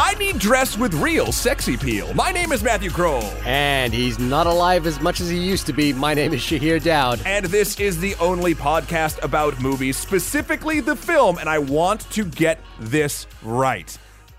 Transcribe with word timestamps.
I 0.00 0.14
need 0.14 0.38
dress 0.38 0.78
with 0.78 0.94
real 0.94 1.32
sexy 1.32 1.76
peel. 1.76 2.14
My 2.14 2.30
name 2.30 2.52
is 2.52 2.62
Matthew 2.62 2.88
Kroll. 2.88 3.24
And 3.44 3.92
he's 3.92 4.16
not 4.20 4.46
alive 4.46 4.86
as 4.86 5.00
much 5.00 5.20
as 5.20 5.28
he 5.28 5.36
used 5.36 5.66
to 5.66 5.72
be. 5.72 5.92
My 5.92 6.14
name 6.14 6.32
is 6.32 6.40
Shahir 6.40 6.80
Dowd. 6.80 7.20
And 7.26 7.46
this 7.46 7.80
is 7.80 7.98
the 7.98 8.14
only 8.20 8.54
podcast 8.54 9.20
about 9.24 9.60
movies, 9.60 9.96
specifically 9.96 10.78
the 10.78 10.94
film, 10.94 11.38
and 11.38 11.48
I 11.48 11.58
want 11.58 12.08
to 12.12 12.24
get 12.24 12.60
this 12.78 13.26
right. 13.42 13.98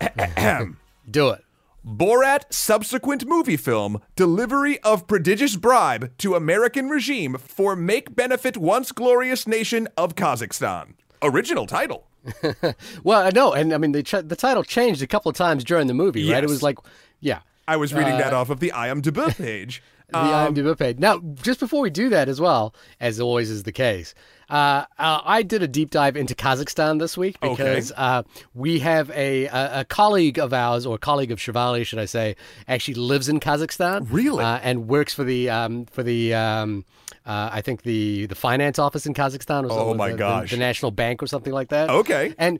Do 1.10 1.28
it. 1.28 1.44
Borat 1.86 2.44
subsequent 2.48 3.26
movie 3.26 3.58
film 3.58 4.00
delivery 4.16 4.80
of 4.80 5.06
prodigious 5.06 5.56
bribe 5.56 6.16
to 6.16 6.36
American 6.36 6.88
regime 6.88 7.36
for 7.36 7.76
make 7.76 8.16
benefit 8.16 8.56
once 8.56 8.92
glorious 8.92 9.46
nation 9.46 9.88
of 9.98 10.14
Kazakhstan. 10.14 10.94
Original 11.22 11.66
title. 11.66 12.09
Well, 13.04 13.22
I 13.22 13.30
know, 13.30 13.52
and 13.52 13.72
I 13.72 13.78
mean 13.78 13.92
the 13.92 14.02
ch- 14.02 14.24
the 14.26 14.36
title 14.36 14.62
changed 14.62 15.02
a 15.02 15.06
couple 15.06 15.30
of 15.30 15.36
times 15.36 15.64
during 15.64 15.86
the 15.86 15.94
movie, 15.94 16.30
right? 16.30 16.42
It 16.44 16.48
was 16.48 16.62
like, 16.62 16.78
yeah, 17.20 17.40
I 17.66 17.76
was 17.76 17.92
reading 17.94 18.18
that 18.18 18.32
off 18.32 18.50
of 18.50 18.60
the 18.60 18.72
IMDb 18.74 19.36
page. 19.36 19.82
the 20.10 20.18
Um, 20.18 20.54
IMDb 20.54 20.76
page. 20.78 20.98
Now, 20.98 21.18
just 21.42 21.60
before 21.60 21.80
we 21.80 21.90
do 21.90 22.08
that 22.10 22.28
as 22.28 22.40
well, 22.40 22.74
as 23.00 23.20
always 23.20 23.48
is 23.50 23.62
the 23.62 23.72
case, 23.72 24.14
uh, 24.50 24.84
uh, 24.98 25.20
I 25.24 25.42
did 25.42 25.62
a 25.62 25.68
deep 25.68 25.90
dive 25.90 26.16
into 26.16 26.34
Kazakhstan 26.34 26.98
this 26.98 27.16
week 27.16 27.36
Okay. 27.42 27.54
because 27.56 27.92
uh, 27.96 28.22
we 28.54 28.80
have 28.80 29.10
a, 29.10 29.46
a 29.46 29.80
a 29.80 29.84
colleague 29.84 30.38
of 30.38 30.52
ours, 30.52 30.84
or 30.86 30.98
colleague 30.98 31.30
of 31.30 31.40
Chevalier, 31.40 31.84
should 31.84 31.98
I 31.98 32.04
say, 32.06 32.36
actually 32.68 32.94
lives 32.94 33.28
in 33.28 33.40
Kazakhstan. 33.40 34.06
Really? 34.10 34.44
Uh, 34.44 34.58
and 34.62 34.88
works 34.88 35.14
for 35.14 35.24
the 35.24 35.48
um, 35.50 35.86
for 35.86 36.02
the 36.02 36.34
um, 36.34 36.84
uh, 37.26 37.50
I 37.52 37.60
think 37.60 37.82
the 37.82 38.26
the 38.26 38.34
finance 38.34 38.78
office 38.78 39.06
in 39.06 39.14
Kazakhstan. 39.14 39.70
Or 39.70 39.72
Oh, 39.72 39.94
my 39.94 40.08
the- 40.08 40.14
the- 40.14 40.18
gosh. 40.18 40.50
the 40.50 40.56
national 40.56 40.90
bank 40.90 41.22
or 41.22 41.26
something 41.26 41.52
like 41.52 41.68
that. 41.68 41.88
Okay. 41.88 42.34
And 42.38 42.58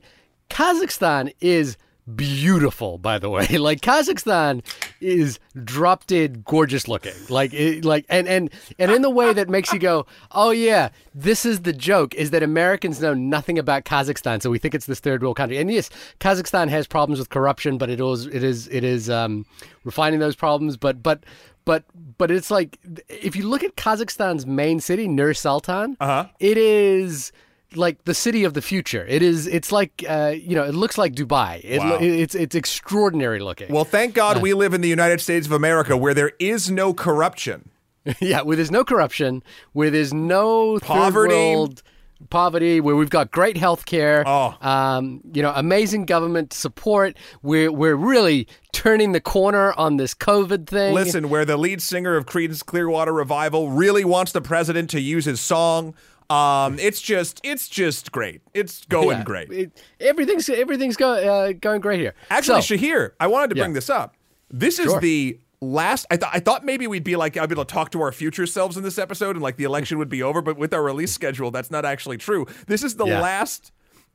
Kazakhstan 0.49 1.33
is 1.41 1.77
beautiful, 2.15 2.97
by 2.97 3.17
the 3.19 3.29
way. 3.29 3.47
Like 3.61 3.81
Kazakhstan 3.81 4.63
is 4.99 5.39
drop 5.63 6.07
dead 6.07 6.43
gorgeous 6.45 6.87
looking. 6.87 7.13
Like 7.29 7.53
it, 7.53 7.85
like 7.85 8.05
and 8.09 8.27
and 8.27 8.49
and 8.79 8.91
in 8.91 9.01
the 9.01 9.09
way 9.09 9.33
that 9.33 9.49
makes 9.49 9.71
you 9.71 9.79
go, 9.79 10.05
"Oh 10.31 10.49
yeah, 10.51 10.89
this 11.13 11.45
is 11.45 11.61
the 11.61 11.73
joke 11.73 12.13
is 12.15 12.31
that 12.31 12.41
Americans 12.43 12.99
know 13.01 13.13
nothing 13.13 13.59
about 13.59 13.85
Kazakhstan, 13.85 14.41
so 14.41 14.49
we 14.49 14.57
think 14.57 14.73
it's 14.73 14.85
this 14.87 14.99
third 14.99 15.21
world 15.21 15.37
country." 15.37 15.57
And 15.57 15.71
yes, 15.71 15.89
Kazakhstan 16.19 16.69
has 16.69 16.87
problems 16.87 17.19
with 17.19 17.29
corruption, 17.29 17.77
but 17.77 17.89
it 17.89 17.99
is 18.01 18.25
it 18.27 18.43
is 18.43 18.67
it 18.69 18.83
is 18.83 19.09
um 19.09 19.45
refining 19.83 20.19
those 20.19 20.35
problems, 20.35 20.77
but 20.77 21.03
but 21.03 21.23
but 21.65 21.83
but 22.17 22.31
it's 22.31 22.49
like 22.49 22.79
if 23.09 23.35
you 23.35 23.47
look 23.47 23.63
at 23.63 23.75
Kazakhstan's 23.75 24.45
main 24.47 24.79
city, 24.79 25.07
Nur 25.07 25.33
Sultan, 25.33 25.97
Uh-huh. 25.99 26.25
it 26.39 26.57
is 26.57 27.31
like 27.75 28.03
the 28.05 28.13
city 28.13 28.43
of 28.43 28.53
the 28.53 28.61
future. 28.61 29.05
It 29.07 29.21
is. 29.21 29.47
It's 29.47 29.71
like 29.71 30.03
uh, 30.07 30.33
you 30.37 30.55
know. 30.55 30.63
It 30.63 30.73
looks 30.75 30.97
like 30.97 31.13
Dubai. 31.15 31.61
It, 31.63 31.79
Wow. 31.79 31.97
It's 32.01 32.35
it's 32.35 32.55
extraordinary 32.55 33.39
looking. 33.39 33.71
well, 33.71 33.85
thank 33.85 34.13
God 34.13 34.41
we 34.41 34.53
live 34.53 34.73
in 34.73 34.81
the 34.81 34.89
United 34.89 35.21
States 35.21 35.45
of 35.47 35.51
America 35.53 35.95
where 35.97 36.13
there 36.13 36.31
is 36.39 36.69
no 36.71 36.93
corruption. 36.93 37.69
yeah, 38.19 38.41
where 38.41 38.55
there's 38.55 38.71
no 38.71 38.83
corruption, 38.83 39.43
where 39.73 39.89
there's 39.91 40.13
no 40.13 40.79
Poverty. 40.79 41.33
world 41.35 41.83
poverty, 42.29 42.79
where 42.79 42.95
we've 42.95 43.09
got 43.09 43.31
great 43.31 43.57
health 43.57 43.85
care, 43.85 44.23
Oh. 44.27 44.55
um, 44.61 45.21
you 45.33 45.41
know, 45.41 45.51
amazing 45.55 46.05
government 46.05 46.53
support. 46.53 47.17
We're 47.41 47.71
we're 47.71 47.95
really 47.95 48.47
turning 48.71 49.11
the 49.11 49.19
corner 49.21 49.73
on 49.73 49.97
this 49.97 50.13
COVID 50.13 50.67
thing. 50.67 50.93
Listen, 50.93 51.29
where 51.29 51.45
the 51.45 51.57
lead 51.57 51.81
singer 51.81 52.15
of 52.15 52.25
Creedence 52.25 52.63
Clearwater 52.65 53.11
Revival 53.13 53.69
really 53.71 54.05
wants 54.05 54.31
the 54.31 54.41
president 54.41 54.89
to 54.91 54.99
use 55.01 55.25
his 55.25 55.39
song. 55.39 55.95
Um, 56.31 56.79
it's 56.79 57.01
just, 57.01 57.41
it's 57.43 57.67
just 57.67 58.11
great. 58.11 58.41
It's 58.53 58.85
going 58.85 59.17
Yeah, 59.19 59.23
great. 59.23 59.51
it- 59.51 59.83
everything's 59.99 60.47
everything's 60.49 60.95
go, 60.95 61.11
uh, 61.13 61.51
going 61.53 61.81
great 61.81 61.99
here. 61.99 62.13
Actually, 62.29 62.61
So- 62.61 62.75
Shahir, 62.75 63.11
I 63.19 63.27
wanted 63.27 63.49
to 63.49 63.55
bring 63.55 63.73
this 63.73 63.89
up. 63.89 64.15
This 64.49 64.79
is 64.79 64.85
Sure. 64.85 64.99
the 65.01 65.39
last. 65.61 66.05
I 66.11 66.17
thought 66.17 66.31
I 66.33 66.39
thought 66.39 66.65
maybe 66.65 66.87
we'd 66.87 67.03
be 67.03 67.15
like 67.15 67.37
I'd 67.37 67.47
be 67.49 67.53
able 67.53 67.65
to 67.65 67.73
talk 67.73 67.91
to 67.91 68.01
our 68.01 68.11
future 68.11 68.45
selves 68.45 68.77
in 68.77 68.83
this 68.83 68.97
episode, 68.97 69.35
and 69.35 69.41
like 69.43 69.57
the 69.57 69.63
election 69.63 69.97
would 69.97 70.09
be 70.09 70.23
over. 70.23 70.41
But 70.41 70.57
with 70.57 70.73
our 70.73 70.83
release 70.83 71.11
schedule, 71.13 71.51
that's 71.51 71.71
not 71.71 71.85
actually 71.85 72.17
true. 72.17 72.45
This 72.67 72.83
is 72.83 72.95
the 72.95 73.05
Yeah. 73.05 73.21
last, 73.21 73.71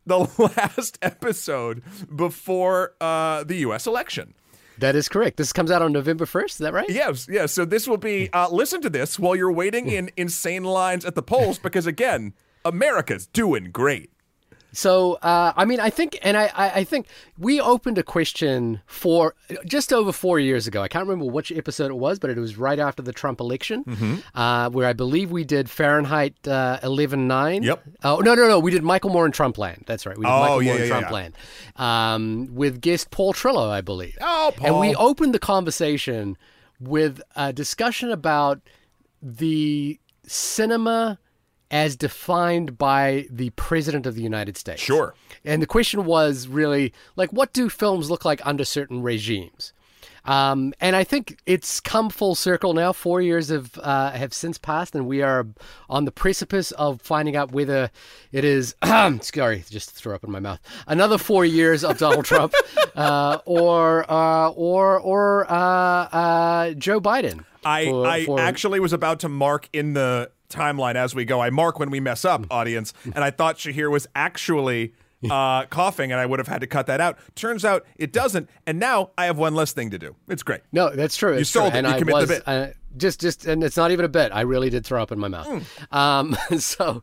the 0.06 0.19
last 0.56 0.98
episode 1.03 1.83
before 2.15 2.94
uh, 3.00 3.44
the 3.44 3.56
U.S. 3.56 3.87
election. 3.87 4.34
That 4.78 4.97
is 4.97 5.09
correct. 5.09 5.37
This 5.37 5.53
comes 5.53 5.70
out 5.70 5.82
on 5.82 5.92
November 5.92 6.26
first. 6.26 6.54
Is 6.54 6.59
that 6.59 6.72
right? 6.72 6.88
Yes, 6.88 7.26
yes. 7.31 7.53
So 7.53 7.64
this 7.64 7.87
will 7.87 7.97
be. 7.97 8.31
Uh, 8.32 8.48
listen 8.50 8.81
to 8.82 8.91
this 8.91 9.19
while 9.19 9.37
you're 9.37 9.53
waiting 9.53 9.88
in 9.88 10.10
insane 10.16 10.64
lines 10.64 11.04
at 11.04 11.14
the 11.14 11.22
polls, 11.22 11.59
because 11.59 11.87
again, 11.87 12.34
America's 12.64 13.26
doing 13.26 13.70
great. 13.70 14.10
So, 14.76 15.14
uh, 15.22 15.54
I 15.56 15.64
mean, 15.64 15.81
I 15.81 15.88
think, 15.88 16.19
and 16.20 16.37
I, 16.37 16.50
I, 16.54 16.70
I 16.81 16.84
think 16.84 17.06
we 17.38 17.60
opened 17.60 17.97
a 17.97 18.03
question 18.03 18.82
for 18.87 19.34
just 19.64 19.91
over 19.91 20.12
four 20.12 20.38
years 20.38 20.66
ago. 20.66 20.82
I 20.82 20.88
can't 20.88 21.06
remember 21.09 21.32
which 21.32 21.50
episode 21.50 21.91
it 21.91 21.94
was, 21.97 22.19
but 22.19 22.28
it 22.28 22.37
was 22.37 22.59
right 22.59 22.78
after 22.78 23.03
the 23.03 23.12
Trump 23.12 23.41
election, 23.41 23.84
Mm-hmm. 23.84 24.16
uh, 24.38 24.69
where 24.69 24.86
I 24.86 24.92
believe 24.92 25.31
we 25.31 25.44
did 25.44 25.70
Fahrenheit 25.70 26.34
uh, 26.47 26.78
11.9. 26.82 27.65
Yep. 27.65 27.82
Oh, 28.04 28.19
no, 28.19 28.34
no, 28.34 28.48
no. 28.48 28.59
We 28.59 28.70
did 28.70 28.82
Michael 28.82 29.09
Moore 29.10 29.25
and 29.25 29.32
Trumpland. 29.32 29.86
That's 29.86 30.04
right. 30.04 30.16
We 30.19 30.26
did 30.26 30.31
Oh, 30.31 30.41
Michael 30.41 30.62
yeah, 30.62 30.72
Moore 30.72 30.81
and 30.82 30.88
yeah, 30.91 31.00
yeah. 31.00 31.09
Trumpland 31.78 31.81
um, 31.81 32.54
with 32.54 32.81
guest 32.82 33.10
Paul 33.10 33.32
Trillo, 33.32 33.70
I 33.70 33.81
believe. 33.81 34.19
Oh, 34.20 34.53
Paul. 34.56 34.66
And 34.66 34.78
we 34.81 34.94
opened 34.97 35.32
the 35.32 35.38
conversation 35.38 36.36
with 36.78 37.22
a 37.34 37.53
discussion 37.53 38.10
about 38.10 38.60
the 39.22 39.98
cinema 40.26 41.19
as 41.71 41.97
defined 41.97 42.78
by 42.78 43.27
the 43.31 43.50
president 43.50 44.06
of 44.06 44.15
the 44.15 44.22
United 44.22 44.56
States. 44.56 44.81
Sure. 44.81 45.15
And 45.44 45.60
the 45.60 45.66
question 45.66 46.04
was 46.04 46.47
really 46.49 46.93
like, 47.16 47.31
what 47.32 47.53
do 47.53 47.69
films 47.69 48.10
look 48.10 48.25
like 48.25 48.41
under 48.47 48.65
certain 48.65 49.03
regimes? 49.03 49.72
Um, 50.25 50.75
and 50.81 50.97
I 50.97 51.04
think 51.04 51.38
it's 51.47 51.78
come 51.78 52.10
full 52.10 52.34
circle 52.34 52.75
now. 52.75 52.93
Four 52.93 53.21
years 53.21 53.49
have 53.49 53.78
uh, 53.81 54.10
have 54.10 54.34
since 54.34 54.59
passed, 54.59 54.97
and 54.97 55.06
we 55.06 55.22
are 55.22 55.47
on 55.88 56.04
the 56.04 56.10
precipice 56.10 56.72
of 56.72 57.00
finding 57.00 57.37
out 57.37 57.53
whether 57.53 57.91
it 58.33 58.44
is. 58.44 58.75
sorry, 59.21 59.62
just 59.71 59.93
threw 59.93 60.16
up 60.16 60.25
in 60.25 60.33
my 60.33 60.41
mouth. 60.41 60.59
Another 60.88 61.16
four 61.16 61.44
years 61.44 61.84
of 61.84 61.98
Donald 61.98 62.25
Trump, 62.33 62.54
uh, 62.97 63.38
or 63.44 64.04
uh, 64.10 64.50
or 64.50 64.98
or 64.98 65.48
uh, 65.48 65.54
uh, 65.54 66.71
Joe 66.72 67.00
Biden. 67.00 67.44
I, 67.65 67.84
for- 67.87 68.06
I 68.06 68.25
for- 68.25 68.41
actually 68.41 68.81
was 68.81 68.93
about 68.93 69.21
to 69.21 69.28
mark 69.28 69.69
in 69.72 69.93
the 69.94 70.31
timeline 70.48 70.94
as 70.94 71.14
we 71.14 71.24
go. 71.24 71.40
I 71.40 71.50
mark 71.50 71.78
when 71.78 71.90
we 71.90 72.00
mess 72.00 72.24
up, 72.24 72.46
audience, 72.50 72.92
and 73.04 73.18
I 73.22 73.30
thought 73.30 73.56
Shahir 73.56 73.90
was 73.90 74.06
actually 74.14 74.94
uh, 75.30 75.64
coughing, 75.66 76.12
and 76.12 76.20
I 76.20 76.26
would 76.26 76.38
have 76.38 76.48
had 76.48 76.60
to 76.60 76.66
cut 76.66 76.86
that 76.86 77.00
out. 77.00 77.18
Turns 77.34 77.64
out 77.64 77.84
it 77.96 78.12
doesn't, 78.12 78.48
and 78.66 78.78
now 78.78 79.10
I 79.18 79.26
have 79.26 79.38
one 79.38 79.54
less 79.54 79.72
thing 79.72 79.90
to 79.90 79.98
do. 79.98 80.14
It's 80.28 80.42
great. 80.42 80.60
No, 80.72 80.90
that's 80.90 81.16
true. 81.16 81.32
It's 81.32 81.50
sold 81.50 81.72
true. 81.72 81.78
it. 81.78 81.84
And 81.84 81.88
You 81.88 81.94
I 81.94 81.98
commit 81.98 82.20
the 82.20 82.26
bit. 82.26 82.42
Uh, 82.46 82.68
just, 82.96 83.20
just, 83.20 83.46
and 83.46 83.62
it's 83.62 83.76
not 83.76 83.90
even 83.90 84.04
a 84.04 84.08
bit. 84.08 84.32
I 84.32 84.42
really 84.42 84.70
did 84.70 84.86
throw 84.86 85.02
up 85.02 85.12
in 85.12 85.18
my 85.18 85.28
mouth. 85.28 85.46
Hmm. 85.46 85.96
Um, 85.96 86.36
so, 86.58 87.02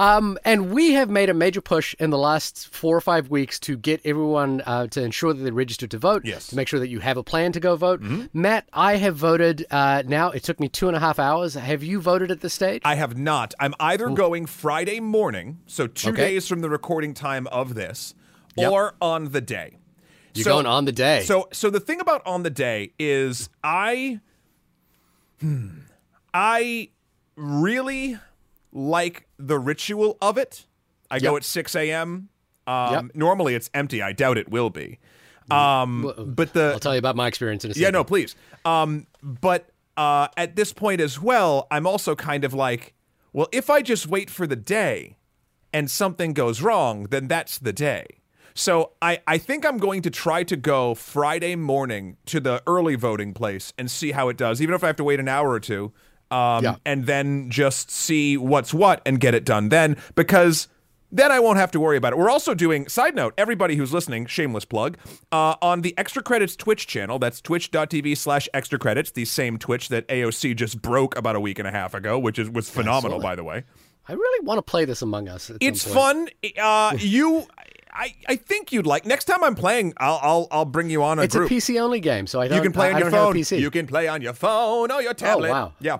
um, 0.00 0.38
and 0.46 0.72
we 0.72 0.92
have 0.94 1.10
made 1.10 1.28
a 1.28 1.34
major 1.34 1.60
push 1.60 1.94
in 1.98 2.08
the 2.08 2.16
last 2.16 2.68
four 2.68 2.96
or 2.96 3.00
five 3.02 3.28
weeks 3.28 3.58
to 3.60 3.76
get 3.76 4.00
everyone 4.04 4.62
uh, 4.64 4.86
to 4.88 5.02
ensure 5.02 5.34
that 5.34 5.42
they're 5.42 5.52
registered 5.52 5.90
to 5.90 5.98
vote. 5.98 6.24
Yes. 6.24 6.46
To 6.48 6.56
make 6.56 6.68
sure 6.68 6.80
that 6.80 6.88
you 6.88 7.00
have 7.00 7.18
a 7.18 7.22
plan 7.22 7.52
to 7.52 7.60
go 7.60 7.76
vote. 7.76 8.00
Mm-hmm. 8.00 8.26
Matt, 8.40 8.66
I 8.72 8.96
have 8.96 9.14
voted. 9.16 9.66
Uh, 9.70 10.02
now 10.06 10.30
it 10.30 10.42
took 10.42 10.58
me 10.58 10.68
two 10.68 10.88
and 10.88 10.96
a 10.96 11.00
half 11.00 11.18
hours. 11.18 11.52
Have 11.54 11.82
you 11.84 12.00
voted 12.00 12.30
at 12.30 12.40
this 12.40 12.54
stage? 12.54 12.80
I 12.84 12.94
have 12.94 13.18
not. 13.18 13.52
I'm 13.60 13.74
either 13.78 14.08
going 14.08 14.46
Friday 14.46 15.00
morning, 15.00 15.58
so 15.66 15.86
two 15.86 16.10
Okay. 16.10 16.30
days 16.30 16.48
from 16.48 16.62
the 16.62 16.70
recording 16.70 17.12
time 17.12 17.46
of 17.48 17.74
this, 17.74 18.14
Yep. 18.56 18.72
or 18.72 18.94
on 19.02 19.32
the 19.32 19.40
day. 19.42 19.76
You're 20.34 20.44
So- 20.44 20.50
going 20.52 20.66
on 20.66 20.86
the 20.86 20.92
day. 20.92 21.24
So, 21.24 21.48
so 21.52 21.68
the 21.68 21.80
thing 21.80 22.00
about 22.00 22.22
on 22.26 22.42
the 22.42 22.50
day 22.50 22.92
is 22.98 23.50
I, 23.62 24.20
hmm, 25.40 25.80
I 26.32 26.88
really 27.36 28.18
like 28.72 29.26
the 29.38 29.58
ritual 29.58 30.16
of 30.20 30.38
it. 30.38 30.66
I 31.10 31.18
go 31.18 31.32
Yep. 31.32 31.36
at 31.38 31.44
six 31.44 31.74
a.m. 31.74 32.28
Um, 32.66 32.92
Yep. 32.92 33.04
Normally 33.14 33.54
it's 33.54 33.70
empty. 33.74 34.00
I 34.02 34.12
doubt 34.12 34.38
it 34.38 34.48
will 34.50 34.70
be. 34.70 34.98
Um, 35.50 36.12
but 36.36 36.52
the 36.52 36.70
I'll 36.74 36.78
tell 36.78 36.94
you 36.94 36.98
about 37.00 37.16
my 37.16 37.26
experience 37.26 37.64
in 37.64 37.72
a 37.72 37.74
second. 37.74 37.82
yeah, 37.82 37.90
no, 37.90 38.04
please. 38.04 38.36
Um, 38.64 39.06
but 39.22 39.70
uh, 39.96 40.28
at 40.36 40.54
this 40.54 40.72
point 40.72 41.00
as 41.00 41.20
well, 41.20 41.66
I'm 41.70 41.86
also 41.86 42.14
kind 42.14 42.44
of 42.44 42.54
like, 42.54 42.94
well, 43.32 43.48
if 43.50 43.68
I 43.68 43.82
just 43.82 44.06
wait 44.06 44.30
for 44.30 44.46
the 44.46 44.54
day 44.56 45.16
and 45.72 45.90
something 45.90 46.34
goes 46.34 46.62
wrong, 46.62 47.04
then 47.10 47.26
that's 47.26 47.58
the 47.58 47.72
day. 47.72 48.06
So 48.54 48.92
I, 49.02 49.20
I 49.26 49.38
think 49.38 49.64
I'm 49.66 49.78
going 49.78 50.02
to 50.02 50.10
try 50.10 50.42
to 50.44 50.56
go 50.56 50.94
Friday 50.94 51.56
morning 51.56 52.16
to 52.26 52.38
the 52.40 52.62
early 52.66 52.94
voting 52.94 53.32
place 53.34 53.72
and 53.78 53.90
see 53.90 54.12
how 54.12 54.28
it 54.28 54.36
does, 54.36 54.60
even 54.62 54.74
if 54.74 54.84
I 54.84 54.88
have 54.88 54.96
to 54.96 55.04
wait 55.04 55.18
an 55.20 55.28
hour 55.28 55.50
or 55.50 55.60
two. 55.60 55.92
Um, 56.30 56.62
Yeah. 56.64 56.76
and 56.86 57.06
then 57.06 57.50
just 57.50 57.90
see 57.90 58.36
what's 58.36 58.72
what 58.72 59.02
and 59.04 59.18
get 59.18 59.34
it 59.34 59.44
done 59.44 59.68
then 59.68 59.96
because 60.14 60.68
then 61.12 61.32
I 61.32 61.40
won't 61.40 61.58
have 61.58 61.72
to 61.72 61.80
worry 61.80 61.96
about 61.96 62.12
it. 62.12 62.18
We're 62.18 62.30
also 62.30 62.54
doing, 62.54 62.88
side 62.88 63.16
note, 63.16 63.34
everybody 63.36 63.74
who's 63.74 63.92
listening, 63.92 64.26
shameless 64.26 64.64
plug, 64.64 64.96
uh, 65.32 65.56
on 65.60 65.80
the 65.80 65.92
Extra 65.98 66.22
Credits 66.22 66.54
Twitch 66.54 66.86
channel. 66.86 67.18
That's 67.18 67.40
twitch.tv 67.40 68.16
slash 68.16 68.48
extra 68.54 68.78
credits, 68.78 69.10
the 69.10 69.24
same 69.24 69.58
Twitch 69.58 69.88
that 69.88 70.06
AOC 70.06 70.54
just 70.54 70.80
broke 70.80 71.16
about 71.18 71.34
a 71.34 71.40
week 71.40 71.58
and 71.58 71.66
a 71.66 71.72
half 71.72 71.94
ago, 71.94 72.16
which 72.16 72.38
is 72.38 72.48
was 72.48 72.70
phenomenal, 72.70 73.18
by 73.18 73.34
the 73.34 73.42
way. 73.42 73.64
I 74.06 74.12
really 74.12 74.46
want 74.46 74.58
to 74.58 74.62
play 74.62 74.84
this 74.84 75.02
among 75.02 75.28
us. 75.28 75.50
It's 75.60 75.84
fun. 75.84 76.28
Uh, 76.56 76.96
you, 77.00 77.44
I, 77.92 78.14
I 78.28 78.36
think 78.36 78.72
you'd 78.72 78.86
like. 78.86 79.04
Next 79.04 79.24
time 79.24 79.42
I'm 79.44 79.54
playing, 79.56 79.94
I'll 79.98 80.20
I'll, 80.22 80.48
I'll 80.52 80.64
bring 80.64 80.90
you 80.90 81.02
on 81.02 81.18
a 81.18 81.22
It's 81.22 81.34
group. 81.34 81.50
a 81.50 81.54
PC 81.54 81.80
only 81.80 81.98
game, 82.00 82.26
so 82.28 82.40
I 82.40 82.46
don't. 82.48 82.56
you 82.56 82.62
can 82.62 82.72
play 82.72 82.86
I, 82.88 82.90
on 82.90 82.96
I 82.96 82.98
your 83.00 83.10
phone. 83.10 83.34
PC. 83.34 83.58
You 83.60 83.70
can 83.72 83.86
play 83.88 84.06
on 84.08 84.22
your 84.22 84.32
phone 84.32 84.90
or 84.92 85.02
your 85.02 85.14
tablet. 85.14 85.48
Oh 85.50 85.52
wow. 85.52 85.72
Yeah. 85.80 85.98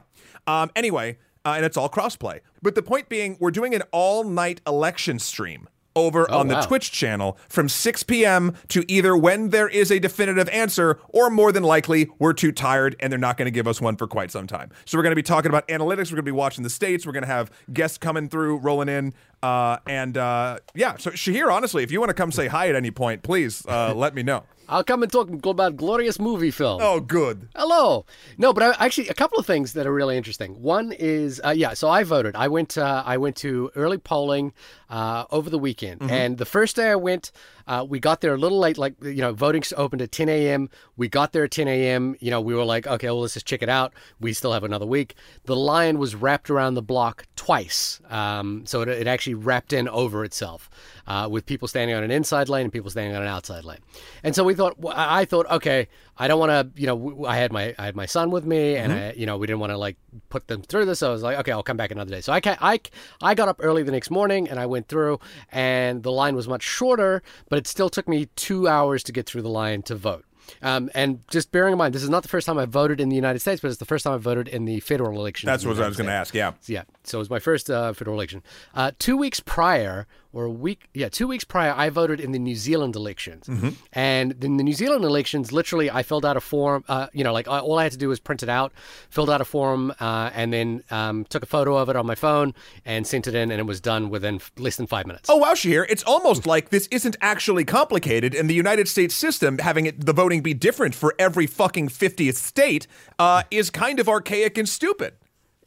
Um. 0.50 0.70
Anyway, 0.74 1.18
uh, 1.44 1.54
and 1.56 1.64
it's 1.64 1.76
all 1.76 1.88
crossplay. 1.88 2.40
But 2.62 2.74
the 2.74 2.82
point 2.82 3.08
being, 3.08 3.36
we're 3.40 3.50
doing 3.50 3.74
an 3.74 3.82
all 3.92 4.24
night 4.24 4.60
election 4.66 5.18
stream 5.18 5.68
over 5.96 6.30
on 6.30 6.48
the 6.48 6.54
wow. 6.54 6.60
Twitch 6.62 6.92
channel 6.92 7.36
from 7.48 7.68
6 7.68 8.02
p.m. 8.04 8.54
to 8.68 8.84
either 8.90 9.16
when 9.16 9.50
there 9.50 9.68
is 9.68 9.90
a 9.90 9.98
definitive 9.98 10.48
answer, 10.50 10.98
or 11.08 11.30
more 11.30 11.52
than 11.52 11.62
likely, 11.62 12.08
we're 12.18 12.32
too 12.32 12.52
tired 12.52 12.94
and 13.00 13.10
they're 13.12 13.18
not 13.18 13.36
going 13.36 13.46
to 13.46 13.50
give 13.50 13.66
us 13.66 13.80
one 13.80 13.96
for 13.96 14.06
quite 14.06 14.30
some 14.30 14.46
time. 14.46 14.70
So 14.84 14.96
we're 14.96 15.02
going 15.02 15.12
to 15.12 15.16
be 15.16 15.22
talking 15.22 15.48
about 15.48 15.66
analytics. 15.68 16.10
We're 16.10 16.16
going 16.16 16.18
to 16.18 16.22
be 16.22 16.30
watching 16.32 16.62
the 16.62 16.70
states. 16.70 17.06
We're 17.06 17.12
going 17.12 17.24
to 17.24 17.28
have 17.28 17.50
guests 17.72 17.98
coming 17.98 18.28
through, 18.28 18.58
rolling 18.58 18.88
in. 18.88 19.14
Uh, 19.42 19.78
and 19.86 20.16
uh, 20.16 20.58
yeah, 20.74 20.96
so 20.96 21.10
Shahir, 21.10 21.52
honestly, 21.52 21.82
if 21.82 21.90
you 21.90 21.98
want 21.98 22.10
to 22.10 22.14
come 22.14 22.30
say 22.30 22.46
hi 22.46 22.68
at 22.68 22.76
any 22.76 22.90
point, 22.90 23.22
please 23.22 23.66
uh, 23.66 23.92
let 23.94 24.14
me 24.14 24.22
know. 24.22 24.44
I'll 24.70 24.84
come 24.84 25.02
and 25.02 25.10
talk 25.10 25.28
about 25.44 25.76
glorious 25.76 26.20
movie 26.20 26.52
film. 26.52 26.80
Oh, 26.80 27.00
good. 27.00 27.48
Hello. 27.56 28.06
No, 28.38 28.52
but 28.52 28.62
I, 28.62 28.84
actually, 28.84 29.08
a 29.08 29.14
couple 29.14 29.36
of 29.38 29.44
things 29.44 29.72
that 29.72 29.84
are 29.84 29.92
really 29.92 30.16
interesting. 30.16 30.62
One 30.62 30.92
is, 30.92 31.40
uh, 31.44 31.50
yeah. 31.50 31.74
So 31.74 31.88
I 31.88 32.04
voted. 32.04 32.36
I 32.36 32.46
went. 32.46 32.78
Uh, 32.78 33.02
I 33.04 33.16
went 33.16 33.34
to 33.38 33.72
early 33.74 33.98
polling 33.98 34.52
uh, 34.88 35.24
over 35.32 35.50
the 35.50 35.58
weekend, 35.58 36.08
and 36.08 36.38
the 36.38 36.44
first 36.44 36.76
day 36.76 36.90
I 36.90 36.94
went, 36.94 37.32
uh, 37.66 37.84
we 37.88 37.98
got 37.98 38.20
there 38.20 38.32
a 38.32 38.38
little 38.38 38.58
late. 38.60 38.78
Like 38.78 38.94
you 39.02 39.20
know, 39.20 39.32
voting 39.32 39.64
opened 39.76 40.02
at 40.02 40.12
10 40.12 40.28
a.m. 40.28 40.70
We 40.96 41.08
got 41.08 41.32
there 41.32 41.44
at 41.44 41.50
10 41.50 41.66
a.m. 41.66 42.14
You 42.20 42.30
know, 42.30 42.40
we 42.40 42.54
were 42.54 42.64
like, 42.64 42.86
okay, 42.86 43.08
well, 43.08 43.20
let's 43.20 43.34
just 43.34 43.46
check 43.46 43.62
it 43.62 43.68
out. 43.68 43.92
We 44.20 44.32
still 44.32 44.52
have 44.52 44.64
another 44.64 44.86
week. 44.86 45.16
The 45.44 45.56
line 45.56 45.98
was 45.98 46.14
wrapped 46.14 46.48
around 46.48 46.74
the 46.74 46.82
block 46.82 47.26
twice, 47.50 48.00
um, 48.10 48.62
so 48.64 48.80
it, 48.82 48.88
it 48.88 49.08
actually 49.08 49.34
wrapped 49.34 49.72
in 49.72 49.88
over 49.88 50.24
itself, 50.24 50.70
uh, 51.08 51.26
with 51.28 51.44
people 51.46 51.66
standing 51.66 51.96
on 51.96 52.04
an 52.04 52.10
inside 52.12 52.48
lane 52.48 52.62
and 52.62 52.72
people 52.72 52.88
standing 52.90 53.16
on 53.16 53.22
an 53.22 53.26
outside 53.26 53.64
lane. 53.64 53.80
And 54.22 54.36
so 54.36 54.44
we 54.44 54.54
thought, 54.54 54.76
I 54.86 55.22
I 55.22 55.24
thought, 55.24 55.50
okay, 55.50 55.88
I 56.16 56.28
don't 56.28 56.38
want 56.38 56.50
to, 56.50 56.80
you 56.80 56.86
know, 56.86 57.24
I 57.26 57.36
had 57.38 57.50
my 57.52 57.74
I 57.76 57.86
had 57.86 57.96
my 57.96 58.06
son 58.06 58.30
with 58.30 58.44
me, 58.44 58.76
and 58.76 58.92
I, 58.92 59.12
you 59.16 59.26
know, 59.26 59.36
we 59.36 59.48
didn't 59.48 59.58
want 59.58 59.72
to 59.72 59.78
like 59.78 59.96
put 60.28 60.46
them 60.46 60.62
through 60.62 60.84
this. 60.84 61.00
So 61.00 61.08
I 61.08 61.12
was 61.12 61.24
like, 61.24 61.38
okay, 61.38 61.50
I'll 61.50 61.64
come 61.64 61.76
back 61.76 61.90
another 61.90 62.12
day. 62.12 62.20
So 62.20 62.32
I 62.32 62.40
ca- 62.40 62.58
I 62.60 62.78
I 63.20 63.34
got 63.34 63.48
up 63.48 63.58
early 63.60 63.82
the 63.82 63.90
next 63.90 64.12
morning 64.12 64.48
and 64.48 64.60
I 64.60 64.66
went 64.66 64.86
through, 64.86 65.18
and 65.50 66.04
the 66.04 66.12
line 66.12 66.36
was 66.36 66.46
much 66.46 66.62
shorter, 66.62 67.20
but 67.48 67.58
it 67.58 67.66
still 67.66 67.90
took 67.90 68.06
me 68.06 68.26
two 68.36 68.68
hours 68.68 69.02
to 69.04 69.12
get 69.12 69.26
through 69.26 69.42
the 69.42 69.50
line 69.50 69.82
to 69.82 69.96
vote. 69.96 70.24
Um, 70.62 70.90
and 70.94 71.26
just 71.28 71.52
bearing 71.52 71.72
in 71.72 71.78
mind, 71.78 71.94
this 71.94 72.02
is 72.02 72.10
not 72.10 72.22
the 72.22 72.28
first 72.28 72.46
time 72.46 72.58
I've 72.58 72.70
voted 72.70 73.00
in 73.00 73.08
the 73.08 73.16
United 73.16 73.40
States, 73.40 73.60
but 73.60 73.68
it's 73.68 73.78
the 73.78 73.84
first 73.84 74.04
time 74.04 74.14
I've 74.14 74.22
voted 74.22 74.48
in 74.48 74.64
the 74.64 74.80
federal 74.80 75.18
election. 75.20 75.46
That's 75.46 75.64
what 75.64 75.78
I 75.80 75.86
was 75.86 75.96
going 75.96 76.08
to 76.08 76.12
ask. 76.12 76.34
Yeah. 76.34 76.52
Yeah. 76.66 76.84
So 77.04 77.18
it 77.18 77.20
was 77.20 77.30
my 77.30 77.38
first 77.38 77.70
uh, 77.70 77.92
federal 77.92 78.16
election. 78.16 78.42
Uh, 78.74 78.92
two 78.98 79.16
weeks 79.16 79.40
prior, 79.40 80.06
or 80.32 80.44
a 80.44 80.50
week, 80.50 80.88
yeah, 80.94 81.08
two 81.08 81.26
weeks 81.26 81.44
prior, 81.44 81.72
I 81.72 81.90
voted 81.90 82.20
in 82.20 82.32
the 82.32 82.38
New 82.38 82.54
Zealand 82.54 82.94
elections. 82.96 83.48
And 83.92 84.44
in 84.44 84.56
the 84.58 84.62
New 84.64 84.72
Zealand 84.72 85.04
elections, 85.04 85.52
literally, 85.52 85.90
I 85.90 86.02
filled 86.02 86.24
out 86.24 86.36
a 86.36 86.40
form. 86.40 86.84
Uh, 86.88 87.08
you 87.12 87.24
know, 87.24 87.32
like 87.32 87.48
I- 87.48 87.58
all 87.58 87.78
I 87.78 87.82
had 87.82 87.92
to 87.92 87.98
do 87.98 88.08
was 88.08 88.20
print 88.20 88.42
it 88.42 88.48
out, 88.48 88.72
filled 89.10 89.28
out 89.30 89.40
a 89.40 89.44
form, 89.44 89.92
uh, 90.00 90.30
and 90.34 90.52
then 90.52 90.82
um, 90.90 91.24
took 91.24 91.42
a 91.42 91.46
photo 91.46 91.76
of 91.76 91.88
it 91.88 91.96
on 91.96 92.06
my 92.06 92.14
phone 92.14 92.54
and 92.84 93.06
sent 93.06 93.26
it 93.26 93.34
in, 93.34 93.50
and 93.50 93.58
it 93.60 93.64
was 93.64 93.80
done 93.80 94.08
within 94.10 94.36
f- 94.36 94.52
less 94.58 94.76
than 94.76 94.86
five 94.86 95.06
minutes. 95.06 95.28
Oh 95.28 95.36
wow, 95.36 95.54
Shahir! 95.54 95.84
It's 95.88 96.04
almost 96.04 96.46
like 96.46 96.70
this 96.70 96.86
isn't 96.92 97.16
actually 97.20 97.64
complicated, 97.64 98.34
and 98.34 98.48
the 98.48 98.54
United 98.54 98.88
States 98.88 99.14
system 99.14 99.58
having 99.58 99.86
it 99.86 100.06
the 100.06 100.12
voting 100.12 100.42
be 100.42 100.54
different 100.54 100.94
for 100.94 101.14
every 101.18 101.46
fucking 101.46 101.88
fiftieth 101.88 102.36
state 102.36 102.86
uh, 103.18 103.42
is 103.50 103.70
kind 103.70 103.98
of 104.00 104.08
archaic 104.08 104.56
and 104.58 104.68
stupid. 104.68 105.14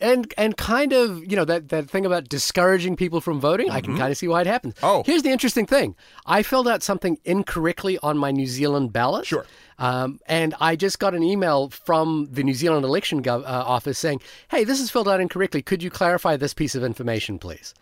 And 0.04 0.34
and 0.38 0.56
kind 0.58 0.92
of 0.94 1.20
you 1.30 1.36
know 1.36 1.46
that 1.46 1.70
that 1.70 1.90
thing 1.90 2.06
about 2.06 2.28
discouraging 2.30 2.96
people 2.96 3.20
from 3.22 3.40
voting 3.40 3.70
i 3.72 3.80
can 3.82 3.98
kind 3.98 4.12
of 4.12 4.18
see 4.18 4.28
why 4.28 4.42
it 4.42 4.48
happens 4.48 4.74
Mm-hmm. 4.76 4.86
Oh. 4.86 5.04
here's 5.06 5.24
the 5.24 5.32
interesting 5.32 5.66
thing 5.66 5.96
i 6.26 6.44
filled 6.44 6.68
out 6.68 6.84
something 6.84 7.18
incorrectly 7.26 7.98
on 8.04 8.18
my 8.18 8.32
new 8.32 8.46
zealand 8.48 8.92
ballot 8.94 9.26
Sure. 9.26 9.46
um, 9.80 10.20
and 10.28 10.54
I 10.60 10.76
just 10.76 11.00
got 11.00 11.16
an 11.16 11.24
email 11.24 11.70
from 11.70 12.28
the 12.32 12.44
New 12.44 12.54
Zealand 12.54 12.86
election 12.86 13.24
gov- 13.24 13.44
uh, 13.44 13.64
office 13.76 13.98
saying, 13.98 14.20
"Hey, 14.54 14.64
this 14.64 14.80
is 14.80 14.92
filled 14.92 15.10
out 15.10 15.20
incorrectly. 15.20 15.62
Could 15.64 15.82
you 15.82 15.90
clarify 15.90 16.38
this 16.38 16.54
piece 16.54 16.76
of 16.76 16.84
information, 16.84 17.40
please?" 17.40 17.74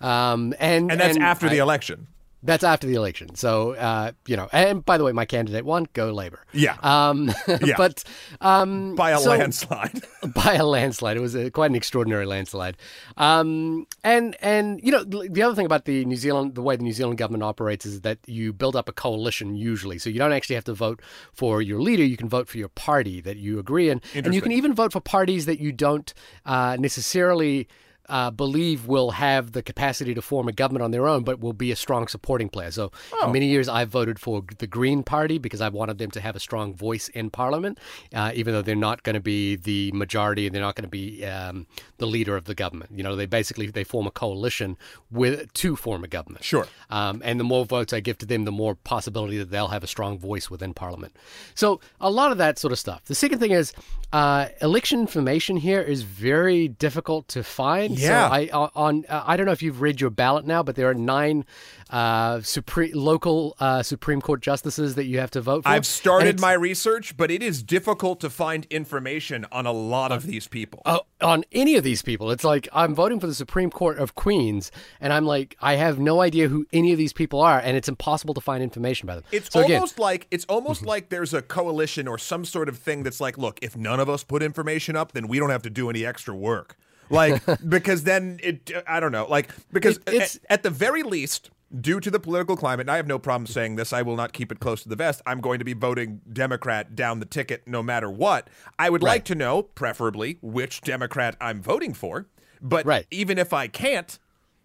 Um, 0.00 0.54
and 0.58 0.90
And 0.90 1.00
that's 1.00 1.16
after 1.18 1.46
I- 1.46 1.50
the 1.50 1.58
election. 1.58 2.08
That's 2.42 2.62
after 2.64 2.86
the 2.86 2.94
election. 2.94 3.34
So 3.34 3.72
uh, 3.72 4.12
you 4.26 4.36
know, 4.36 4.48
and 4.52 4.84
by 4.84 4.98
the 4.98 5.04
way, 5.04 5.12
my 5.12 5.24
candidate 5.24 5.64
won. 5.64 5.86
Go 5.92 6.12
Labor. 6.12 6.44
Yeah. 6.52 6.76
Um, 6.82 7.32
Yeah. 7.64 7.74
but 7.76 8.04
um, 8.40 8.94
By 8.94 9.10
a 9.12 9.18
so- 9.18 9.30
landslide. 9.30 10.02
by 10.34 10.54
a 10.54 10.64
landslide. 10.64 11.16
It 11.16 11.20
was 11.20 11.34
a, 11.34 11.50
quite 11.50 11.70
an 11.70 11.76
extraordinary 11.76 12.26
landslide. 12.26 12.76
Um, 13.16 13.86
and 14.04 14.36
and 14.40 14.80
you 14.82 14.92
know 14.92 15.02
the 15.04 15.42
other 15.42 15.54
thing 15.54 15.66
about 15.66 15.84
the 15.86 16.04
New 16.04 16.16
Zealand, 16.16 16.54
the 16.54 16.62
way 16.62 16.76
the 16.76 16.82
New 16.84 16.92
Zealand 16.92 17.18
government 17.18 17.42
operates 17.42 17.86
is 17.86 18.02
that 18.02 18.18
you 18.26 18.52
build 18.52 18.76
up 18.76 18.88
a 18.88 18.92
coalition 18.92 19.56
usually, 19.56 19.98
so 19.98 20.10
you 20.10 20.18
don't 20.18 20.32
actually 20.32 20.54
have 20.56 20.64
to 20.64 20.74
vote 20.74 21.00
for 21.32 21.62
your 21.62 21.80
leader. 21.80 22.04
You 22.04 22.16
can 22.16 22.28
vote 22.28 22.48
for 22.48 22.58
your 22.58 22.68
party 22.68 23.20
that 23.22 23.36
you 23.38 23.58
agree 23.58 23.88
in, 23.90 24.00
and 24.14 24.34
you 24.34 24.40
can 24.40 24.52
even 24.52 24.74
vote 24.74 24.92
for 24.92 25.00
parties 25.00 25.46
that 25.46 25.58
you 25.60 25.72
don't 25.72 26.12
uh, 26.44 26.76
necessarily. 26.78 27.68
Uh, 28.08 28.30
believe 28.30 28.86
will 28.86 29.12
have 29.12 29.52
the 29.52 29.62
capacity 29.62 30.14
to 30.14 30.22
form 30.22 30.48
a 30.48 30.52
government 30.52 30.82
on 30.82 30.90
their 30.90 31.06
own, 31.06 31.24
but 31.24 31.40
will 31.40 31.52
be 31.52 31.70
a 31.70 31.76
strong 31.76 32.08
supporting 32.08 32.48
player. 32.48 32.70
So, 32.70 32.90
for 33.20 33.28
many 33.28 33.46
years, 33.46 33.68
I've 33.68 33.88
voted 33.88 34.18
for 34.18 34.42
the 34.58 34.66
Green 34.66 35.02
Party 35.02 35.38
because 35.38 35.60
I 35.60 35.68
wanted 35.68 35.98
them 35.98 36.10
to 36.12 36.20
have 36.20 36.36
a 36.36 36.40
strong 36.40 36.74
voice 36.74 37.08
in 37.08 37.30
Parliament, 37.30 37.78
uh, 38.14 38.32
even 38.34 38.54
though 38.54 38.62
they're 38.62 38.76
not 38.76 39.02
going 39.02 39.14
to 39.14 39.20
be 39.20 39.56
the 39.56 39.92
majority 39.92 40.46
and 40.46 40.54
they're 40.54 40.62
not 40.62 40.74
going 40.74 40.84
to 40.84 40.88
be 40.88 41.24
um, 41.24 41.66
the 41.98 42.06
leader 42.06 42.36
of 42.36 42.44
the 42.44 42.54
government. 42.54 42.90
You 42.94 43.02
know, 43.02 43.16
they 43.16 43.26
basically 43.26 43.66
they 43.68 43.84
form 43.84 44.06
a 44.06 44.10
coalition 44.10 44.76
with 45.10 45.52
to 45.54 45.76
form 45.76 46.04
a 46.04 46.08
government. 46.08 46.44
Sure. 46.44 46.66
Um, 46.90 47.22
and 47.24 47.40
the 47.40 47.44
more 47.44 47.64
votes 47.64 47.92
I 47.92 48.00
give 48.00 48.18
to 48.18 48.26
them, 48.26 48.44
the 48.44 48.52
more 48.52 48.74
possibility 48.74 49.38
that 49.38 49.50
they'll 49.50 49.68
have 49.68 49.84
a 49.84 49.86
strong 49.86 50.18
voice 50.18 50.50
within 50.50 50.74
Parliament. 50.74 51.16
So 51.54 51.80
a 52.00 52.10
lot 52.10 52.32
of 52.32 52.38
that 52.38 52.58
sort 52.58 52.72
of 52.72 52.78
stuff. 52.78 53.04
The 53.04 53.14
second 53.14 53.38
thing 53.38 53.50
is 53.50 53.72
uh, 54.12 54.48
election 54.60 55.00
information 55.00 55.56
here 55.56 55.80
is 55.80 56.02
very 56.02 56.68
difficult 56.68 57.28
to 57.28 57.42
find. 57.42 57.95
Yeah. 57.98 58.28
So 58.28 58.34
I 58.34 58.48
uh, 58.52 58.68
on 58.74 59.04
uh, 59.08 59.24
I 59.26 59.36
don't 59.36 59.46
know 59.46 59.52
if 59.52 59.62
you've 59.62 59.80
read 59.80 60.00
your 60.00 60.10
ballot 60.10 60.46
now, 60.46 60.62
but 60.62 60.76
there 60.76 60.88
are 60.88 60.94
nine 60.94 61.44
uh, 61.90 62.40
supreme 62.40 62.92
local 62.94 63.56
uh, 63.60 63.82
Supreme 63.82 64.20
Court 64.20 64.40
justices 64.42 64.94
that 64.96 65.04
you 65.04 65.18
have 65.20 65.30
to 65.32 65.40
vote 65.40 65.62
for. 65.64 65.68
I've 65.68 65.86
started 65.86 66.40
my 66.40 66.52
research, 66.52 67.16
but 67.16 67.30
it 67.30 67.42
is 67.42 67.62
difficult 67.62 68.20
to 68.20 68.30
find 68.30 68.66
information 68.70 69.46
on 69.52 69.66
a 69.66 69.72
lot 69.72 70.12
of 70.12 70.26
these 70.26 70.48
people. 70.48 70.82
uh, 70.84 70.98
on 71.20 71.44
any 71.52 71.76
of 71.76 71.84
these 71.84 72.02
people. 72.02 72.30
It's 72.30 72.44
like 72.44 72.68
I'm 72.72 72.94
voting 72.94 73.20
for 73.20 73.26
the 73.26 73.34
Supreme 73.34 73.70
Court 73.70 73.98
of 73.98 74.14
Queens, 74.14 74.70
and 75.00 75.12
I'm 75.12 75.24
like, 75.24 75.56
I 75.60 75.76
have 75.76 75.98
no 75.98 76.20
idea 76.20 76.48
who 76.48 76.66
any 76.72 76.92
of 76.92 76.98
these 76.98 77.12
people 77.12 77.40
are, 77.40 77.58
and 77.58 77.76
it's 77.76 77.88
impossible 77.88 78.34
to 78.34 78.40
find 78.40 78.62
information 78.62 79.08
about 79.08 79.22
them. 79.22 79.24
It's 79.32 79.50
so 79.52 79.60
again, 79.60 79.76
almost 79.76 79.98
like 79.98 80.26
it's 80.30 80.44
almost 80.46 80.84
like 80.84 81.08
there's 81.08 81.32
a 81.34 81.42
coalition 81.42 82.08
or 82.08 82.18
some 82.18 82.44
sort 82.44 82.68
of 82.68 82.78
thing 82.78 83.02
that's 83.02 83.20
like, 83.20 83.38
look, 83.38 83.58
if 83.62 83.76
none 83.76 84.00
of 84.00 84.10
us 84.10 84.24
put 84.24 84.42
information 84.42 84.96
up, 84.96 85.12
then 85.12 85.28
we 85.28 85.38
don't 85.38 85.50
have 85.50 85.62
to 85.62 85.70
do 85.70 85.88
any 85.88 86.04
extra 86.04 86.34
work. 86.34 86.76
Like 87.10 87.42
because 87.68 88.04
then 88.04 88.40
it 88.42 88.70
I 88.86 89.00
don't 89.00 89.12
know, 89.12 89.26
like 89.26 89.50
because 89.72 89.96
It- 89.98 90.08
it's- 90.14 90.36
at, 90.36 90.42
at 90.50 90.62
the 90.62 90.70
very 90.70 91.02
least 91.02 91.50
due 91.80 91.98
to 92.00 92.10
the 92.10 92.20
political 92.20 92.56
climate, 92.56 92.84
and 92.84 92.90
I 92.90 92.96
have 92.96 93.08
no 93.08 93.18
problem 93.18 93.46
saying 93.46 93.74
this, 93.76 93.92
I 93.92 94.02
will 94.02 94.14
not 94.16 94.32
keep 94.32 94.52
it 94.52 94.60
close 94.60 94.82
to 94.84 94.88
the 94.88 94.94
vest. 94.96 95.20
I'm 95.26 95.40
going 95.40 95.58
to 95.58 95.64
be 95.64 95.72
voting 95.72 96.20
Democrat 96.32 96.94
down 96.94 97.18
the 97.18 97.26
ticket 97.26 97.66
no 97.66 97.82
matter 97.82 98.08
what. 98.08 98.48
I 98.78 98.88
would 98.88 99.02
like 99.02 99.24
to 99.26 99.34
know, 99.34 99.62
preferably, 99.62 100.38
which 100.42 100.80
Democrat 100.82 101.36
I'm 101.40 101.60
voting 101.60 101.92
for. 101.92 102.26
But 102.62 102.86
Right. 102.86 103.04
even 103.10 103.36
if 103.36 103.52
I 103.52 103.66
can't, 103.66 104.16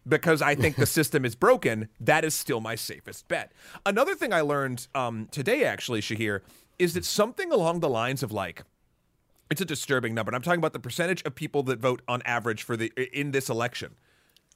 because 0.07 0.43
I 0.43 0.53
think 0.53 0.75
the 0.75 0.86
system 1.00 1.25
is 1.25 1.36
broken, 1.36 1.89
that 2.00 2.24
is 2.24 2.36
still 2.36 2.62
my 2.62 2.75
safest 2.75 3.27
bet. 3.27 3.51
Another 3.86 4.13
thing 4.15 4.31
I 4.31 4.41
learned 4.41 4.88
um, 4.93 5.27
today, 5.31 5.63
actually, 5.63 6.01
Shahir, 6.01 6.41
is 6.77 6.93
that 6.93 7.03
something 7.03 7.51
along 7.51 7.79
the 7.79 7.89
lines 7.89 8.21
of 8.21 8.31
like, 8.31 8.63
it's 9.51 9.62
a 9.62 9.65
disturbing 9.65 10.15
number. 10.15 10.29
And 10.29 10.36
I'm 10.36 10.41
talking 10.41 10.60
about 10.60 10.74
the 10.74 10.79
percentage 10.79 11.22
of 11.24 11.36
people 11.36 11.62
that 11.63 11.79
vote 11.79 12.01
on 12.08 12.22
average 12.24 12.63
for 12.63 12.77
the 12.77 12.91
in 13.13 13.31
this 13.31 13.50
election. 13.50 13.96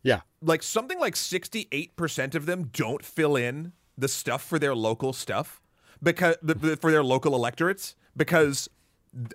yeah, 0.01 0.21
Like 0.41 0.63
something 0.63 0.99
like 0.99 1.15
68% 1.15 2.33
of 2.33 2.45
them 2.45 2.69
don't 2.73 3.03
fill 3.03 3.35
in 3.35 3.73
the 3.97 4.07
stuff 4.07 4.41
for 4.41 4.57
their 4.57 4.73
local 4.73 5.13
stuff 5.13 5.61
because 6.01 6.37
for 6.79 6.91
their 6.91 7.03
local 7.03 7.35
electorates 7.35 7.95
because 8.15 8.69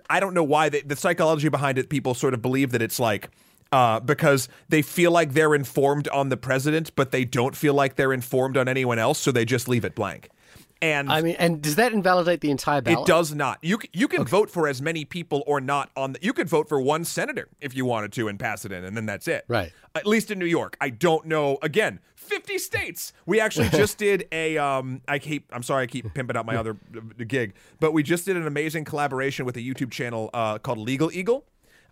I 0.09 0.19
don't 0.19 0.33
know 0.33 0.43
why 0.43 0.69
they, 0.69 0.81
the 0.81 0.95
psychology 0.95 1.49
behind 1.49 1.77
it. 1.77 1.89
People 1.89 2.13
sort 2.13 2.33
of 2.33 2.41
believe 2.41 2.71
that 2.71 2.81
it's 2.81 2.99
like 2.99 3.29
uh, 3.71 3.99
because 3.99 4.49
they 4.69 4.81
feel 4.81 5.11
like 5.11 5.33
they're 5.33 5.55
informed 5.55 6.07
on 6.09 6.29
the 6.29 6.37
president, 6.37 6.95
but 6.95 7.11
they 7.11 7.23
don't 7.23 7.55
feel 7.55 7.73
like 7.73 7.95
they're 7.95 8.13
informed 8.13 8.57
on 8.57 8.67
anyone 8.67 8.99
else, 8.99 9.19
so 9.19 9.31
they 9.31 9.45
just 9.45 9.67
leave 9.67 9.85
it 9.85 9.95
blank. 9.95 10.29
And 10.81 11.11
I 11.11 11.21
mean, 11.21 11.35
and 11.37 11.61
does 11.61 11.75
that 11.75 11.93
invalidate 11.93 12.41
the 12.41 12.49
entire 12.49 12.81
ballot? 12.81 13.07
it 13.07 13.11
does 13.11 13.35
not. 13.35 13.59
You 13.61 13.79
you 13.93 14.07
can 14.07 14.25
vote 14.25 14.49
for 14.49 14.67
as 14.67 14.81
many 14.81 15.05
people 15.05 15.43
or 15.45 15.61
not 15.61 15.91
on. 15.95 16.13
The, 16.13 16.19
you 16.23 16.33
could 16.33 16.49
vote 16.49 16.67
for 16.67 16.81
one 16.81 17.05
senator 17.05 17.47
if 17.59 17.75
you 17.75 17.85
wanted 17.85 18.11
to 18.13 18.27
and 18.27 18.39
pass 18.39 18.65
it 18.65 18.71
in, 18.71 18.83
and 18.83 18.97
then 18.97 19.05
that's 19.05 19.27
it. 19.27 19.45
Right. 19.47 19.71
At 19.93 20.07
least 20.07 20.31
in 20.31 20.39
New 20.39 20.45
York, 20.45 20.77
I 20.81 20.89
don't 20.89 21.27
know. 21.27 21.59
Again, 21.61 21.99
fifty 22.15 22.57
states. 22.57 23.13
We 23.27 23.39
actually 23.39 23.69
just 23.71 23.99
did 23.99 24.27
a. 24.31 24.57
Um, 24.57 25.01
I 25.07 25.19
keep. 25.19 25.49
I'm 25.53 25.63
sorry, 25.63 25.83
I 25.83 25.87
keep 25.87 26.11
pimping 26.15 26.35
out 26.35 26.47
my 26.47 26.55
other 26.55 26.75
uh, 26.95 27.23
gig, 27.27 27.53
but 27.79 27.91
we 27.91 28.01
just 28.01 28.25
did 28.25 28.35
an 28.35 28.47
amazing 28.47 28.83
collaboration 28.83 29.45
with 29.45 29.57
a 29.57 29.61
YouTube 29.61 29.91
channel 29.91 30.31
uh, 30.33 30.57
called 30.57 30.79
Legal 30.79 31.11
Eagle. 31.11 31.45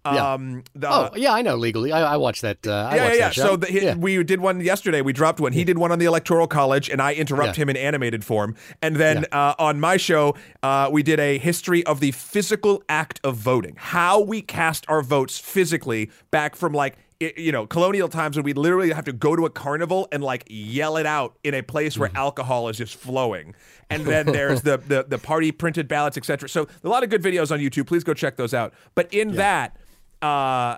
Yeah. 0.05 0.33
Um, 0.33 0.63
the, 0.73 0.89
oh 0.89 1.09
yeah, 1.15 1.33
I 1.33 1.41
know 1.41 1.55
legally. 1.55 1.91
I, 1.91 2.13
I 2.13 2.17
watched 2.17 2.41
that. 2.41 2.65
Uh, 2.65 2.89
yeah, 2.91 2.95
yeah, 2.95 3.03
watched 3.25 3.37
yeah. 3.37 3.43
So 3.43 3.55
the, 3.57 3.67
he- 3.67 3.81
yeah. 3.83 3.95
we 3.95 4.23
did 4.23 4.39
one 4.39 4.61
yesterday. 4.61 5.01
We 5.01 5.11
dropped 5.13 5.39
one. 5.39 5.51
He 5.51 5.63
did 5.63 5.77
one 5.77 5.91
on 5.91 5.99
the 5.99 6.05
Electoral 6.05 6.47
College, 6.47 6.89
and 6.89 7.01
I 7.01 7.13
interrupt 7.13 7.57
Yeah. 7.57 7.63
him 7.63 7.69
in 7.69 7.77
animated 7.77 8.23
form. 8.23 8.55
And 8.81 8.95
then 8.95 9.25
uh, 9.31 9.55
on 9.59 9.79
my 9.79 9.97
show, 9.97 10.35
uh, 10.63 10.89
we 10.91 11.03
did 11.03 11.19
a 11.19 11.37
history 11.37 11.85
of 11.85 11.99
the 11.99 12.11
physical 12.11 12.81
act 12.87 13.19
of 13.23 13.35
voting, 13.35 13.75
how 13.77 14.19
we 14.21 14.41
cast 14.41 14.85
our 14.87 15.01
votes 15.01 15.37
physically 15.37 16.09
back 16.31 16.55
from 16.55 16.73
like. 16.73 16.97
You 17.21 17.51
know, 17.51 17.67
colonial 17.67 18.07
times 18.07 18.37
when 18.37 18.45
we 18.45 18.53
literally 18.53 18.93
have 18.93 19.03
to 19.03 19.11
go 19.11 19.35
to 19.35 19.45
a 19.45 19.49
carnival 19.49 20.07
and 20.13 20.23
like 20.23 20.45
yell 20.47 20.95
it 20.95 21.05
out 21.05 21.37
in 21.43 21.53
a 21.53 21.61
place 21.61 21.97
where 21.97 22.09
alcohol 22.15 22.69
is 22.69 22.77
just 22.77 22.95
flowing, 22.95 23.55
and 23.89 24.05
then 24.05 24.25
there's 24.31 24.61
the 24.61 24.77
the, 24.77 25.03
the 25.05 25.17
party 25.17 25.51
printed 25.51 25.89
ballots, 25.89 26.15
etc. 26.15 26.47
So 26.47 26.69
a 26.81 26.87
lot 26.87 27.03
of 27.03 27.09
good 27.09 27.21
videos 27.21 27.51
on 27.51 27.59
YouTube. 27.59 27.87
Please 27.87 28.05
go 28.05 28.13
check 28.13 28.37
those 28.37 28.53
out. 28.53 28.73
But 28.95 29.13
in 29.13 29.35
that, 29.35 29.75
uh, 30.21 30.77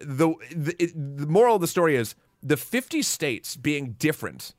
the 0.00 0.34
the, 0.54 0.74
it, 0.82 0.92
the 0.94 1.26
moral 1.26 1.56
of 1.56 1.60
the 1.60 1.66
story 1.66 1.96
is 1.96 2.14
the 2.42 2.56
50 2.56 3.02
states 3.02 3.56
being 3.56 3.92
different 3.98 4.54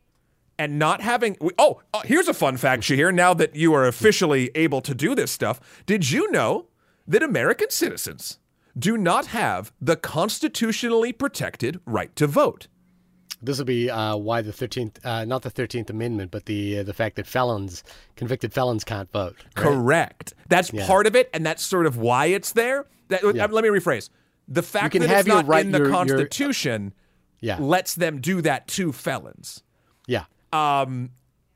and 0.58 0.80
not 0.80 1.02
having 1.02 1.38
oh 1.58 1.82
uh, 1.94 2.02
here's 2.06 2.28
a 2.28 2.34
fun 2.34 2.58
fact 2.58 2.84
Shahir 2.84 3.13
now 3.13 3.34
that 3.34 3.56
you 3.56 3.74
are 3.74 3.88
officially 3.88 4.52
able 4.56 4.82
to 4.82 4.96
do 4.96 5.16
this 5.16 5.32
stuff. 5.32 5.84
Did 5.86 6.10
you 6.12 6.32
know 6.32 6.68
that 7.08 7.24
American 7.24 7.70
citizens 7.70 8.40
do 8.78 8.98
not 8.98 9.28
have 9.28 9.72
the 9.82 9.96
constitutionally 9.96 11.12
protected 11.12 11.80
right 11.86 12.16
to 12.16 12.28
vote? 12.28 12.68
This 13.42 13.58
will 13.58 13.66
be 13.66 13.90
uh, 13.90 14.16
why 14.16 14.42
the 14.42 14.54
thirteenth, 14.54 15.06
uh, 15.06 15.25
not 15.25 15.42
the 15.42 15.50
Thirteenth 15.50 15.90
Amendment, 15.90 16.32
but 16.32 16.46
the 16.46 16.80
uh, 16.80 16.84
the 16.84 16.94
fact 16.94 17.18
that 17.18 17.28
felons, 17.28 17.84
convicted 18.16 18.54
felons, 18.54 18.86
can't 18.86 19.12
vote. 19.12 19.36
right? 19.44 19.54
correct. 19.54 20.34
That's 20.48 20.72
part 20.72 21.08
of 21.08 21.16
it 21.16 21.30
and 21.34 21.46
that's 21.46 21.62
sort 21.62 21.86
of 21.86 21.98
why 21.98 22.28
it's 22.28 22.54
there. 22.54 22.86
That, 23.10 23.24
uh, 23.24 23.32
let 23.34 23.63
me 23.63 23.70
rephrase 23.70 24.10
the 24.48 24.62
fact 24.64 24.94
that 24.94 25.10
it's 25.10 25.28
not 25.28 25.48
right- 25.48 25.66
in 25.66 25.72
the 25.72 25.78
your- 25.80 25.88
your- 25.88 25.96
constitution 25.96 26.94
Yeah, 27.42 27.58
lets 27.60 27.96
them 27.96 28.20
do 28.22 28.42
that 28.42 28.68
to 28.70 28.92
felons 28.92 29.64
yeah. 30.08 30.26
Um, 30.52 31.12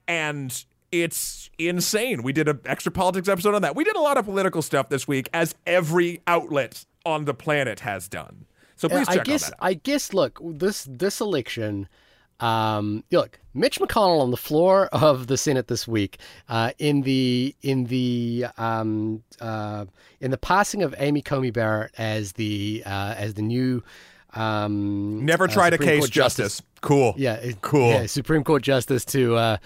and 0.08 0.64
it's 0.92 1.50
insane. 1.58 2.24
We 2.24 2.32
did 2.32 2.48
an 2.48 2.62
extra 2.66 2.92
politics 2.92 3.28
episode 3.28 3.54
on 3.56 3.62
that. 3.62 3.76
We 3.76 3.84
did 3.84 3.96
a 3.98 4.00
lot 4.02 4.18
of 4.18 4.26
political 4.26 4.62
stuff 4.62 4.88
this 4.90 5.08
week, 5.08 5.30
as 5.34 5.54
every 5.66 6.22
outlet 6.26 6.86
on 7.06 7.26
the 7.26 7.34
planet 7.34 7.82
has 7.82 8.08
done. 8.08 8.46
So 8.78 8.88
please 8.88 9.08
I 9.10 9.16
check 9.18 9.26
guess 9.26 9.44
on 9.46 9.50
that. 9.52 9.58
I 9.66 9.74
guess 9.74 10.14
look 10.14 10.40
this 10.44 10.88
this 10.90 11.20
election. 11.20 11.90
Um, 12.40 13.04
look, 13.12 13.40
Mitch 13.54 13.80
McConnell 13.80 14.22
on 14.22 14.32
the 14.32 14.38
floor 14.38 14.88
of 14.92 15.28
the 15.28 15.38
Senate 15.38 15.68
this 15.68 15.88
week, 15.88 16.18
uh, 16.50 16.72
in 16.78 17.02
the 17.02 17.56
in 17.62 17.86
the 17.86 18.46
um, 18.58 19.24
uh, 19.42 19.86
in 20.22 20.32
the 20.32 20.38
passing 20.38 20.84
of 20.84 20.94
Amy 21.00 21.22
Coney 21.22 21.52
Barrett 21.52 21.92
as 21.98 22.34
the 22.34 22.84
uh, 22.86 23.16
as 23.18 23.34
the 23.34 23.42
new 23.42 23.84
um, 24.34 25.26
Never 25.26 25.46
uh, 25.46 25.48
tried 25.48 25.74
a 25.74 25.78
case 25.78 26.00
Court 26.02 26.12
justice. 26.12 26.62
Cool. 26.82 27.16
Yeah, 27.18 27.54
Cool. 27.62 27.90
Yeah, 27.90 28.06
Supreme 28.06 28.44
Court 28.44 28.62
justice 28.62 29.04
to 29.06 29.36
uh, 29.36 29.58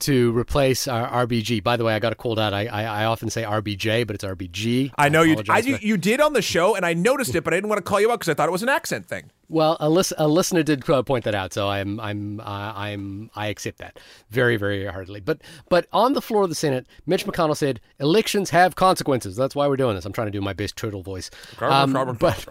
to 0.00 0.36
replace 0.36 0.86
our 0.86 1.26
RBG. 1.26 1.62
By 1.64 1.76
the 1.76 1.84
way, 1.84 1.94
I 1.94 1.98
got 1.98 2.12
it 2.12 2.18
called 2.18 2.38
out. 2.38 2.54
I, 2.54 2.66
I 2.66 2.84
I 2.84 3.04
often 3.06 3.28
say 3.30 3.42
RBJ, 3.42 4.06
but 4.06 4.14
it's 4.14 4.24
RBG. 4.24 4.92
I 4.96 5.08
know 5.08 5.22
you. 5.22 5.36
I, 5.48 5.58
you, 5.58 5.76
for- 5.76 5.84
you 5.84 5.96
did 5.96 6.20
on 6.20 6.32
the 6.32 6.42
show, 6.42 6.76
and 6.76 6.86
I 6.86 6.94
noticed 6.94 7.34
it, 7.34 7.42
but 7.42 7.52
I 7.52 7.56
didn't 7.56 7.68
want 7.70 7.78
to 7.78 7.82
call 7.82 8.00
you 8.00 8.10
out 8.12 8.20
because 8.20 8.28
I 8.28 8.34
thought 8.34 8.48
it 8.48 8.52
was 8.52 8.62
an 8.62 8.68
accent 8.68 9.06
thing. 9.06 9.30
Well, 9.50 9.76
a, 9.80 9.90
lis- 9.90 10.12
a 10.16 10.28
listener 10.28 10.62
did 10.62 10.84
point 10.84 11.24
that 11.24 11.34
out, 11.34 11.52
so 11.52 11.68
I'm 11.68 11.98
I'm 11.98 12.38
uh, 12.40 12.72
I'm 12.76 13.30
I 13.34 13.48
accept 13.48 13.78
that 13.78 13.98
very 14.30 14.56
very 14.56 14.86
heartily. 14.86 15.20
But 15.20 15.42
but 15.68 15.88
on 15.92 16.12
the 16.12 16.22
floor 16.22 16.44
of 16.44 16.48
the 16.48 16.54
Senate, 16.54 16.86
Mitch 17.04 17.26
McConnell 17.26 17.56
said 17.56 17.80
elections 17.98 18.50
have 18.50 18.76
consequences. 18.76 19.34
That's 19.34 19.56
why 19.56 19.66
we're 19.66 19.76
doing 19.76 19.96
this. 19.96 20.04
I'm 20.04 20.12
trying 20.12 20.28
to 20.28 20.32
do 20.32 20.40
my 20.40 20.52
best 20.52 20.76
turtle 20.76 21.02
voice. 21.02 21.30
Um, 21.60 21.92
but 22.18 22.46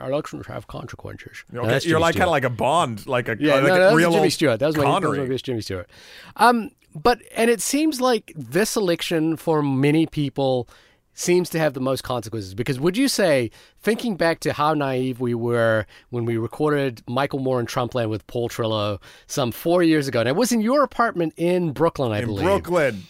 elections 0.00 0.46
have 0.48 0.66
consequences. 0.66 1.44
Okay, 1.54 1.66
that's 1.66 1.86
you're 1.86 2.00
like 2.00 2.16
kind 2.16 2.24
of 2.24 2.32
like 2.32 2.44
a 2.44 2.50
Bond, 2.50 3.06
like 3.06 3.28
a 3.28 3.36
Yeah, 3.38 3.56
like 3.56 3.64
no, 3.68 3.74
a 3.74 3.86
was 3.86 3.94
real 3.94 4.10
Jimmy 4.10 4.30
Stewart. 4.30 4.58
That 4.58 4.66
was, 4.66 4.76
my, 4.76 5.00
that 5.00 5.08
was 5.08 5.18
my 5.18 5.26
best 5.26 5.44
Jimmy 5.44 5.60
Stewart. 5.60 5.88
Um, 6.36 6.72
but 6.94 7.20
and 7.36 7.48
it 7.48 7.60
seems 7.60 8.00
like 8.00 8.32
this 8.34 8.76
election 8.76 9.36
for 9.36 9.62
many 9.62 10.06
people 10.06 10.68
seems 11.14 11.48
to 11.50 11.58
have 11.58 11.74
the 11.74 11.80
most 11.80 12.02
consequences 12.02 12.54
because 12.54 12.78
would 12.80 12.96
you 12.96 13.08
say 13.08 13.50
thinking 13.80 14.16
back 14.16 14.40
to 14.40 14.52
how 14.52 14.74
naive 14.74 15.20
we 15.20 15.34
were 15.34 15.86
when 16.10 16.24
we 16.24 16.36
recorded 16.36 17.02
Michael 17.08 17.38
Moore 17.38 17.60
and 17.60 17.68
Trumpland 17.68 18.08
with 18.10 18.26
Paul 18.26 18.48
Trillo 18.48 19.00
some 19.26 19.52
four 19.52 19.82
years 19.82 20.08
ago 20.08 20.20
and 20.20 20.28
it 20.28 20.36
was 20.36 20.52
in 20.52 20.60
your 20.60 20.82
apartment 20.82 21.32
in 21.36 21.72
Brooklyn 21.72 22.12
I 22.12 22.18
in 22.18 22.26
believe 22.26 22.44
Brooklyn. 22.44 23.04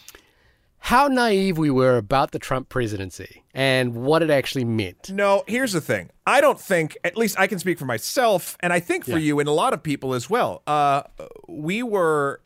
how 0.79 1.09
naive 1.09 1.57
we 1.57 1.71
were 1.71 1.97
about 1.97 2.33
the 2.33 2.39
Trump 2.39 2.69
presidency 2.69 3.43
and 3.55 3.95
what 3.95 4.23
it 4.23 4.31
actually 4.31 4.65
meant 4.67 5.11
No, 5.11 5.43
here's 5.47 5.73
the 5.73 5.81
thing. 5.81 6.11
I 6.27 6.41
don't 6.41 6.61
think, 6.61 6.97
at 7.05 7.17
least 7.17 7.39
I 7.39 7.47
can 7.47 7.59
speak 7.59 7.79
for 7.79 7.85
myself, 7.85 8.57
and 8.61 8.73
I 8.73 8.81
think 8.81 9.05
for 9.05 9.19
you 9.19 9.39
and 9.41 9.49
a 9.49 9.53
lot 9.53 9.73
of 9.75 9.83
people 9.83 10.15
as 10.15 10.29
well. 10.31 10.63
Uh, 10.67 11.03
we 11.47 11.83
were, 11.83 12.41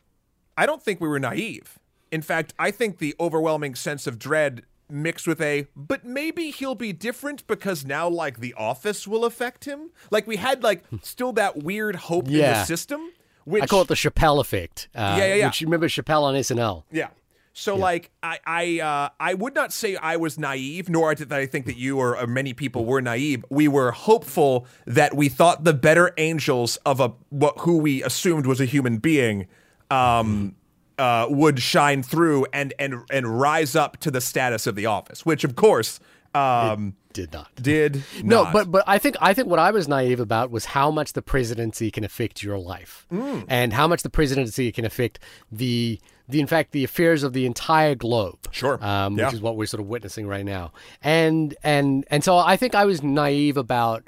I 0.57 0.65
don't 0.65 0.83
think 0.83 0.99
we 1.01 1.07
were 1.07 1.19
naive. 1.19 1.79
In 2.11 2.21
fact, 2.21 2.53
I 2.59 2.71
think 2.71 2.97
the 2.97 3.15
overwhelming 3.19 3.75
sense 3.75 4.05
of 4.07 4.19
dread 4.19 4.63
mixed 4.89 5.27
with 5.27 5.41
a, 5.41 5.67
but 5.75 6.05
maybe 6.05 6.51
he'll 6.51 6.75
be 6.75 6.93
different 6.93 7.45
because 7.47 7.85
now, 7.85 8.07
like, 8.07 8.39
the 8.39 8.53
office 8.55 9.07
will 9.07 9.25
affect 9.25 9.65
him. 9.65 9.91
Like, 10.11 10.27
we 10.27 10.37
had, 10.37 10.63
like, 10.63 10.83
still 11.01 11.33
that 11.33 11.57
weird 11.63 11.95
hope 11.95 12.27
in 12.27 12.33
the 12.33 12.63
system. 12.65 13.11
Which, 13.45 13.63
I 13.63 13.67
call 13.67 13.81
it 13.81 13.87
the 13.87 13.95
Chappelle 13.95 14.39
effect 14.39 14.89
uh, 14.93 15.15
Yeah, 15.17 15.25
yeah, 15.25 15.33
yeah. 15.35 15.45
which 15.47 15.61
you 15.61 15.67
remember 15.67 15.87
Chappelle 15.87 16.23
on 16.23 16.35
SNL 16.35 16.83
Yeah. 16.91 17.07
So 17.51 17.75
like 17.75 18.11
I 18.23 18.39
I 18.45 18.79
uh, 18.79 19.09
I 19.19 19.33
would 19.33 19.53
not 19.53 19.73
say 19.73 19.95
I 19.97 20.15
was 20.17 20.37
naive, 20.37 20.87
nor 20.87 21.13
did 21.15 21.33
I 21.33 21.45
think 21.45 21.65
that 21.65 21.75
you 21.75 21.97
or, 21.97 22.17
or 22.17 22.27
many 22.27 22.53
people 22.53 22.85
were 22.85 23.01
naive. 23.01 23.43
We 23.49 23.67
were 23.67 23.91
hopeful 23.91 24.65
that 24.85 25.13
we 25.15 25.27
thought 25.29 25.65
the 25.65 25.73
better 25.73 26.13
angels 26.17 26.77
of 26.85 26.99
a 27.01 27.13
what 27.29 27.57
who 27.59 27.77
we 27.77 28.01
assumed 28.03 28.45
was 28.45 28.61
a 28.61 28.65
human 28.65 28.97
being 28.97 29.47
um, 29.91 30.55
uh, 30.99 31.25
would 31.29 31.59
shine 31.59 32.03
through 32.03 32.45
and 32.53 32.73
and 32.77 33.01
and 33.09 33.39
rise 33.39 33.75
up 33.75 33.97
to 34.01 34.11
the 34.11 34.21
status 34.21 34.67
of 34.67 34.75
the 34.75 34.85
office, 34.85 35.25
which 35.25 35.43
of 35.43 35.55
course 35.55 35.99
um, 36.35 36.93
did 37.13 37.33
not 37.33 37.49
did 37.55 38.03
No, 38.23 38.43
not. 38.43 38.53
but 38.53 38.71
but 38.71 38.83
I 38.85 38.97
think 38.99 39.15
I 39.19 39.33
think 39.33 39.47
what 39.47 39.57
I 39.59 39.71
was 39.71 39.87
naive 39.87 40.19
about 40.19 40.51
was 40.51 40.65
how 40.65 40.91
much 40.91 41.13
the 41.13 41.21
presidency 41.23 41.89
can 41.89 42.03
affect 42.03 42.43
your 42.43 42.59
life, 42.59 43.07
Mm. 43.11 43.45
and 43.47 43.73
how 43.73 43.87
much 43.87 44.03
the 44.03 44.09
presidency 44.11 44.71
can 44.71 44.85
affect 44.85 45.17
the 45.51 45.99
the 46.27 46.39
in 46.39 46.45
fact 46.45 46.71
the 46.73 46.83
affairs 46.83 47.23
of 47.23 47.33
the 47.33 47.47
entire 47.47 47.95
globe. 47.95 48.37
Sure. 48.51 48.77
um, 48.85 49.17
Yeah. 49.17 49.25
which 49.25 49.33
is 49.33 49.41
what 49.41 49.57
we're 49.57 49.65
sort 49.65 49.81
of 49.81 49.87
witnessing 49.87 50.27
right 50.27 50.45
now. 50.45 50.71
And 51.01 51.55
and 51.63 52.05
and 52.11 52.23
so 52.23 52.37
I 52.37 52.55
think 52.57 52.75
I 52.75 52.85
was 52.85 53.01
naive 53.01 53.57
about 53.57 54.03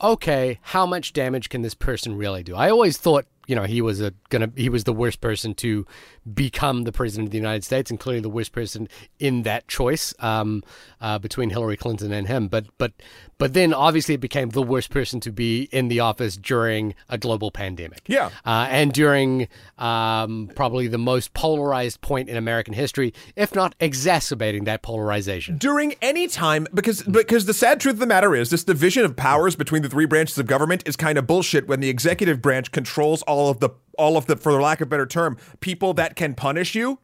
okay, 0.00 0.60
how 0.62 0.86
much 0.86 1.12
damage 1.12 1.48
can 1.48 1.62
this 1.62 1.74
person 1.74 2.16
really 2.16 2.42
do? 2.44 2.54
I 2.54 2.70
always 2.70 2.96
thought 2.96 3.26
you 3.48 3.56
know 3.56 3.64
he 3.64 3.80
was 3.80 4.00
a 4.00 4.12
gonna 4.28 4.52
he 4.54 4.68
was 4.68 4.84
the 4.84 4.92
worst 4.92 5.20
person 5.20 5.54
to 5.54 5.84
become 6.32 6.84
the 6.84 6.92
president 6.92 7.28
of 7.28 7.32
the 7.32 7.38
United 7.38 7.64
States, 7.64 7.90
and 7.90 7.98
clearly 7.98 8.20
the 8.20 8.28
worst 8.28 8.52
person 8.52 8.88
in 9.18 9.42
that 9.42 9.66
choice 9.66 10.14
um, 10.20 10.62
uh, 11.00 11.18
between 11.18 11.50
Hillary 11.50 11.78
Clinton 11.78 12.12
and 12.12 12.28
him. 12.28 12.46
But 12.46 12.66
but 12.76 12.92
but 13.38 13.54
then 13.54 13.72
obviously 13.72 14.14
it 14.14 14.20
became 14.20 14.50
the 14.50 14.62
worst 14.62 14.90
person 14.90 15.20
to 15.20 15.32
be 15.32 15.68
in 15.72 15.88
the 15.88 16.00
office 16.00 16.36
during 16.36 16.94
a 17.08 17.16
global 17.16 17.50
pandemic. 17.50 18.02
Yeah. 18.06 18.30
uh, 18.44 18.66
and 18.70 18.92
during 18.92 19.48
um, 19.78 20.50
probably 20.54 20.88
the 20.88 20.98
most 20.98 21.34
polarized 21.34 22.00
point 22.00 22.28
in 22.28 22.36
American 22.36 22.74
history, 22.74 23.14
if 23.36 23.54
not 23.54 23.74
exacerbating 23.80 24.64
that 24.64 24.82
polarization. 24.82 25.56
during 25.58 25.94
any 26.02 26.26
time 26.26 26.66
because 26.74 27.02
because 27.02 27.46
the 27.46 27.54
sad 27.54 27.80
truth 27.80 27.94
of 27.94 28.00
the 28.00 28.06
matter 28.06 28.34
is 28.34 28.50
this 28.50 28.64
division 28.64 29.04
of 29.04 29.16
powers 29.16 29.56
between 29.56 29.82
the 29.82 29.88
three 29.88 30.06
branches 30.06 30.36
of 30.38 30.46
government 30.46 30.82
is 30.86 30.96
kind 30.96 31.16
of 31.18 31.26
bullshit 31.26 31.66
when 31.68 31.80
the 31.80 31.88
executive 31.88 32.42
branch 32.42 32.72
controls 32.72 33.22
all 33.22 33.50
of 33.50 33.60
the 33.60 33.70
all 33.98 34.16
of 34.16 34.26
the 34.26 34.36
for 34.36 34.60
lack 34.60 34.80
of 34.80 34.88
a 34.88 34.90
better 34.90 35.06
term 35.06 35.36
people 35.60 35.94
that 35.94 36.16
can 36.16 36.34
punish 36.34 36.74
you 36.74 36.98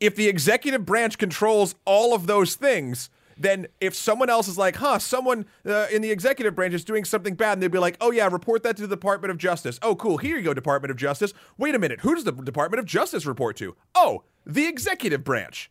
if 0.00 0.16
the 0.16 0.28
executive 0.28 0.84
branch 0.84 1.16
controls 1.16 1.74
all 1.84 2.14
of 2.14 2.26
those 2.26 2.54
things 2.56 3.08
then 3.36 3.66
if 3.80 3.94
someone 3.94 4.28
else 4.30 4.48
is 4.48 4.56
like 4.58 4.76
huh 4.76 4.98
someone 4.98 5.46
uh, 5.66 5.86
in 5.92 6.02
the 6.02 6.10
executive 6.10 6.54
branch 6.54 6.74
is 6.74 6.84
doing 6.84 7.04
something 7.04 7.34
bad 7.34 7.54
and 7.54 7.62
they'd 7.62 7.70
be 7.70 7.78
like 7.78 7.96
oh 8.00 8.10
yeah 8.10 8.28
report 8.30 8.62
that 8.62 8.76
to 8.76 8.82
the 8.82 8.88
department 8.96 9.30
of 9.30 9.38
justice 9.38 9.78
oh 9.82 9.94
cool 9.96 10.18
here 10.18 10.36
you 10.36 10.42
go 10.42 10.54
department 10.54 10.90
of 10.90 10.96
justice 10.96 11.32
wait 11.58 11.74
a 11.74 11.78
minute 11.78 12.00
who 12.00 12.14
does 12.14 12.24
the 12.24 12.32
department 12.32 12.78
of 12.78 12.86
justice 12.86 13.26
report 13.26 13.56
to 13.56 13.74
oh 13.94 14.22
the 14.46 14.66
executive 14.66 15.22
branch 15.24 15.70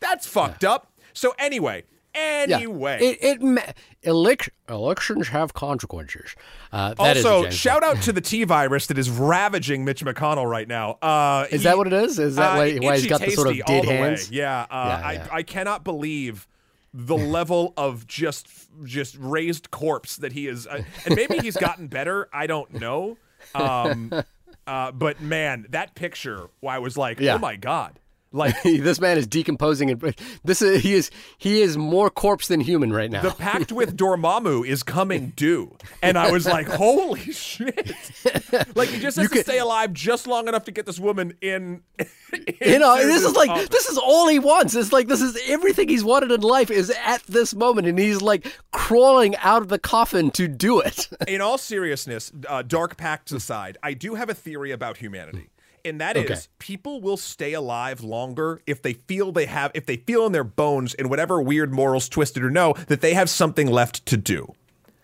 that's 0.00 0.26
fucked 0.26 0.64
up. 0.64 0.90
So 1.12 1.34
anyway, 1.38 1.84
Yeah. 2.16 2.56
anyway. 2.56 2.98
it, 3.02 3.18
it 3.22 3.42
ma- 3.42 3.60
elec- 4.02 4.48
elections 4.68 5.28
have 5.28 5.52
consequences. 5.52 6.34
Uh, 6.72 6.94
also, 6.98 7.50
shout 7.50 7.82
out 7.84 8.00
to 8.02 8.12
the 8.12 8.20
T 8.30 8.44
virus 8.44 8.86
that 8.86 8.96
is 8.96 9.10
ravaging 9.10 9.84
Mitch 9.84 10.02
McConnell 10.04 10.48
right 10.48 10.66
now. 10.66 10.92
Uh, 11.02 11.46
Is 11.50 11.64
that 11.64 11.76
what 11.76 11.86
it 11.86 11.92
is? 11.92 12.18
Is 12.18 12.36
that 12.36 12.54
uh, 12.54 12.56
why, 12.56 12.76
why 12.78 12.96
he's 12.96 13.06
got 13.08 13.20
the 13.20 13.30
sort 13.30 13.48
of 13.48 13.64
dead 13.66 13.84
hands? 13.84 14.30
Yeah, 14.30 14.62
uh, 14.70 15.00
Yeah, 15.02 15.12
yeah. 15.12 15.28
I, 15.30 15.36
I 15.36 15.42
cannot 15.42 15.84
believe 15.84 16.48
the 16.92 17.16
level 17.16 17.72
of 17.76 18.06
just 18.06 18.48
just 18.84 19.16
raised 19.18 19.70
corpse 19.70 20.16
that 20.16 20.32
he 20.32 20.46
is, 20.48 20.66
uh, 20.66 20.82
and 21.06 21.14
maybe 21.16 21.38
he's 21.38 21.56
gotten 21.56 21.86
better. 21.86 22.28
I 22.32 22.46
don't 22.46 22.72
know. 22.74 23.16
Um, 23.54 24.12
uh, 24.66 24.92
but 24.92 25.20
man, 25.20 25.66
that 25.70 25.94
picture, 25.94 26.48
I 26.66 26.78
was 26.78 26.96
like, 26.96 27.20
Yeah. 27.20 27.34
oh 27.34 27.38
my 27.38 27.56
god. 27.56 27.98
Like 28.32 28.62
this 28.62 29.00
man 29.00 29.18
is 29.18 29.26
decomposing, 29.26 29.90
and 29.90 30.14
this 30.44 30.62
is 30.62 30.82
he 30.82 30.94
is 30.94 31.10
he 31.36 31.62
is 31.62 31.76
more 31.76 32.10
corpse 32.10 32.46
than 32.46 32.60
human 32.60 32.92
right 32.92 33.10
now. 33.10 33.22
the 33.22 33.30
pact 33.32 33.72
with 33.72 33.96
Dormammu 33.96 34.64
is 34.64 34.84
coming 34.84 35.32
due, 35.36 35.76
and 36.00 36.16
I 36.16 36.30
was 36.30 36.46
like, 36.46 36.68
"Holy 36.68 37.32
shit!" 37.32 37.92
like 38.76 38.88
he 38.90 39.00
just 39.00 39.16
has 39.16 39.24
You 39.24 39.28
to 39.28 39.34
could- 39.34 39.44
stay 39.44 39.58
alive 39.58 39.92
just 39.92 40.28
long 40.28 40.46
enough 40.46 40.62
to 40.66 40.70
get 40.70 40.86
this 40.86 41.00
woman 41.00 41.34
in. 41.40 41.82
you 42.60 42.78
know, 42.78 42.96
this 43.04 43.24
is 43.24 43.34
like 43.34 43.50
office. 43.50 43.68
this 43.70 43.88
is 43.88 43.98
all 43.98 44.28
he 44.28 44.38
wants. 44.38 44.76
It's 44.76 44.92
like 44.92 45.08
this 45.08 45.20
is 45.22 45.36
everything 45.48 45.88
he's 45.88 46.04
wanted 46.04 46.30
in 46.30 46.40
life 46.42 46.70
is 46.70 46.92
at 47.04 47.24
this 47.24 47.52
moment, 47.52 47.88
and 47.88 47.98
he's 47.98 48.22
like 48.22 48.46
crawling 48.70 49.34
out 49.38 49.62
of 49.62 49.68
the 49.68 49.78
coffin 49.80 50.30
to 50.32 50.46
do 50.46 50.78
it. 50.80 51.08
in 51.26 51.40
all 51.40 51.58
seriousness, 51.58 52.30
uh, 52.48 52.62
dark 52.62 52.96
pacts 52.96 53.32
aside, 53.32 53.76
I 53.82 53.94
do 53.94 54.14
have 54.14 54.28
a 54.28 54.34
theory 54.34 54.70
about 54.70 54.98
humanity. 54.98 55.50
And 55.84 56.00
that 56.00 56.16
is, 56.16 56.30
Okay. 56.30 56.40
people 56.58 57.00
will 57.00 57.16
stay 57.16 57.52
alive 57.52 58.02
longer 58.02 58.60
if 58.66 58.82
they 58.82 58.92
feel 58.94 59.32
they 59.32 59.46
have, 59.46 59.70
if 59.74 59.86
they 59.86 59.96
feel 59.96 60.26
in 60.26 60.32
their 60.32 60.44
bones, 60.44 60.94
in 60.94 61.08
whatever 61.08 61.40
weird 61.40 61.72
morals, 61.72 62.08
twisted 62.08 62.42
or 62.42 62.50
no, 62.50 62.74
that 62.88 63.00
they 63.00 63.14
have 63.14 63.30
something 63.30 63.66
left 63.66 64.04
to 64.06 64.16
do. 64.16 64.52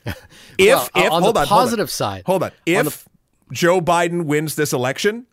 If, 0.58 0.68
Well, 0.68 0.88
if 0.94 1.12
on 1.12 1.22
hold 1.22 1.36
the 1.36 1.40
on, 1.40 1.46
hold 1.46 1.58
on. 1.60 1.64
positive 1.64 1.90
side- 1.90 2.22
hold 2.24 2.42
on. 2.42 2.52
If 2.64 3.06
Joe 3.52 3.80
Biden 3.80 4.24
wins 4.24 4.54
this 4.54 4.72
election, 4.72 5.26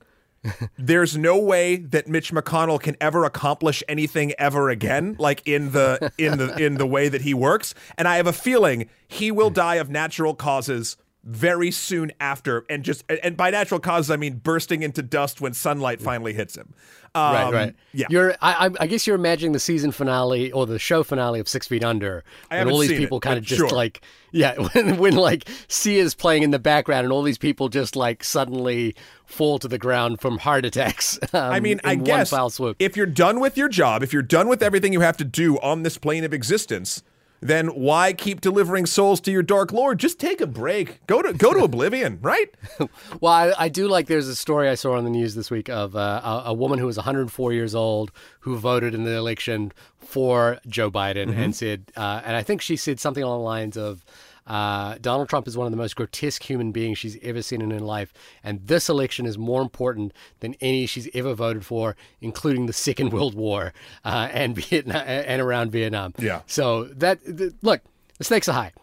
there's 0.78 1.16
no 1.16 1.38
way 1.38 1.78
that 1.78 2.08
Mitch 2.08 2.34
McConnell 2.34 2.80
can 2.82 2.98
ever 3.00 3.24
accomplish 3.24 3.82
anything 3.88 4.34
ever 4.38 4.70
again, 4.70 5.16
like 5.18 5.42
in 5.46 5.72
the 5.72 6.12
in 6.18 6.38
the 6.38 6.58
in 6.58 6.76
the 6.76 6.86
way 6.86 7.08
that 7.08 7.22
he 7.22 7.34
works. 7.34 7.74
And 7.98 8.08
I 8.08 8.18
have 8.18 8.28
a 8.28 8.34
feeling 8.34 8.90
he 9.08 9.32
will 9.32 9.50
hmm. 9.50 9.54
die 9.56 9.76
of 9.76 9.90
natural 9.90 10.34
causes 10.34 10.98
very 11.24 11.72
soon 11.72 12.12
after, 12.20 12.66
and 12.70 12.84
just 12.84 13.04
and 13.24 13.38
by 13.38 13.50
natural 13.50 13.80
causes 13.80 14.12
I 14.12 14.18
mean 14.18 14.36
bursting 14.38 14.84
into 14.84 15.02
dust 15.02 15.42
when 15.42 15.54
sunlight 15.54 16.02
finally 16.02 16.34
hits 16.34 16.56
him. 16.56 16.74
Um, 17.16 17.34
right, 17.34 17.54
right. 17.54 17.76
Yeah. 17.94 18.08
You're. 18.10 18.36
I, 18.42 18.72
I- 18.80 18.88
guess 18.88 19.06
you're 19.06 19.16
imagining 19.16 19.52
the 19.52 19.60
season 19.60 19.92
finale 19.92 20.52
or 20.52 20.66
the 20.66 20.80
show 20.80 21.04
finale 21.04 21.40
of 21.40 21.48
Six 21.48 21.68
Feet 21.68 21.84
Under, 21.84 22.24
I 22.50 22.58
when 22.58 22.74
all 22.74 22.80
these 22.80 22.92
people 22.92 23.20
kind 23.20 23.38
of 23.38 23.44
just 23.44 23.60
sure. 23.60 23.70
like, 23.70 24.02
yeah, 24.32 24.56
when 24.74 24.98
when 24.98 25.16
like 25.16 25.48
Sia's 25.68 26.16
playing 26.16 26.42
in 26.42 26.50
the 26.52 26.60
background, 26.60 27.04
and 27.04 27.14
all 27.14 27.22
these 27.22 27.38
people 27.38 27.70
just 27.70 27.96
like 27.96 28.24
suddenly 28.24 28.96
fall 29.26 29.60
to 29.60 29.68
the 29.68 29.78
ground 29.78 30.22
from 30.22 30.40
heart 30.40 30.66
attacks. 30.66 31.20
Um, 31.34 31.52
I 31.52 31.60
mean, 31.62 31.82
I 31.84 31.96
guess 31.96 32.32
if 32.78 32.96
you're 32.96 33.08
done 33.08 33.40
with 33.40 33.58
your 33.58 33.68
job, 33.68 34.04
if 34.04 34.14
you're 34.14 34.22
done 34.22 34.48
with 34.48 34.62
everything 34.62 34.94
you 34.94 35.00
have 35.00 35.18
to 35.18 35.24
do 35.24 35.58
on 35.60 35.82
this 35.82 35.98
plane 35.98 36.24
of 36.24 36.32
existence, 36.32 37.02
then 37.48 37.68
why 37.68 38.14
keep 38.14 38.42
delivering 38.42 38.86
souls 38.86 39.20
to 39.22 39.32
your 39.32 39.44
dark 39.44 39.72
lord? 39.72 40.00
Just 40.00 40.20
take 40.20 40.42
a 40.42 40.48
break. 40.48 41.06
Go 41.08 41.22
to 41.22 41.34
go 41.34 41.54
to 41.54 41.64
oblivion, 41.64 42.20
right? 42.22 42.50
Well, 43.22 43.32
I, 43.32 43.54
I 43.66 43.70
do 43.70 43.88
like. 43.88 44.08
There's 44.08 44.28
a 44.28 44.36
story 44.36 44.68
I 44.70 44.76
saw 44.76 44.94
on 44.98 45.04
the 45.04 45.10
news 45.10 45.36
this 45.36 45.50
week 45.52 45.70
of 45.70 45.96
uh, 45.96 46.22
a, 46.24 46.44
a 46.48 46.54
woman 46.54 46.80
who 46.80 46.86
was 46.86 46.98
104 46.98 47.54
years 47.54 47.76
old 47.76 48.12
who 48.42 48.58
voted 48.58 48.94
in 48.96 49.04
the 49.04 49.14
election 49.16 49.72
for 50.00 50.60
Joe 50.68 50.90
Biden 50.92 51.28
Mm-hmm. 51.30 51.40
and 51.40 51.56
said, 51.56 51.92
uh, 51.96 52.22
and 52.26 52.36
I 52.36 52.44
think 52.44 52.62
she 52.62 52.76
said 52.76 53.00
something 53.00 53.24
along 53.24 53.40
the 53.40 53.46
lines 53.46 53.78
of. 53.78 54.04
Uh, 54.46 54.96
Donald 55.02 55.30
Trump 55.30 55.48
is 55.48 55.58
one 55.58 55.66
of 55.66 55.72
the 55.72 55.78
most 55.78 55.96
grotesque 55.96 56.44
human 56.44 56.72
beings 56.72 56.98
she's 56.98 57.18
ever 57.22 57.42
seen 57.42 57.62
in 57.62 57.72
her 57.72 57.80
life, 57.80 58.14
and 58.44 58.66
this 58.68 58.90
election 58.90 59.26
is 59.26 59.38
more 59.38 59.62
important 59.62 60.14
than 60.40 60.56
any 60.62 60.86
she's 60.86 61.10
ever 61.14 61.34
voted 61.34 61.66
for, 61.66 61.96
including 62.22 62.66
the 62.66 62.74
Second 62.74 63.14
World 63.14 63.36
War 63.36 63.74
uh, 64.04 64.30
and 64.32 64.56
Vietnam 64.56 65.04
and 65.06 65.42
around 65.42 65.72
Vietnam. 65.72 66.14
Yeah. 66.18 66.42
So 66.48 66.86
that 66.86 67.24
th- 67.26 67.54
look, 67.62 67.82
the 68.18 68.24
stakes 68.24 68.48
are 68.48 68.54
high 68.54 68.74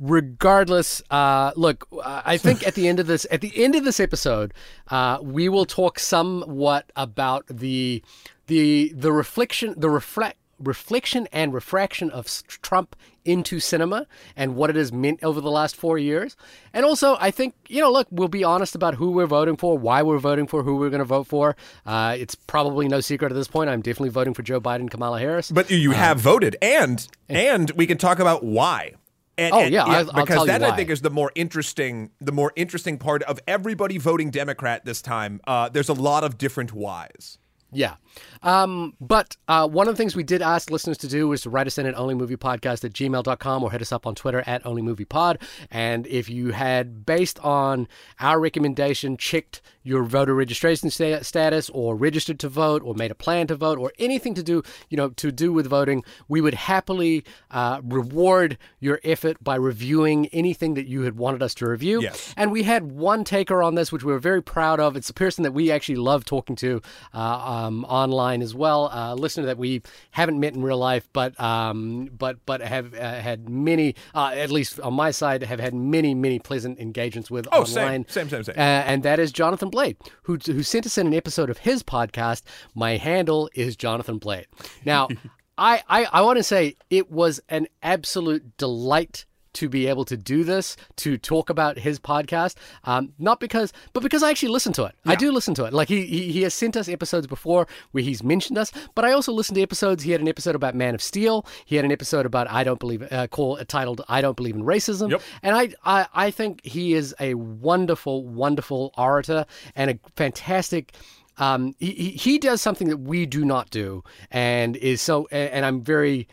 regardless 0.00 1.02
uh, 1.10 1.52
look 1.56 1.86
i 2.04 2.36
think 2.38 2.66
at 2.66 2.74
the 2.74 2.86
end 2.86 3.00
of 3.00 3.06
this 3.06 3.26
at 3.30 3.40
the 3.40 3.52
end 3.62 3.74
of 3.74 3.84
this 3.84 3.98
episode 3.98 4.54
uh, 4.88 5.18
we 5.20 5.48
will 5.48 5.66
talk 5.66 5.98
somewhat 5.98 6.90
about 6.94 7.44
the 7.48 8.02
the 8.46 8.92
the 8.94 9.12
reflection 9.12 9.74
the 9.76 9.90
reflect 9.90 10.38
reflection 10.60 11.28
and 11.32 11.52
refraction 11.52 12.10
of 12.10 12.26
trump 12.62 12.96
into 13.28 13.60
cinema 13.60 14.06
and 14.36 14.56
what 14.56 14.70
it 14.70 14.76
has 14.76 14.90
meant 14.92 15.22
over 15.22 15.40
the 15.40 15.50
last 15.50 15.76
four 15.76 15.98
years 15.98 16.34
and 16.72 16.84
also 16.84 17.16
i 17.20 17.30
think 17.30 17.54
you 17.68 17.80
know 17.80 17.92
look 17.92 18.06
we'll 18.10 18.26
be 18.28 18.42
honest 18.42 18.74
about 18.74 18.94
who 18.94 19.10
we're 19.10 19.26
voting 19.26 19.56
for 19.56 19.76
why 19.76 20.02
we're 20.02 20.18
voting 20.18 20.46
for 20.46 20.62
who 20.62 20.76
we're 20.76 20.88
going 20.90 20.98
to 20.98 21.04
vote 21.04 21.26
for 21.26 21.54
uh, 21.86 22.16
it's 22.18 22.34
probably 22.34 22.88
no 22.88 23.00
secret 23.00 23.30
at 23.30 23.34
this 23.34 23.48
point 23.48 23.68
i'm 23.68 23.82
definitely 23.82 24.08
voting 24.08 24.32
for 24.32 24.42
joe 24.42 24.60
biden 24.60 24.88
kamala 24.90 25.18
harris 25.20 25.50
But 25.50 25.70
you 25.70 25.90
have 25.92 26.18
voted, 26.18 26.56
and 26.62 27.06
and 27.28 27.70
we 27.72 27.86
can 27.86 27.98
talk 27.98 28.18
about 28.18 28.42
why. 28.42 28.94
And, 29.36 29.54
Oh, 29.54 29.60
and- 29.60 29.72
yeah, 29.72 29.84
I'll- 29.84 30.10
I'll 30.14 30.24
because 30.24 30.40
you 30.40 30.46
that 30.46 30.62
I 30.64 30.74
think 30.74 30.90
is 30.90 31.02
the 31.02 31.10
more 31.10 31.30
interesting, 31.36 32.10
the 32.20 32.32
more 32.32 32.52
interesting 32.56 32.98
part 32.98 33.22
of 33.24 33.38
everybody 33.46 33.98
voting 33.98 34.30
Democrat 34.30 34.84
this 34.84 35.00
time. 35.02 35.40
Uh, 35.46 35.68
there's 35.68 35.88
a 35.88 35.94
lot 35.94 36.24
of 36.24 36.38
different 36.38 36.72
whys. 36.72 37.38
Yeah. 37.70 37.94
Um, 38.42 38.94
but 39.00 39.36
uh, 39.48 39.68
one 39.68 39.88
of 39.88 39.94
the 39.94 39.98
things 39.98 40.14
we 40.14 40.22
did 40.22 40.42
ask 40.42 40.70
listeners 40.70 40.98
to 40.98 41.08
do 41.08 41.28
was 41.28 41.42
to 41.42 41.50
write 41.50 41.66
us 41.66 41.78
in 41.78 41.86
at 41.86 41.94
onlymoviepodcast 41.94 42.84
at 42.84 42.92
gmail.com 42.92 43.62
or 43.62 43.70
hit 43.70 43.82
us 43.82 43.92
up 43.92 44.06
on 44.06 44.14
Twitter 44.14 44.42
at 44.46 44.62
onlymoviepod. 44.64 45.40
And 45.70 46.06
if 46.06 46.28
you 46.28 46.52
had, 46.52 47.04
based 47.04 47.38
on 47.40 47.88
our 48.20 48.40
recommendation, 48.40 49.16
checked 49.16 49.60
your 49.82 50.04
voter 50.04 50.34
registration 50.34 50.90
sta- 50.90 51.22
status 51.22 51.70
or 51.70 51.96
registered 51.96 52.38
to 52.40 52.48
vote 52.48 52.82
or 52.84 52.94
made 52.94 53.10
a 53.10 53.14
plan 53.14 53.46
to 53.46 53.56
vote 53.56 53.78
or 53.78 53.92
anything 53.98 54.34
to 54.34 54.42
do, 54.42 54.62
you 54.90 54.96
know, 54.96 55.08
to 55.10 55.32
do 55.32 55.52
with 55.52 55.66
voting, 55.66 56.04
we 56.28 56.40
would 56.40 56.54
happily 56.54 57.24
uh, 57.50 57.80
reward 57.82 58.58
your 58.80 59.00
effort 59.02 59.42
by 59.42 59.54
reviewing 59.54 60.26
anything 60.26 60.74
that 60.74 60.86
you 60.86 61.02
had 61.02 61.16
wanted 61.16 61.42
us 61.42 61.54
to 61.54 61.66
review. 61.66 62.02
Yes. 62.02 62.34
And 62.36 62.52
we 62.52 62.64
had 62.64 62.92
one 62.92 63.24
taker 63.24 63.62
on 63.62 63.74
this, 63.74 63.90
which 63.90 64.04
we 64.04 64.12
were 64.12 64.18
very 64.18 64.42
proud 64.42 64.78
of. 64.78 64.96
It's 64.96 65.08
a 65.08 65.14
person 65.14 65.42
that 65.44 65.52
we 65.52 65.70
actually 65.70 65.96
love 65.96 66.24
talking 66.24 66.56
to 66.56 66.82
uh, 67.14 67.18
um, 67.18 67.86
online 68.08 68.42
as 68.42 68.54
well, 68.54 68.88
uh, 68.92 69.14
listener 69.14 69.46
that 69.46 69.58
we 69.58 69.82
haven't 70.10 70.40
met 70.40 70.54
in 70.54 70.62
real 70.62 70.78
life, 70.78 71.08
but 71.12 71.38
um, 71.40 72.08
but 72.16 72.38
but 72.46 72.60
have 72.62 72.94
uh, 72.94 73.20
had 73.20 73.48
many, 73.48 73.94
uh, 74.14 74.30
at 74.34 74.50
least 74.50 74.80
on 74.80 74.94
my 74.94 75.10
side, 75.10 75.42
have 75.42 75.60
had 75.60 75.74
many 75.74 76.14
many 76.14 76.38
pleasant 76.38 76.78
engagements 76.78 77.30
with 77.30 77.46
Oh, 77.52 77.64
same, 77.64 77.84
online. 77.84 78.06
same, 78.08 78.28
same, 78.28 78.42
same. 78.44 78.54
Uh, 78.56 78.60
and 78.60 79.02
that 79.02 79.18
is 79.18 79.30
Jonathan 79.32 79.68
Blade, 79.70 79.96
who 80.22 80.36
who 80.44 80.62
sent 80.62 80.86
us 80.86 80.96
in 80.98 81.06
an 81.06 81.14
episode 81.14 81.50
of 81.50 81.58
his 81.58 81.82
podcast. 81.82 82.42
My 82.74 82.96
handle 82.96 83.50
is 83.54 83.76
Jonathan 83.76 84.18
Blade. 84.18 84.46
Now, 84.84 85.08
I 85.58 85.82
I, 85.88 86.04
I 86.12 86.22
want 86.22 86.38
to 86.38 86.42
say 86.44 86.76
it 86.90 87.10
was 87.10 87.40
an 87.48 87.66
absolute 87.82 88.56
delight 88.56 89.26
to 89.58 89.68
be 89.68 89.86
able 89.88 90.04
to 90.04 90.16
do 90.16 90.44
this, 90.44 90.76
to 90.96 91.18
talk 91.18 91.50
about 91.50 91.78
his 91.78 91.98
podcast. 91.98 92.54
Um, 92.84 93.12
not 93.18 93.40
because, 93.40 93.72
but 93.92 94.02
because 94.02 94.22
I 94.22 94.30
actually 94.30 94.50
listen 94.50 94.72
to 94.74 94.84
it. 94.84 94.94
I 95.04 95.16
do 95.16 95.32
listen 95.32 95.54
to 95.54 95.64
it. 95.64 95.72
Like 95.72 95.88
he, 95.88 96.06
he 96.06 96.32
he 96.32 96.42
has 96.42 96.54
sent 96.54 96.76
us 96.76 96.88
episodes 96.88 97.26
before 97.26 97.66
where 97.90 98.04
he's 98.04 98.22
mentioned 98.22 98.58
us, 98.58 98.70
but 98.94 99.04
I 99.04 99.12
also 99.12 99.32
listen 99.32 99.54
to 99.56 99.62
episodes. 99.62 100.04
He 100.04 100.12
had 100.12 100.20
an 100.20 100.28
episode 100.28 100.54
about 100.54 100.74
Man 100.74 100.94
of 100.94 101.02
Steel. 101.02 101.44
He 101.64 101.76
had 101.76 101.84
an 101.84 101.92
episode 101.92 102.24
about 102.24 102.48
I 102.50 102.62
don't 102.62 102.78
believe, 102.78 103.02
uh, 103.10 103.26
call 103.26 103.56
titled 103.66 104.02
I 104.08 104.20
don't 104.20 104.36
believe 104.36 104.54
in 104.54 104.62
racism. 104.62 105.10
Yep. 105.10 105.22
And 105.42 105.56
I, 105.56 105.70
I 105.84 106.06
I 106.14 106.30
think 106.30 106.64
he 106.64 106.94
is 106.94 107.14
a 107.18 107.34
wonderful, 107.34 108.24
wonderful 108.26 108.92
orator 108.96 109.44
and 109.74 109.90
a 109.90 109.98
fantastic. 110.16 110.94
Um, 111.38 111.74
he, 111.78 111.92
he 111.92 112.10
he 112.10 112.38
does 112.38 112.60
something 112.62 112.88
that 112.88 112.98
we 112.98 113.26
do 113.26 113.44
not 113.44 113.70
do, 113.70 114.04
and 114.30 114.76
is 114.76 115.00
so. 115.00 115.26
And 115.28 115.64
I'm 115.64 115.82
very. 115.82 116.28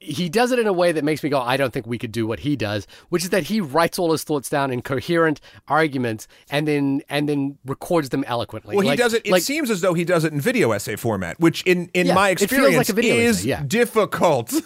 He 0.00 0.28
does 0.28 0.52
it 0.52 0.58
in 0.58 0.66
a 0.66 0.72
way 0.72 0.92
that 0.92 1.02
makes 1.02 1.22
me 1.24 1.30
go, 1.30 1.40
I 1.40 1.56
don't 1.56 1.72
think 1.72 1.86
we 1.86 1.98
could 1.98 2.12
do 2.12 2.26
what 2.26 2.40
he 2.40 2.54
does, 2.54 2.86
which 3.08 3.24
is 3.24 3.30
that 3.30 3.44
he 3.44 3.60
writes 3.60 3.98
all 3.98 4.12
his 4.12 4.22
thoughts 4.22 4.48
down 4.48 4.70
in 4.70 4.80
coherent 4.80 5.40
arguments 5.66 6.28
and 6.50 6.68
then 6.68 7.02
and 7.08 7.28
then 7.28 7.58
records 7.64 8.10
them 8.10 8.22
eloquently. 8.28 8.76
Well, 8.76 8.86
he 8.88 8.96
does 8.96 9.12
it. 9.14 9.26
It 9.26 9.32
like- 9.32 9.42
seems 9.42 9.70
as 9.70 9.80
though 9.80 9.94
he 9.94 10.04
does 10.04 10.24
it 10.24 10.32
in 10.32 10.40
video 10.40 10.70
essay 10.72 10.96
format, 10.96 11.40
which, 11.40 11.62
in 11.64 11.90
in 11.94 12.06
Yeah, 12.06 12.14
my 12.14 12.30
it 12.30 12.38
feels 12.38 12.52
experience, 12.52 12.76
like 12.76 12.88
a 12.88 12.92
video 12.92 13.14
is 13.16 13.38
essay, 13.40 13.48
yeah. 13.48 13.62
difficult. 13.66 14.52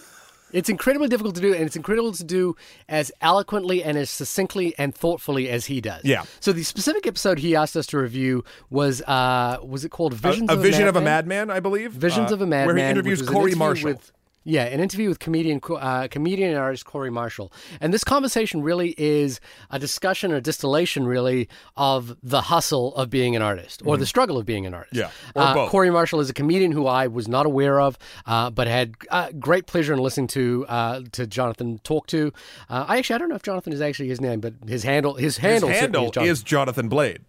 It's 0.52 0.68
incredibly 0.68 1.08
difficult 1.08 1.34
to 1.36 1.40
do, 1.40 1.54
and 1.54 1.62
it's 1.64 1.76
incredible 1.76 2.12
to 2.12 2.24
do 2.24 2.56
as 2.86 3.10
eloquently 3.22 3.82
and 3.82 3.96
as 3.96 4.10
succinctly 4.10 4.74
and 4.76 4.94
thoughtfully 4.94 5.48
as 5.48 5.64
he 5.64 5.80
does. 5.80 6.04
Yeah. 6.04 6.24
So 6.40 6.52
the 6.52 6.62
specific 6.62 7.06
episode 7.06 7.38
he 7.38 7.56
asked 7.56 7.74
us 7.74 7.86
to 7.86 7.96
review 7.98 8.44
was 8.68 9.00
uh 9.02 9.56
was 9.64 9.84
it 9.84 9.88
called 9.88 10.12
Visions 10.12 10.50
a 10.50 10.54
of 10.54 10.60
vision 10.62 10.88
of 10.88 10.96
a 10.96 11.00
Madman? 11.00 11.50
I 11.50 11.60
believe. 11.60 11.92
Visions 11.92 12.30
uh, 12.30 12.34
of 12.34 12.42
a 12.42 12.46
Madman, 12.46 12.66
where 12.76 12.84
he 12.84 12.90
interviews 12.90 13.22
Corey 13.22 13.54
Marshall. 13.54 13.92
With, 13.92 14.12
yeah, 14.44 14.64
an 14.64 14.80
interview 14.80 15.08
with 15.08 15.18
comedian 15.18 15.60
uh, 15.70 16.08
comedian 16.08 16.50
and 16.50 16.58
artist 16.58 16.84
Corey 16.84 17.10
Marshall, 17.10 17.52
and 17.80 17.92
this 17.92 18.04
conversation 18.04 18.62
really 18.62 18.94
is 18.98 19.40
a 19.70 19.78
discussion, 19.78 20.32
a 20.32 20.40
distillation, 20.40 21.06
really, 21.06 21.48
of 21.76 22.16
the 22.22 22.42
hustle 22.42 22.94
of 22.96 23.10
being 23.10 23.36
an 23.36 23.42
artist 23.42 23.82
or 23.84 23.96
the 23.96 24.06
struggle 24.06 24.38
of 24.38 24.46
being 24.46 24.66
an 24.66 24.74
artist. 24.74 24.94
Mm-hmm. 24.94 25.38
Yeah, 25.38 25.42
or 25.42 25.48
uh, 25.48 25.54
both. 25.54 25.70
Corey 25.70 25.90
Marshall 25.90 26.20
is 26.20 26.30
a 26.30 26.34
comedian 26.34 26.72
who 26.72 26.86
I 26.86 27.06
was 27.06 27.28
not 27.28 27.46
aware 27.46 27.80
of, 27.80 27.98
uh, 28.26 28.50
but 28.50 28.66
had 28.66 28.94
uh, 29.10 29.30
great 29.38 29.66
pleasure 29.66 29.92
in 29.92 29.98
listening 30.00 30.26
to 30.28 30.66
uh, 30.68 31.00
to 31.12 31.26
Jonathan 31.26 31.78
talk 31.84 32.06
to. 32.08 32.32
Uh, 32.68 32.86
I 32.88 32.98
actually 32.98 33.14
I 33.14 33.18
don't 33.18 33.28
know 33.28 33.36
if 33.36 33.42
Jonathan 33.42 33.72
is 33.72 33.80
actually 33.80 34.08
his 34.08 34.20
name, 34.20 34.40
but 34.40 34.54
his 34.66 34.82
handle 34.82 35.14
his 35.14 35.36
His 35.36 35.36
handle, 35.38 35.68
certainly 35.68 35.80
handle 35.80 36.04
is 36.04 36.10
Jonathan 36.12 36.30
is 36.30 36.42
Jonathan 36.42 36.88
Blade. 36.88 37.20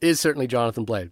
is 0.00 0.20
certainly 0.20 0.46
Jonathan 0.46 0.84
Blade. 0.84 1.10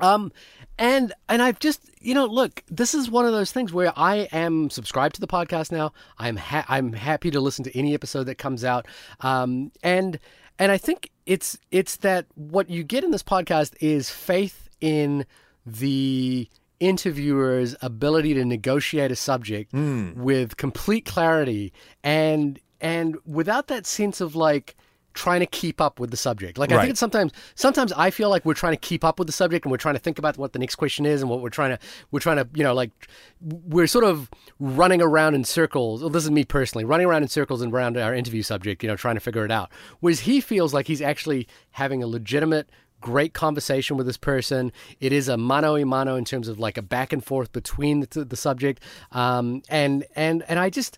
Um, 0.00 0.30
and 0.78 1.12
and 1.28 1.42
I've 1.42 1.58
just 1.58 1.82
you 2.00 2.14
know 2.14 2.26
look, 2.26 2.62
this 2.68 2.94
is 2.94 3.10
one 3.10 3.26
of 3.26 3.32
those 3.32 3.52
things 3.52 3.72
where 3.72 3.92
I 3.96 4.28
am 4.32 4.70
subscribed 4.70 5.16
to 5.16 5.20
the 5.20 5.26
podcast 5.26 5.72
now. 5.72 5.92
I'm 6.18 6.36
ha- 6.36 6.66
I'm 6.68 6.92
happy 6.92 7.30
to 7.30 7.40
listen 7.40 7.64
to 7.64 7.78
any 7.78 7.94
episode 7.94 8.24
that 8.24 8.36
comes 8.36 8.64
out. 8.64 8.86
Um, 9.20 9.72
and 9.82 10.18
and 10.58 10.72
I 10.72 10.78
think 10.78 11.10
it's 11.26 11.58
it's 11.70 11.96
that 11.96 12.26
what 12.34 12.70
you 12.70 12.84
get 12.84 13.04
in 13.04 13.10
this 13.10 13.22
podcast 13.22 13.74
is 13.80 14.10
faith 14.10 14.68
in 14.80 15.26
the 15.66 16.48
interviewer's 16.80 17.74
ability 17.82 18.34
to 18.34 18.44
negotiate 18.44 19.10
a 19.10 19.16
subject 19.16 19.72
with 20.16 20.56
complete 20.56 21.04
clarity 21.04 21.72
and 22.04 22.60
and 22.80 23.16
without 23.26 23.66
that 23.66 23.84
sense 23.84 24.20
of 24.20 24.36
like 24.36 24.76
trying 25.18 25.40
to 25.40 25.46
keep 25.46 25.80
up 25.80 25.98
with 25.98 26.12
the 26.12 26.16
subject. 26.16 26.58
Like 26.58 26.70
I 26.70 26.78
think 26.78 26.90
it's 26.90 27.00
sometimes 27.00 27.32
sometimes 27.56 27.92
I 27.92 28.10
feel 28.10 28.30
like 28.30 28.44
we're 28.44 28.54
trying 28.54 28.72
to 28.72 28.78
keep 28.78 29.04
up 29.04 29.18
with 29.18 29.26
the 29.26 29.32
subject 29.32 29.64
and 29.64 29.72
we're 29.72 29.76
trying 29.76 29.96
to 29.96 30.00
think 30.00 30.18
about 30.18 30.38
what 30.38 30.52
the 30.52 30.60
next 30.60 30.76
question 30.76 31.04
is 31.04 31.20
and 31.20 31.28
what 31.28 31.42
we're 31.42 31.50
trying 31.50 31.70
to 31.70 31.78
we're 32.12 32.20
trying 32.20 32.36
to, 32.36 32.48
you 32.54 32.62
know, 32.62 32.72
like 32.72 32.92
we're 33.40 33.88
sort 33.88 34.04
of 34.04 34.30
running 34.60 35.02
around 35.02 35.34
in 35.34 35.42
circles. 35.42 36.00
Well, 36.00 36.10
this 36.10 36.22
is 36.22 36.30
me 36.30 36.44
personally, 36.44 36.84
running 36.84 37.06
around 37.06 37.22
in 37.22 37.28
circles 37.28 37.60
and 37.60 37.74
around 37.74 37.96
our 37.96 38.14
interview 38.14 38.42
subject, 38.42 38.84
you 38.84 38.88
know, 38.88 38.94
trying 38.94 39.16
to 39.16 39.20
figure 39.20 39.44
it 39.44 39.50
out. 39.50 39.70
Whereas 39.98 40.20
he 40.20 40.40
feels 40.40 40.72
like 40.72 40.86
he's 40.86 41.02
actually 41.02 41.48
having 41.72 42.00
a 42.02 42.06
legitimate 42.06 42.70
great 43.00 43.32
conversation 43.32 43.96
with 43.96 44.06
this 44.06 44.16
person. 44.16 44.72
It 45.00 45.12
is 45.12 45.28
a 45.28 45.36
mano 45.36 45.76
a 45.76 45.84
mano 45.84 46.14
in 46.16 46.24
terms 46.24 46.48
of 46.48 46.58
like 46.58 46.76
a 46.76 46.82
back 46.82 47.12
and 47.12 47.24
forth 47.24 47.52
between 47.52 48.00
the, 48.00 48.24
the 48.24 48.36
subject. 48.36 48.82
Um, 49.12 49.62
and 49.68 50.04
and 50.14 50.44
and 50.48 50.58
I 50.58 50.70
just 50.70 50.96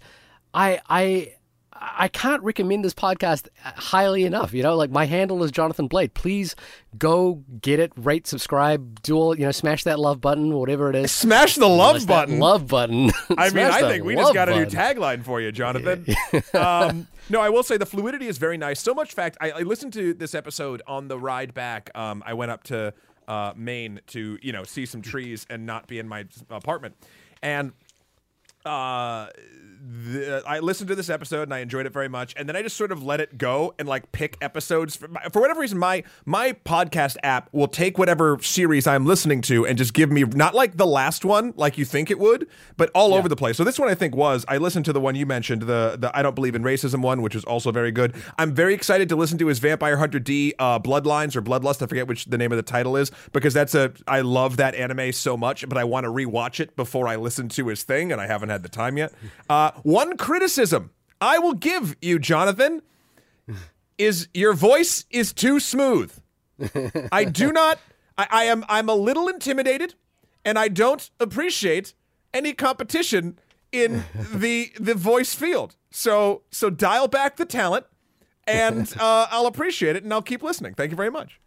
I 0.52 0.80
I 0.88 1.34
I 1.82 2.08
can't 2.08 2.42
recommend 2.42 2.84
this 2.84 2.92
podcast 2.92 3.48
highly 3.62 4.24
enough. 4.24 4.52
You 4.52 4.62
know, 4.62 4.76
like 4.76 4.90
my 4.90 5.06
handle 5.06 5.42
is 5.42 5.50
Jonathan 5.50 5.86
Blade. 5.86 6.12
Please 6.12 6.54
go 6.98 7.42
get 7.62 7.80
it, 7.80 7.90
rate, 7.96 8.26
subscribe, 8.26 9.00
do 9.00 9.16
all, 9.16 9.38
you 9.38 9.46
know, 9.46 9.50
smash 9.50 9.84
that 9.84 9.98
love 9.98 10.20
button, 10.20 10.52
whatever 10.54 10.90
it 10.90 10.96
is. 10.96 11.10
Smash 11.10 11.54
the 11.54 11.68
love 11.68 12.02
Smash 12.02 12.06
button. 12.06 12.38
Love 12.38 12.66
button. 12.66 13.10
I 13.38 13.48
mean, 13.48 13.64
I 13.64 13.80
think 13.80 14.04
we 14.04 14.14
just 14.14 14.34
got 14.34 14.50
a 14.50 14.54
new 14.54 14.66
tagline 14.66 15.24
for 15.24 15.40
you, 15.40 15.52
Jonathan. 15.52 16.04
um, 16.54 17.08
no, 17.30 17.40
I 17.40 17.48
will 17.48 17.62
say 17.62 17.78
the 17.78 17.86
fluidity 17.86 18.26
is 18.26 18.36
very 18.36 18.58
nice. 18.58 18.80
So 18.80 18.92
much 18.92 19.14
fact, 19.14 19.38
I, 19.40 19.50
I 19.50 19.60
listened 19.60 19.94
to 19.94 20.12
this 20.12 20.34
episode 20.34 20.82
on 20.86 21.08
the 21.08 21.18
ride 21.18 21.54
back. 21.54 21.90
Um, 21.94 22.22
I 22.26 22.34
went 22.34 22.50
up 22.50 22.62
to 22.64 22.92
uh, 23.26 23.54
Maine 23.56 24.00
to 24.08 24.38
you 24.42 24.52
know 24.52 24.64
see 24.64 24.84
some 24.84 25.00
trees 25.00 25.46
and 25.48 25.64
not 25.64 25.86
be 25.86 25.98
in 25.98 26.08
my 26.08 26.26
apartment, 26.50 26.96
and 27.42 27.72
uh, 28.66 29.28
the, 29.80 30.42
I 30.46 30.58
listened 30.58 30.88
to 30.88 30.94
this 30.94 31.08
episode 31.08 31.42
and 31.42 31.54
I 31.54 31.60
enjoyed 31.60 31.86
it 31.86 31.92
very 31.92 32.08
much, 32.08 32.34
and 32.36 32.48
then 32.48 32.56
I 32.56 32.62
just 32.62 32.76
sort 32.76 32.92
of 32.92 33.02
let 33.02 33.20
it 33.20 33.38
go 33.38 33.74
and 33.78 33.88
like 33.88 34.12
pick 34.12 34.36
episodes 34.40 34.96
for, 34.96 35.08
for 35.32 35.40
whatever 35.40 35.60
reason. 35.60 35.78
My 35.78 36.04
my 36.26 36.52
podcast 36.52 37.16
app 37.22 37.48
will 37.52 37.68
take 37.68 37.98
whatever 37.98 38.38
series 38.42 38.86
I'm 38.86 39.06
listening 39.06 39.40
to 39.42 39.66
and 39.66 39.78
just 39.78 39.94
give 39.94 40.10
me 40.10 40.24
not 40.24 40.54
like 40.54 40.76
the 40.76 40.86
last 40.86 41.24
one 41.24 41.54
like 41.56 41.78
you 41.78 41.84
think 41.84 42.10
it 42.10 42.18
would, 42.18 42.46
but 42.76 42.90
all 42.94 43.14
over 43.14 43.28
the 43.28 43.36
place. 43.36 43.56
So 43.56 43.64
this 43.64 43.78
one 43.78 43.88
I 43.88 43.94
think 43.94 44.14
was 44.14 44.44
I 44.48 44.58
listened 44.58 44.84
to 44.86 44.92
the 44.92 45.00
one 45.00 45.14
you 45.14 45.26
mentioned, 45.26 45.62
the 45.62 45.96
the 45.98 46.10
I 46.14 46.22
don't 46.22 46.34
believe 46.34 46.54
in 46.54 46.62
racism 46.62 47.00
one, 47.02 47.22
which 47.22 47.34
is 47.34 47.44
also 47.44 47.72
very 47.72 47.90
good. 47.90 48.14
I'm 48.38 48.54
very 48.54 48.74
excited 48.74 49.08
to 49.08 49.16
listen 49.16 49.38
to 49.38 49.46
his 49.46 49.58
Vampire 49.58 49.96
Hunter 49.96 50.18
D 50.18 50.54
uh, 50.58 50.78
Bloodlines 50.78 51.36
or 51.36 51.42
Bloodlust. 51.42 51.82
I 51.82 51.86
forget 51.86 52.06
which 52.06 52.26
the 52.26 52.38
name 52.38 52.52
of 52.52 52.56
the 52.56 52.62
title 52.62 52.96
is 52.96 53.10
because 53.32 53.54
that's 53.54 53.74
a 53.74 53.92
I 54.06 54.20
love 54.20 54.58
that 54.58 54.74
anime 54.74 55.12
so 55.12 55.36
much, 55.36 55.66
but 55.68 55.78
I 55.78 55.84
want 55.84 56.04
to 56.04 56.10
rewatch 56.10 56.60
it 56.60 56.76
before 56.76 57.08
I 57.08 57.16
listen 57.16 57.48
to 57.50 57.68
his 57.68 57.82
thing, 57.82 58.12
and 58.12 58.20
I 58.20 58.26
haven't 58.26 58.50
had 58.50 58.62
the 58.62 58.68
time 58.68 58.98
yet. 58.98 59.12
Uh, 59.48 59.69
one 59.82 60.16
criticism 60.16 60.90
I 61.20 61.38
will 61.38 61.52
give 61.52 61.96
you, 62.00 62.18
Jonathan, 62.18 62.82
is 63.98 64.28
your 64.32 64.54
voice 64.54 65.04
is 65.10 65.32
too 65.32 65.60
smooth. 65.60 66.12
I 67.12 67.24
do 67.24 67.52
not. 67.52 67.78
I, 68.16 68.26
I 68.30 68.44
am. 68.44 68.64
I'm 68.68 68.88
a 68.88 68.94
little 68.94 69.28
intimidated, 69.28 69.94
and 70.44 70.58
I 70.58 70.68
don't 70.68 71.10
appreciate 71.20 71.94
any 72.32 72.52
competition 72.52 73.38
in 73.72 74.04
the 74.32 74.72
the 74.78 74.94
voice 74.94 75.34
field. 75.34 75.76
So 75.90 76.42
so 76.50 76.70
dial 76.70 77.08
back 77.08 77.36
the 77.36 77.44
talent, 77.44 77.86
and 78.46 78.92
uh, 79.00 79.26
I'll 79.30 79.46
appreciate 79.46 79.96
it, 79.96 80.04
and 80.04 80.12
I'll 80.12 80.22
keep 80.22 80.42
listening. 80.42 80.74
Thank 80.74 80.90
you 80.90 80.96
very 80.96 81.10
much. 81.10 81.40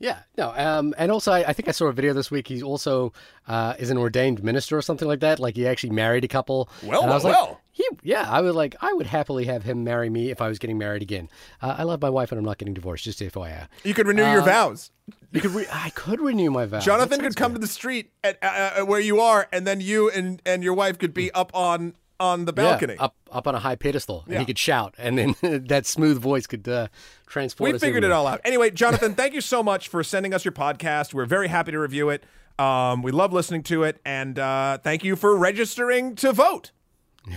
Yeah, 0.00 0.18
no, 0.36 0.52
um, 0.56 0.92
and 0.98 1.12
also 1.12 1.32
I, 1.32 1.48
I 1.48 1.52
think 1.52 1.68
I 1.68 1.72
saw 1.72 1.86
a 1.86 1.92
video 1.92 2.12
this 2.12 2.30
week. 2.30 2.48
He's 2.48 2.62
also 2.62 3.12
uh, 3.46 3.74
is 3.78 3.90
an 3.90 3.96
ordained 3.96 4.42
minister 4.42 4.76
or 4.76 4.82
something 4.82 5.06
like 5.06 5.20
that. 5.20 5.38
Like 5.38 5.54
he 5.56 5.66
actually 5.66 5.90
married 5.90 6.24
a 6.24 6.28
couple. 6.28 6.68
Well, 6.82 7.02
and 7.02 7.10
I 7.10 7.14
was 7.14 7.24
well, 7.24 7.32
like, 7.32 7.48
well. 7.48 7.60
He, 7.70 7.88
yeah, 8.02 8.28
I 8.28 8.40
would 8.40 8.54
like. 8.54 8.74
I 8.80 8.92
would 8.92 9.06
happily 9.06 9.44
have 9.44 9.62
him 9.62 9.84
marry 9.84 10.10
me 10.10 10.30
if 10.30 10.40
I 10.40 10.48
was 10.48 10.58
getting 10.58 10.78
married 10.78 11.02
again. 11.02 11.28
Uh, 11.62 11.76
I 11.78 11.84
love 11.84 12.02
my 12.02 12.10
wife 12.10 12.32
and 12.32 12.38
I'm 12.38 12.44
not 12.44 12.58
getting 12.58 12.74
divorced. 12.74 13.04
Just 13.04 13.20
FYI. 13.20 13.68
You 13.84 13.94
could 13.94 14.06
renew 14.06 14.30
your 14.30 14.42
vows. 14.42 14.90
You 15.32 15.40
could. 15.40 15.52
Re- 15.52 15.66
I 15.72 15.90
could 15.90 16.20
renew 16.20 16.50
my 16.50 16.66
vows. 16.66 16.84
Jonathan 16.84 17.20
could 17.20 17.36
come 17.36 17.52
to 17.52 17.58
the 17.58 17.66
street 17.66 18.10
at 18.22 18.38
uh, 18.42 18.80
uh, 18.80 18.84
where 18.84 19.00
you 19.00 19.20
are, 19.20 19.48
and 19.52 19.66
then 19.66 19.80
you 19.80 20.10
and 20.10 20.42
and 20.44 20.64
your 20.64 20.74
wife 20.74 20.98
could 20.98 21.14
be 21.14 21.30
up 21.32 21.50
on 21.54 21.94
on 22.24 22.44
the 22.46 22.52
good. 22.52 22.62
Yeah, 22.62 22.70
balcony. 22.70 22.96
up 22.98 23.14
up 23.30 23.46
on 23.46 23.54
a 23.54 23.58
high 23.58 23.76
pedestal, 23.76 24.22
and 24.24 24.32
Yeah. 24.34 24.38
he 24.40 24.44
could 24.46 24.58
shout, 24.58 24.94
and 24.98 25.18
then 25.18 25.34
that 25.68 25.86
smooth 25.86 26.18
voice 26.20 26.46
could 26.46 26.66
uh, 26.68 26.88
transport. 27.26 27.72
We 27.72 27.78
figured 27.78 28.04
it 28.04 28.12
all 28.12 28.26
out. 28.26 28.40
Anyway, 28.44 28.70
Jonathan, 28.70 29.14
thank 29.14 29.34
you 29.34 29.40
so 29.40 29.62
much 29.62 29.88
for 29.88 30.02
sending 30.02 30.32
us 30.34 30.44
your 30.44 30.52
podcast. 30.52 31.12
We're 31.14 31.26
very 31.26 31.48
happy 31.48 31.72
to 31.72 31.78
review 31.78 32.08
it. 32.10 32.24
Um, 32.58 33.02
we 33.02 33.10
love 33.12 33.32
listening 33.32 33.62
to 33.64 33.82
it, 33.82 34.00
and 34.04 34.38
uh, 34.38 34.78
thank 34.78 35.02
you 35.04 35.16
for 35.16 35.36
registering 35.36 36.14
to 36.16 36.32
vote. 36.32 36.70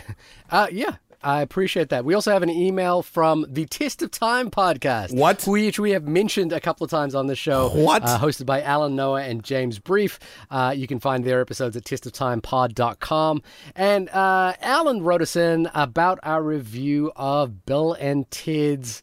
Uh, 0.50 0.68
yeah, 0.72 0.96
I 1.24 1.42
appreciate 1.42 1.90
that. 1.90 2.06
We 2.06 2.14
also 2.14 2.32
have 2.32 2.44
an 2.44 2.50
email 2.50 3.02
from 3.02 3.46
the 3.50 3.66
Test 3.66 4.02
of 4.02 4.12
Time 4.12 4.52
podcast. 4.52 5.14
What? 5.16 5.46
Which 5.48 5.80
we 5.80 5.92
have 5.92 6.08
mentioned 6.08 6.54
a 6.54 6.60
couple 6.60 6.86
of 6.86 6.92
times 6.92 7.16
on 7.16 7.28
the 7.28 7.36
show. 7.36 7.70
What? 7.70 8.04
Uh, 8.04 8.20
hosted 8.20 8.46
by 8.46 8.62
Alan 8.62 8.96
Noah 8.96 9.24
and 9.24 9.44
James 9.44 9.80
Brief. 9.80 10.20
Uh, 10.52 10.74
you 10.76 10.88
can 10.88 11.00
find 11.00 11.24
their 11.24 11.42
episodes 11.42 11.76
at 11.76 11.84
testoftimepod.com. 11.84 13.42
And 13.76 14.10
uh, 14.10 14.54
Alan 14.62 15.02
wrote 15.04 15.22
us 15.22 15.36
in 15.36 15.70
about 15.74 16.20
our 16.24 16.44
review 16.44 17.12
of 17.16 17.66
Bill 17.66 17.94
and 17.94 18.30
Ted's. 18.30 19.02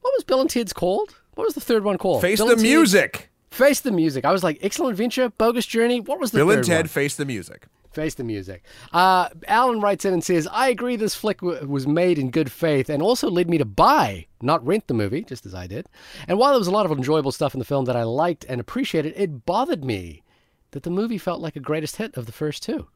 What 0.00 0.12
was 0.16 0.24
Bill 0.24 0.40
and 0.40 0.50
Ted's 0.50 0.72
called? 0.72 1.14
What 1.34 1.44
was 1.44 1.54
the 1.54 1.60
third 1.60 1.84
one 1.84 1.98
called? 1.98 2.20
Face 2.20 2.38
Bill 2.40 2.48
the 2.48 2.56
music. 2.56 3.30
Face 3.50 3.80
the 3.80 3.90
music. 3.90 4.24
I 4.24 4.32
was 4.32 4.44
like, 4.44 4.58
Excellent 4.60 4.92
Adventure, 4.92 5.30
Bogus 5.30 5.66
Journey. 5.66 6.00
What 6.00 6.20
was 6.20 6.30
the 6.32 6.38
Bill 6.38 6.50
and 6.50 6.64
Ted 6.64 6.84
one? 6.84 6.88
face 6.88 7.16
the 7.16 7.24
music. 7.24 7.66
Face 7.98 8.14
the 8.14 8.22
music. 8.22 8.62
Uh, 8.92 9.28
Alan 9.48 9.80
writes 9.80 10.04
in 10.04 10.12
and 10.12 10.22
says, 10.22 10.46
I 10.52 10.68
agree 10.68 10.94
this 10.94 11.16
flick 11.16 11.40
w- 11.40 11.66
was 11.66 11.84
made 11.84 12.16
in 12.16 12.30
good 12.30 12.52
faith 12.52 12.88
and 12.88 13.02
also 13.02 13.28
led 13.28 13.50
me 13.50 13.58
to 13.58 13.64
buy, 13.64 14.28
not 14.40 14.64
rent 14.64 14.86
the 14.86 14.94
movie, 14.94 15.24
just 15.24 15.44
as 15.44 15.52
I 15.52 15.66
did. 15.66 15.88
And 16.28 16.38
while 16.38 16.52
there 16.52 16.60
was 16.60 16.68
a 16.68 16.70
lot 16.70 16.86
of 16.86 16.92
enjoyable 16.92 17.32
stuff 17.32 17.54
in 17.54 17.58
the 17.58 17.64
film 17.64 17.86
that 17.86 17.96
I 17.96 18.04
liked 18.04 18.46
and 18.48 18.60
appreciated, 18.60 19.14
it 19.16 19.44
bothered 19.44 19.84
me 19.84 20.22
that 20.70 20.84
the 20.84 20.90
movie 20.90 21.18
felt 21.18 21.40
like 21.40 21.56
a 21.56 21.60
greatest 21.60 21.96
hit 21.96 22.16
of 22.16 22.26
the 22.26 22.30
first 22.30 22.62
two. 22.62 22.86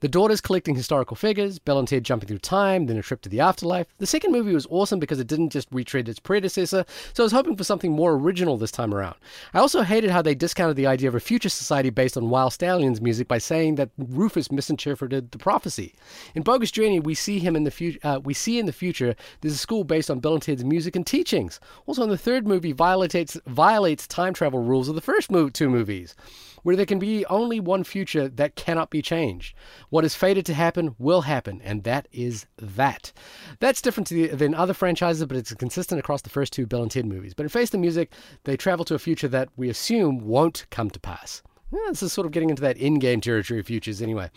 The 0.00 0.08
daughters 0.08 0.40
collecting 0.40 0.74
historical 0.74 1.14
figures, 1.14 1.58
Bill 1.58 1.78
and 1.78 1.86
Ted 1.86 2.04
jumping 2.04 2.26
through 2.26 2.38
time, 2.38 2.86
then 2.86 2.96
a 2.96 3.02
trip 3.02 3.20
to 3.20 3.28
the 3.28 3.40
afterlife. 3.40 3.86
The 3.98 4.06
second 4.06 4.32
movie 4.32 4.54
was 4.54 4.66
awesome 4.70 4.98
because 4.98 5.20
it 5.20 5.26
didn't 5.26 5.50
just 5.50 5.68
retread 5.70 6.08
its 6.08 6.18
predecessor, 6.18 6.86
so 7.12 7.22
I 7.22 7.26
was 7.26 7.32
hoping 7.32 7.54
for 7.54 7.64
something 7.64 7.92
more 7.92 8.14
original 8.14 8.56
this 8.56 8.70
time 8.70 8.94
around. 8.94 9.16
I 9.52 9.58
also 9.58 9.82
hated 9.82 10.10
how 10.10 10.22
they 10.22 10.34
discounted 10.34 10.76
the 10.76 10.86
idea 10.86 11.10
of 11.10 11.14
a 11.14 11.20
future 11.20 11.50
society 11.50 11.90
based 11.90 12.16
on 12.16 12.30
Wild 12.30 12.54
Stallions 12.54 13.02
music 13.02 13.28
by 13.28 13.36
saying 13.36 13.74
that 13.74 13.90
Rufus 13.98 14.50
misinterpreted 14.50 15.32
the 15.32 15.38
prophecy. 15.38 15.94
In 16.34 16.42
Bogus 16.42 16.70
Journey, 16.70 16.98
we 16.98 17.14
see 17.14 17.38
him 17.38 17.54
in 17.54 17.64
the 17.64 17.70
future. 17.70 17.98
Uh, 18.02 18.20
we 18.24 18.32
see 18.32 18.58
in 18.58 18.64
the 18.64 18.72
future 18.72 19.14
there's 19.42 19.54
a 19.54 19.58
school 19.58 19.84
based 19.84 20.10
on 20.10 20.20
Bill 20.20 20.32
and 20.32 20.42
Ted's 20.42 20.64
music 20.64 20.96
and 20.96 21.06
teachings. 21.06 21.60
Also, 21.84 22.02
in 22.02 22.08
the 22.08 22.16
third 22.16 22.46
movie, 22.46 22.72
violates 22.72 23.38
violates 23.46 24.06
time 24.06 24.32
travel 24.32 24.62
rules 24.62 24.88
of 24.88 24.94
the 24.94 25.00
first 25.02 25.30
mo- 25.30 25.50
two 25.50 25.68
movies 25.68 26.14
where 26.62 26.76
there 26.76 26.86
can 26.86 26.98
be 26.98 27.24
only 27.26 27.60
one 27.60 27.84
future 27.84 28.28
that 28.28 28.56
cannot 28.56 28.90
be 28.90 29.02
changed. 29.02 29.54
What 29.88 30.04
is 30.04 30.14
fated 30.14 30.46
to 30.46 30.54
happen 30.54 30.94
will 30.98 31.22
happen, 31.22 31.60
and 31.62 31.84
that 31.84 32.08
is 32.12 32.46
that. 32.58 33.12
That's 33.58 33.82
different 33.82 34.06
to 34.08 34.14
the, 34.14 34.36
than 34.36 34.54
other 34.54 34.74
franchises, 34.74 35.24
but 35.26 35.36
it's 35.36 35.54
consistent 35.54 35.98
across 35.98 36.22
the 36.22 36.30
first 36.30 36.52
two 36.52 36.66
Bill 36.66 36.82
and 36.82 36.90
Ted 36.90 37.06
movies. 37.06 37.34
But 37.34 37.44
in 37.44 37.48
Face 37.48 37.70
the 37.70 37.78
Music, 37.78 38.12
they 38.44 38.56
travel 38.56 38.84
to 38.86 38.94
a 38.94 38.98
future 38.98 39.28
that 39.28 39.48
we 39.56 39.68
assume 39.68 40.20
won't 40.20 40.66
come 40.70 40.90
to 40.90 41.00
pass. 41.00 41.42
Yeah, 41.72 41.78
this 41.88 42.02
is 42.02 42.12
sort 42.12 42.26
of 42.26 42.32
getting 42.32 42.50
into 42.50 42.62
that 42.62 42.76
in-game 42.78 43.20
territory 43.20 43.60
of 43.60 43.66
futures 43.66 44.02
anyway. 44.02 44.30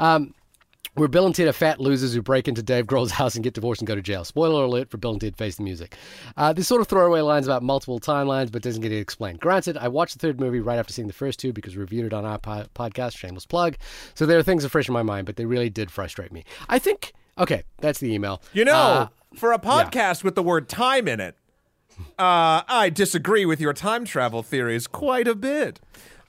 Um, 0.00 0.34
where 0.98 1.08
Bill 1.08 1.26
and 1.26 1.34
Ted 1.34 1.48
are 1.48 1.52
fat 1.52 1.80
losers 1.80 2.12
who 2.14 2.22
break 2.22 2.48
into 2.48 2.62
Dave 2.62 2.86
Grohl's 2.86 3.12
house 3.12 3.34
and 3.34 3.44
get 3.44 3.54
divorced 3.54 3.80
and 3.80 3.86
go 3.88 3.94
to 3.94 4.02
jail. 4.02 4.24
Spoiler 4.24 4.64
alert 4.64 4.90
for 4.90 4.96
Bill 4.98 5.12
and 5.12 5.20
Ted 5.20 5.36
Face 5.36 5.56
the 5.56 5.62
Music. 5.62 5.96
Uh, 6.36 6.52
this 6.52 6.68
sort 6.68 6.80
of 6.80 6.88
throwaway 6.88 7.20
lines 7.20 7.46
about 7.46 7.62
multiple 7.62 8.00
timelines, 8.00 8.50
but 8.52 8.62
doesn't 8.62 8.82
get 8.82 8.92
it 8.92 8.98
explained. 8.98 9.40
Granted, 9.40 9.76
I 9.76 9.88
watched 9.88 10.14
the 10.14 10.18
third 10.20 10.40
movie 10.40 10.60
right 10.60 10.78
after 10.78 10.92
seeing 10.92 11.08
the 11.08 11.14
first 11.14 11.38
two 11.38 11.52
because 11.52 11.74
we 11.76 11.80
reviewed 11.80 12.06
it 12.06 12.12
on 12.12 12.24
our 12.24 12.38
po- 12.38 12.66
podcast, 12.74 13.16
shameless 13.16 13.46
plug. 13.46 13.76
So 14.14 14.26
there 14.26 14.38
are 14.38 14.42
things 14.42 14.62
that 14.62 14.66
are 14.66 14.70
fresh 14.70 14.88
in 14.88 14.92
my 14.94 15.02
mind, 15.02 15.26
but 15.26 15.36
they 15.36 15.44
really 15.46 15.70
did 15.70 15.90
frustrate 15.90 16.32
me. 16.32 16.44
I 16.68 16.78
think, 16.78 17.12
okay, 17.38 17.62
that's 17.78 18.00
the 18.00 18.12
email. 18.12 18.42
You 18.52 18.64
know, 18.64 18.72
Uh, 18.74 19.08
for 19.36 19.52
a 19.52 19.58
podcast 19.58 20.24
with 20.24 20.34
the 20.34 20.42
word 20.42 20.68
time 20.68 21.06
in 21.06 21.20
it, 21.20 21.36
uh, 22.18 22.62
I 22.68 22.90
disagree 22.92 23.44
with 23.44 23.60
your 23.60 23.72
time 23.72 24.04
travel 24.04 24.42
theories 24.42 24.86
quite 24.86 25.28
a 25.28 25.34
bit. 25.34 25.80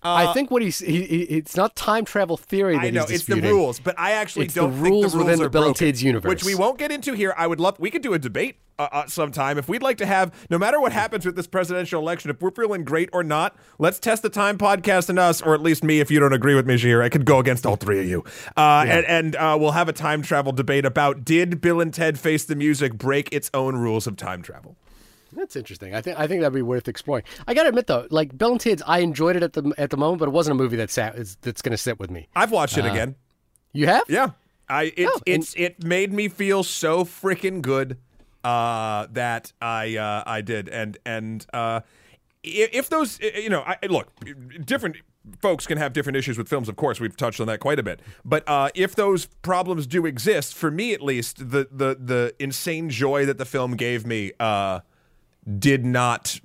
I 0.02 0.34
think 0.34 0.50
what 0.50 0.62
he's, 0.62 0.80
he, 0.80 1.04
he, 1.04 1.22
it's 1.24 1.56
not 1.58 1.76
time 1.76 2.06
travel 2.06 2.38
theory 2.38 2.76
that 2.76 2.86
I 2.86 2.90
know 2.90 3.02
he's 3.02 3.22
it's 3.22 3.26
the 3.26 3.42
rules, 3.42 3.80
but 3.80 4.00
I 4.00 4.12
actually 4.14 4.46
It's 4.46 4.54
the 4.54 4.62
don't 4.62 4.72
think 4.72 4.84
rules 4.86 5.12
the 5.12 5.18
rules 5.20 5.28
within 5.28 5.42
are 5.42 5.44
the 5.44 5.50
Bill 5.50 5.64
and 5.64 5.74
broken, 5.74 5.88
Ted's 5.88 6.04
universe. 6.04 6.30
which 6.30 6.44
we 6.44 6.56
won't 6.56 6.78
get 6.78 6.92
into 6.92 7.14
here. 7.14 7.34
I 7.38 7.48
would 7.48 7.60
love 7.60 7.78
we 7.80 7.92
could 7.92 8.02
do 8.02 8.14
a 8.14 8.20
debate 8.20 8.58
uh, 8.78 8.88
uh, 8.92 9.08
sometime 9.08 9.58
if 9.58 9.68
we'd 9.68 9.84
like 9.84 9.98
to 9.98 10.06
have. 10.06 10.34
No 10.50 10.58
matter 10.58 10.80
what 10.80 10.94
happens 10.94 11.26
with 11.26 11.36
this 11.36 11.48
presidential 11.48 12.02
election, 12.02 12.32
if 12.32 12.42
we're 12.42 12.52
feeling 12.52 12.86
great 12.86 13.10
or 13.12 13.24
not, 13.24 13.58
let's 13.78 14.00
test 14.00 14.22
the 14.22 14.30
time 14.30 14.58
podcast 14.58 15.10
and 15.10 15.20
us, 15.20 15.42
or 15.42 15.54
at 15.54 15.62
least 15.62 15.84
me. 15.84 16.00
If 16.00 16.10
you 16.10 16.20
don't 16.20 16.34
agree 16.34 16.56
with 16.56 16.66
me, 16.66 16.76
Shahir, 16.76 17.04
I 17.04 17.10
could 17.10 17.26
go 17.26 17.40
against 17.40 17.66
all 17.66 17.76
three 17.76 18.00
of 18.00 18.06
you, 18.06 18.24
uh, 18.56 18.86
and, 18.88 19.06
and 19.06 19.36
uh, 19.36 19.58
we'll 19.60 19.72
have 19.72 19.90
a 19.90 19.94
time 19.94 20.22
travel 20.22 20.54
debate 20.54 20.86
about 20.86 21.26
did 21.26 21.60
Bill 21.60 21.82
and 21.82 21.94
Ted 21.94 22.18
Face 22.18 22.46
the 22.46 22.56
Music 22.56 22.94
break 22.94 23.28
its 23.34 23.52
own 23.54 23.76
rules 23.76 24.08
of 24.08 24.16
time 24.16 24.42
travel. 24.42 24.78
That's 25.34 25.56
interesting. 25.56 25.94
I 25.96 26.02
think 26.02 26.20
I 26.20 26.28
think 26.28 26.42
that'd 26.42 26.54
be 26.54 26.62
worth 26.62 26.88
exploring. 26.88 27.24
I 27.48 27.54
gotta 27.54 27.70
admit 27.70 27.88
though, 27.88 28.08
like 28.10 28.38
Bill 28.38 28.52
and 28.52 28.60
Ted's, 28.62 28.82
I 28.88 29.00
enjoyed 29.00 29.36
it 29.36 29.44
at 29.44 29.54
the 29.54 29.74
at 29.78 29.90
the 29.90 29.98
moment, 29.98 30.20
but 30.20 30.28
it 30.28 30.32
wasn't 30.32 30.60
a 30.60 30.64
movie 30.64 30.78
that 30.78 30.90
sat 30.90 31.16
is, 31.18 31.36
that's 31.42 31.62
going 31.62 31.72
to 31.72 31.78
sit 31.78 32.00
with 32.00 32.10
me. 32.10 32.28
I've 32.36 32.52
watched 32.52 32.78
it 32.78 32.86
again. 32.86 33.16
You 33.74 33.86
have? 33.88 34.04
Yeah, 34.10 34.32
I 34.68 34.86
it, 34.98 35.08
Oh, 35.08 35.20
and- 35.28 35.44
it's 35.44 35.54
it 35.56 35.84
made 35.84 36.12
me 36.12 36.28
feel 36.28 36.64
so 36.64 37.04
freaking 37.04 37.62
good 37.62 37.98
uh, 38.44 39.08
that 39.12 39.54
I 39.62 39.98
uh, 39.98 40.24
I 40.26 40.42
did, 40.42 40.70
and 40.70 40.98
and 41.06 41.46
uh, 41.54 41.82
if 42.44 42.90
those 42.90 43.20
you 43.22 43.50
know, 43.50 43.62
I, 43.62 43.78
look, 43.88 44.08
different 44.66 44.96
folks 45.42 45.68
can 45.68 45.78
have 45.78 45.94
different 45.94 46.16
issues 46.18 46.38
with 46.38 46.48
films. 46.50 46.70
Of 46.70 46.76
course, 46.78 47.00
we've 47.00 47.16
touched 47.16 47.40
on 47.40 47.48
that 47.48 47.60
quite 47.60 47.78
a 47.78 47.84
bit. 47.84 48.00
But 48.26 48.48
uh, 48.48 48.70
if 48.74 48.96
those 48.96 49.26
problems 49.44 49.86
do 49.86 50.06
exist, 50.06 50.56
for 50.56 50.72
me 50.72 50.94
at 50.94 51.02
least, 51.02 51.38
the 51.52 51.68
the 51.72 51.98
the 52.00 52.34
insane 52.40 52.90
joy 52.90 53.26
that 53.26 53.38
the 53.38 53.46
film 53.46 53.76
gave 53.76 54.06
me 54.08 54.32
uh, 54.40 54.80
did 55.58 55.86
not. 55.86 56.40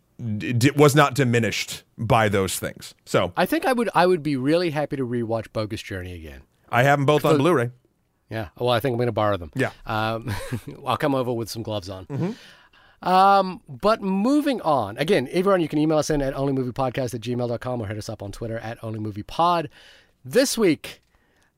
was 0.76 0.94
not 0.94 1.14
diminished 1.14 1.82
by 1.98 2.28
those 2.28 2.58
things. 2.58 2.94
So 3.04 3.32
I 3.36 3.46
think 3.46 3.66
I 3.66 3.72
would 3.72 3.90
I 3.94 4.06
would 4.06 4.22
be 4.22 4.36
really 4.36 4.70
happy 4.70 4.96
to 4.96 5.06
rewatch 5.06 5.52
Bogus 5.52 5.82
Journey 5.82 6.12
again. 6.14 6.42
I 6.70 6.84
have 6.84 6.98
them 6.98 7.06
both 7.06 7.24
on 7.24 7.38
Blu-ray. 7.38 7.70
Yeah. 8.30 8.48
Well, 8.58 8.70
I 8.70 8.80
think 8.80 8.94
I'm 8.94 8.98
going 8.98 9.06
to 9.06 9.12
borrow 9.12 9.36
them. 9.36 9.50
Yeah. 9.54 9.70
Um, 9.86 10.34
I'll 10.86 10.96
come 10.96 11.14
over 11.14 11.32
with 11.32 11.48
some 11.48 11.62
gloves 11.62 11.88
on. 11.88 12.36
Um, 13.02 13.60
but 13.68 14.00
moving 14.02 14.60
on, 14.62 14.96
again, 14.96 15.28
everyone, 15.30 15.60
you 15.60 15.68
can 15.68 15.78
email 15.78 15.98
us 15.98 16.10
in 16.10 16.22
at 16.22 16.34
onlymoviepodcast 16.34 17.14
at 17.14 17.20
gmail.com 17.20 17.80
or 17.82 17.86
hit 17.86 17.98
us 17.98 18.08
up 18.08 18.22
on 18.22 18.32
Twitter 18.32 18.58
at 18.58 18.80
onlymoviepod. 18.80 19.68
This 20.24 20.56
week, 20.56 21.02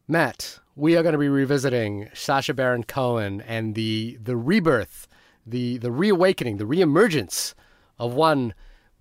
Matt, 0.08 0.58
we 0.74 0.96
are 0.96 1.02
going 1.02 1.12
to 1.12 1.18
be 1.18 1.28
revisiting 1.28 2.08
Sacha 2.14 2.52
Baron 2.52 2.82
Cohen 2.84 3.40
and 3.42 3.74
the 3.74 4.18
the 4.20 4.36
rebirth, 4.36 5.06
the 5.46 5.78
the 5.78 5.90
reawakening, 5.90 6.56
the 6.58 6.64
reemergence 6.64 7.54
of 7.98 8.14
one 8.14 8.54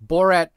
Borat. 0.04 0.48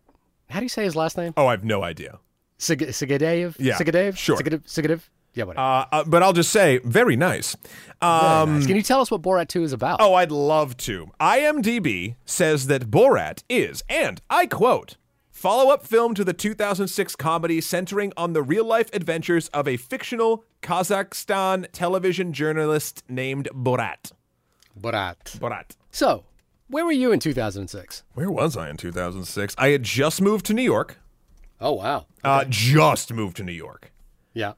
How 0.49 0.59
do 0.59 0.65
you 0.65 0.69
say 0.69 0.83
his 0.83 0.95
last 0.95 1.17
name? 1.17 1.33
Oh, 1.37 1.47
I 1.47 1.51
have 1.51 1.63
no 1.63 1.83
idea. 1.83 2.19
Sig- 2.57 2.79
Sigadev? 2.89 3.55
Yeah, 3.59 3.77
Sigadev? 3.77 4.17
sure. 4.17 4.37
Sigadev? 4.37 4.63
Sigadev? 4.63 5.01
Yeah, 5.33 5.43
whatever. 5.45 5.61
Uh, 5.65 5.85
uh, 5.91 6.03
but 6.05 6.23
I'll 6.23 6.33
just 6.33 6.51
say, 6.51 6.79
very 6.83 7.15
nice. 7.15 7.55
Um, 8.01 8.55
Nice. 8.57 8.67
Can 8.67 8.75
you 8.75 8.81
tell 8.81 8.99
us 8.99 9.11
what 9.11 9.21
Borat 9.21 9.47
2 9.47 9.63
is 9.63 9.71
about? 9.73 10.01
Oh, 10.01 10.15
I'd 10.15 10.31
love 10.31 10.75
to. 10.77 11.11
IMDb 11.21 12.15
says 12.25 12.65
that 12.67 12.89
Borat 12.89 13.43
is, 13.47 13.83
and 13.87 14.21
I 14.29 14.47
quote, 14.47 14.97
follow 15.29 15.71
up 15.71 15.85
film 15.85 16.15
to 16.15 16.23
the 16.25 16.33
2006 16.33 17.15
comedy 17.15 17.61
centering 17.61 18.11
on 18.17 18.33
the 18.33 18.41
real 18.41 18.65
life 18.65 18.89
adventures 18.91 19.47
of 19.49 19.67
a 19.67 19.77
fictional 19.77 20.43
Kazakhstan 20.63 21.67
television 21.71 22.33
journalist 22.33 23.03
named 23.07 23.47
Borat. 23.53 24.11
Borat. 24.77 25.37
Borat. 25.39 25.75
So, 25.91 26.25
where 26.67 26.85
were 26.85 26.91
you 26.91 27.11
in 27.11 27.19
2006? 27.19 28.03
Where 28.13 28.31
was 28.31 28.55
I 28.55 28.69
in 28.69 28.77
2006? 28.77 29.55
I 29.57 29.69
had 29.69 29.83
just 29.83 30.21
moved 30.21 30.45
to 30.47 30.53
New 30.53 30.63
York. 30.63 30.97
Oh, 31.59 31.73
wow. 31.73 32.05
Uh, 32.23 32.45
just 32.47 33.11
moved 33.11 33.37
to 33.37 33.43
New 33.43 33.51
York. 33.51 33.91
Yeah. 34.33 34.53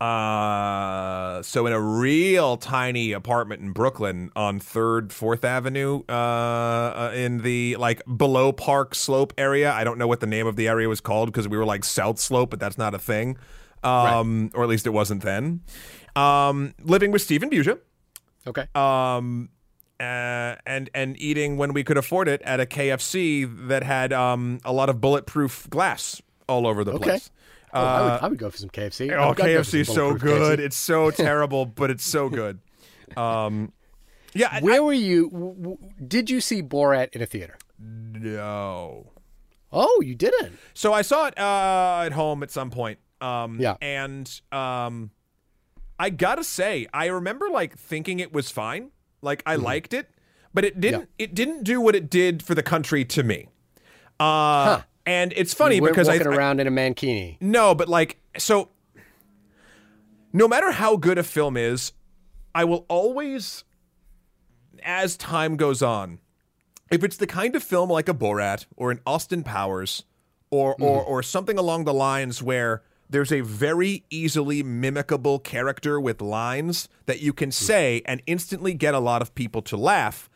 Uh, 0.00 1.42
so 1.42 1.66
in 1.66 1.74
a 1.74 1.80
real 1.80 2.56
tiny 2.56 3.12
apartment 3.12 3.60
in 3.60 3.72
Brooklyn 3.72 4.30
on 4.34 4.58
Third, 4.58 5.12
Fourth 5.12 5.44
Avenue, 5.44 6.02
uh, 6.08 6.12
uh, 6.12 7.12
in 7.14 7.42
the 7.42 7.76
like 7.76 8.00
below 8.16 8.50
Park 8.50 8.94
Slope 8.94 9.34
area. 9.36 9.70
I 9.70 9.84
don't 9.84 9.98
know 9.98 10.06
what 10.06 10.20
the 10.20 10.26
name 10.26 10.46
of 10.46 10.56
the 10.56 10.68
area 10.68 10.88
was 10.88 11.02
called 11.02 11.30
because 11.30 11.46
we 11.46 11.58
were 11.58 11.66
like 11.66 11.84
South 11.84 12.18
Slope, 12.18 12.48
but 12.48 12.58
that's 12.58 12.78
not 12.78 12.94
a 12.94 12.98
thing. 12.98 13.36
Um, 13.82 14.50
or 14.54 14.62
at 14.62 14.70
least 14.70 14.86
it 14.86 14.90
wasn't 14.90 15.22
then. 15.22 15.60
Um, 16.16 16.74
living 16.82 17.12
with 17.12 17.20
Stephen 17.20 17.50
Buja. 17.50 17.78
Okay. 18.46 18.66
Um, 18.74 19.50
uh, 20.00 20.56
and 20.66 20.88
and 20.94 21.20
eating 21.20 21.56
when 21.58 21.72
we 21.72 21.84
could 21.84 21.96
afford 21.98 22.26
it 22.28 22.40
at 22.42 22.58
a 22.60 22.66
KFC 22.66 23.68
that 23.68 23.82
had 23.84 24.12
um 24.12 24.58
a 24.64 24.72
lot 24.72 24.88
of 24.88 25.00
bulletproof 25.00 25.68
glass 25.70 26.20
all 26.48 26.66
over 26.66 26.82
the 26.84 26.92
Okay. 26.94 27.04
place. 27.10 27.30
Oh, 27.72 27.80
I, 27.84 28.02
would, 28.02 28.10
I 28.22 28.28
would 28.28 28.38
go 28.38 28.50
for 28.50 28.56
some 28.56 28.70
KFC. 28.70 29.12
Oh, 29.12 29.32
go 29.32 29.44
KFC 29.44 29.80
is 29.80 29.88
so 29.92 30.14
good. 30.14 30.58
KFC. 30.58 30.64
It's 30.64 30.76
so 30.76 31.10
terrible, 31.26 31.66
but 31.66 31.90
it's 31.90 32.04
so 32.04 32.28
good. 32.28 32.58
Um, 33.16 33.72
yeah, 34.34 34.48
I- 34.50 34.60
Where 34.60 34.82
were 34.82 34.92
you? 34.92 35.30
w- 35.30 35.54
w- 35.54 35.78
Did 36.08 36.30
you 36.30 36.40
see 36.40 36.62
Borat 36.62 37.10
in 37.14 37.22
a 37.22 37.26
theater? 37.26 37.56
no. 37.78 39.12
Oh, 39.72 40.00
you 40.04 40.16
didn't. 40.16 40.58
So 40.74 40.92
I 40.92 41.02
saw 41.02 41.26
it 41.28 41.38
uh, 41.38 42.02
at 42.04 42.10
home 42.12 42.42
at 42.42 42.50
some 42.50 42.70
point. 42.70 42.98
Um, 43.20 43.60
Yeah. 43.60 43.76
and 43.80 44.28
um, 44.50 45.10
I 45.98 46.10
gotta 46.10 46.42
say, 46.42 46.88
I 46.92 47.06
remember 47.06 47.48
like 47.50 47.78
thinking 47.78 48.18
it 48.18 48.32
was 48.32 48.50
fine. 48.50 48.90
Like 49.22 49.40
Mm-hmm. 49.40 49.50
I 49.50 49.54
liked 49.56 49.94
it, 49.94 50.08
but 50.54 50.64
it 50.64 50.80
didn't. 50.80 51.08
It 51.18 51.34
didn't 51.34 51.64
do 51.64 51.80
what 51.80 51.94
it 51.94 52.10
did 52.10 52.42
for 52.42 52.54
the 52.54 52.62
country 52.62 53.04
to 53.06 53.22
me. 53.22 53.48
Uh, 54.18 54.82
and 55.06 55.32
it's 55.36 55.54
funny 55.54 55.76
You 55.76 55.82
because 55.82 56.08
I, 56.08 56.18
walking 56.18 56.32
I 56.32 56.36
around 56.36 56.60
in 56.60 56.66
a 56.66 56.70
mankini. 56.70 57.36
No, 57.40 57.74
but 57.74 57.88
like 57.88 58.18
so 58.38 58.70
no 60.32 60.46
matter 60.46 60.70
how 60.72 60.96
good 60.96 61.18
a 61.18 61.22
film 61.22 61.56
is, 61.56 61.92
I 62.54 62.64
will 62.64 62.86
always 62.88 63.64
as 64.82 65.16
time 65.16 65.56
goes 65.56 65.82
on, 65.82 66.18
if 66.90 67.04
it's 67.04 67.16
the 67.16 67.26
kind 67.26 67.54
of 67.54 67.62
film 67.62 67.90
like 67.90 68.08
a 68.08 68.14
Borat 68.14 68.66
or 68.76 68.90
an 68.90 69.00
Austin 69.06 69.42
Powers 69.42 70.04
or 70.50 70.74
or 70.80 71.02
or 71.02 71.22
something 71.22 71.58
along 71.58 71.84
the 71.84 71.94
lines 71.94 72.42
where 72.42 72.82
there's 73.10 73.32
a 73.32 73.40
very 73.40 74.04
easily 74.08 74.62
mimicable 74.62 75.42
character 75.42 76.00
with 76.00 76.22
lines 76.22 76.88
that 77.06 77.20
you 77.20 77.32
can 77.32 77.48
hmm. 77.48 77.52
say 77.52 78.02
and 78.06 78.22
instantly 78.26 78.72
get 78.72 78.94
a 78.94 79.00
lot 79.00 79.20
of 79.20 79.34
people 79.34 79.60
to 79.62 79.76
laugh. 79.76 80.30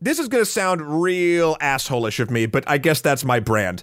This 0.00 0.18
is 0.18 0.28
going 0.28 0.44
to 0.44 0.50
sound 0.50 1.02
real 1.02 1.56
assholish 1.56 2.20
of 2.20 2.30
me, 2.30 2.46
but 2.46 2.64
I 2.68 2.78
guess 2.78 3.00
that's 3.00 3.24
my 3.24 3.40
brand. 3.40 3.82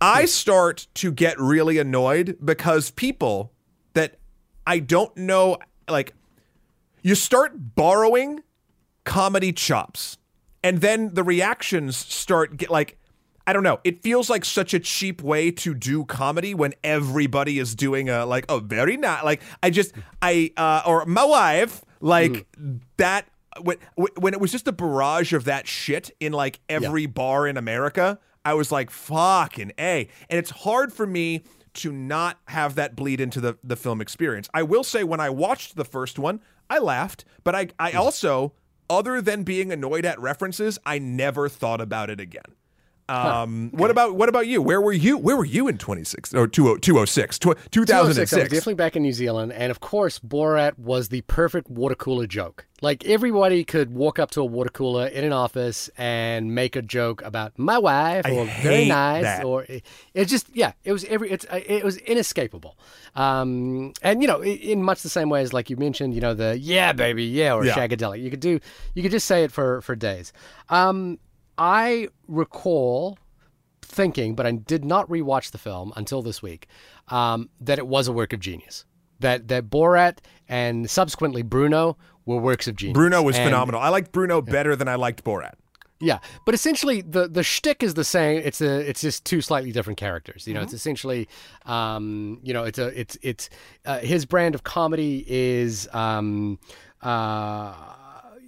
I 0.00 0.22
hmm. 0.22 0.26
start 0.26 0.86
to 0.94 1.10
get 1.10 1.40
really 1.40 1.78
annoyed 1.78 2.36
because 2.44 2.90
people 2.90 3.52
that 3.94 4.18
I 4.66 4.80
don't 4.80 5.16
know, 5.16 5.56
like, 5.88 6.12
you 7.02 7.14
start 7.14 7.52
borrowing 7.74 8.42
comedy 9.04 9.52
chops, 9.52 10.18
and 10.62 10.82
then 10.82 11.14
the 11.14 11.22
reactions 11.22 11.96
start 11.96 12.58
get 12.58 12.68
like, 12.68 12.97
I 13.48 13.54
don't 13.54 13.62
know. 13.62 13.80
It 13.82 14.02
feels 14.02 14.28
like 14.28 14.44
such 14.44 14.74
a 14.74 14.78
cheap 14.78 15.22
way 15.22 15.50
to 15.52 15.72
do 15.72 16.04
comedy 16.04 16.52
when 16.52 16.74
everybody 16.84 17.58
is 17.58 17.74
doing 17.74 18.10
a 18.10 18.26
like, 18.26 18.44
oh, 18.50 18.58
very 18.58 18.98
not 18.98 19.24
Like, 19.24 19.40
I 19.62 19.70
just, 19.70 19.94
I 20.20 20.52
uh, 20.58 20.82
or 20.84 21.06
my 21.06 21.24
wife, 21.24 21.82
like 22.02 22.46
that. 22.98 23.26
When 23.62 23.78
when 24.16 24.34
it 24.34 24.40
was 24.40 24.52
just 24.52 24.68
a 24.68 24.72
barrage 24.72 25.32
of 25.32 25.44
that 25.44 25.66
shit 25.66 26.10
in 26.20 26.32
like 26.32 26.60
every 26.68 27.06
bar 27.06 27.46
in 27.46 27.56
America, 27.56 28.18
I 28.44 28.52
was 28.52 28.70
like, 28.70 28.90
fucking 28.90 29.72
a. 29.78 30.10
And 30.28 30.38
it's 30.38 30.50
hard 30.50 30.92
for 30.92 31.06
me 31.06 31.42
to 31.74 31.90
not 31.90 32.38
have 32.48 32.74
that 32.74 32.96
bleed 32.96 33.18
into 33.18 33.40
the 33.40 33.56
the 33.64 33.76
film 33.76 34.02
experience. 34.02 34.50
I 34.52 34.62
will 34.62 34.84
say 34.84 35.04
when 35.04 35.20
I 35.20 35.30
watched 35.30 35.74
the 35.74 35.86
first 35.86 36.18
one, 36.18 36.40
I 36.68 36.80
laughed, 36.80 37.24
but 37.44 37.54
I 37.54 37.68
I 37.78 37.92
also 37.92 38.52
other 38.90 39.22
than 39.22 39.42
being 39.42 39.72
annoyed 39.72 40.04
at 40.04 40.20
references, 40.20 40.78
I 40.84 40.98
never 40.98 41.48
thought 41.48 41.80
about 41.80 42.10
it 42.10 42.20
again. 42.20 42.57
Um, 43.08 43.70
what 43.72 43.90
about 43.90 44.14
what 44.16 44.28
about 44.28 44.46
you? 44.46 44.60
Where 44.60 44.80
were 44.80 44.92
you? 44.92 45.16
Where 45.16 45.36
were 45.36 45.44
you 45.44 45.66
in 45.68 45.78
26 45.78 46.34
or 46.34 46.46
20, 46.46 46.80
206, 46.80 47.38
2006, 47.38 47.90
I 47.90 48.02
was 48.02 48.16
2006? 48.16 48.30
definitely 48.52 48.74
back 48.74 48.96
in 48.96 49.02
New 49.02 49.12
Zealand, 49.14 49.52
and 49.52 49.70
of 49.70 49.80
course, 49.80 50.18
Borat 50.18 50.78
was 50.78 51.08
the 51.08 51.22
perfect 51.22 51.70
water 51.70 51.94
cooler 51.94 52.26
joke. 52.26 52.66
Like 52.80 53.04
everybody 53.06 53.64
could 53.64 53.90
walk 53.92 54.18
up 54.20 54.30
to 54.32 54.40
a 54.40 54.44
water 54.44 54.68
cooler 54.70 55.06
in 55.06 55.24
an 55.24 55.32
office 55.32 55.90
and 55.98 56.54
make 56.54 56.76
a 56.76 56.82
joke 56.82 57.22
about 57.22 57.58
my 57.58 57.76
wife 57.78 58.24
I 58.26 58.30
or 58.30 58.44
very 58.44 58.82
hate 58.84 58.88
nice 58.88 59.22
that. 59.24 59.44
or 59.44 59.64
it, 59.64 59.84
it's 60.14 60.30
just 60.30 60.54
yeah, 60.54 60.72
it 60.84 60.92
was 60.92 61.04
every 61.06 61.30
it's 61.30 61.44
uh, 61.50 61.60
it 61.66 61.82
was 61.82 61.96
inescapable. 61.96 62.76
Um, 63.16 63.94
and 64.02 64.22
you 64.22 64.28
know, 64.28 64.44
in 64.44 64.82
much 64.82 65.02
the 65.02 65.08
same 65.08 65.28
way 65.28 65.40
as 65.42 65.52
like 65.52 65.70
you 65.70 65.76
mentioned, 65.76 66.14
you 66.14 66.20
know, 66.20 66.34
the 66.34 66.56
yeah 66.58 66.92
baby 66.92 67.24
yeah 67.24 67.54
or 67.54 67.64
Yeah. 67.64 67.74
shagadelic, 67.74 68.22
you 68.22 68.30
could 68.30 68.40
do 68.40 68.60
you 68.94 69.02
could 69.02 69.12
just 69.12 69.26
say 69.26 69.42
it 69.44 69.50
for 69.50 69.80
for 69.80 69.96
days. 69.96 70.32
Um, 70.68 71.18
I 71.58 72.08
recall 72.26 73.18
thinking, 73.82 74.34
but 74.34 74.46
I 74.46 74.52
did 74.52 74.84
not 74.84 75.08
rewatch 75.08 75.50
the 75.50 75.58
film 75.58 75.92
until 75.96 76.22
this 76.22 76.42
week, 76.42 76.68
um, 77.08 77.48
that 77.60 77.78
it 77.78 77.86
was 77.86 78.06
a 78.08 78.12
work 78.12 78.32
of 78.32 78.40
genius. 78.40 78.84
That 79.20 79.48
that 79.48 79.68
Borat 79.68 80.18
and 80.48 80.88
subsequently 80.88 81.42
Bruno 81.42 81.96
were 82.24 82.36
works 82.38 82.68
of 82.68 82.76
genius. 82.76 82.94
Bruno 82.94 83.22
was 83.22 83.36
And- 83.36 83.46
phenomenal. 83.46 83.80
I 83.80 83.88
liked 83.88 84.12
Bruno 84.12 84.40
better 84.40 84.76
than 84.76 84.86
I 84.88 84.94
liked 84.94 85.24
Borat. 85.24 85.54
Yeah, 86.00 86.20
but 86.46 86.54
essentially 86.54 87.00
the 87.00 87.26
the 87.26 87.42
shtick 87.42 87.82
is 87.82 87.94
the 87.94 88.04
same. 88.04 88.40
It's 88.44 88.60
a 88.60 88.88
it's 88.88 89.00
just 89.00 89.24
two 89.24 89.40
slightly 89.40 89.72
different 89.72 89.98
characters. 89.98 90.46
You 90.46 90.54
know, 90.54 90.60
it's 90.60 90.72
essentially, 90.72 91.26
um, 91.66 92.38
you 92.44 92.54
know, 92.54 92.62
it's 92.62 92.78
a 92.78 92.86
it's 92.98 93.18
it's 93.20 93.50
uh, 93.84 93.98
his 93.98 94.24
brand 94.24 94.54
of 94.54 94.62
comedy 94.62 95.24
is. 95.26 95.88
Um, 95.92 96.60
uh, 97.02 97.74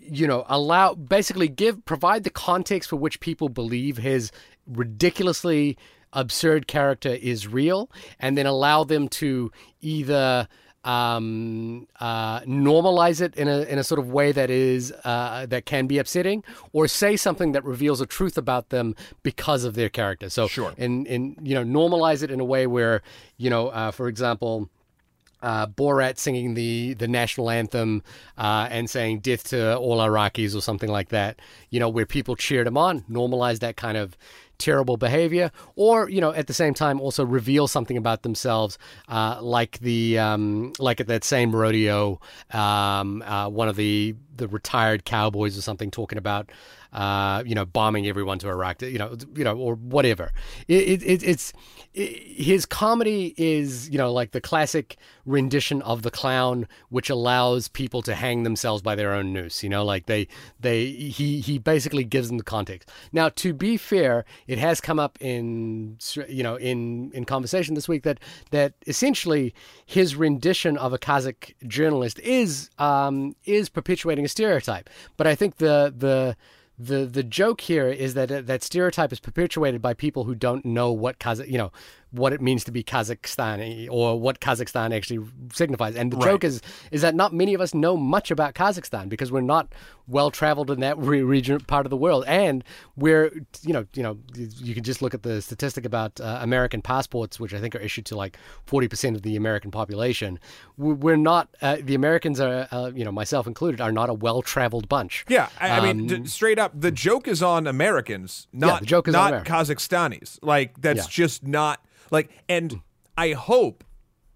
you 0.00 0.26
know, 0.26 0.44
allow 0.48 0.94
basically 0.94 1.48
give 1.48 1.84
provide 1.84 2.24
the 2.24 2.30
context 2.30 2.88
for 2.90 2.96
which 2.96 3.20
people 3.20 3.48
believe 3.48 3.98
his 3.98 4.32
ridiculously 4.66 5.76
absurd 6.12 6.66
character 6.66 7.10
is 7.10 7.46
real, 7.46 7.90
and 8.18 8.36
then 8.36 8.46
allow 8.46 8.84
them 8.84 9.08
to 9.08 9.50
either 9.80 10.48
um, 10.82 11.86
uh, 12.00 12.40
normalize 12.40 13.20
it 13.20 13.34
in 13.36 13.48
a 13.48 13.60
in 13.62 13.78
a 13.78 13.84
sort 13.84 13.98
of 13.98 14.10
way 14.10 14.32
that 14.32 14.50
is 14.50 14.92
uh, 15.04 15.46
that 15.46 15.66
can 15.66 15.86
be 15.86 15.98
upsetting, 15.98 16.42
or 16.72 16.88
say 16.88 17.16
something 17.16 17.52
that 17.52 17.64
reveals 17.64 18.00
a 18.00 18.06
truth 18.06 18.38
about 18.38 18.70
them 18.70 18.94
because 19.22 19.64
of 19.64 19.74
their 19.74 19.88
character. 19.90 20.30
So, 20.30 20.48
Sure. 20.48 20.72
in 20.76 21.06
in 21.06 21.36
you 21.42 21.54
know, 21.54 21.64
normalize 21.64 22.22
it 22.22 22.30
in 22.30 22.40
a 22.40 22.44
way 22.44 22.66
where 22.66 23.02
you 23.36 23.50
know, 23.50 23.68
uh, 23.68 23.90
for 23.90 24.08
example 24.08 24.68
uh, 25.42 25.66
Borat 25.66 26.18
singing 26.18 26.54
the 26.54 26.94
the 26.94 27.08
national 27.08 27.50
anthem 27.50 28.02
uh, 28.38 28.68
and 28.70 28.88
saying 28.88 29.20
"Death 29.20 29.44
to 29.50 29.76
all 29.76 29.98
Iraqis" 29.98 30.56
or 30.56 30.60
something 30.60 30.90
like 30.90 31.08
that. 31.10 31.40
You 31.70 31.80
know, 31.80 31.88
where 31.88 32.06
people 32.06 32.36
cheered 32.36 32.66
him 32.66 32.76
on, 32.76 33.02
normalize 33.02 33.60
that 33.60 33.76
kind 33.76 33.96
of 33.96 34.16
terrible 34.60 34.96
behavior, 34.96 35.50
or 35.74 36.08
you 36.08 36.20
know, 36.20 36.32
at 36.32 36.46
the 36.46 36.54
same 36.54 36.74
time, 36.74 37.00
also 37.00 37.24
reveal 37.24 37.66
something 37.66 37.96
about 37.96 38.22
themselves, 38.22 38.78
uh, 39.08 39.38
like 39.42 39.78
the 39.80 40.18
um, 40.18 40.72
like 40.78 41.00
at 41.00 41.08
that 41.08 41.24
same 41.24 41.54
rodeo, 41.54 42.20
um, 42.52 43.22
uh, 43.22 43.48
one 43.48 43.68
of 43.68 43.76
the 43.76 44.14
the 44.36 44.46
retired 44.46 45.04
cowboys 45.04 45.58
or 45.58 45.62
something 45.62 45.90
talking 45.90 46.18
about. 46.18 46.50
Uh, 46.92 47.42
you 47.46 47.54
know, 47.54 47.64
bombing 47.64 48.06
everyone 48.08 48.38
to 48.40 48.48
Iraq, 48.48 48.82
you 48.82 48.98
know, 48.98 49.16
you 49.36 49.44
know, 49.44 49.56
or 49.56 49.74
whatever. 49.76 50.32
It, 50.66 51.02
it, 51.02 51.22
it's 51.22 51.52
it, 51.94 52.42
his 52.42 52.66
comedy 52.66 53.34
is, 53.36 53.88
you 53.90 53.98
know, 53.98 54.12
like 54.12 54.32
the 54.32 54.40
classic 54.40 54.96
rendition 55.24 55.82
of 55.82 56.02
the 56.02 56.10
clown, 56.10 56.66
which 56.88 57.08
allows 57.08 57.68
people 57.68 58.02
to 58.02 58.14
hang 58.14 58.42
themselves 58.42 58.82
by 58.82 58.94
their 58.94 59.12
own 59.12 59.32
noose. 59.32 59.62
You 59.62 59.68
know, 59.68 59.84
like 59.84 60.06
they 60.06 60.26
they 60.58 60.86
he 60.86 61.40
he 61.40 61.58
basically 61.58 62.04
gives 62.04 62.28
them 62.28 62.38
the 62.38 62.44
context. 62.44 62.88
Now, 63.12 63.28
to 63.30 63.52
be 63.52 63.76
fair, 63.76 64.24
it 64.46 64.58
has 64.58 64.80
come 64.80 64.98
up 64.98 65.16
in 65.20 65.98
you 66.28 66.42
know 66.42 66.56
in 66.56 67.10
in 67.12 67.24
conversation 67.24 67.74
this 67.74 67.88
week 67.88 68.02
that 68.02 68.18
that 68.50 68.74
essentially 68.86 69.54
his 69.86 70.16
rendition 70.16 70.76
of 70.76 70.92
a 70.92 70.98
Kazakh 70.98 71.54
journalist 71.66 72.18
is 72.20 72.70
um, 72.78 73.34
is 73.44 73.68
perpetuating 73.68 74.24
a 74.24 74.28
stereotype. 74.28 74.90
But 75.16 75.26
I 75.26 75.34
think 75.34 75.56
the 75.56 75.92
the 75.96 76.36
the 76.80 77.04
the 77.04 77.22
joke 77.22 77.60
here 77.60 77.88
is 77.88 78.14
that 78.14 78.32
uh, 78.32 78.40
that 78.40 78.62
stereotype 78.62 79.12
is 79.12 79.20
perpetuated 79.20 79.82
by 79.82 79.92
people 79.92 80.24
who 80.24 80.34
don't 80.34 80.64
know 80.64 80.90
what 80.90 81.18
Kazakh, 81.18 81.48
you 81.48 81.58
know, 81.58 81.70
what 82.12 82.32
it 82.32 82.40
means 82.40 82.64
to 82.64 82.72
be 82.72 82.82
Kazakhstani 82.82 83.88
or 83.90 84.18
what 84.18 84.40
Kazakhstan 84.40 84.94
actually 84.94 85.24
signifies. 85.52 85.94
And 85.96 86.12
the 86.12 86.16
Right. 86.16 86.26
joke 86.30 86.44
is 86.44 86.60
is 86.90 87.02
that 87.02 87.14
not 87.14 87.32
many 87.32 87.54
of 87.54 87.60
us 87.60 87.72
know 87.74 87.96
much 87.96 88.30
about 88.30 88.54
Kazakhstan 88.54 89.08
because 89.08 89.30
we're 89.30 89.40
not 89.40 89.68
well 90.08 90.30
traveled 90.30 90.70
in 90.72 90.80
that 90.80 90.98
re- 91.10 91.22
region 91.22 91.60
part 91.60 91.86
of 91.86 91.90
the 91.90 91.96
world, 91.96 92.24
and 92.26 92.64
we're 92.96 93.30
you 93.62 93.72
know 93.72 93.86
you 93.94 94.02
know 94.02 94.18
you 94.34 94.74
can 94.74 94.82
just 94.82 95.02
look 95.02 95.14
at 95.14 95.22
the 95.22 95.40
statistic 95.40 95.84
about 95.84 96.20
uh, 96.20 96.38
American 96.42 96.82
passports, 96.82 97.38
which 97.38 97.54
I 97.54 97.60
think 97.60 97.74
are 97.76 97.78
issued 97.80 98.06
to 98.06 98.16
like 98.16 98.36
forty 98.66 98.88
percent 98.88 99.14
of 99.16 99.22
the 99.22 99.36
American 99.36 99.70
population. 99.70 100.38
We- 100.76 100.94
We're 100.94 101.16
not 101.16 101.48
uh, 101.62 101.76
the 101.80 101.94
Americans 101.94 102.40
are 102.40 102.66
uh, 102.72 102.90
you 102.94 103.04
know 103.04 103.12
myself 103.12 103.46
included 103.46 103.80
are 103.80 103.92
not 103.92 104.10
a 104.10 104.14
well 104.14 104.42
traveled 104.42 104.88
bunch. 104.88 105.24
Yeah, 105.28 105.48
I, 105.60 105.70
I 105.70 105.80
mean, 105.80 106.00
Um, 106.12 106.22
d- 106.24 106.28
straight 106.28 106.58
up, 106.58 106.72
the 106.78 106.90
joke 106.90 107.28
is 107.28 107.42
on 107.42 107.66
Americans, 107.66 108.48
not 108.52 108.80
the 108.80 108.86
joke 108.86 109.06
is 109.08 109.14
not. 109.14 109.44
Kazakhstanis. 109.44 110.38
Like 110.42 110.80
that's 110.80 111.04
Yeah. 111.04 111.10
just 111.10 111.46
not 111.46 111.84
like. 112.10 112.30
And 112.48 112.80
I 113.16 113.32
hope 113.32 113.84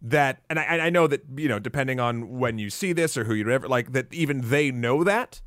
that, 0.03 0.41
and 0.51 0.59
I, 0.59 0.65
I 0.79 0.91
know 0.91 1.07
that 1.07 1.25
you 1.37 1.49
know, 1.49 1.59
depending 1.59 2.01
on 2.01 2.39
when 2.39 2.59
you 2.59 2.71
see 2.71 2.93
this 2.93 3.17
or 3.17 3.25
who 3.25 3.35
you 3.35 3.51
ever 3.51 3.69
like, 3.69 3.93
that 3.93 4.13
even 4.13 4.51
they 4.51 4.71
know 4.71 5.05
that. 5.05 5.41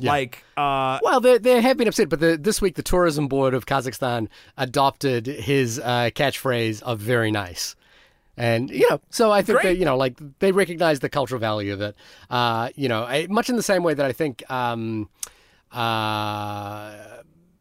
Like, 0.00 0.44
uh, 0.56 0.98
Well, 1.02 1.20
they, 1.20 1.38
they 1.38 1.60
have 1.60 1.76
been 1.76 1.86
upset, 1.86 2.08
but 2.08 2.18
the, 2.18 2.36
this 2.36 2.60
week 2.60 2.74
the 2.74 2.82
tourism 2.82 3.28
board 3.28 3.54
of 3.54 3.66
Kazakhstan 3.66 4.28
adopted 4.56 5.26
his 5.26 5.78
uh, 5.78 6.10
catchphrase 6.14 6.82
of 6.82 6.98
"very 6.98 7.30
nice," 7.30 7.76
and 8.36 8.70
you 8.70 8.88
know, 8.90 9.00
so 9.10 9.30
I 9.30 9.42
think 9.42 9.62
that 9.62 9.78
you 9.78 9.84
know, 9.84 9.96
like 9.96 10.18
they 10.40 10.50
recognize 10.50 10.98
the 10.98 11.08
cultural 11.08 11.40
value 11.40 11.72
of 11.72 11.80
it. 11.80 11.94
Uh, 12.28 12.70
you 12.74 12.88
know, 12.88 13.04
I, 13.04 13.28
much 13.28 13.48
in 13.48 13.56
the 13.56 13.62
same 13.62 13.82
way 13.82 13.94
that 13.94 14.04
I 14.04 14.12
think. 14.12 14.42
Um, 14.50 15.08
uh, 15.70 16.92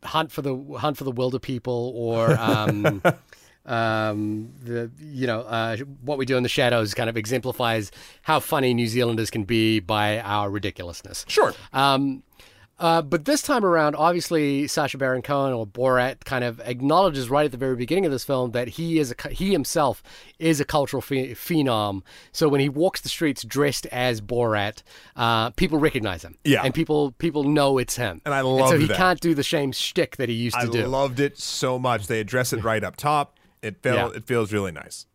hunt 0.04 0.32
for 0.32 0.42
the 0.42 0.56
hunt 0.78 0.98
for 0.98 1.04
the 1.04 1.12
Wilderpeople 1.12 1.68
or 1.68 2.32
um, 2.40 3.02
um, 3.66 4.52
the 4.64 4.92
you 5.00 5.28
know 5.28 5.42
uh, 5.42 5.78
what 6.02 6.18
we 6.18 6.26
do 6.26 6.38
in 6.38 6.44
the 6.44 6.50
shadows 6.50 6.94
kind 6.94 7.10
of 7.10 7.18
exemplifies 7.18 7.92
how 8.22 8.40
funny 8.40 8.74
New 8.74 8.88
Zealanders 8.88 9.30
can 9.30 9.44
be 9.44 9.80
by 9.80 10.20
our 10.20 10.50
ridiculousness. 10.50 11.26
sure. 11.28 11.54
Um, 11.72 12.24
uh, 12.80 13.02
but 13.02 13.26
this 13.26 13.42
time 13.42 13.64
around, 13.64 13.96
obviously, 13.96 14.68
Sacha 14.68 14.98
Baron 14.98 15.22
Cohen 15.22 15.54
or 15.54 15.66
Borat 15.66 16.26
kind 16.26 16.44
of 16.44 16.60
acknowledges 16.62 17.30
right 17.30 17.46
at 17.46 17.52
the 17.52 17.58
very 17.58 17.76
beginning 17.76 18.06
of 18.06 18.12
this 18.12 18.26
film 18.26 18.52
that 18.52 18.68
he 18.68 18.98
is 18.98 19.14
a, 19.18 19.30
he 19.30 19.52
himself 19.52 20.02
is 20.40 20.60
a 20.60 20.66
cultural 20.66 21.00
phe- 21.00 21.34
phenom. 21.34 22.02
So 22.32 22.50
when 22.50 22.60
he 22.60 22.70
walks 22.70 23.00
the 23.00 23.10
streets 23.10 23.44
dressed 23.44 23.86
as 23.86 24.22
Borat, 24.22 24.82
uh, 25.16 25.52
people 25.52 25.78
recognize 25.78 26.26
him. 26.26 26.38
Yeah. 26.44 26.64
and 26.66 26.74
people 26.74 27.12
people 27.12 27.44
know 27.44 27.78
it's 27.78 27.96
him. 27.96 28.22
And 28.26 28.34
I 28.34 28.42
love 28.42 28.68
it. 28.68 28.70
so 28.72 28.80
he 28.80 28.88
that. 28.88 28.98
can't 28.98 29.22
do 29.22 29.36
the 29.36 29.44
same 29.44 29.72
shtick 29.72 30.18
that 30.18 30.28
he 30.28 30.36
used 30.36 30.60
to 30.60 30.64
I 30.64 30.70
do. 30.70 30.82
I 30.82 30.86
loved 30.86 31.20
it 31.20 31.38
so 31.38 31.78
much. 31.78 32.08
They 32.08 32.20
address 32.20 32.54
it 32.54 32.64
right 32.64 32.84
up 32.84 32.96
top. 32.96 33.38
It 33.64 33.82
felt 33.82 34.12
Yeah. 34.12 34.18
it 34.18 34.26
feels 34.28 34.54
really 34.54 34.72
nice. 34.72 35.08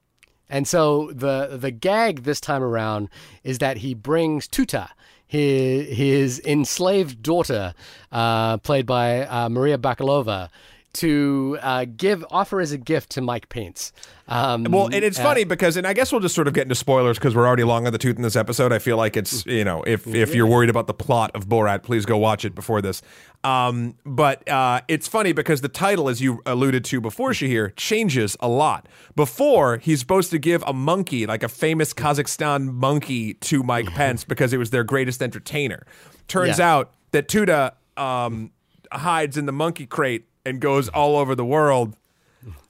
And 0.51 0.67
so 0.67 1.13
the 1.13 1.59
the 1.61 1.71
gag 1.71 2.23
this 2.25 2.41
time 2.41 2.63
around 2.63 3.11
is 3.45 3.59
that 3.59 3.79
he 3.79 3.93
brings 3.95 4.49
Tutar, 4.49 4.89
his, 5.27 5.97
his 5.97 6.41
enslaved 6.45 7.23
daughter, 7.23 7.75
uh, 8.11 8.57
played 8.59 8.87
by 8.87 9.27
uh, 9.27 9.49
Maria 9.51 9.77
Bakalova, 9.77 10.49
to 10.95 11.59
uh, 11.63 11.85
give 11.97 12.25
offer 12.31 12.61
as 12.61 12.73
a 12.73 12.79
gift 12.79 13.11
to 13.11 13.21
Mike 13.21 13.49
Pence. 13.49 13.93
Um, 14.27 14.65
Well, 14.65 14.87
and 14.87 15.05
it's 15.05 15.19
funny 15.19 15.45
because, 15.45 15.77
and 15.77 15.87
I 15.87 15.93
guess 15.93 16.11
we'll 16.13 16.21
just 16.21 16.35
sort 16.35 16.49
of 16.49 16.55
get 16.55 16.63
into 16.63 16.75
spoilers 16.75 17.19
because 17.19 17.35
we're 17.35 17.47
already 17.47 17.65
long 17.65 17.87
on 17.87 17.93
the 17.93 17.99
tooth 17.99 18.17
in 18.17 18.23
this 18.23 18.37
episode. 18.37 18.73
I 18.73 18.79
feel 18.79 18.97
like 18.97 19.17
it's 19.17 19.45
you 19.47 19.65
know, 19.65 19.83
if 19.85 20.07
if 20.07 20.35
you're 20.35 20.47
worried 20.47 20.71
about 20.71 20.87
the 20.87 20.95
plot 20.95 21.31
of 21.35 21.47
Borat, 21.49 21.83
please 21.83 22.05
go 22.07 22.17
watch 22.19 22.45
it 22.45 22.55
before 22.55 22.83
this. 22.83 23.01
Um, 23.45 23.95
but 24.05 24.47
uh, 24.49 24.81
it's 24.89 25.07
funny 25.07 25.33
because 25.33 25.61
the 25.61 25.69
title, 25.69 26.09
as 26.09 26.21
you 26.21 26.43
alluded 26.45 26.85
to 26.87 27.01
before, 27.01 27.31
Shahir, 27.31 27.73
changes 27.77 28.37
a 28.41 28.49
lot. 28.49 28.89
Before 29.15 29.79
he's 29.79 30.01
supposed 30.01 30.31
to 30.33 30.39
give 30.39 30.63
a 30.67 30.73
monkey, 30.73 31.27
like 31.27 31.43
a 31.43 31.49
famous 31.49 31.95
Kazakhstan 31.95 32.73
monkey, 32.73 33.35
to 33.35 33.63
Mike 33.63 33.87
Pence 33.95 34.25
because 34.25 34.53
it 34.53 34.59
was 34.59 34.71
their 34.71 34.85
greatest 34.85 35.23
entertainer. 35.23 35.87
Turns 36.27 36.59
Yeah. 36.59 36.73
out 36.75 36.93
that 37.13 37.29
Tutar 37.29 37.73
um, 37.97 38.51
hides 38.93 39.37
in 39.37 39.47
the 39.47 39.53
monkey 39.53 39.87
crate 39.87 40.25
and 40.45 40.61
goes 40.61 40.89
all 40.89 41.17
over 41.17 41.35
the 41.35 41.45
world. 41.45 41.97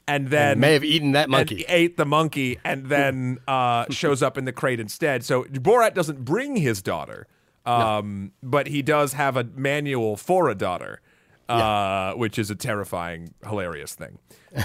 And 0.07 0.28
then 0.28 0.59
may 0.61 0.72
have 0.72 0.85
eaten 0.85 1.12
that 1.12 1.24
and 1.24 1.33
monkey. 1.33 1.66
ate 1.68 1.98
the 1.98 2.07
monkey 2.07 2.59
and 2.64 2.87
then 2.87 3.40
uh, 3.46 3.85
shows 3.90 4.22
up 4.22 4.38
in 4.38 4.46
the 4.46 4.52
crate 4.52 4.81
instead. 4.81 5.22
So 5.22 5.44
Borat 5.44 5.92
doesn't 5.92 6.24
bring 6.24 6.57
his 6.57 6.81
daughter, 6.81 7.26
um, 7.66 8.33
but 8.42 8.68
he 8.68 8.81
does 8.81 9.12
have 9.12 9.37
a 9.37 9.44
manual 9.44 10.16
for 10.16 10.48
a 10.48 10.54
daughter, 10.54 11.02
uh, 11.50 12.14
which 12.14 12.38
is 12.38 12.50
a 12.50 12.54
terrifying, 12.54 13.35
hilarious 13.44 13.94
thing. 13.94 14.18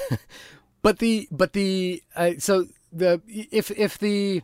But 0.83 0.99
the 0.99 1.29
but 1.31 1.53
the 1.53 2.03
uh, 2.15 2.31
so 2.37 2.67
the 2.91 3.21
if 3.27 3.71
if 3.71 3.97
the 3.97 4.43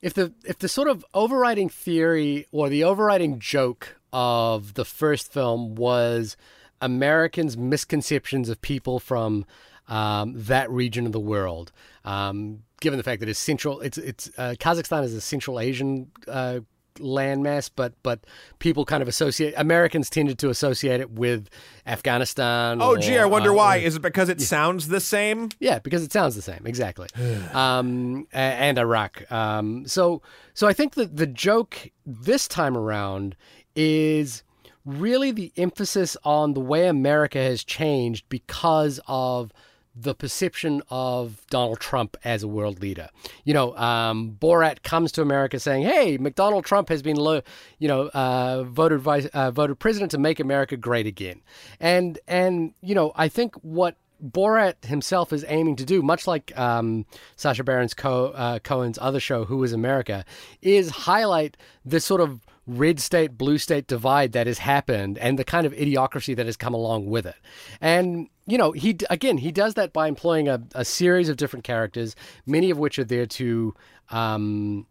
if 0.00 0.14
the 0.14 0.32
if 0.44 0.58
the 0.58 0.68
sort 0.68 0.88
of 0.88 1.04
overriding 1.12 1.68
theory 1.68 2.46
or 2.50 2.70
the 2.70 2.82
overriding 2.84 3.38
joke 3.38 3.96
of 4.10 4.74
the 4.74 4.86
first 4.86 5.30
film 5.30 5.74
was 5.74 6.38
Americans' 6.80 7.56
misconceptions 7.56 8.48
of 8.48 8.60
people 8.60 8.98
from 8.98 9.44
um, 9.88 10.34
that 10.36 10.70
region 10.70 11.06
of 11.06 11.12
the 11.12 11.20
world, 11.20 11.72
um, 12.04 12.62
given 12.80 12.96
the 12.96 13.02
fact 13.02 13.20
that 13.20 13.28
it's 13.28 13.38
central, 13.38 13.80
it's 13.80 13.98
it's 13.98 14.30
uh, 14.38 14.54
Kazakhstan 14.58 15.04
is 15.04 15.14
a 15.14 15.20
Central 15.20 15.58
Asian. 15.60 16.10
Uh, 16.26 16.60
landmass 16.98 17.70
but 17.74 17.92
but 18.02 18.24
people 18.58 18.84
kind 18.84 19.02
of 19.02 19.08
associate 19.08 19.54
Americans 19.56 20.10
tended 20.10 20.38
to 20.38 20.50
associate 20.50 21.00
it 21.00 21.10
with 21.10 21.48
Afghanistan 21.86 22.82
Oh, 22.82 22.94
or, 22.94 22.98
gee, 22.98 23.16
I 23.18 23.24
wonder 23.24 23.50
uh, 23.50 23.54
why. 23.54 23.76
Is 23.76 23.96
it 23.96 24.02
because 24.02 24.28
it 24.28 24.40
sounds 24.40 24.88
the 24.88 25.00
same? 25.00 25.50
yeah, 25.60 25.78
because 25.78 26.02
it 26.02 26.12
sounds 26.12 26.34
the 26.34 26.42
same, 26.42 26.66
exactly. 26.66 27.08
um, 27.52 28.26
and 28.32 28.78
Iraq. 28.78 29.30
Um, 29.30 29.86
so, 29.86 30.22
so 30.54 30.66
I 30.66 30.72
think 30.72 30.94
that 30.94 31.16
the 31.16 31.26
joke 31.26 31.90
this 32.04 32.48
time 32.48 32.76
around 32.76 33.36
is 33.76 34.42
really 34.88 35.30
the 35.30 35.52
emphasis 35.56 36.16
on 36.24 36.54
the 36.54 36.60
way 36.60 36.88
America 36.88 37.38
has 37.38 37.62
changed 37.62 38.24
because 38.28 38.98
of 39.06 39.52
the 39.94 40.14
perception 40.14 40.80
of 40.90 41.44
Donald 41.50 41.80
Trump 41.80 42.16
as 42.24 42.42
a 42.42 42.48
world 42.48 42.80
leader. 42.80 43.08
You 43.44 43.52
know, 43.52 43.76
um, 43.76 44.36
Borat 44.40 44.82
comes 44.82 45.10
to 45.12 45.22
America 45.22 45.58
saying, 45.58 45.82
"Hey, 45.82 46.16
McDonald 46.18 46.64
Trump 46.64 46.88
has 46.88 47.02
been, 47.02 47.16
lo- 47.16 47.42
you 47.78 47.88
know, 47.88 48.08
uh, 48.08 48.62
voted 48.62 49.00
vice, 49.00 49.26
uh, 49.26 49.50
voted 49.50 49.78
president 49.78 50.12
to 50.12 50.18
make 50.18 50.40
America 50.40 50.76
great 50.76 51.06
again," 51.06 51.42
and 51.80 52.18
and 52.28 52.74
you 52.80 52.94
know, 52.94 53.12
I 53.16 53.28
think 53.28 53.56
what 53.56 53.96
Borat 54.24 54.84
himself 54.84 55.32
is 55.32 55.44
aiming 55.48 55.76
to 55.76 55.84
do, 55.84 56.00
much 56.00 56.26
like 56.26 56.56
um, 56.58 57.04
Sacha 57.36 57.64
Baron 57.64 57.88
Co- 57.96 58.28
uh, 58.28 58.58
Cohen's 58.60 58.98
other 59.00 59.20
show, 59.20 59.44
Who 59.44 59.62
Is 59.64 59.72
America, 59.72 60.24
is 60.62 60.90
highlight 60.90 61.56
this 61.84 62.04
sort 62.04 62.20
of 62.20 62.40
red 62.68 63.00
state, 63.00 63.36
blue 63.36 63.58
state 63.58 63.86
divide 63.86 64.32
that 64.32 64.46
has 64.46 64.58
happened 64.58 65.18
and 65.18 65.38
the 65.38 65.44
kind 65.44 65.66
of 65.66 65.72
idiocracy 65.72 66.36
that 66.36 66.46
has 66.46 66.56
come 66.56 66.74
along 66.74 67.06
with 67.06 67.26
it. 67.26 67.36
And, 67.80 68.28
you 68.46 68.58
know, 68.58 68.72
he, 68.72 68.96
again, 69.10 69.38
he 69.38 69.50
does 69.50 69.74
that 69.74 69.92
by 69.92 70.06
employing 70.06 70.48
a, 70.48 70.62
a 70.74 70.84
series 70.84 71.28
of 71.28 71.38
different 71.38 71.64
characters, 71.64 72.14
many 72.46 72.70
of 72.70 72.78
which 72.78 72.98
are 72.98 73.04
there 73.04 73.26
to, 73.26 73.74
um, 74.10 74.86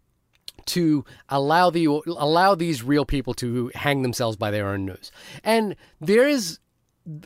to 0.66 1.06
allow 1.30 1.70
the 1.70 1.86
allow 1.86 2.56
these 2.56 2.84
real 2.84 3.06
people 3.06 3.34
to 3.36 3.72
hang 3.74 4.02
themselves 4.02 4.36
by 4.36 4.52
their 4.52 4.68
own 4.68 4.86
noose. 4.86 5.12
And 5.44 5.76
there 6.02 6.28
is 6.28 6.60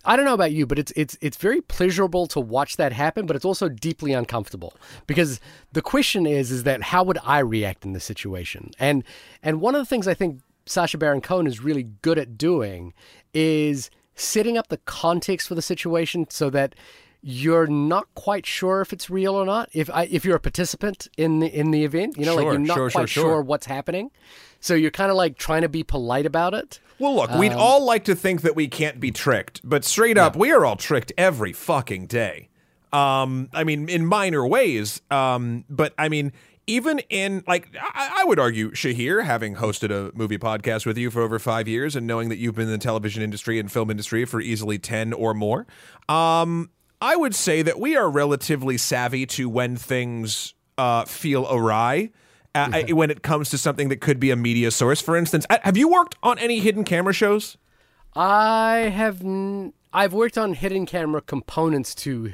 I 0.05 0.15
don't 0.15 0.25
know 0.25 0.33
about 0.33 0.51
you, 0.51 0.67
but 0.67 0.77
it's 0.77 0.91
it's 0.95 1.17
it's 1.21 1.37
very 1.37 1.61
pleasurable 1.61 2.27
to 2.27 2.39
watch 2.39 2.77
that 2.77 2.93
happen, 2.93 3.25
but 3.25 3.35
it's 3.35 3.45
also 3.45 3.67
deeply 3.67 4.13
uncomfortable 4.13 4.73
because 5.07 5.39
the 5.71 5.81
question 5.81 6.27
is 6.27 6.51
is 6.51 6.63
that 6.63 6.83
how 6.83 7.03
would 7.03 7.17
I 7.23 7.39
react 7.39 7.85
in 7.85 7.93
this 7.93 8.03
situation? 8.03 8.71
And 8.79 9.03
and 9.41 9.59
one 9.59 9.73
of 9.73 9.79
the 9.79 9.85
things 9.85 10.07
I 10.07 10.13
think 10.13 10.41
Sacha 10.65 10.97
Baron 10.97 11.21
Cohen 11.21 11.47
is 11.47 11.61
really 11.61 11.83
good 12.01 12.19
at 12.19 12.37
doing 12.37 12.93
is 13.33 13.89
setting 14.15 14.57
up 14.57 14.67
the 14.67 14.77
context 14.77 15.47
for 15.47 15.55
the 15.55 15.61
situation 15.61 16.27
so 16.29 16.49
that 16.51 16.75
you're 17.21 17.67
not 17.67 18.07
quite 18.15 18.45
sure 18.45 18.81
if 18.81 18.93
it's 18.93 19.09
real 19.09 19.35
or 19.35 19.45
not. 19.45 19.69
If 19.73 19.89
I, 19.89 20.05
if 20.05 20.25
you're 20.25 20.35
a 20.35 20.39
participant 20.39 21.07
in 21.17 21.39
the 21.39 21.47
in 21.47 21.71
the 21.71 21.83
event, 21.83 22.17
you 22.17 22.25
know, 22.25 22.33
Sure, 22.33 22.43
like 22.43 22.51
you're 22.51 22.59
not 22.59 22.75
sure, 22.75 22.89
quite 22.91 23.09
sure, 23.09 23.23
sure. 23.23 23.41
what's 23.41 23.65
happening. 23.65 24.11
So 24.59 24.73
you're 24.73 24.91
kind 24.91 25.11
of 25.11 25.17
like 25.17 25.37
trying 25.37 25.61
to 25.61 25.69
be 25.69 25.83
polite 25.83 26.25
about 26.25 26.53
it. 26.53 26.79
Well, 26.99 27.15
look, 27.15 27.31
we'd 27.31 27.51
all 27.51 27.83
like 27.83 28.05
to 28.05 28.15
think 28.15 28.41
that 28.41 28.55
we 28.55 28.67
can't 28.67 28.99
be 28.99 29.09
tricked, 29.09 29.61
but 29.63 29.83
straight 29.83 30.19
up, 30.19 30.35
we 30.35 30.51
are 30.51 30.63
all 30.65 30.75
tricked 30.75 31.11
every 31.17 31.51
fucking 31.51 32.05
day. 32.05 32.49
Um, 32.93 33.49
I 33.53 33.63
mean, 33.63 33.89
in 33.89 34.05
minor 34.05 34.45
ways. 34.45 35.01
Um, 35.09 35.65
but 35.67 35.93
I 35.97 36.09
mean, 36.09 36.31
even 36.67 36.99
in 37.09 37.43
like, 37.47 37.69
I, 37.79 38.17
I 38.19 38.23
would 38.25 38.37
argue, 38.37 38.69
Shahir, 38.71 39.23
having 39.23 39.55
hosted 39.55 39.89
a 39.89 40.15
movie 40.15 40.37
podcast 40.37 40.85
with 40.85 40.97
you 40.97 41.09
for 41.09 41.21
over 41.21 41.39
five 41.39 41.67
years, 41.67 41.95
and 41.95 42.05
knowing 42.05 42.29
that 42.29 42.37
you've 42.37 42.53
been 42.55 42.65
in 42.65 42.71
the 42.71 42.77
television 42.77 43.23
industry 43.23 43.59
and 43.59 43.71
film 43.71 43.89
industry 43.89 44.25
for 44.25 44.39
easily 44.39 44.77
ten 44.77 45.11
or 45.11 45.33
more, 45.33 45.65
um, 46.07 46.69
I 47.01 47.15
would 47.15 47.33
say 47.35 47.61
that 47.63 47.79
we 47.79 47.95
are 47.97 48.09
relatively 48.09 48.77
savvy 48.77 49.25
to 49.27 49.49
when 49.49 49.75
things 49.75 50.53
uh, 50.77 51.05
feel 51.05 51.47
awry. 51.51 52.11
Uh, 52.53 52.69
I- 52.87 52.91
when 52.93 53.09
it 53.09 53.23
comes 53.23 53.49
to 53.49 53.57
something 53.57 53.89
that 53.89 54.01
could 54.01 54.19
be 54.19 54.29
a 54.29 54.35
media 54.35 54.71
source, 54.71 55.01
for 55.01 55.15
instance, 55.15 55.45
have 55.49 55.77
you 55.77 55.87
worked 55.87 56.15
on 56.21 56.37
any 56.39 56.59
hidden 56.59 56.83
camera 56.83 57.13
shows? 57.13 57.57
I 58.15 58.91
have 58.93 59.21
n- 59.21 59.73
I've 59.93 60.13
worked 60.13 60.37
on 60.37 60.53
hidden 60.53 60.85
camera 60.85 61.21
components 61.21 61.95
to 61.95 62.33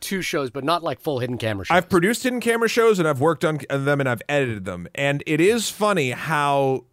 two 0.00 0.22
shows, 0.22 0.48
but 0.50 0.64
not 0.64 0.82
like 0.82 1.00
full 1.00 1.18
hidden 1.18 1.36
camera 1.38 1.66
shows. 1.66 1.76
I've 1.76 1.88
produced 1.88 2.22
hidden 2.22 2.40
camera 2.40 2.68
shows 2.68 2.98
and 2.98 3.06
I've 3.06 3.20
worked 3.20 3.44
on 3.44 3.58
them 3.68 4.00
and 4.00 4.08
I've 4.08 4.22
edited 4.28 4.64
them. 4.64 4.88
And 4.94 5.22
it 5.26 5.40
is 5.40 5.68
funny 5.70 6.12
how 6.12 6.84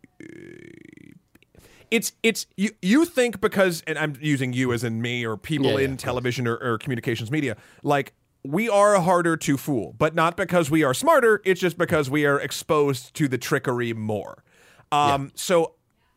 it's 1.95 2.11
it's 2.23 2.45
you 2.57 2.69
you 2.81 3.05
think 3.05 3.39
because 3.41 3.81
and 3.87 3.97
I'm 3.97 4.13
using 4.21 4.51
you 4.53 4.73
as 4.73 4.83
in 4.83 5.01
me 5.01 5.25
or 5.25 5.37
people 5.37 5.67
Yeah, 5.67 5.77
yeah, 5.77 5.85
in 5.85 5.91
course. 5.91 6.03
television 6.03 6.47
or, 6.47 6.57
or 6.57 6.77
communications 6.77 7.31
media 7.31 7.55
like 7.83 8.13
we 8.43 8.69
are 8.69 8.99
harder 9.01 9.35
to 9.37 9.57
fool, 9.57 9.95
but 9.97 10.13
not 10.13 10.37
because 10.37 10.69
we 10.69 10.83
are 10.83 10.93
smarter. 10.93 11.41
It's 11.45 11.59
just 11.59 11.77
because 11.79 12.09
we 12.11 12.25
are 12.25 12.39
exposed 12.39 13.13
to 13.15 13.27
the 13.27 13.39
trickery 13.39 13.91
more. 13.93 14.43
Um, 14.91 15.31
So 15.35 15.73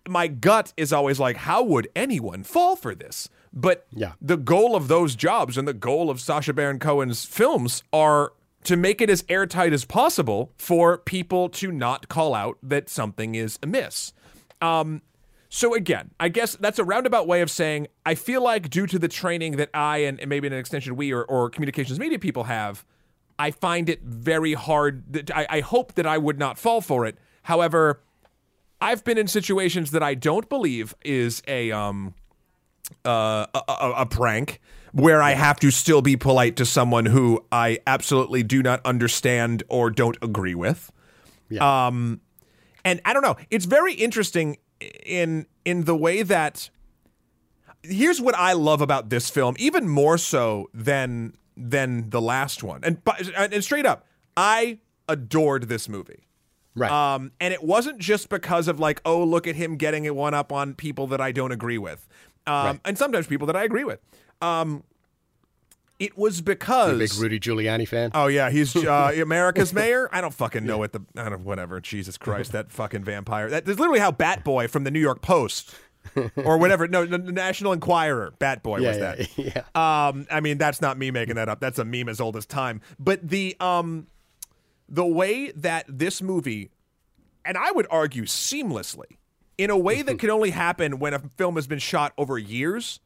my 0.06 0.26
gut 0.28 0.72
is 0.76 0.92
always 0.92 1.18
like, 1.18 1.36
how 1.38 1.62
would 1.62 1.88
anyone 1.96 2.42
fall 2.44 2.76
for 2.76 2.94
this? 2.94 3.28
But 3.52 3.86
Yeah. 3.92 4.12
the 4.20 4.36
goal 4.36 4.76
of 4.76 4.88
those 4.88 5.16
jobs 5.16 5.56
and 5.56 5.66
the 5.66 5.72
goal 5.74 6.10
of 6.10 6.20
Sacha 6.20 6.52
Baron 6.52 6.78
Cohen's 6.78 7.24
films 7.24 7.82
are 7.94 8.32
to 8.64 8.76
make 8.76 9.00
it 9.00 9.08
as 9.08 9.24
airtight 9.30 9.72
as 9.72 9.84
possible 9.86 10.52
for 10.58 10.98
people 10.98 11.48
to 11.60 11.72
not 11.72 12.08
call 12.08 12.34
out 12.34 12.58
that 12.62 12.90
something 12.90 13.34
is 13.36 13.58
amiss. 13.62 14.12
Um, 14.60 15.00
so 15.48 15.74
again, 15.74 16.10
I 16.20 16.28
guess 16.28 16.56
that's 16.56 16.78
a 16.78 16.84
roundabout 16.84 17.26
way 17.26 17.40
of 17.40 17.50
saying 17.50 17.88
I 18.04 18.14
feel 18.14 18.42
like 18.42 18.68
due 18.68 18.86
to 18.86 18.98
the 18.98 19.08
training 19.08 19.56
that 19.56 19.70
I 19.72 19.98
and, 19.98 20.20
and 20.20 20.28
maybe 20.28 20.46
an 20.46 20.52
extension 20.52 20.94
we 20.96 21.12
or, 21.12 21.24
or 21.24 21.48
communications 21.48 21.98
media 21.98 22.18
people 22.18 22.44
have, 22.44 22.84
I 23.38 23.50
find 23.50 23.88
it 23.88 24.02
very 24.02 24.54
hard. 24.54 25.12
That 25.12 25.34
I, 25.34 25.46
I 25.48 25.60
hope 25.60 25.94
that 25.94 26.06
I 26.06 26.18
would 26.18 26.38
not 26.38 26.58
fall 26.58 26.80
for 26.80 27.06
it. 27.06 27.16
However, 27.44 28.02
I've 28.80 29.04
been 29.04 29.16
in 29.16 29.26
situations 29.26 29.90
that 29.92 30.02
I 30.02 30.14
don't 30.14 30.48
believe 30.48 30.94
is 31.02 31.42
a 31.48 31.72
um 31.72 32.14
uh, 33.06 33.46
a, 33.54 33.62
a, 33.68 33.92
a 33.98 34.06
prank 34.06 34.60
where 34.92 35.22
I 35.22 35.32
have 35.32 35.60
to 35.60 35.70
still 35.70 36.02
be 36.02 36.16
polite 36.16 36.56
to 36.56 36.66
someone 36.66 37.06
who 37.06 37.44
I 37.52 37.78
absolutely 37.86 38.42
do 38.42 38.62
not 38.62 38.80
understand 38.84 39.62
or 39.68 39.90
don't 39.90 40.16
agree 40.22 40.54
with. 40.54 40.90
Yeah. 41.50 41.86
Um, 41.86 42.20
and 42.84 43.00
I 43.04 43.12
don't 43.12 43.22
know. 43.22 43.36
It's 43.50 43.66
very 43.66 43.92
interesting 43.94 44.56
in 44.80 45.46
in 45.64 45.84
the 45.84 45.96
way 45.96 46.22
that 46.22 46.70
here's 47.82 48.20
what 48.20 48.34
I 48.36 48.52
love 48.54 48.80
about 48.80 49.08
this 49.10 49.30
film, 49.30 49.54
even 49.58 49.88
more 49.88 50.18
so 50.18 50.68
than 50.74 51.34
than 51.56 52.10
the 52.10 52.20
last 52.20 52.62
one. 52.62 52.80
And 52.84 53.02
but- 53.04 53.28
and 53.36 53.64
straight 53.64 53.86
up, 53.86 54.06
I 54.36 54.78
adored 55.08 55.64
this 55.68 55.88
movie. 55.88 56.24
right. 56.76 56.90
Um, 56.92 57.32
and 57.40 57.52
it 57.52 57.64
wasn't 57.64 57.98
just 57.98 58.28
because 58.28 58.68
of 58.68 58.78
like, 58.78 59.00
oh, 59.04 59.24
look 59.24 59.48
at 59.48 59.56
him 59.56 59.76
getting 59.76 60.04
it 60.04 60.14
one 60.14 60.34
up 60.34 60.52
on 60.52 60.74
people 60.74 61.08
that 61.08 61.20
I 61.20 61.32
don't 61.32 61.50
agree 61.50 61.78
with, 61.78 62.06
um, 62.46 62.54
Right. 62.66 62.80
and 62.84 62.96
sometimes 62.98 63.26
people 63.26 63.46
that 63.48 63.56
I 63.56 63.64
agree 63.64 63.82
with. 63.84 63.98
Um, 64.40 64.84
it 65.98 66.16
was 66.16 66.40
because 66.40 66.98
Big 66.98 67.14
Rudy 67.20 67.40
Giuliani 67.40 67.86
fan. 67.86 68.10
Oh 68.14 68.28
yeah, 68.28 68.50
he's 68.50 68.74
uh, 68.76 69.12
America's 69.20 69.72
mayor. 69.72 70.08
I 70.12 70.20
don't 70.20 70.34
fucking 70.34 70.64
know 70.64 70.78
what 70.78 70.92
the 70.92 71.00
I 71.16 71.28
don't 71.28 71.44
whatever. 71.44 71.80
Jesus 71.80 72.16
Christ, 72.18 72.52
that 72.52 72.70
fucking 72.70 73.04
vampire. 73.04 73.50
That 73.50 73.68
is 73.68 73.78
literally 73.78 74.00
how 74.00 74.12
Bat 74.12 74.44
Boy 74.44 74.68
from 74.68 74.84
the 74.84 74.90
New 74.90 75.00
York 75.00 75.22
Post 75.22 75.74
or 76.36 76.58
whatever. 76.58 76.86
No, 76.86 77.04
the 77.04 77.18
National 77.18 77.72
Enquirer. 77.72 78.32
Bat 78.38 78.62
Boy 78.62 78.78
yeah, 78.78 78.88
was 78.88 78.98
yeah, 78.98 79.14
that. 79.14 79.38
yeah. 79.74 80.08
Um, 80.08 80.26
I 80.30 80.40
mean, 80.40 80.58
that's 80.58 80.80
not 80.80 80.98
me 80.98 81.10
making 81.10 81.34
that 81.34 81.48
up. 81.48 81.60
That's 81.60 81.78
a 81.78 81.84
meme 81.84 82.08
as 82.08 82.20
old 82.20 82.36
as 82.36 82.46
time. 82.46 82.80
But 82.98 83.28
the 83.28 83.56
um, 83.60 84.06
the 84.88 85.06
way 85.06 85.50
that 85.52 85.84
this 85.88 86.22
movie, 86.22 86.70
and 87.44 87.56
I 87.58 87.72
would 87.72 87.86
argue 87.90 88.24
seamlessly, 88.24 89.16
in 89.56 89.70
a 89.70 89.76
way 89.76 90.02
that 90.02 90.18
can 90.20 90.30
only 90.30 90.50
happen 90.50 90.98
when 90.98 91.14
a 91.14 91.18
film 91.36 91.56
has 91.56 91.66
been 91.66 91.78
shot 91.80 92.12
over 92.16 92.38
years, 92.38 93.00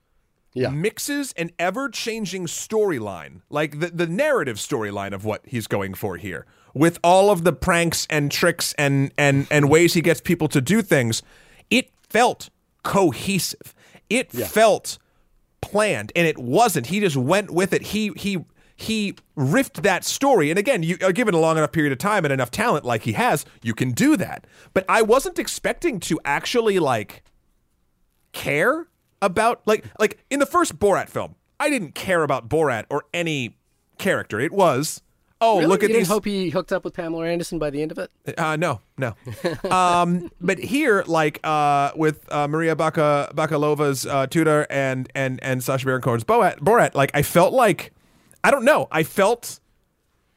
Yeah. 0.55 0.69
mixes 0.69 1.33
an 1.37 1.51
ever-changing 1.59 2.47
storyline, 2.47 3.41
like 3.49 3.81
the 3.81 3.89
the 3.89 4.07
narrative 4.07 4.57
storyline 4.57 5.13
of 5.13 5.25
what 5.25 5.43
he's 5.45 5.67
going 5.67 5.95
for 5.95 6.17
here, 6.17 6.47
with 6.75 6.99
all 7.03 7.31
of 7.31 7.45
the 7.45 7.53
pranks 7.53 8.07
and 8.11 8.31
tricks 8.31 8.75
and 8.77 9.13
and 9.17 9.47
and 9.51 9.69
ways 9.69 9.95
he 9.95 10.01
gets 10.03 10.21
people 10.21 10.49
to 10.49 10.61
do 10.61 10.83
things. 10.83 11.23
It 11.71 11.91
felt 12.09 12.51
cohesive. 12.83 13.75
It 14.11 14.31
felt 14.31 14.99
planned 15.63 16.13
and 16.15 16.27
it 16.27 16.37
wasn't 16.37 16.87
he 16.87 17.01
just 17.01 17.17
went 17.17 17.51
with 17.51 17.73
it 17.73 17.81
he 17.83 18.11
he 18.17 18.45
he 18.77 19.15
riffed 19.39 19.83
that 19.83 20.05
story 20.05 20.51
and 20.51 20.59
again 20.59 20.83
you 20.83 20.99
are 21.03 21.13
given 21.13 21.33
a 21.35 21.39
long 21.39 21.57
enough 21.57 21.71
period 21.71 21.93
of 21.93 21.99
time 21.99 22.25
and 22.25 22.33
enough 22.33 22.51
talent 22.51 22.85
like 22.85 23.05
he 23.05 23.13
has 23.13 23.47
you 23.63 23.73
can 23.73 23.93
do 23.93 24.17
that 24.17 24.45
but 24.75 24.85
i 24.89 25.01
wasn't 25.01 25.39
expecting 25.39 26.01
to 26.01 26.19
actually 26.25 26.81
like 26.81 27.23
care 28.33 28.89
about 29.23 29.63
like 29.65 29.85
like 29.99 30.23
in 30.29 30.39
the 30.41 30.47
first 30.47 30.79
borat 30.79 31.09
film 31.09 31.35
i 31.59 31.71
didn't 31.71 31.95
care 31.95 32.23
about 32.23 32.49
borat 32.51 32.85
or 32.91 33.05
any 33.15 33.57
character 33.97 34.39
it 34.41 34.53
was 34.53 35.01
oh 35.41 35.57
Really? 35.59 35.67
look 35.69 35.81
you 35.83 35.87
at 35.87 35.89
didn't 35.89 36.01
these 36.03 36.09
hope 36.09 36.25
he 36.25 36.51
hooked 36.51 36.73
up 36.73 36.85
with 36.85 36.95
Pamela 36.95 37.27
Anderson 37.27 37.59
by 37.59 37.71
the 37.71 37.83
end 37.83 37.91
of 37.91 37.99
it. 37.99 38.11
uh, 38.39 38.55
no, 38.57 38.81
no. 38.97 39.15
um, 39.71 40.31
but 40.41 40.59
here, 40.59 41.03
like 41.09 41.41
uh, 41.43 41.91
with 41.97 42.31
uh, 42.33 42.47
Maria 42.47 42.77
Baka 42.77 43.33
Bakalova's 43.35 44.07
uh, 44.07 44.29
Tutar 44.29 44.67
and 44.71 45.09
and 45.17 45.43
and 45.43 45.63
Sacha 45.65 45.85
Baron 45.85 46.01
Cohen's 46.01 46.23
Borat, 46.23 46.61
Borat, 46.61 46.95
like 46.95 47.11
I 47.13 47.23
felt 47.23 47.53
like 47.53 47.93
I 48.45 48.53
don't 48.53 48.65
know, 48.65 48.87
I 48.93 49.03
felt 49.03 49.59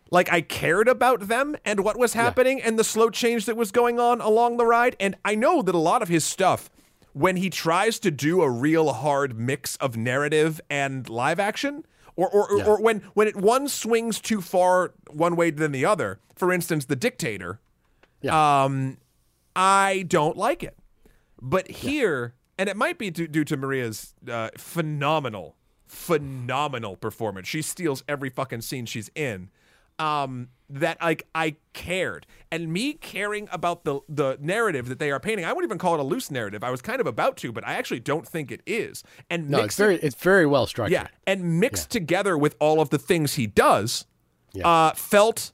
like 0.10 0.32
I 0.32 0.42
cared 0.42 0.88
about 0.88 1.28
them 1.28 1.56
and 1.64 1.82
what 1.84 1.98
was 2.00 2.14
happening 2.14 2.60
and 2.60 2.80
the 2.80 2.84
slow 2.84 3.12
change 3.12 3.46
that 3.46 3.56
was 3.56 3.72
going 3.72 4.00
on 4.00 4.22
along 4.22 4.58
the 4.58 4.66
ride. 4.66 4.96
And 5.00 5.16
I 5.24 5.36
know 5.36 5.62
that 5.62 5.76
a 5.76 5.78
lot 5.80 6.02
of 6.02 6.08
his 6.10 6.24
stuff, 6.24 6.70
when 7.18 7.38
he 7.38 7.50
tries 7.50 7.98
to 8.00 8.12
do 8.12 8.42
a 8.42 8.50
real 8.50 8.92
hard 8.92 9.40
mix 9.40 9.78
of 9.78 9.96
narrative 9.96 10.60
and 10.70 11.08
live 11.10 11.40
action, 11.40 11.86
or 12.18 12.30
or, 12.30 12.52
or- 12.52 12.64
or 12.66 12.82
when 12.82 13.00
when 13.14 13.28
it 13.28 13.38
one 13.38 13.70
swings 13.70 14.20
too 14.20 14.42
far 14.42 14.94
one 15.10 15.36
way 15.38 15.50
than 15.50 15.72
the 15.72 15.86
other. 15.86 16.20
For 16.36 16.52
instance, 16.52 16.86
the 16.86 16.98
dictator. 16.98 17.62
Yeah. 18.22 18.64
Um, 18.66 18.98
I 19.56 20.04
don't 20.10 20.36
like 20.36 20.62
it. 20.64 20.78
But 21.42 21.70
here, 21.70 22.34
and 22.58 22.68
it 22.68 22.76
might 22.76 22.98
be 22.98 23.10
due, 23.12 23.28
due 23.28 23.46
to 23.46 23.56
Maria's 23.56 24.14
uh, 24.30 24.50
phenomenal, 24.58 25.56
phenomenal 25.88 26.96
performance. 26.98 27.48
She 27.48 27.62
steals 27.62 28.04
every 28.08 28.30
fucking 28.30 28.62
scene 28.62 28.86
she's 28.86 29.10
in. 29.16 29.50
Um, 30.00 30.50
that 30.70 31.02
like 31.02 31.26
I 31.34 31.56
cared, 31.74 32.26
and 32.56 32.72
me 32.72 32.94
caring 32.94 33.48
about 33.52 33.84
the 33.84 34.00
the 34.08 34.38
narrative 34.40 34.88
that 34.88 35.00
they 35.00 35.12
are 35.12 35.20
painting. 35.20 35.46
I 35.46 35.52
wouldn't 35.54 35.70
even 35.70 35.78
call 35.78 35.94
it 35.96 36.00
a 36.00 36.04
loose 36.04 36.32
narrative. 36.32 36.64
I 36.64 36.72
was 36.72 36.82
kind 36.82 37.02
of 37.02 37.08
about 37.08 37.38
to, 37.38 37.52
but 37.52 37.66
I 37.68 37.74
actually 37.74 38.00
don't 38.00 38.28
think 38.28 38.52
it 38.52 38.62
is. 38.66 39.04
And 39.30 39.50
No, 39.50 39.60
it's 39.60 39.76
very 39.76 39.96
it's 39.98 40.16
very 40.16 40.46
well 40.46 40.66
structured. 40.68 40.94
yeah, 40.94 41.08
and 41.28 41.60
mixed 41.60 41.90
together 41.90 42.38
with 42.38 42.56
all 42.60 42.80
of 42.82 42.90
the 42.90 42.98
things 43.00 43.34
he 43.36 43.48
does, 43.48 44.06
Yeah. 44.54 44.68
uh, 44.68 44.94
felt 44.94 45.52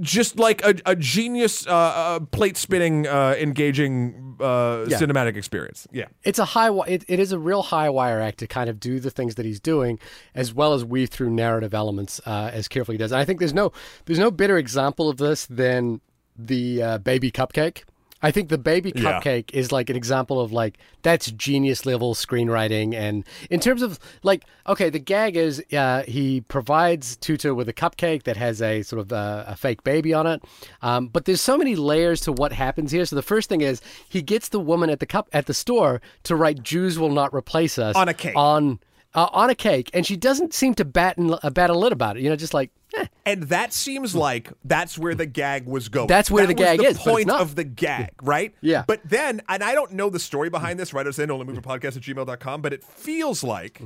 just 0.00 0.38
like 0.38 0.64
a, 0.64 0.74
a 0.86 0.96
genius 0.96 1.66
uh, 1.66 1.70
uh, 1.70 2.20
plate 2.20 2.56
spinning, 2.56 3.06
uh, 3.06 3.34
engaging 3.38 4.36
uh, 4.40 4.86
Yeah. 4.88 4.98
cinematic 4.98 5.36
experience. 5.36 5.86
Yeah. 5.92 6.06
it's 6.24 6.38
a 6.38 6.44
high 6.44 6.66
wi- 6.68 6.86
it, 6.88 7.04
it 7.08 7.20
is 7.20 7.32
a 7.32 7.38
real 7.38 7.62
high 7.62 7.88
wire 7.90 8.20
act 8.20 8.38
to 8.38 8.46
kind 8.46 8.68
of 8.70 8.80
do 8.80 8.98
the 9.00 9.10
things 9.10 9.34
that 9.36 9.44
he's 9.46 9.60
doing 9.60 9.98
as 10.34 10.52
well 10.54 10.72
as 10.74 10.84
weave 10.84 11.10
through 11.10 11.30
narrative 11.30 11.74
elements 11.74 12.20
uh, 12.26 12.50
as 12.52 12.66
carefully 12.68 12.94
he 12.94 12.98
does 12.98 13.12
and 13.12 13.20
i 13.20 13.24
think 13.24 13.38
there's 13.38 13.54
no 13.54 13.70
there's 14.06 14.18
no 14.18 14.30
better 14.30 14.56
example 14.58 15.08
of 15.08 15.18
this 15.18 15.46
than 15.46 16.00
the 16.36 16.82
uh, 16.82 16.98
baby 16.98 17.30
cupcake. 17.30 17.84
I 18.22 18.30
think 18.30 18.48
the 18.50 18.58
baby 18.58 18.92
Yeah. 18.94 19.20
cupcake 19.20 19.50
is 19.52 19.72
like 19.72 19.90
an 19.90 19.96
example 19.96 20.40
of 20.40 20.52
like 20.52 20.78
that's 21.02 21.30
genius 21.32 21.84
level 21.84 22.14
screenwriting. 22.14 22.94
And 22.94 23.24
in 23.50 23.58
terms 23.58 23.82
of 23.82 23.98
like, 24.22 24.44
okay, 24.68 24.90
the 24.90 24.98
gag 25.00 25.36
is 25.36 25.62
uh, 25.72 26.02
he 26.04 26.40
provides 26.42 27.16
Tutar 27.16 27.54
with 27.56 27.68
a 27.68 27.72
cupcake 27.72 28.22
that 28.22 28.36
has 28.36 28.62
a 28.62 28.82
sort 28.82 29.00
of 29.00 29.12
uh, 29.12 29.44
a 29.48 29.56
fake 29.56 29.82
baby 29.82 30.14
on 30.14 30.26
it. 30.26 30.42
Um, 30.82 31.08
but 31.08 31.24
there's 31.24 31.40
so 31.40 31.58
many 31.58 31.74
layers 31.74 32.20
to 32.22 32.32
what 32.32 32.52
happens 32.52 32.92
here. 32.92 33.04
So 33.04 33.16
the 33.16 33.22
first 33.22 33.48
thing 33.48 33.60
is 33.60 33.80
he 34.08 34.22
gets 34.22 34.48
the 34.50 34.60
woman 34.60 34.88
at 34.90 35.00
the 35.00 35.06
cup 35.06 35.28
at 35.32 35.46
the 35.46 35.54
store 35.54 36.00
to 36.24 36.36
write 36.36 36.62
"Jews 36.62 36.98
will 36.98 37.10
not 37.12 37.34
replace 37.34 37.78
us" 37.78 37.96
On 37.96 38.08
a 38.08 38.14
cake. 38.14 38.36
on 38.36 38.78
uh, 39.14 39.28
on 39.32 39.50
a 39.50 39.54
cake, 39.54 39.90
and 39.92 40.06
she 40.06 40.16
doesn't 40.16 40.54
seem 40.54 40.74
to 40.74 40.84
bat 40.84 41.18
and 41.18 41.38
uh, 41.42 41.50
bat 41.50 41.70
a 41.70 41.74
lid 41.74 41.92
about 41.92 42.16
it. 42.16 42.22
You 42.22 42.30
know, 42.30 42.36
just 42.36 42.54
like. 42.54 42.70
Eh. 42.94 43.06
And 43.24 43.44
that 43.44 43.72
seems 43.72 44.14
like 44.14 44.52
that's 44.64 44.98
where 44.98 45.14
the 45.14 45.24
gag 45.24 45.66
was 45.66 45.88
going. 45.88 46.08
That's 46.08 46.30
where 46.30 46.46
That 46.46 46.56
the 46.56 46.62
gag 46.62 46.78
the 46.80 46.86
is, 46.88 46.98
point 46.98 47.30
of 47.30 47.54
the 47.54 47.64
gag, 47.64 48.10
right? 48.22 48.54
Yeah. 48.60 48.84
But 48.86 49.00
then, 49.04 49.40
and 49.48 49.62
I 49.64 49.74
don't 49.74 49.92
know 49.92 50.10
the 50.10 50.18
story 50.18 50.50
behind 50.50 50.78
this, 50.78 50.92
right? 50.92 51.06
I 51.06 51.08
was 51.08 51.16
saying 51.16 51.30
only 51.30 51.46
movie 51.46 51.60
podcast 51.62 51.96
at 51.96 52.02
gmail.com, 52.02 52.60
but 52.60 52.74
it 52.74 52.84
feels 52.84 53.42
like 53.42 53.80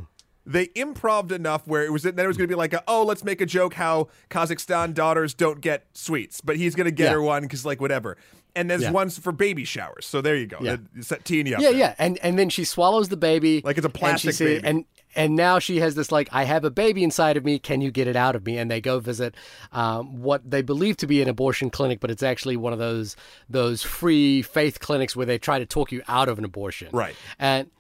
they 0.45 0.71
improved 0.75 1.31
enough 1.31 1.67
where 1.69 1.85
it 1.85 1.93
was 1.93 2.03
then 2.03 2.19
it 2.19 2.27
was 2.27 2.37
going 2.37 2.49
to 2.49 2.53
be 2.53 2.57
like, 2.59 2.73
a, 2.73 2.83
oh, 2.89 3.05
let's 3.05 3.23
make 3.23 3.41
a 3.41 3.47
joke 3.47 3.75
how 3.75 4.09
Kazakhstan 4.31 4.93
daughters 4.95 5.35
don't 5.35 5.61
get 5.61 5.87
sweets, 5.93 6.41
but 6.41 6.57
he's 6.57 6.75
going 6.75 6.87
to 6.87 6.91
get 6.91 7.05
Yeah. 7.05 7.13
her 7.13 7.23
one 7.23 7.43
because 7.43 7.65
like 7.65 7.81
whatever. 7.81 8.17
And 8.57 8.69
there's 8.71 8.83
Yeah. 8.83 8.91
ones 8.91 9.19
for 9.19 9.31
baby 9.33 9.65
showers. 9.65 10.07
So 10.07 10.21
there 10.21 10.35
you 10.35 10.47
go. 10.47 10.59
Yeah. 10.61 10.77
That- 10.95 11.05
Set 11.05 11.25
teeing 11.25 11.47
you 11.47 11.55
up 11.57 11.61
Yeah, 11.63 11.71
there. 11.71 11.79
yeah, 11.79 11.95
and 11.99 12.19
and 12.19 12.39
then 12.39 12.49
she 12.49 12.65
swallows 12.65 13.09
the 13.09 13.17
baby 13.17 13.61
Like 13.65 13.77
it's 13.77 13.85
a 13.85 13.89
and 13.89 13.95
plastic 13.95 14.39
baby. 14.39 14.67
and 14.67 14.85
and 15.17 15.35
now 15.35 15.59
she 15.59 15.81
has 15.81 15.95
this 15.95 16.13
like 16.13 16.29
I 16.31 16.45
have 16.45 16.65
a 16.65 16.71
baby 16.71 17.03
inside 17.03 17.37
of 17.37 17.45
me. 17.45 17.59
Can 17.59 17.81
you 17.81 17.91
get 17.91 18.07
it 18.07 18.15
out 18.15 18.37
of 18.37 18.45
me? 18.45 18.59
And 18.59 18.71
they 18.71 18.81
go 18.81 19.01
visit 19.01 19.35
um, 19.73 20.21
what 20.23 20.49
they 20.49 20.63
believe 20.63 20.99
to 20.99 21.07
be 21.07 21.23
an 21.23 21.29
abortion 21.29 21.71
clinic, 21.71 21.99
but 22.01 22.11
it's 22.11 22.23
actually 22.23 22.57
one 22.57 22.73
of 22.73 22.79
those 22.79 23.17
those 23.49 23.83
free 23.83 24.43
faith 24.43 24.79
clinics 24.79 25.17
where 25.17 25.27
they 25.27 25.39
try 25.39 25.59
to 25.59 25.67
talk 25.67 25.91
you 25.91 26.03
out 26.07 26.29
of 26.29 26.39
an 26.39 26.45
abortion. 26.45 26.91
Right. 26.93 27.17
And 27.39 27.71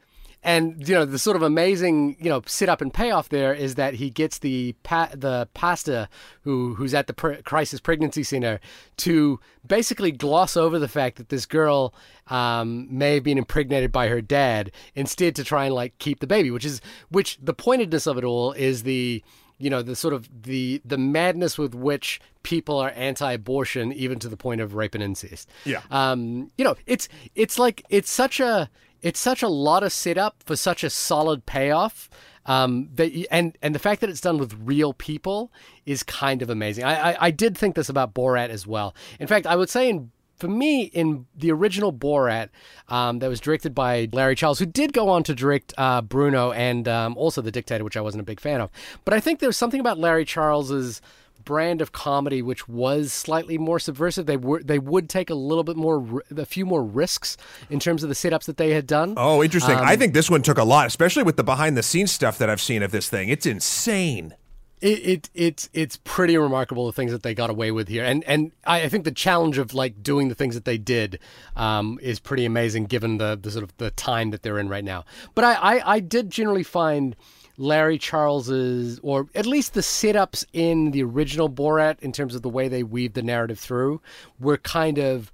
and 0.42 0.88
you 0.88 0.94
know 0.94 1.04
the 1.04 1.18
sort 1.18 1.36
of 1.36 1.42
amazing 1.42 2.16
you 2.20 2.28
know 2.28 2.42
sit 2.46 2.68
up 2.68 2.80
and 2.80 2.92
payoff 2.94 3.28
there 3.30 3.52
is 3.54 3.74
that 3.74 3.94
he 3.94 4.10
gets 4.10 4.38
the 4.38 4.74
pa- 4.82 5.10
the 5.14 5.48
pastor 5.54 6.08
who 6.42 6.74
who's 6.74 6.94
at 6.94 7.06
the 7.06 7.12
pre- 7.14 7.42
crisis 7.42 7.80
pregnancy 7.80 8.22
center 8.22 8.60
to 8.96 9.40
basically 9.66 10.12
gloss 10.12 10.56
over 10.56 10.78
the 10.78 10.88
fact 10.88 11.16
that 11.16 11.28
this 11.30 11.46
girl 11.46 11.92
um, 12.28 12.86
may 12.96 13.14
have 13.14 13.24
been 13.24 13.38
impregnated 13.38 13.90
by 13.92 14.08
her 14.08 14.20
dad 14.20 14.70
instead 14.94 15.34
to 15.36 15.44
try 15.44 15.64
and 15.66 15.74
like 15.74 15.96
keep 15.98 16.20
the 16.20 16.26
baby 16.26 16.50
which 16.50 16.64
is 16.64 16.80
which 17.10 17.38
the 17.42 17.54
pointedness 17.54 18.06
of 18.06 18.16
it 18.18 18.24
all 18.24 18.52
is 18.52 18.82
the 18.84 19.22
you 19.58 19.70
know 19.70 19.80
the 19.82 19.96
sort 19.96 20.12
of 20.12 20.28
the 20.42 20.80
the 20.84 20.98
madness 20.98 21.56
with 21.56 21.74
which 21.74 22.20
people 22.42 22.78
are 22.78 22.92
anti-abortion 22.94 23.92
even 23.92 24.18
to 24.18 24.28
the 24.28 24.36
point 24.36 24.60
of 24.60 24.74
rape 24.74 24.94
and 24.94 25.02
incest 25.02 25.48
Yeah. 25.64 25.80
um, 25.90 26.50
you 26.58 26.64
know, 26.64 26.76
it's 26.86 27.08
it's 27.34 27.58
like 27.58 27.82
it's 27.88 28.10
such 28.10 28.38
a 28.38 28.70
it's 29.06 29.20
such 29.20 29.40
a 29.40 29.48
lot 29.48 29.84
of 29.84 29.92
setup 29.92 30.42
for 30.44 30.56
such 30.56 30.82
a 30.82 30.90
solid 30.90 31.46
payoff. 31.46 32.10
Um, 32.44 32.88
that 32.94 33.12
and 33.30 33.56
and 33.62 33.72
the 33.72 33.78
fact 33.78 34.00
that 34.00 34.10
it's 34.10 34.20
done 34.20 34.38
with 34.38 34.58
real 34.60 34.92
people 34.92 35.52
is 35.84 36.02
kind 36.02 36.42
of 36.42 36.50
amazing. 36.50 36.82
I, 36.82 37.12
I 37.12 37.16
I 37.26 37.30
did 37.30 37.56
think 37.56 37.76
this 37.76 37.88
about 37.88 38.14
Borat 38.14 38.48
as 38.48 38.66
well. 38.66 38.96
In 39.20 39.28
fact, 39.28 39.46
I 39.46 39.54
would 39.54 39.70
say 39.70 39.88
in 39.88 40.10
for 40.36 40.48
me 40.48 40.82
in 40.82 41.26
the 41.36 41.52
original 41.52 41.92
Borat 41.92 42.48
um, 42.88 43.20
that 43.20 43.28
was 43.28 43.38
directed 43.40 43.76
by 43.76 44.08
Larry 44.12 44.34
Charles, 44.34 44.58
who 44.58 44.66
did 44.66 44.92
go 44.92 45.08
on 45.08 45.22
to 45.22 45.34
direct 45.34 45.72
uh, 45.78 46.02
Bruno 46.02 46.50
and 46.50 46.88
um, 46.88 47.16
also 47.16 47.40
The 47.40 47.52
Dictator, 47.52 47.84
which 47.84 47.96
I 47.96 48.00
wasn't 48.00 48.22
a 48.22 48.24
big 48.24 48.40
fan 48.40 48.60
of. 48.60 48.70
But 49.04 49.14
I 49.14 49.20
think 49.20 49.38
there's 49.38 49.56
something 49.56 49.80
about 49.80 49.98
Larry 49.98 50.24
Charles's 50.24 51.00
brand 51.46 51.80
of 51.80 51.92
comedy 51.92 52.42
which 52.42 52.68
was 52.68 53.12
slightly 53.12 53.56
more 53.56 53.78
subversive. 53.78 54.26
They 54.26 54.36
were 54.36 54.62
they 54.62 54.78
would 54.78 55.08
take 55.08 55.30
a 55.30 55.34
little 55.34 55.64
bit 55.64 55.76
more 55.76 56.22
a 56.36 56.44
few 56.44 56.66
more 56.66 56.84
risks 56.84 57.38
in 57.70 57.80
terms 57.80 58.02
of 58.02 58.10
the 58.10 58.14
setups 58.14 58.44
that 58.44 58.58
they 58.58 58.72
had 58.72 58.86
done. 58.86 59.14
Oh, 59.16 59.42
interesting. 59.42 59.76
Um, 59.76 59.84
I 59.84 59.96
think 59.96 60.12
this 60.12 60.28
one 60.28 60.42
took 60.42 60.58
a 60.58 60.64
lot, 60.64 60.86
especially 60.86 61.22
with 61.22 61.36
the 61.36 61.44
behind 61.44 61.76
the 61.76 61.82
scenes 61.82 62.12
stuff 62.12 62.36
that 62.36 62.50
I've 62.50 62.60
seen 62.60 62.82
of 62.82 62.90
this 62.90 63.08
thing. 63.08 63.30
It's 63.30 63.46
insane. 63.46 64.34
It, 64.82 65.06
it 65.06 65.30
it's 65.32 65.70
it's 65.72 65.96
pretty 66.04 66.36
remarkable 66.36 66.84
the 66.84 66.92
things 66.92 67.10
that 67.12 67.22
they 67.22 67.34
got 67.34 67.48
away 67.48 67.70
with 67.70 67.88
here, 67.88 68.04
and 68.04 68.22
and 68.24 68.52
I, 68.66 68.82
I 68.82 68.88
think 68.90 69.04
the 69.04 69.10
challenge 69.12 69.56
of 69.56 69.72
like 69.72 70.02
doing 70.02 70.28
the 70.28 70.34
things 70.34 70.54
that 70.54 70.66
they 70.66 70.76
did 70.76 71.18
um, 71.54 71.98
is 72.02 72.20
pretty 72.20 72.44
amazing 72.44 72.84
given 72.84 73.16
the 73.16 73.38
the 73.40 73.50
sort 73.50 73.62
of 73.64 73.74
the 73.78 73.90
time 73.92 74.32
that 74.32 74.42
they're 74.42 74.58
in 74.58 74.68
right 74.68 74.84
now. 74.84 75.06
But 75.34 75.44
I 75.44 75.54
I, 75.54 75.92
I 75.94 76.00
did 76.00 76.28
generally 76.28 76.62
find 76.62 77.16
Larry 77.58 77.98
Charles's, 77.98 78.98
or 79.02 79.28
at 79.34 79.46
least 79.46 79.74
the 79.74 79.82
sit 79.82 80.16
ups 80.16 80.44
in 80.52 80.90
the 80.90 81.02
original 81.02 81.48
Borat, 81.48 82.00
in 82.00 82.12
terms 82.12 82.34
of 82.34 82.42
the 82.42 82.48
way 82.48 82.68
they 82.68 82.82
weave 82.82 83.14
the 83.14 83.22
narrative 83.22 83.58
through, 83.58 84.00
were 84.38 84.58
kind 84.58 84.98
of 84.98 85.32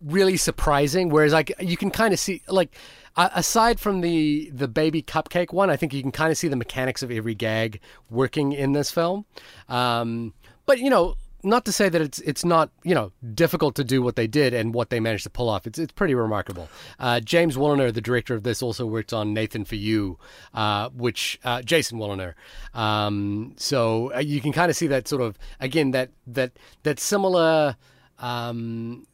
really 0.00 0.36
surprising. 0.36 1.08
Whereas 1.08 1.32
like 1.32 1.52
you 1.60 1.76
can 1.76 1.90
kind 1.90 2.12
of 2.12 2.18
see 2.18 2.42
like 2.48 2.74
aside 3.16 3.78
from 3.78 4.00
the 4.00 4.50
the 4.50 4.68
baby 4.68 5.02
cupcake 5.02 5.52
one, 5.52 5.70
I 5.70 5.76
think 5.76 5.92
you 5.92 6.02
can 6.02 6.12
kind 6.12 6.32
of 6.32 6.38
see 6.38 6.48
the 6.48 6.56
mechanics 6.56 7.02
of 7.02 7.10
every 7.10 7.34
gag 7.34 7.80
working 8.10 8.52
in 8.52 8.72
this 8.72 8.90
film. 8.90 9.24
Um, 9.68 10.34
but 10.66 10.78
you 10.78 10.90
know. 10.90 11.16
Not 11.44 11.64
to 11.64 11.72
say 11.72 11.88
that 11.88 12.00
it's 12.00 12.20
it's 12.20 12.44
not 12.44 12.70
you 12.84 12.94
know 12.94 13.12
difficult 13.34 13.74
to 13.76 13.84
do 13.84 14.00
what 14.00 14.16
they 14.16 14.26
did 14.26 14.54
and 14.54 14.72
what 14.72 14.90
they 14.90 15.00
managed 15.00 15.24
to 15.24 15.30
pull 15.30 15.48
off. 15.48 15.66
It's 15.66 15.78
it's 15.78 15.92
pretty 15.92 16.14
remarkable. 16.14 16.68
Uh, 16.98 17.20
James 17.20 17.56
Woliner, 17.56 17.92
the 17.92 18.00
director 18.00 18.34
of 18.34 18.44
this, 18.44 18.62
also 18.62 18.86
worked 18.86 19.12
on 19.12 19.34
Nathan 19.34 19.64
for 19.64 19.74
You, 19.74 20.18
uh, 20.54 20.88
which 20.90 21.40
uh, 21.44 21.62
Jason 21.62 21.98
Woliner. 21.98 22.34
Um, 22.74 23.54
so 23.56 24.12
uh, 24.14 24.18
you 24.18 24.40
can 24.40 24.52
kind 24.52 24.70
of 24.70 24.76
see 24.76 24.86
that 24.86 25.08
sort 25.08 25.22
of 25.22 25.36
again 25.58 25.90
that 25.90 26.10
that 26.26 26.52
that 26.84 27.00
similar 27.00 27.76
um, 28.18 29.06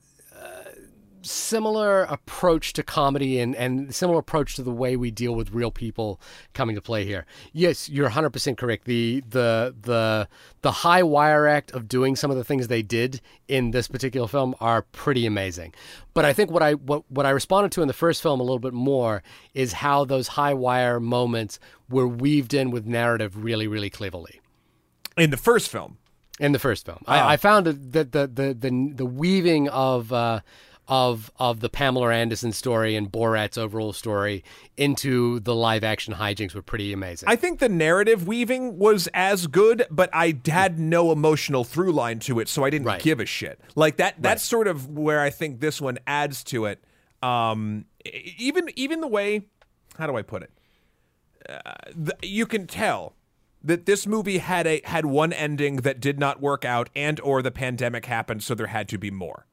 similar 1.28 2.02
approach 2.04 2.72
to 2.74 2.82
comedy 2.82 3.38
and, 3.38 3.54
and 3.54 3.94
similar 3.94 4.18
approach 4.18 4.56
to 4.56 4.62
the 4.62 4.70
way 4.72 4.96
we 4.96 5.10
deal 5.10 5.34
with 5.34 5.50
real 5.52 5.70
people 5.70 6.20
coming 6.54 6.74
to 6.74 6.82
play 6.82 7.04
here. 7.04 7.26
Yes, 7.52 7.88
you're 7.88 8.10
100% 8.10 8.56
correct. 8.56 8.84
The 8.84 9.22
the 9.28 9.74
the 9.80 10.28
the 10.62 10.70
high 10.72 11.02
wire 11.02 11.46
act 11.46 11.70
of 11.72 11.88
doing 11.88 12.16
some 12.16 12.30
of 12.30 12.36
the 12.36 12.44
things 12.44 12.68
they 12.68 12.82
did 12.82 13.20
in 13.46 13.70
this 13.70 13.88
particular 13.88 14.26
film 14.28 14.54
are 14.60 14.82
pretty 14.82 15.26
amazing. 15.26 15.74
But 16.14 16.24
I 16.24 16.32
think 16.32 16.50
what 16.50 16.62
I 16.62 16.72
what, 16.74 17.04
what 17.10 17.26
I 17.26 17.30
responded 17.30 17.72
to 17.72 17.82
in 17.82 17.88
the 17.88 17.94
first 17.94 18.22
film 18.22 18.40
a 18.40 18.42
little 18.42 18.58
bit 18.58 18.74
more 18.74 19.22
is 19.54 19.74
how 19.74 20.04
those 20.04 20.28
high 20.28 20.54
wire 20.54 20.98
moments 21.00 21.58
were 21.88 22.08
weaved 22.08 22.54
in 22.54 22.70
with 22.70 22.86
narrative 22.86 23.44
really 23.44 23.66
really 23.66 23.90
cleverly 23.90 24.40
In 25.16 25.30
the 25.30 25.36
first 25.36 25.68
film. 25.68 25.98
in 26.40 26.52
the 26.52 26.58
first 26.58 26.84
film. 26.86 27.02
I, 27.06 27.34
I 27.34 27.36
found 27.36 27.66
that 27.66 27.92
the 27.92 28.26
the 28.26 28.54
the 28.54 28.92
the 28.94 29.06
weaving 29.06 29.68
of 29.70 30.12
uh, 30.12 30.40
of 30.88 31.30
of 31.38 31.60
the 31.60 31.68
Pamela 31.68 32.12
Anderson 32.12 32.50
story 32.52 32.96
and 32.96 33.12
Borat's 33.12 33.58
overall 33.58 33.92
story 33.92 34.42
into 34.76 35.38
the 35.40 35.54
live 35.54 35.84
action 35.84 36.14
hijinks 36.14 36.54
were 36.54 36.62
pretty 36.62 36.92
amazing. 36.92 37.28
I 37.28 37.36
think 37.36 37.58
the 37.58 37.68
narrative 37.68 38.26
weaving 38.26 38.78
was 38.78 39.08
as 39.12 39.46
good, 39.46 39.84
but 39.90 40.08
I 40.12 40.38
had 40.46 40.78
no 40.78 41.12
emotional 41.12 41.62
through 41.64 41.92
line 41.92 42.18
to 42.20 42.40
it, 42.40 42.48
so 42.48 42.64
I 42.64 42.70
didn't 42.70 42.86
Right. 42.86 43.02
give 43.02 43.20
a 43.20 43.26
shit. 43.26 43.60
Like 43.74 43.98
that. 43.98 44.14
That's 44.18 44.42
sort 44.42 44.66
of 44.66 44.88
where 44.88 45.20
I 45.20 45.30
think 45.30 45.60
this 45.60 45.80
one 45.80 45.98
adds 46.06 46.42
to 46.44 46.64
it. 46.64 46.82
Um, 47.22 47.84
even 48.38 48.70
even 48.76 49.00
the 49.00 49.08
way, 49.08 49.42
how 49.98 50.06
do 50.06 50.16
I 50.16 50.22
put 50.22 50.42
it? 50.44 50.50
Uh, 51.48 51.72
the, 51.94 52.16
you 52.22 52.46
can 52.46 52.66
tell 52.66 53.14
that 53.62 53.86
this 53.86 54.06
movie 54.06 54.38
had 54.38 54.66
a 54.66 54.80
had 54.84 55.04
one 55.04 55.32
ending 55.32 55.76
that 55.76 56.00
did 56.00 56.18
not 56.18 56.40
work 56.40 56.64
out, 56.64 56.88
and 56.94 57.18
or 57.20 57.42
the 57.42 57.50
pandemic 57.50 58.06
happened, 58.06 58.42
so 58.42 58.54
there 58.54 58.68
had 58.68 58.88
to 58.88 58.98
be 58.98 59.10
more. 59.10 59.46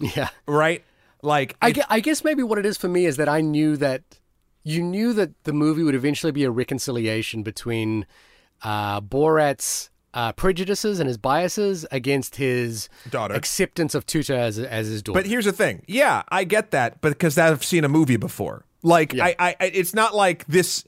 Yeah. 0.00 0.28
Right? 0.46 0.82
Like 1.22 1.54
I, 1.60 1.74
I 1.90 2.00
guess 2.00 2.24
maybe 2.24 2.42
what 2.42 2.58
it 2.58 2.64
is 2.66 2.76
for 2.78 2.88
me 2.88 3.04
is 3.06 3.16
that 3.18 3.28
I 3.28 3.40
knew 3.42 3.76
that 3.76 4.02
you 4.64 4.82
knew 4.82 5.12
that 5.12 5.30
the 5.44 5.52
movie 5.52 5.82
would 5.82 5.94
eventually 5.94 6.32
be 6.32 6.44
a 6.44 6.50
reconciliation 6.50 7.42
between 7.42 8.06
uh, 8.62 9.00
Borat's 9.00 9.90
uh, 10.12 10.32
prejudices 10.32 10.98
and 10.98 11.06
his 11.06 11.18
biases 11.18 11.86
against 11.92 12.36
his 12.36 12.88
Daughter. 13.10 13.34
acceptance 13.34 13.94
of 13.94 14.06
Tutar 14.06 14.36
as, 14.38 14.58
as 14.58 14.86
his 14.88 15.02
daughter. 15.02 15.18
But 15.20 15.26
here's 15.26 15.44
the 15.44 15.52
thing. 15.52 15.82
Yeah, 15.86 16.22
I 16.30 16.44
get 16.44 16.70
that, 16.72 17.00
but 17.00 17.10
because 17.10 17.38
I've 17.38 17.62
seen 17.64 17.84
a 17.84 17.88
movie 17.88 18.16
before. 18.16 18.64
Like 18.82 19.12
Yeah. 19.12 19.26
I, 19.26 19.36
I, 19.38 19.56
I- 19.60 19.64
it's 19.66 19.94
not 19.94 20.14
like 20.14 20.46
this. 20.46 20.84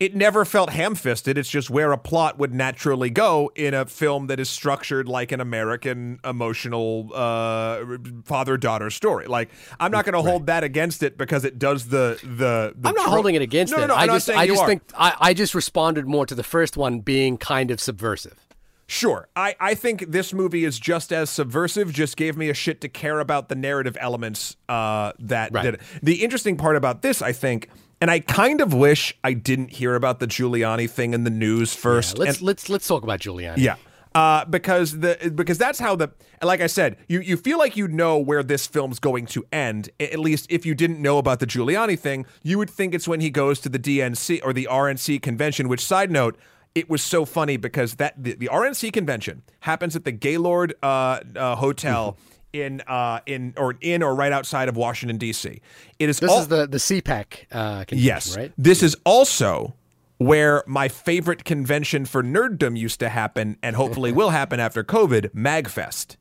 It 0.00 0.16
never 0.16 0.46
felt 0.46 0.70
ham-fisted. 0.70 1.36
It's 1.36 1.50
just 1.50 1.68
where 1.68 1.92
a 1.92 1.98
plot 1.98 2.38
would 2.38 2.54
naturally 2.54 3.10
go 3.10 3.52
in 3.54 3.74
a 3.74 3.84
film 3.84 4.28
that 4.28 4.40
is 4.40 4.48
structured 4.48 5.06
like 5.08 5.30
an 5.30 5.42
American 5.42 6.18
emotional 6.24 7.10
uh, 7.14 7.84
father-daughter 8.24 8.88
story. 8.88 9.26
Like 9.26 9.50
I'm 9.78 9.92
not 9.92 10.06
going 10.06 10.14
to 10.14 10.22
hold 10.28 10.46
that 10.46 10.64
against 10.64 11.02
it 11.02 11.18
because 11.18 11.44
it 11.44 11.58
does 11.58 11.88
the 11.88 12.18
the. 12.22 12.72
the 12.76 12.88
I'm 12.88 12.94
not 12.94 13.04
tro- 13.04 13.12
holding 13.12 13.34
it 13.34 13.42
against 13.42 13.72
no, 13.72 13.78
it. 13.78 13.80
No, 13.82 13.86
no, 13.88 13.94
I 13.94 14.00
I'm 14.02 14.06
not 14.06 14.14
just, 14.14 14.26
saying 14.26 14.38
I 14.38 14.46
just 14.46 14.62
are. 14.62 14.66
think 14.68 14.82
I, 14.96 15.16
I 15.20 15.34
just 15.34 15.54
responded 15.54 16.06
more 16.06 16.24
to 16.24 16.34
the 16.34 16.42
first 16.44 16.78
one 16.78 17.00
being 17.00 17.36
kind 17.36 17.70
of 17.70 17.78
subversive. 17.78 18.38
Sure. 18.86 19.28
I, 19.36 19.54
I 19.60 19.74
think 19.74 20.10
this 20.10 20.32
movie 20.32 20.64
is 20.64 20.80
just 20.80 21.12
as 21.12 21.30
subversive, 21.30 21.92
just 21.92 22.16
gave 22.16 22.36
me 22.36 22.48
a 22.48 22.54
shit 22.54 22.80
to 22.80 22.88
care 22.88 23.20
about 23.20 23.48
the 23.48 23.54
narrative 23.54 23.96
elements 24.00 24.56
uh, 24.68 25.12
that 25.20 25.52
Right. 25.52 25.62
did 25.62 25.74
it. 25.74 25.80
The 26.02 26.24
interesting 26.24 26.56
part 26.56 26.74
about 26.74 27.02
this, 27.02 27.22
I 27.22 27.30
think, 27.30 27.68
and 28.00 28.10
I 28.10 28.20
kind 28.20 28.60
of 28.60 28.72
wish 28.74 29.14
I 29.22 29.32
didn't 29.34 29.70
hear 29.70 29.94
about 29.94 30.20
the 30.20 30.26
Giuliani 30.26 30.88
thing 30.88 31.14
in 31.14 31.24
the 31.24 31.30
news 31.30 31.74
first. 31.74 32.18
Let's 32.18 32.38
and- 32.38 32.46
let's 32.46 32.68
let's 32.68 32.86
talk 32.86 33.02
about 33.02 33.20
Giuliani. 33.20 33.58
yeah. 33.58 33.76
Uh, 34.12 34.44
because 34.44 34.98
the 34.98 35.32
because 35.36 35.56
that's 35.56 35.78
how 35.78 35.94
the 35.94 36.10
like 36.42 36.60
I 36.60 36.66
said, 36.66 36.96
you 37.08 37.20
you 37.20 37.36
feel 37.36 37.58
like 37.58 37.76
you 37.76 37.86
know 37.86 38.18
where 38.18 38.42
this 38.42 38.66
film's 38.66 38.98
going 38.98 39.26
to 39.26 39.44
end. 39.52 39.88
At 40.00 40.18
least 40.18 40.46
if 40.50 40.66
you 40.66 40.74
didn't 40.74 41.00
know 41.00 41.18
about 41.18 41.38
the 41.38 41.46
Giuliani 41.46 41.96
thing, 41.96 42.26
you 42.42 42.58
would 42.58 42.70
think 42.70 42.92
it's 42.92 43.06
when 43.06 43.20
he 43.20 43.30
goes 43.30 43.60
to 43.60 43.68
the 43.68 43.78
DNC 43.78 44.40
or 44.42 44.52
the 44.52 44.66
RNC 44.68 45.22
convention. 45.22 45.68
Which 45.68 45.84
side 45.84 46.10
note, 46.10 46.36
it 46.74 46.90
was 46.90 47.02
so 47.02 47.24
funny 47.24 47.56
because 47.56 47.94
that 47.96 48.14
the, 48.20 48.34
the 48.34 48.48
RNC 48.52 48.92
convention 48.92 49.42
happens 49.60 49.94
at 49.94 50.04
the 50.04 50.12
Gaylord 50.12 50.74
uh, 50.82 51.20
uh, 51.36 51.54
Hotel. 51.54 52.16
In 52.52 52.80
uh 52.88 53.20
in 53.26 53.54
or 53.56 53.76
in 53.80 54.02
or 54.02 54.12
right 54.14 54.32
outside 54.32 54.68
of 54.68 54.76
Washington 54.76 55.18
D.C. 55.18 55.60
It 56.00 56.08
is 56.08 56.18
This 56.18 56.30
all, 56.30 56.40
is 56.40 56.48
the 56.48 56.66
the 56.66 56.78
CPAC 56.78 57.46
uh, 57.52 57.84
convention, 57.84 57.98
Yes. 57.98 58.36
right? 58.36 58.52
This 58.58 58.82
is 58.82 58.96
also 59.04 59.74
where 60.18 60.64
my 60.66 60.88
favorite 60.88 61.44
convention 61.44 62.04
for 62.04 62.22
nerddom 62.24 62.76
used 62.76 62.98
to 63.00 63.08
happen 63.08 63.56
and 63.62 63.76
hopefully 63.76 64.10
will 64.12 64.30
happen 64.30 64.58
after 64.58 64.82
COVID, 64.82 65.30
MagFest. 65.32 66.16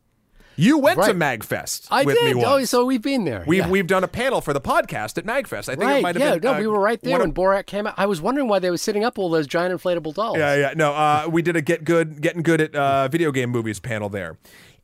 You 0.55 0.77
went 0.77 1.01
to 1.03 1.13
MagFest 1.13 1.88
I 1.89 2.03
with 2.03 2.17
did. 2.17 2.36
me 2.36 2.43
Oh, 2.45 2.63
so 2.65 2.84
we've 2.86 3.01
been 3.01 3.23
there. 3.23 3.45
we've, 3.47 3.59
yeah. 3.59 3.69
we've 3.69 3.88
done 3.88 4.03
a 4.03 4.09
panel 4.09 4.41
for 4.41 4.51
the 4.53 4.59
podcast 4.59 5.17
at 5.17 5.23
MagFest. 5.25 5.69
I 5.69 5.75
think 5.75 5.89
it 5.89 6.01
might 6.03 6.15
have 6.15 6.15
been 6.15 6.21
yeah, 6.21 6.34
been. 6.34 6.43
no, 6.43 6.53
uh, 6.55 6.59
we 6.59 6.67
were 6.67 6.80
right 6.82 7.01
there 7.01 7.17
when 7.17 7.30
of- 7.30 7.34
Borat 7.34 7.65
came 7.65 7.88
out. 7.88 7.93
I 7.97 8.05
was 8.07 8.21
wondering 8.21 8.49
why 8.49 8.59
they 8.59 8.69
were 8.69 8.77
sitting 8.77 9.05
up 9.05 9.17
all 9.17 9.30
those 9.30 9.47
giant 9.47 9.73
inflatable 9.73 10.13
dolls. 10.15 10.38
Yeah, 10.38 10.55
yeah. 10.55 10.73
No, 10.75 10.93
uh, 10.93 11.27
we 11.32 11.41
did 11.41 11.55
a 11.55 11.61
get 11.61 11.86
good, 11.86 12.21
getting 12.21 12.41
good 12.43 12.59
at 12.59 12.75
uh, 12.75 13.07
video 13.07 13.32
game 13.32 13.49
movies 13.51 13.80
panel 13.80 14.09
there. 14.09 14.38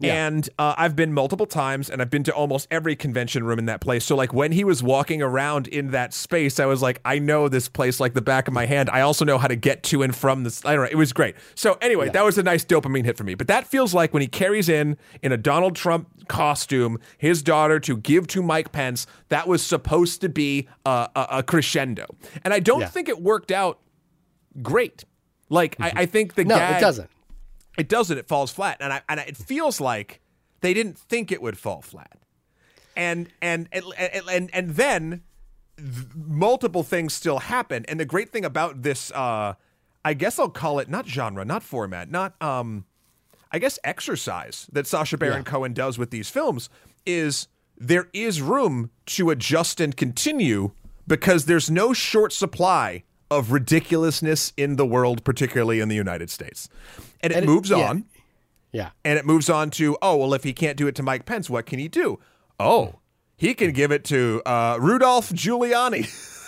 And 0.04 0.50
uh, 0.60 0.76
I've 0.78 0.96
been 0.96 1.14
multiple 1.14 1.46
times, 1.46 1.90
and 1.90 2.02
I've 2.02 2.10
been 2.10 2.24
to 2.24 2.34
almost 2.34 2.68
every 2.70 2.96
convention 2.96 3.44
room 3.44 3.60
in 3.60 3.66
that 3.66 3.82
place. 3.82 4.06
So, 4.06 4.16
like, 4.16 4.34
when 4.34 4.52
he 4.52 4.64
was 4.64 4.84
walking 4.84 5.22
around 5.22 5.68
in 5.68 5.92
that 5.92 6.14
space, 6.14 6.60
I 6.60 6.66
was 6.66 6.82
like, 6.82 7.00
I 7.06 7.20
know 7.20 7.48
this 7.48 7.70
place 7.70 8.00
like 8.00 8.14
the 8.14 8.22
back 8.22 8.48
of 8.48 8.54
my 8.54 8.66
hand. 8.66 8.90
I 8.90 9.02
also 9.02 9.26
know 9.26 9.38
how 9.38 9.48
to 9.48 9.56
get 9.56 9.84
to 9.84 10.04
and 10.04 10.16
from 10.16 10.44
this. 10.44 10.64
I 10.66 10.74
don't 10.76 10.84
know. 10.86 10.90
It 10.92 10.96
was 10.96 11.14
great. 11.14 11.36
So, 11.56 11.78
anyway, 11.82 12.10
that 12.10 12.24
was 12.24 12.38
a 12.38 12.44
nice 12.44 12.66
dopamine 12.66 13.06
hit 13.06 13.18
for 13.18 13.24
me. 13.24 13.36
But 13.36 13.48
that 13.48 13.68
feels 13.68 13.94
like 13.94 14.14
when 14.14 14.22
he 14.22 14.28
carries 14.28 14.70
in, 14.70 14.98
in 15.22 15.32
a 15.32 15.38
Donald 15.38 15.76
Trump 15.76 16.28
costume, 16.28 17.00
his 17.18 17.42
daughter 17.42 17.80
to 17.80 17.98
give 17.98 18.28
to 18.28 18.42
Mike 18.44 18.72
Pence, 18.72 19.08
that 19.30 19.48
was 19.48 19.64
supposed 19.64 20.22
to 20.22 20.30
be 20.30 20.68
a, 20.86 21.10
a, 21.16 21.28
a 21.32 21.44
crescendo. 21.44 22.06
And 22.44 22.54
I 22.54 22.60
don't 22.60 22.82
Yeah. 22.82 22.88
think 22.88 23.10
it 23.10 23.22
worked 23.22 23.52
out 23.52 23.80
great. 24.62 25.06
Like 25.50 25.76
I, 25.80 25.92
I 25.96 26.06
think 26.06 26.34
the 26.34 26.44
No, 26.44 26.56
gag, 26.58 26.78
it 26.78 26.80
doesn't. 26.82 27.10
It 27.78 27.90
doesn't. 27.90 28.18
It 28.18 28.28
falls 28.28 28.52
flat, 28.52 28.78
and 28.80 28.94
I 28.94 29.02
and 29.10 29.20
it 29.20 29.38
feels 29.38 29.82
like 29.82 30.22
they 30.62 30.74
didn't 30.74 30.98
think 30.98 31.32
it 31.32 31.42
would 31.42 31.58
fall 31.58 31.82
flat, 31.82 32.18
and 32.96 33.30
and 33.42 33.68
and 33.72 33.86
and, 33.98 34.50
and 34.54 34.70
then 34.72 35.24
th- 35.78 36.08
multiple 36.16 36.84
things 36.84 37.14
still 37.14 37.40
happen. 37.40 37.86
And 37.88 38.00
the 38.00 38.06
great 38.06 38.30
thing 38.30 38.46
about 38.46 38.84
this, 38.84 39.12
uh, 39.12 39.56
I 40.04 40.14
guess 40.14 40.40
I'll 40.40 40.50
call 40.50 40.80
it 40.80 40.90
not 40.90 41.08
genre, 41.08 41.44
not 41.44 41.64
format, 41.64 42.10
not 42.10 42.42
um, 42.42 42.86
I 43.52 43.60
guess 43.60 43.80
exercise 43.84 44.68
that 44.72 44.88
Sacha 44.88 45.18
Baron 45.18 45.44
Cohen 45.44 45.74
does 45.74 45.98
with 45.98 46.12
these 46.12 46.30
films 46.30 46.70
is 47.06 47.48
there 47.78 48.10
is 48.14 48.42
room 48.42 48.90
to 49.08 49.30
adjust 49.30 49.80
and 49.80 49.96
continue 49.96 50.72
because 51.08 51.46
there's 51.46 51.70
no 51.70 51.94
short 51.94 52.34
supply 52.34 53.04
of 53.32 53.52
ridiculousness 53.52 54.54
in 54.56 54.76
the 54.76 54.86
world, 54.86 55.24
particularly 55.24 55.80
in 55.80 55.90
the 55.90 55.96
United 55.96 56.30
States. 56.30 56.70
And 57.22 57.32
it 57.34 57.38
And 57.38 57.44
it- 57.44 57.48
moves 57.48 57.70
yeah. 57.70 57.90
on 57.90 58.06
Yeah. 58.72 58.90
and 59.04 59.18
it 59.20 59.26
moves 59.26 59.50
on 59.50 59.70
to, 59.72 59.98
oh, 60.02 60.18
well, 60.18 60.34
if 60.34 60.44
he 60.44 60.54
can't 60.54 60.78
do 60.78 60.88
it 60.88 60.96
to 60.96 61.04
Mike 61.04 61.26
Pence, 61.26 61.50
what 61.50 61.66
can 61.66 61.80
he 61.80 61.88
do? 61.88 62.20
Oh, 62.60 62.96
he 63.38 63.54
can 63.54 63.72
give 63.72 63.92
it 63.92 64.04
to 64.06 64.42
uh, 64.46 64.78
Rudolph 64.80 65.32
Giuliani. 65.32 66.08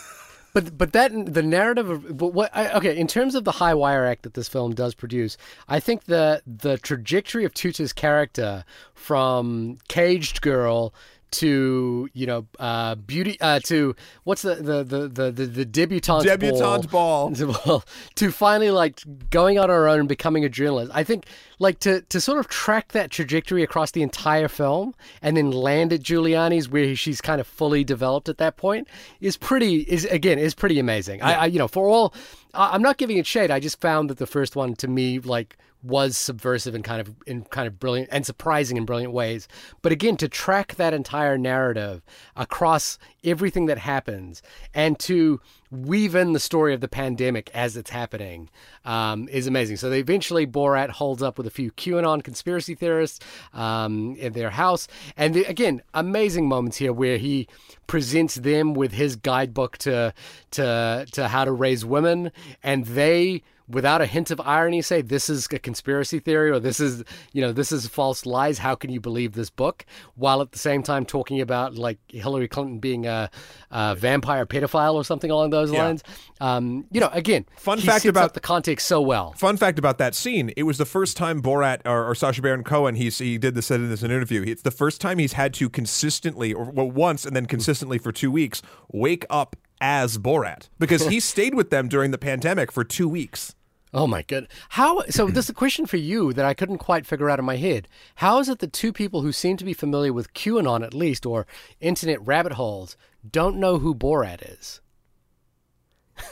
But 0.54 0.76
but 0.76 0.92
that 0.94 1.12
the 1.36 1.44
narrative 1.44 1.88
of 1.88 2.18
but 2.18 2.30
what 2.34 2.50
I, 2.56 2.72
okay 2.78 2.98
in 2.98 3.06
terms 3.06 3.36
of 3.36 3.44
the 3.44 3.52
high 3.52 3.76
wire 3.76 4.06
act 4.06 4.24
that 4.24 4.34
this 4.34 4.48
film 4.50 4.74
does 4.74 4.96
produce, 4.96 5.38
I 5.68 5.80
think 5.80 6.06
the 6.06 6.42
the 6.48 6.80
trajectory 6.80 7.46
of 7.46 7.54
Tutar's 7.54 7.94
character 7.94 8.64
from 8.96 9.78
caged 9.88 10.42
girl 10.42 10.96
to 11.32 12.10
you 12.14 12.26
know 12.26 12.48
uh, 12.60 12.96
beauty 12.96 13.40
uh, 13.42 13.60
to 13.62 13.96
what's 14.24 14.42
the 14.42 14.56
the 14.56 14.84
the 14.84 15.08
the 15.08 15.32
the, 15.32 15.46
the 15.46 15.66
debutante 15.66 16.26
Debutante 16.26 16.90
ball. 16.90 17.32
well, 17.66 17.84
to 18.16 18.32
finally 18.32 18.72
like 18.72 19.02
going 19.30 19.60
on 19.60 19.70
her 19.70 19.88
own 19.88 20.00
and 20.02 20.10
becoming 20.10 20.46
a 20.46 20.50
journalist. 20.50 20.92
I 20.94 21.04
think 21.04 21.26
like 21.60 21.80
to 21.80 22.02
to 22.02 22.22
sort 22.22 22.40
of 22.40 22.48
track 22.48 22.92
that 22.94 23.12
trajectory 23.12 23.64
across 23.64 23.92
the 23.92 24.02
entire 24.02 24.48
film 24.48 24.96
and 25.22 25.36
then 25.38 25.52
land 25.52 25.94
at 25.94 26.02
Giuliani's 26.02 26.70
where 26.70 26.96
she's 26.96 27.22
kind 27.22 27.42
of 27.42 27.48
fully 27.48 27.84
developed 27.84 28.30
at 28.30 28.38
that 28.38 28.58
point 28.58 28.88
is 29.20 29.38
pretty 29.38 29.82
is 29.82 30.06
again 30.06 30.40
is 30.40 30.54
pretty 30.54 30.80
amazing. 30.80 31.22
I, 31.22 31.34
I 31.34 31.46
you 31.48 31.60
know 31.60 31.68
for 31.68 31.88
all 31.88 32.14
I, 32.54 32.74
I'm 32.74 32.82
not 32.82 32.98
giving 32.98 33.18
it 33.18 33.26
shade. 33.26 33.52
I 33.52 33.60
just 33.60 33.82
found 33.82 34.10
that 34.10 34.18
the 34.18 34.28
first 34.28 34.56
one 34.56 34.76
to 34.76 34.88
me 34.88 35.20
like 35.20 35.58
was 35.84 36.18
subversive 36.18 36.76
and 36.76 36.84
kind 36.84 37.00
of 37.00 37.16
in 37.26 37.44
kind 37.44 37.68
of 37.68 37.80
brilliant 37.80 38.10
and 38.12 38.26
surprising 38.26 38.78
in 38.78 38.86
brilliant 38.86 39.14
ways. 39.14 39.48
But 39.82 39.92
again, 39.92 40.18
to 40.18 40.28
track 40.28 40.76
that 40.76 40.94
entire 40.94 41.38
narrative 41.38 42.02
across 42.36 42.98
everything 43.24 43.68
that 43.68 43.78
happens 43.78 44.42
and 44.74 44.98
to 45.00 45.40
weave 45.70 46.16
in 46.16 46.34
the 46.34 46.40
story 46.40 46.74
of 46.74 46.82
the 46.82 46.88
pandemic 46.88 47.52
as 47.54 47.76
it's 47.76 47.90
happening 47.90 48.50
um, 48.86 49.28
is 49.30 49.48
amazing. 49.48 49.78
So 49.78 49.90
they 49.90 50.00
eventually 50.00 50.48
Borat 50.48 50.90
holds 50.90 51.22
up 51.22 51.38
with 51.38 51.46
a 51.46 51.52
few 51.52 51.72
QAnon 51.72 52.24
conspiracy 52.24 52.74
theorists 52.74 53.20
um, 53.54 54.16
in 54.18 54.34
their 54.34 54.50
house, 54.50 54.88
and 55.18 55.34
the, 55.34 55.44
again, 55.46 55.82
amazing 55.94 56.48
moments 56.48 56.78
here 56.78 56.94
where 56.94 57.18
he 57.18 57.48
presents 57.86 58.36
them 58.36 58.74
with 58.74 58.94
his 58.94 59.16
guidebook 59.16 59.78
to 59.80 60.14
to 60.52 61.06
to 61.12 61.28
how 61.28 61.46
to 61.46 61.52
raise 61.52 61.86
women, 61.86 62.32
and 62.64 62.86
they 62.86 63.44
without 63.70 64.02
a 64.02 64.06
hint 64.06 64.32
of 64.32 64.40
irony 64.42 64.82
say 64.82 65.02
this 65.02 65.30
is 65.30 65.48
a 65.52 65.60
conspiracy 65.60 66.20
theory 66.20 66.50
or 66.50 66.60
this 66.60 66.80
is 66.80 67.04
you 67.34 67.42
know 67.42 67.52
this 67.52 67.72
is 67.72 67.88
false 67.88 68.26
lies. 68.26 68.58
How 68.58 68.76
can 68.76 68.92
you 68.92 69.00
believe 69.00 69.34
this 69.34 69.50
book? 69.50 69.86
While 70.16 70.42
at 70.42 70.52
the 70.52 70.60
same 70.60 70.84
time 70.84 71.06
talking 71.06 71.42
about 71.42 71.76
like 71.76 72.00
hillary 72.10 72.48
clinton 72.48 72.80
being 72.80 73.06
a, 73.06 73.30
a 73.72 73.96
vampire 73.96 74.46
pedophile 74.46 74.94
or 74.94 75.04
something 75.04 75.32
along 75.32 75.52
those 75.52 75.72
lines. 75.72 76.04
Um, 76.40 76.86
you 76.92 77.00
know 77.00 77.10
again 77.14 77.46
Fun 77.58 77.80
fact 77.80 78.06
about- 78.06 78.26
up 78.26 78.34
the 78.34 78.40
context 78.40 78.88
so 78.88 79.02
well. 79.02 79.34
Fun 79.34 79.58
fact 79.58 79.80
about 79.80 79.98
that 79.98 80.16
scene: 80.16 80.52
it 80.58 80.64
was 80.64 80.78
the 80.78 80.86
first 80.86 81.18
time 81.18 81.42
Borat 81.42 81.82
or, 81.86 82.10
or 82.10 82.16
Sacha 82.16 82.42
Baron 82.42 82.64
Cohen 82.64 82.96
he's, 82.96 83.18
he 83.18 83.38
did 83.38 83.56
this 83.56 83.68
said 83.68 83.80
in 83.80 83.90
this 83.90 84.02
in 84.04 84.12
an 84.12 84.18
interview. 84.18 84.44
It's 84.46 84.62
the 84.62 84.72
first 84.72 85.02
time 85.02 85.20
he's 85.20 85.34
had 85.34 85.54
to 85.56 85.70
consistently, 85.70 86.54
or 86.54 86.66
well, 86.72 86.90
once 86.90 87.26
and 87.26 87.36
then 87.36 87.46
consistently 87.46 87.98
for 87.98 88.12
two 88.12 88.32
weeks, 88.32 88.62
wake 88.92 89.26
up 89.30 89.56
as 89.80 90.18
Borat. 90.18 90.70
Because 90.80 91.08
he 91.08 91.20
stayed 91.20 91.54
with 91.54 91.70
them 91.70 91.88
during 91.88 92.12
the 92.12 92.18
pandemic 92.18 92.72
for 92.72 92.84
two 92.84 93.08
weeks. 93.08 93.56
Oh 93.98 94.06
my 94.06 94.22
god! 94.22 94.48
How? 94.70 95.02
So 95.10 95.26
this 95.32 95.46
is 95.46 95.50
a 95.50 95.56
question 95.56 95.88
for 95.88 95.98
you 95.98 96.32
that 96.34 96.46
I 96.46 96.54
couldn't 96.54 96.78
quite 96.78 97.08
figure 97.08 97.32
out 97.32 97.40
in 97.40 97.46
my 97.46 97.56
head. 97.56 97.88
How 98.18 98.38
is 98.38 98.48
it 98.48 98.60
that 98.60 98.72
two 98.72 98.94
people 98.94 99.24
who 99.24 99.32
seem 99.32 99.58
to 99.58 99.66
be 99.66 99.74
familiar 99.74 100.14
with 100.14 100.36
QAnon 100.36 100.86
at 100.86 100.94
least 100.94 101.26
or 101.26 101.48
internet 101.82 102.26
rabbit 102.26 102.54
holes 102.54 102.96
don't 103.30 103.58
know 103.58 103.80
who 103.80 103.96
Borat 103.96 104.44
is? 104.48 104.82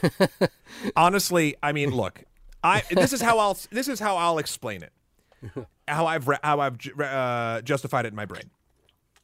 Honestly, 0.95 1.55
I 1.63 1.71
mean, 1.71 1.89
look, 1.89 2.23
I 2.63 2.83
this 2.91 3.13
is 3.13 3.21
how 3.21 3.39
I'll 3.39 3.57
this 3.71 3.87
is 3.87 3.99
how 3.99 4.15
I'll 4.15 4.37
explain 4.37 4.83
it. 4.83 4.93
How 5.87 6.07
I've 6.07 6.27
re- 6.27 6.39
how 6.41 6.59
I've 6.61 6.79
ju- 6.79 6.95
uh, 6.95 7.61
justified 7.61 8.05
it 8.05 8.07
in 8.07 8.15
my 8.15 8.25
brain. 8.25 8.49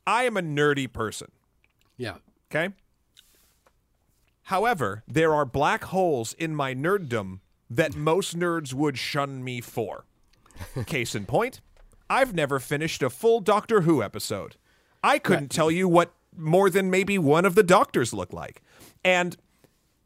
I 0.06 0.26
am 0.26 0.38
a 0.38 0.42
nerdy 0.44 0.92
person. 0.92 1.32
Yeah. 1.98 2.18
Okay. 2.52 2.76
However, 4.44 5.02
there 5.08 5.34
are 5.34 5.44
black 5.44 5.86
holes 5.86 6.34
in 6.34 6.56
my 6.56 6.76
nerddom 6.76 7.40
that 7.72 7.96
most 7.96 8.38
nerds 8.38 8.74
would 8.74 8.98
shun 8.98 9.44
me 9.44 9.62
for. 9.62 10.06
Case 10.86 11.16
in 11.16 11.26
point, 11.26 11.62
I've 12.10 12.36
never 12.36 12.60
finished 12.60 13.02
a 13.02 13.10
full 13.10 13.40
Doctor 13.40 13.82
Who 13.82 14.04
episode. 14.04 14.58
I 15.04 15.18
couldn't 15.18 15.50
tell 15.50 15.72
you 15.72 15.88
what 15.88 16.14
more 16.36 16.70
than 16.70 16.92
maybe 16.92 17.18
one 17.18 17.46
of 17.46 17.56
the 17.56 17.64
doctors 17.64 18.14
look 18.14 18.34
like. 18.34 18.62
And 19.04 19.36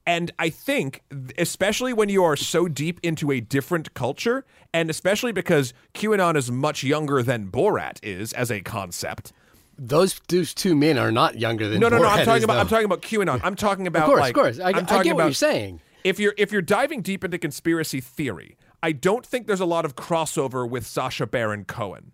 and 0.07 0.32
I 0.38 0.49
think 0.49 1.01
especially 1.38 1.91
when 1.91 2.09
you 2.09 2.24
are 2.24 2.36
so 2.36 2.68
deep 2.68 2.99
into 3.01 3.32
a 3.32 3.39
different 3.39 3.95
culture 3.95 4.45
and 4.72 4.89
especially 4.89 5.32
because 5.32 5.74
QAnon 5.95 6.38
is 6.38 6.51
much 6.51 6.84
younger 6.84 7.24
than 7.24 7.47
Borat 7.47 7.97
is 8.03 8.32
as 8.34 8.51
a 8.51 8.61
concept. 8.61 9.34
Those, 9.78 10.22
those 10.30 10.53
two 10.53 10.76
men 10.76 10.97
are 10.97 11.11
not 11.11 11.39
younger 11.39 11.68
than 11.68 11.80
No, 11.82 11.89
no, 11.89 11.97
no. 11.97 12.07
I'm 12.07 12.24
talking 12.24 12.38
is, 12.38 12.43
about. 12.43 12.57
I'm 12.57 12.68
talking 12.68 12.86
about 12.86 13.01
QAnon. 13.01 13.41
I'm 13.43 13.55
talking 13.55 13.88
about. 13.88 14.03
Of 14.03 14.07
course, 14.07 14.20
like, 14.22 14.30
of 14.30 14.41
course. 14.41 14.59
I, 14.59 14.70
I'm 14.70 14.76
I 14.76 14.80
get 14.82 15.07
about 15.07 15.16
what 15.16 15.24
you're 15.24 15.34
saying. 15.34 15.82
If 16.06 16.20
you're 16.20 16.36
if 16.38 16.51
you're 16.51 16.62
diving 16.62 17.01
deep 17.01 17.24
into 17.24 17.39
conspiracy 17.39 17.99
theory, 17.99 18.58
I 18.84 18.91
don't 18.91 19.26
think 19.26 19.47
there's 19.47 19.60
a 19.60 19.66
lot 19.66 19.86
of 19.86 19.95
crossover 19.95 20.70
with 20.70 20.86
Sacha 20.86 21.26
Baron 21.26 21.66
Cohen. 21.66 22.12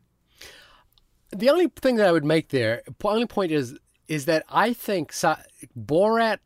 The 1.36 1.50
only 1.50 1.68
thing 1.68 1.98
that 1.98 2.08
I 2.08 2.14
would 2.14 2.24
make 2.24 2.50
there, 2.50 2.84
the 2.86 3.08
only 3.10 3.26
point 3.26 3.52
is, 3.52 3.78
is 4.08 4.26
that 4.28 4.46
I 4.48 4.72
think 4.72 5.12
Sa- 5.12 5.40
Borat, 5.78 6.40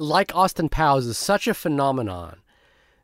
like 0.00 0.34
Austin 0.34 0.68
Powers, 0.68 1.06
is 1.06 1.16
such 1.16 1.46
a 1.46 1.54
phenomenon 1.54 2.40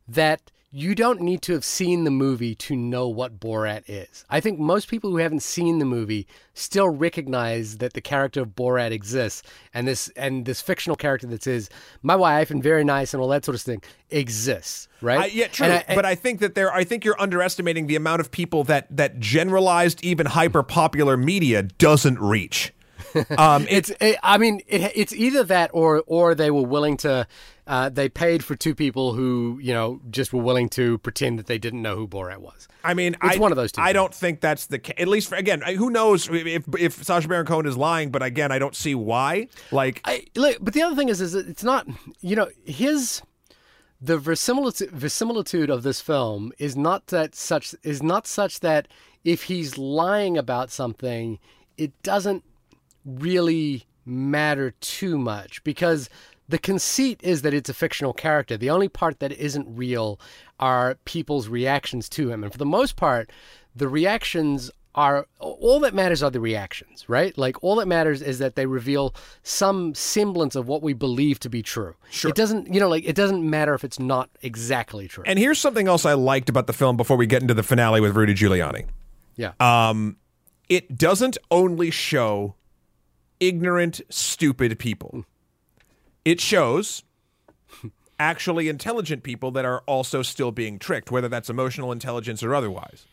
that 0.09 0.51
you 0.75 0.95
don't 0.95 1.21
need 1.21 1.43
to 1.43 1.53
have 1.53 1.65
seen 1.67 2.05
the 2.05 2.11
movie 2.11 2.55
to 2.55 2.75
know 2.75 3.07
what 3.07 3.39
Borat 3.39 3.83
is. 3.89 4.25
I 4.31 4.41
think 4.41 4.59
most 4.59 4.89
people 4.89 5.11
who 5.11 5.19
haven't 5.19 5.43
seen 5.43 5.79
the 5.79 5.85
movie 5.85 6.27
still 6.55 6.89
recognize 6.89 7.77
that 7.79 7.93
the 7.93 8.01
character 8.01 8.41
of 8.41 8.49
Borat 8.57 8.91
exists 8.91 9.43
and 9.75 9.87
this 9.87 10.09
and 10.17 10.47
this 10.47 10.63
fictional 10.63 10.97
character 10.97 11.27
that 11.27 11.43
says 11.43 11.69
my 12.03 12.17
wife 12.17 12.51
and 12.51 12.63
very 12.63 12.85
nice 12.85 13.13
and 13.13 13.21
all 13.23 13.29
that 13.29 13.45
sort 13.45 13.55
of 13.55 13.61
thing 13.61 13.83
exists, 14.11 14.89
right? 15.03 15.21
I, 15.21 15.27
yeah, 15.27 15.49
true. 15.49 15.67
I- 15.67 15.85
and- 15.89 15.95
but 15.95 16.07
I 16.07 16.15
think 16.15 16.41
that 16.41 16.55
there, 16.55 16.73
I 16.73 16.85
think 16.85 17.05
you're 17.05 17.21
underestimating 17.21 17.87
the 17.87 17.97
amount 17.97 18.21
of 18.21 18.31
people 18.31 18.65
that 18.65 18.87
that 18.97 19.21
generalized, 19.21 20.03
even 20.03 20.27
hyper 20.27 20.63
popular 20.63 21.17
media 21.19 21.63
doesn't 21.65 22.19
reach. 22.19 22.73
Um, 23.39 23.67
it's 23.69 23.91
it, 24.01 24.19
I 24.23 24.39
mean 24.39 24.61
it, 24.67 24.93
it's 24.95 25.13
either 25.13 25.45
that 25.45 25.71
or 25.73 26.03
or 26.07 26.35
they 26.35 26.51
were 26.51 26.63
willing 26.63 26.97
to 26.99 27.27
uh, 27.67 27.89
they 27.89 28.09
paid 28.09 28.45
for 28.45 28.57
two 28.57 28.75
people 28.75 29.15
who 29.15 29.59
you 29.63 29.73
know 29.73 30.01
just 30.11 30.33
were 30.33 30.43
willing 30.43 30.69
to 30.71 30.99
pretend 30.99 31.39
that 31.39 31.47
they 31.47 31.59
didn't 31.59 31.83
know 31.83 31.97
who 31.97 32.09
Borat 32.09 32.39
was. 32.39 32.69
I 32.85 32.95
mean, 32.95 33.15
It's 33.23 33.37
I, 33.37 33.39
one 33.39 33.53
of 33.53 33.57
those 33.57 33.71
two 33.73 33.81
I 33.81 33.87
things. 33.87 33.95
don't 33.95 34.15
think 34.15 34.41
that's 34.41 34.67
the 34.67 34.79
case. 34.81 34.97
At 34.99 35.07
least, 35.07 35.29
for, 35.29 35.37
again, 35.37 35.63
who 35.63 35.91
knows 35.91 36.29
if 36.31 36.65
if 36.79 37.05
Sacha 37.05 37.29
Baron 37.29 37.47
Cohen 37.47 37.67
is 37.67 37.77
lying? 37.77 38.11
But 38.11 38.23
again, 38.23 38.51
I 38.51 38.59
don't 38.59 38.75
see 38.75 38.95
why. 38.95 39.47
Like, 39.71 40.01
I 40.05 40.25
look, 40.35 40.59
but 40.61 40.75
the 40.75 40.83
other 40.83 40.97
thing 40.97 41.09
is, 41.09 41.21
is 41.21 41.35
it's 41.35 41.63
not 41.65 41.87
you 42.21 42.35
know 42.35 42.49
his 42.65 43.23
the 44.01 44.19
verisimilitude, 44.19 44.91
verisimilitude 44.91 45.71
of 45.71 45.85
this 45.85 46.01
film 46.01 46.53
is 46.59 46.77
not 46.77 47.07
that 47.09 47.37
such 47.37 47.75
is 47.85 48.03
not 48.03 48.27
such 48.27 48.61
that 48.61 48.89
if 49.23 49.45
he's 49.45 49.79
lying 49.79 50.37
about 50.37 50.73
something, 50.73 51.39
it 51.77 51.93
doesn't 52.03 52.43
really 53.05 53.87
matter 54.05 54.73
too 54.81 55.19
much 55.19 55.63
because 55.65 56.09
the 56.49 56.59
conceit 56.59 57.21
is 57.23 57.43
that 57.43 57.55
it's 57.55 57.71
a 57.71 57.75
fictional 57.75 58.13
character. 58.13 58.57
The 58.57 58.71
only 58.71 58.89
part 58.89 59.21
that 59.21 59.33
isn't 59.33 59.67
real 59.69 60.21
are 60.61 60.97
people's 61.05 61.49
reactions 61.49 62.09
to 62.11 62.31
him, 62.31 62.43
and 62.43 62.53
for 62.53 62.59
the 62.59 62.67
most 62.67 62.97
part, 62.97 63.31
the 63.75 63.89
reactions 63.89 64.71
are 64.95 65.27
all 65.39 65.81
that 65.81 65.95
matters 65.95 66.23
are 66.23 66.31
the 66.31 66.41
reactions, 66.41 67.09
right? 67.09 67.37
Like 67.39 67.63
all 67.63 67.77
that 67.77 67.89
matters 67.89 68.21
is 68.21 68.39
that 68.41 68.57
they 68.57 68.67
reveal 68.67 69.15
some 69.43 69.95
semblance 69.95 70.55
of 70.55 70.69
what 70.69 70.83
we 70.83 70.93
believe 70.93 71.41
to 71.41 71.49
be 71.49 71.63
true. 71.63 71.95
Sure. 72.11 72.29
It 72.29 72.35
doesn't, 72.35 72.73
you 72.73 72.79
know, 72.79 72.89
like 72.89 73.05
it 73.07 73.17
doesn't 73.17 73.49
matter 73.49 73.73
if 73.73 73.85
it's 73.85 73.99
not 73.99 74.29
exactly 74.43 75.09
true. 75.09 75.25
and 75.27 75.39
here's 75.39 75.59
something 75.59 75.89
else 75.89 76.05
I 76.05 76.13
liked 76.13 76.51
about 76.51 76.67
the 76.67 76.75
film 76.75 76.99
before 76.99 77.17
we 77.17 77.27
get 77.27 77.41
into 77.41 77.55
the 77.55 77.63
finale 77.63 78.01
with 78.01 78.15
Rudy 78.15 78.35
Giuliani. 78.35 78.85
yeah. 79.37 79.53
Um, 79.61 80.17
it 80.69 80.97
doesn't 80.97 81.39
only 81.51 81.91
show 81.91 82.55
ignorant, 83.43 84.01
stupid 84.09 84.79
people. 84.79 85.27
It 86.25 86.41
shows 86.41 87.03
actually 88.19 88.69
intelligent 88.69 89.25
people 89.25 89.51
that 89.51 89.65
are 89.65 89.81
also 89.81 90.23
still 90.23 90.53
being 90.53 90.79
tricked, 90.79 91.11
whether 91.11 91.29
that's 91.29 91.51
emotional 91.51 91.91
intelligence 91.91 92.43
or 92.43 92.55
otherwise. 92.55 93.05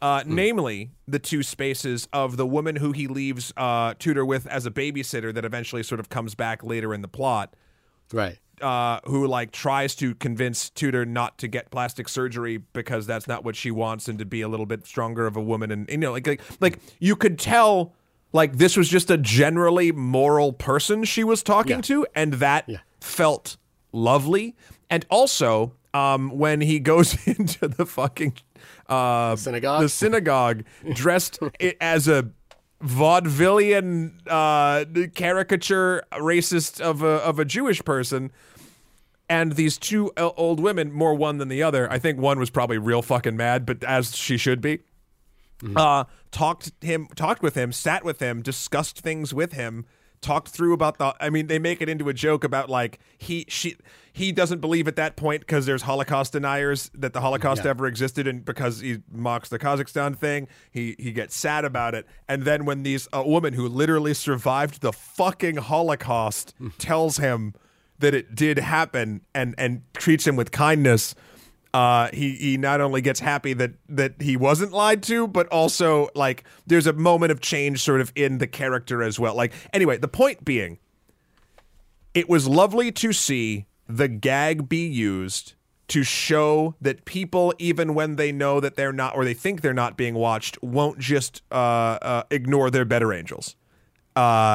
Uh, 0.00 0.22
Namely, 0.24 0.90
the 1.08 1.18
two 1.18 1.42
spaces 1.42 2.06
of 2.12 2.36
the 2.36 2.46
woman 2.46 2.76
who 2.76 2.92
he 2.92 3.08
leaves 3.08 3.52
uh, 3.56 3.94
Tutar 3.94 4.24
with 4.24 4.46
as 4.46 4.64
a 4.64 4.70
babysitter 4.70 5.34
that 5.34 5.44
eventually 5.44 5.82
sort 5.82 5.98
of 5.98 6.08
comes 6.08 6.36
back 6.36 6.62
later 6.62 6.94
in 6.94 7.02
the 7.02 7.08
plot 7.08 7.56
right. 8.12 8.38
uh, 8.60 9.00
who 9.06 9.26
like 9.26 9.50
tries 9.50 9.96
to 9.96 10.14
convince 10.14 10.70
Tutar 10.70 11.04
not 11.04 11.38
to 11.38 11.48
get 11.48 11.72
plastic 11.72 12.08
surgery 12.08 12.58
because 12.58 13.08
that's 13.08 13.26
not 13.26 13.42
what 13.42 13.56
she 13.56 13.72
wants 13.72 14.06
and 14.06 14.20
to 14.20 14.24
be 14.24 14.40
a 14.40 14.46
little 14.46 14.66
bit 14.66 14.86
stronger 14.86 15.26
of 15.26 15.36
a 15.36 15.42
woman 15.42 15.72
and 15.72 15.88
you 15.90 15.98
know 15.98 16.12
like 16.12 16.28
like, 16.28 16.42
like 16.60 16.78
you 17.00 17.16
could 17.16 17.36
tell 17.36 17.92
like 18.32 18.58
this 18.58 18.76
was 18.76 18.88
just 18.88 19.10
a 19.10 19.16
generally 19.18 19.90
moral 19.92 20.52
person 20.52 21.04
she 21.04 21.24
was 21.24 21.42
talking 21.42 21.76
Yeah. 21.76 21.82
to 21.82 22.06
and 22.14 22.34
that 22.34 22.64
Yeah. 22.68 22.78
felt 23.00 23.56
lovely 23.92 24.54
and 24.90 25.06
also 25.10 25.72
um, 25.94 26.30
when 26.38 26.60
he 26.60 26.78
goes 26.80 27.26
into 27.26 27.66
the 27.68 27.86
fucking 27.86 28.34
uh, 28.88 29.36
Synagogue? 29.36 29.82
the 29.82 29.88
synagogue 29.88 30.64
dressed 30.94 31.38
as 31.80 32.06
a 32.08 32.30
vaudevillian 32.82 34.12
uh, 34.26 34.84
caricature 35.14 36.02
racist 36.12 36.80
of 36.80 37.02
a 37.02 37.06
of 37.24 37.38
a 37.38 37.44
Jewish 37.44 37.82
person 37.84 38.30
and 39.28 39.52
these 39.52 39.76
two 39.78 40.12
old 40.16 40.60
women 40.60 40.92
more 40.92 41.14
one 41.14 41.38
than 41.38 41.48
the 41.48 41.62
other 41.62 41.90
I 41.90 41.98
think 41.98 42.18
one 42.18 42.38
was 42.38 42.50
probably 42.50 42.78
real 42.78 43.02
fucking 43.02 43.36
mad 43.36 43.66
but 43.66 43.82
as 43.84 44.14
she 44.16 44.36
should 44.36 44.60
be 44.60 44.80
uh 45.76 46.04
talked 46.30 46.72
him 46.80 47.08
talked 47.16 47.42
with 47.42 47.54
him 47.54 47.72
sat 47.72 48.04
with 48.04 48.20
him 48.20 48.42
discussed 48.42 49.00
things 49.00 49.34
with 49.34 49.52
him 49.54 49.84
talked 50.20 50.48
through 50.48 50.72
about 50.72 50.98
the 50.98 51.14
i 51.20 51.30
mean 51.30 51.46
they 51.46 51.58
make 51.58 51.80
it 51.80 51.88
into 51.88 52.08
a 52.08 52.12
joke 52.14 52.42
about 52.44 52.68
like 52.68 52.98
he 53.16 53.44
she 53.48 53.76
he 54.12 54.32
doesn't 54.32 54.60
believe 54.60 54.88
at 54.88 54.96
that 54.96 55.14
point 55.16 55.40
because 55.42 55.64
there's 55.66 55.82
holocaust 55.82 56.32
deniers 56.32 56.90
that 56.94 57.12
the 57.12 57.20
holocaust 57.20 57.62
Yeah. 57.64 57.70
ever 57.70 57.86
existed 57.86 58.26
and 58.26 58.44
because 58.44 58.80
he 58.80 58.98
mocks 59.12 59.48
the 59.48 59.58
kazakhstan 59.60 60.16
thing 60.16 60.48
he 60.70 60.96
he 60.98 61.12
gets 61.12 61.36
sad 61.36 61.64
about 61.64 61.94
it. 61.94 62.04
And 62.28 62.42
then 62.42 62.64
when 62.64 62.82
these 62.82 63.06
a 63.12 63.22
woman 63.26 63.52
who 63.54 63.68
literally 63.68 64.12
survived 64.14 64.80
the 64.80 64.92
fucking 64.92 65.56
holocaust 65.56 66.52
tells 66.78 67.18
him 67.18 67.54
that 68.00 68.12
it 68.14 68.34
did 68.34 68.58
happen 68.58 69.20
and 69.34 69.54
and 69.56 69.82
treats 69.94 70.26
him 70.26 70.34
with 70.36 70.50
kindness 70.50 71.14
uh, 71.74 72.08
he 72.12 72.34
he 72.34 72.56
not 72.56 72.80
only 72.80 73.00
gets 73.00 73.20
happy 73.20 73.52
that 73.54 73.72
that 73.88 74.20
he 74.20 74.36
wasn't 74.36 74.72
lied 74.72 75.02
to, 75.04 75.26
but 75.26 75.46
also 75.48 76.08
like 76.14 76.44
there's 76.66 76.86
a 76.86 76.92
moment 76.92 77.32
of 77.32 77.40
change 77.40 77.82
sort 77.82 78.00
of 78.00 78.12
in 78.14 78.38
the 78.38 78.46
character 78.46 79.02
as 79.02 79.18
well. 79.18 79.34
Like 79.34 79.52
anyway, 79.72 79.98
the 79.98 80.08
point 80.08 80.44
being, 80.44 80.78
it 82.14 82.28
was 82.28 82.48
lovely 82.48 82.90
to 82.92 83.12
see 83.12 83.66
the 83.88 84.08
gag 84.08 84.68
be 84.68 84.86
used 84.86 85.54
to 85.88 86.02
show 86.02 86.74
that 86.80 87.04
people, 87.06 87.54
even 87.58 87.94
when 87.94 88.16
they 88.16 88.30
know 88.30 88.60
that 88.60 88.76
they're 88.76 88.92
not 88.92 89.16
or 89.16 89.24
they 89.24 89.34
think 89.34 89.62
they're 89.62 89.72
not 89.72 89.96
being 89.96 90.14
watched, 90.14 90.62
won't 90.62 90.98
just 90.98 91.42
uh, 91.50 91.98
uh, 92.02 92.22
ignore 92.30 92.70
their 92.70 92.84
better 92.84 93.12
angels. 93.12 93.56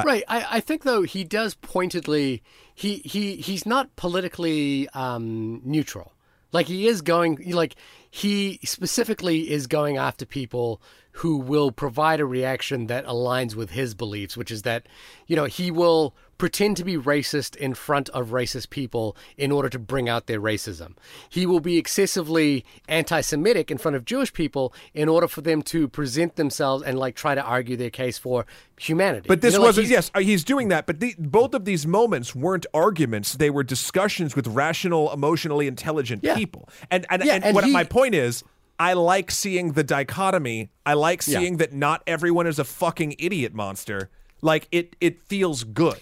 right. 0.05 0.23
I, 0.27 0.45
I 0.51 0.59
think 0.59 0.83
though 0.83 1.03
he 1.03 1.23
does 1.23 1.55
pointedly 1.55 2.43
he 2.75 2.97
he 3.05 3.37
he's 3.37 3.65
not 3.65 3.95
politically 3.95 4.89
um, 4.89 5.61
neutral. 5.63 6.12
Like 6.53 6.67
he 6.67 6.87
is 6.87 7.01
going 7.01 7.51
like 7.51 7.75
he 8.09 8.59
specifically 8.63 9.51
is 9.51 9.67
going 9.67 9.97
after 9.97 10.25
people 10.25 10.81
who 11.17 11.37
will 11.37 11.71
provide 11.71 12.19
a 12.19 12.25
reaction 12.25 12.87
that 12.87 13.05
aligns 13.05 13.55
with 13.55 13.71
his 13.71 13.93
beliefs, 13.93 14.37
which 14.37 14.51
is 14.51 14.61
that 14.61 14.87
you 15.27 15.35
know 15.35 15.45
he 15.45 15.71
will 15.71 16.15
pretend 16.43 16.75
to 16.75 16.83
be 16.83 16.97
racist 16.97 17.55
in 17.55 17.73
front 17.73 18.09
of 18.09 18.31
racist 18.31 18.69
people 18.69 19.15
in 19.37 19.49
order 19.49 19.69
to 19.69 19.79
bring 19.79 20.09
out 20.09 20.27
their 20.27 20.41
racism. 20.41 20.91
He 21.29 21.45
will 21.45 21.61
be 21.61 21.77
excessively 21.77 22.65
anti-Semitic 22.89 23.71
in 23.71 23.77
front 23.77 23.95
of 23.95 24.03
Jewish 24.03 24.33
people 24.33 24.73
in 24.93 25.07
order 25.07 25.29
for 25.29 25.39
them 25.39 25.61
to 25.61 25.87
present 25.87 26.35
themselves 26.35 26.83
and 26.83 26.99
like 26.99 27.15
try 27.15 27.33
to 27.33 27.41
argue 27.41 27.77
their 27.77 27.89
case 27.89 28.17
for 28.17 28.45
humanity. 28.77 29.25
But 29.25 29.39
this 29.39 29.53
You 29.53 29.59
know, 29.59 29.63
like, 29.63 29.67
wasn't. 29.69 29.87
he's- 29.87 29.91
yes, 29.97 30.11
uh, 30.13 30.19
he's 30.19 30.43
doing 30.43 30.67
that. 30.67 30.85
But 30.85 30.99
the, 30.99 31.15
both 31.17 31.53
of 31.53 31.63
these 31.63 31.87
moments 31.87 32.35
weren't 32.35 32.65
arguments; 32.73 33.35
they 33.35 33.49
were 33.49 33.63
discussions 33.63 34.35
with 34.35 34.45
rational, 34.47 35.13
emotionally 35.13 35.65
intelligent 35.67 36.25
Yeah. 36.25 36.35
people. 36.35 36.67
And 36.91 37.05
and, 37.09 37.23
Yeah, 37.23 37.35
and, 37.35 37.45
and 37.45 37.55
what 37.55 37.63
he- 37.63 37.71
my 37.71 37.85
point 37.85 38.15
is, 38.15 38.43
I 38.77 38.91
like 38.93 39.31
seeing 39.31 39.71
the 39.73 39.83
dichotomy. 39.85 40.71
I 40.85 40.95
like 40.95 41.25
Yeah. 41.25 41.39
seeing 41.39 41.55
that 41.57 41.71
not 41.71 42.03
everyone 42.05 42.47
is 42.47 42.59
a 42.59 42.65
fucking 42.65 43.15
idiot 43.17 43.53
monster. 43.53 44.09
Like 44.41 44.67
it, 44.73 44.97
it 44.99 45.21
feels 45.23 45.63
good. 45.63 45.99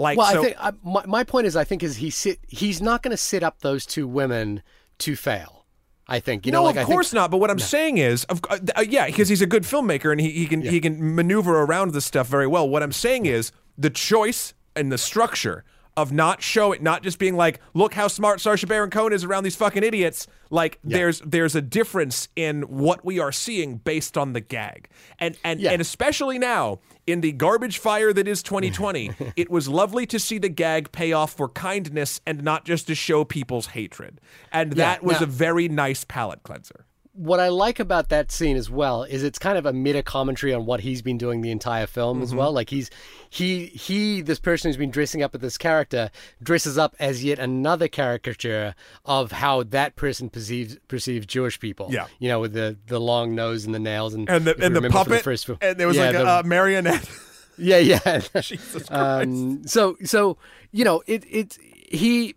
Like 0.00 0.16
Well, 0.16 0.32
so. 0.32 0.40
I 0.40 0.42
think 0.42 0.56
I, 0.58 0.72
my, 0.82 1.04
my 1.04 1.24
point 1.24 1.46
is, 1.46 1.56
I 1.56 1.64
think 1.64 1.82
is 1.82 1.96
he 1.96 2.08
sit. 2.08 2.38
He's 2.48 2.80
not 2.80 3.02
going 3.02 3.10
to 3.10 3.18
sit 3.18 3.42
up 3.42 3.60
those 3.60 3.84
two 3.84 4.08
women 4.08 4.62
to 5.00 5.14
fail. 5.14 5.66
I 6.08 6.20
think 6.20 6.46
you 6.46 6.52
no, 6.52 6.60
know, 6.60 6.64
like 6.64 6.76
of 6.76 6.78
I 6.78 6.84
think- 6.84 6.94
course 6.94 7.12
not. 7.12 7.30
But 7.30 7.36
what 7.36 7.50
I'm 7.50 7.58
saying 7.58 7.98
is, 7.98 8.24
of, 8.24 8.40
uh, 8.48 8.58
yeah, 8.88 9.06
because 9.06 9.28
he's 9.28 9.42
a 9.42 9.46
good 9.46 9.64
filmmaker 9.64 10.10
and 10.10 10.18
he, 10.18 10.30
he 10.30 10.46
can 10.46 10.62
he 10.62 10.80
can 10.80 11.14
maneuver 11.14 11.60
around 11.60 11.92
this 11.92 12.06
stuff 12.06 12.26
very 12.28 12.46
well. 12.46 12.66
What 12.66 12.82
I'm 12.82 12.92
saying 12.92 13.26
is 13.26 13.52
the 13.76 13.90
choice 13.90 14.54
and 14.74 14.90
the 14.90 14.96
structure 14.96 15.64
of 15.96 16.12
not 16.12 16.42
showing, 16.42 16.82
not 16.82 17.02
just 17.02 17.18
being 17.18 17.36
like, 17.36 17.60
look 17.74 17.94
how 17.94 18.08
smart 18.08 18.40
Sacha 18.40 18.66
Baron 18.66 18.90
Cohen 18.90 19.12
is 19.12 19.24
around 19.24 19.44
these 19.44 19.56
fucking 19.56 19.82
idiots. 19.82 20.26
Like 20.50 20.78
there's 20.82 21.20
there's 21.20 21.54
a 21.54 21.60
difference 21.62 22.28
in 22.34 22.62
what 22.62 23.04
we 23.04 23.18
are 23.20 23.30
seeing 23.32 23.76
based 23.76 24.16
on 24.18 24.32
the 24.32 24.40
gag, 24.40 24.88
and 25.18 25.36
and 25.44 25.60
Yeah. 25.60 25.70
and 25.72 25.80
especially 25.80 26.38
now 26.38 26.80
in 27.06 27.20
the 27.20 27.32
garbage 27.32 27.78
fire 27.78 28.12
that 28.12 28.26
is 28.26 28.42
2020, 28.42 29.10
it 29.36 29.50
was 29.50 29.68
lovely 29.68 30.06
to 30.06 30.18
see 30.18 30.38
the 30.38 30.48
gag 30.48 30.90
pay 30.92 31.12
off 31.12 31.32
for 31.32 31.48
kindness 31.48 32.20
and 32.26 32.42
not 32.42 32.64
just 32.64 32.86
to 32.88 32.94
show 32.94 33.24
people's 33.24 33.66
hatred, 33.66 34.20
and 34.52 34.70
Yeah, 34.76 34.84
that 34.94 35.02
was 35.04 35.20
now- 35.20 35.24
a 35.24 35.26
very 35.26 35.68
nice 35.68 36.04
palate 36.04 36.42
cleanser. 36.42 36.86
What 37.22 37.38
I 37.38 37.48
like 37.48 37.78
about 37.80 38.08
that 38.08 38.32
scene 38.32 38.56
as 38.56 38.70
well 38.70 39.02
is 39.04 39.22
it's 39.22 39.38
kind 39.38 39.58
of 39.58 39.66
a 39.66 39.72
meta 39.74 40.02
commentary 40.02 40.54
on 40.54 40.64
what 40.64 40.80
he's 40.80 41.02
been 41.02 41.18
doing 41.18 41.42
the 41.42 41.50
entire 41.50 41.86
film 41.86 42.16
Mm-hmm. 42.16 42.24
as 42.24 42.34
well. 42.34 42.50
Like 42.52 42.70
he's 42.70 42.88
he 43.28 43.66
he 43.66 44.22
this 44.22 44.38
person 44.38 44.68
who's 44.70 44.76
been 44.78 44.90
dressing 44.90 45.22
up 45.22 45.34
as 45.34 45.40
this 45.42 45.58
character 45.58 46.10
dresses 46.42 46.78
up 46.78 46.96
as 46.98 47.22
yet 47.22 47.38
another 47.38 47.88
caricature 47.88 48.74
of 49.04 49.32
how 49.32 49.62
that 49.64 49.96
person 49.96 50.30
perceives 50.30 50.78
perceives 50.88 51.26
Jewish 51.26 51.60
people. 51.60 51.88
Yeah. 51.90 52.06
you 52.20 52.28
know, 52.28 52.40
with 52.40 52.54
the 52.54 52.78
the 52.86 52.98
long 53.00 53.34
nose 53.34 53.66
and 53.66 53.74
the 53.74 53.78
nails 53.78 54.14
and 54.14 54.28
and 54.30 54.46
the 54.46 54.56
and 54.64 54.74
the 54.74 54.88
puppet, 54.88 55.22
first 55.22 55.48
and 55.60 55.78
there 55.78 55.86
was 55.86 55.96
Yeah, 55.98 56.06
like 56.06 56.14
a 56.14 56.18
the- 56.18 56.26
uh, 56.28 56.42
marionette. 56.46 57.08
Yeah, 57.58 57.76
yeah. 57.76 58.20
Jesus 58.40 58.88
Christ. 58.88 58.90
Um, 58.92 59.66
so 59.66 59.98
so 60.04 60.38
you 60.72 60.82
know 60.82 61.02
it 61.06 61.24
it 61.28 61.58
he 61.90 62.34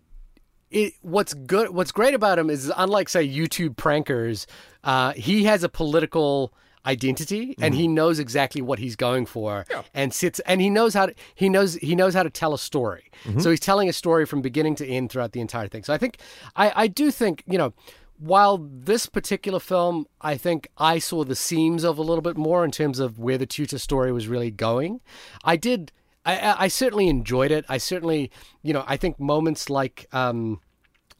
it, 0.74 0.94
what's 1.02 1.32
good, 1.34 1.70
what's 1.70 1.92
great 1.92 2.14
about 2.14 2.38
him 2.38 2.50
is 2.50 2.70
unlike 2.76 3.08
say 3.08 3.26
YouTube 3.26 3.76
prankers, 3.76 4.46
uh, 4.82 5.12
he 5.12 5.44
has 5.44 5.62
a 5.62 5.68
political 5.68 6.52
identity 6.86 7.54
and 7.60 7.74
he 7.74 7.88
knows 7.88 8.18
exactly 8.18 8.60
what 8.60 8.78
he's 8.78 8.94
going 8.94 9.24
for 9.24 9.64
and 9.94 10.12
sits 10.12 10.38
and 10.40 10.60
he 10.60 10.68
knows 10.68 10.92
how 10.92 11.06
to 11.06 11.14
he 11.34 11.48
knows 11.48 11.76
he 11.76 11.94
knows 11.94 12.12
how 12.12 12.22
to 12.22 12.28
tell 12.28 12.52
a 12.52 12.58
story. 12.58 13.10
So 13.40 13.48
he's 13.50 13.60
telling 13.60 13.88
a 13.88 13.92
story 13.92 14.26
from 14.26 14.42
beginning 14.42 14.74
to 14.76 14.86
end 14.86 15.10
throughout 15.10 15.32
the 15.32 15.40
entire 15.40 15.68
thing. 15.68 15.84
So 15.84 15.94
i 15.94 15.98
think 15.98 16.18
i 16.56 16.72
i 16.76 16.86
do 16.86 17.10
think 17.10 17.42
you 17.46 17.56
know 17.56 17.72
while 18.18 18.58
this 18.58 19.06
particular 19.06 19.58
film 19.58 20.06
i 20.20 20.36
think 20.36 20.68
i 20.76 20.98
saw 20.98 21.24
the 21.24 21.34
seams 21.34 21.84
of 21.84 21.98
a 21.98 22.02
little 22.02 22.22
bit 22.22 22.36
more 22.36 22.64
in 22.64 22.70
terms 22.70 22.98
of 22.98 23.18
where 23.18 23.38
the 23.38 23.46
Tutar 23.46 23.80
story 23.80 24.12
was 24.12 24.28
really 24.28 24.50
going 24.50 25.00
i 25.42 25.56
did 25.56 25.90
i 26.24 26.64
i 26.64 26.68
certainly 26.68 27.08
enjoyed 27.08 27.50
it 27.50 27.64
i 27.68 27.78
certainly 27.78 28.30
you 28.62 28.72
know 28.72 28.84
i 28.86 28.96
think 28.96 29.18
moments 29.20 29.68
like 29.70 30.06
um 30.12 30.60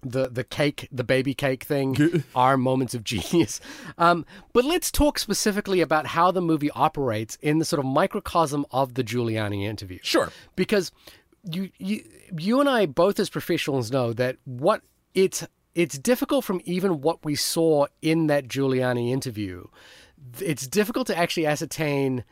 the 0.05 0.29
the 0.29 0.45
cake, 0.45 0.89
the 0.93 1.05
baby 1.05 1.35
cake 1.35 1.65
thing, 1.65 2.23
are 2.35 2.57
moments 2.57 2.95
of 2.95 3.05
genius. 3.05 3.61
Um, 3.99 4.25
but 4.53 4.65
let's 4.65 4.91
talk 4.91 5.19
specifically 5.19 5.81
about 5.81 6.09
how 6.09 6.31
the 6.31 6.43
movie 6.43 6.71
operates 6.73 7.37
in 7.41 7.59
the 7.59 7.65
sort 7.65 7.81
of 7.81 7.87
microcosm 7.87 8.67
of 8.71 8.95
the 8.95 9.03
Giuliani 9.03 9.65
interview. 9.65 9.99
Sure. 10.03 10.31
because 10.57 10.93
you 11.51 11.71
you 11.79 12.05
you 12.39 12.61
and 12.61 12.69
I 12.69 12.87
both 12.87 13.19
as 13.19 13.29
professionals 13.29 13.91
know 13.91 14.13
that 14.13 14.37
what 14.45 14.83
it's 15.15 15.47
it's 15.75 15.99
difficult 15.99 16.45
from 16.45 16.61
even 16.65 17.01
what 17.01 17.25
we 17.25 17.35
saw 17.35 17.87
in 18.01 18.29
that 18.29 18.49
Giuliani 18.49 19.11
interview. 19.11 19.67
It's 20.41 20.67
difficult 20.67 21.07
to 21.09 21.19
actually 21.19 21.47
ascertain 21.47 22.25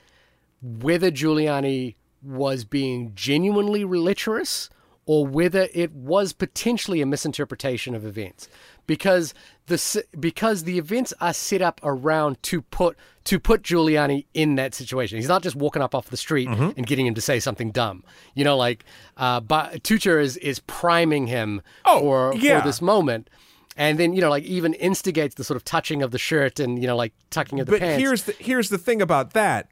whether 0.62 1.10
Giuliani 1.10 1.96
was 2.22 2.64
being 2.64 3.12
genuinely 3.14 3.84
lecherous 3.84 4.70
or 5.04 5.26
whether 5.26 5.68
it 5.74 5.90
was 5.92 6.32
potentially 6.32 7.00
a 7.02 7.06
misinterpretation 7.06 7.94
of 7.94 8.04
events 8.06 8.48
because 8.86 9.34
the 9.66 10.04
because 10.18 10.62
the 10.64 10.78
events 10.78 11.12
are 11.20 11.32
set 11.32 11.60
up 11.62 11.80
around 11.82 12.40
to 12.44 12.62
put 12.62 12.96
to 13.24 13.38
put 13.40 13.62
Giuliani 13.62 14.26
in 14.34 14.54
that 14.56 14.74
situation. 14.74 15.18
He's 15.18 15.28
not 15.28 15.42
just 15.42 15.56
walking 15.56 15.82
up 15.82 15.94
off 15.94 16.10
the 16.10 16.16
street 16.16 16.48
and 16.48 16.86
getting 16.86 17.06
him 17.06 17.14
to 17.14 17.20
say 17.20 17.40
something 17.40 17.70
dumb. 17.72 18.04
You 18.34 18.44
know, 18.44 18.56
like 18.56 18.84
uh, 19.16 19.40
but 19.40 19.82
Tutar 19.82 20.20
is 20.22 20.36
is 20.38 20.60
priming 20.60 21.26
him 21.26 21.62
Oh, 21.84 22.00
for 22.00 22.34
yeah. 22.36 22.60
for 22.60 22.66
this 22.66 22.80
moment. 22.82 23.28
And 23.76 23.98
then 23.98 24.12
you 24.12 24.20
know, 24.20 24.30
like 24.30 24.44
even 24.44 24.74
instigates 24.74 25.34
the 25.36 25.44
sort 25.44 25.56
of 25.56 25.64
touching 25.64 26.02
of 26.02 26.10
the 26.12 26.18
shirt 26.18 26.60
and 26.60 26.80
you 26.80 26.86
know, 26.86 26.96
like 26.96 27.12
tucking 27.30 27.58
of 27.58 27.66
the 27.66 27.72
but 27.72 27.80
pants. 27.80 28.00
here's 28.00 28.22
the 28.24 28.32
here's 28.38 28.68
the 28.68 28.78
thing 28.78 29.00
about 29.02 29.32
that. 29.32 29.70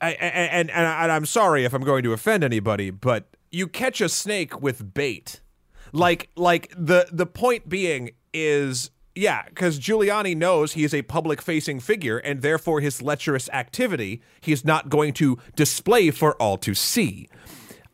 And, 0.00 0.16
and 0.20 0.70
and 0.70 1.12
I'm 1.12 1.26
sorry 1.26 1.64
if 1.64 1.74
I'm 1.74 1.82
going 1.82 2.02
to 2.04 2.12
offend 2.12 2.42
anybody, 2.42 2.90
but 2.90 3.28
you 3.50 3.66
catch 3.66 4.00
a 4.00 4.08
snake 4.08 4.60
with 4.60 4.94
bait. 4.94 5.40
Like 5.92 6.30
like 6.36 6.72
the 6.76 7.08
the 7.12 7.26
point 7.26 7.68
being 7.68 8.12
is 8.32 8.90
yeah, 9.14 9.42
because 9.48 9.78
Giuliani 9.78 10.36
knows 10.36 10.72
he 10.72 10.84
is 10.84 10.94
a 10.94 11.02
public 11.02 11.42
facing 11.42 11.80
figure 11.80 12.18
and 12.18 12.42
therefore 12.42 12.80
his 12.80 13.02
lecherous 13.02 13.48
activity 13.50 14.22
he's 14.40 14.64
not 14.64 14.88
going 14.88 15.12
to 15.14 15.38
display 15.56 16.10
for 16.10 16.34
all 16.36 16.56
to 16.58 16.74
see. 16.74 17.28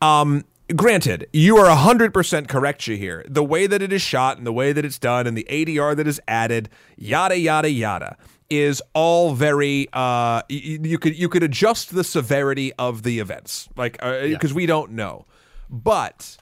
Um, 0.02 0.44
granted, 0.74 1.26
you 1.32 1.56
are 1.56 1.74
100% 1.74 2.48
correct, 2.48 2.82
Shahir. 2.82 3.24
The 3.32 3.42
way 3.42 3.66
that 3.66 3.80
it 3.80 3.92
is 3.92 4.02
shot 4.02 4.36
and 4.36 4.46
the 4.46 4.52
way 4.52 4.72
that 4.72 4.84
it's 4.84 4.98
done 4.98 5.26
and 5.26 5.36
the 5.36 5.46
ADR 5.48 5.96
that 5.96 6.06
is 6.06 6.20
added, 6.28 6.68
yada, 6.96 7.38
yada, 7.38 7.70
yada, 7.70 8.16
is 8.50 8.82
all 8.94 9.34
very, 9.34 9.88
uh, 9.92 10.42
y- 10.48 10.78
you 10.82 10.98
could, 10.98 11.16
you 11.18 11.28
could 11.28 11.42
adjust 11.42 11.94
the 11.94 12.04
severity 12.04 12.72
of 12.74 13.02
the 13.02 13.18
events, 13.18 13.68
like, 13.76 13.98
because 14.30 14.54
we 14.54 14.66
don't 14.66 14.92
know. 14.92 15.24
But 15.68 16.36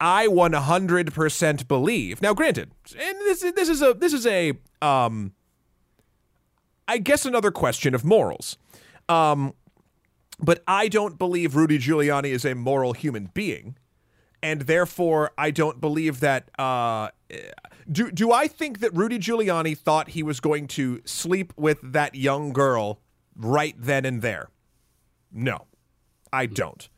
I 0.00 0.26
100% 0.26 1.68
believe, 1.68 2.22
now 2.22 2.34
granted, 2.34 2.70
and 2.98 3.16
this, 3.20 3.42
is- 3.42 3.52
this 3.54 3.68
is 3.68 3.82
a, 3.82 3.94
this 3.94 4.12
is 4.12 4.26
a, 4.26 4.52
um, 4.82 5.32
I 6.88 6.98
guess 6.98 7.24
another 7.24 7.50
question 7.50 7.94
of 7.94 8.04
morals. 8.04 8.56
Um, 9.08 9.54
but 10.40 10.62
I 10.66 10.88
don't 10.88 11.18
believe 11.18 11.54
Rudy 11.56 11.78
Giuliani 11.78 12.26
is 12.30 12.44
a 12.44 12.54
moral 12.54 12.92
human 12.92 13.30
being, 13.34 13.76
and 14.42 14.62
therefore 14.62 15.30
I 15.38 15.50
don't 15.50 15.80
believe 15.80 16.20
that. 16.20 16.50
Uh, 16.58 17.08
do 17.90 18.10
do 18.10 18.32
I 18.32 18.48
think 18.48 18.80
that 18.80 18.94
Rudy 18.94 19.18
Giuliani 19.18 19.76
thought 19.76 20.10
he 20.10 20.22
was 20.22 20.40
going 20.40 20.66
to 20.68 21.00
sleep 21.04 21.52
with 21.56 21.78
that 21.82 22.14
young 22.14 22.52
girl 22.52 23.00
right 23.36 23.74
then 23.78 24.04
and 24.04 24.22
there? 24.22 24.48
No, 25.32 25.66
I 26.32 26.46
don't. 26.46 26.88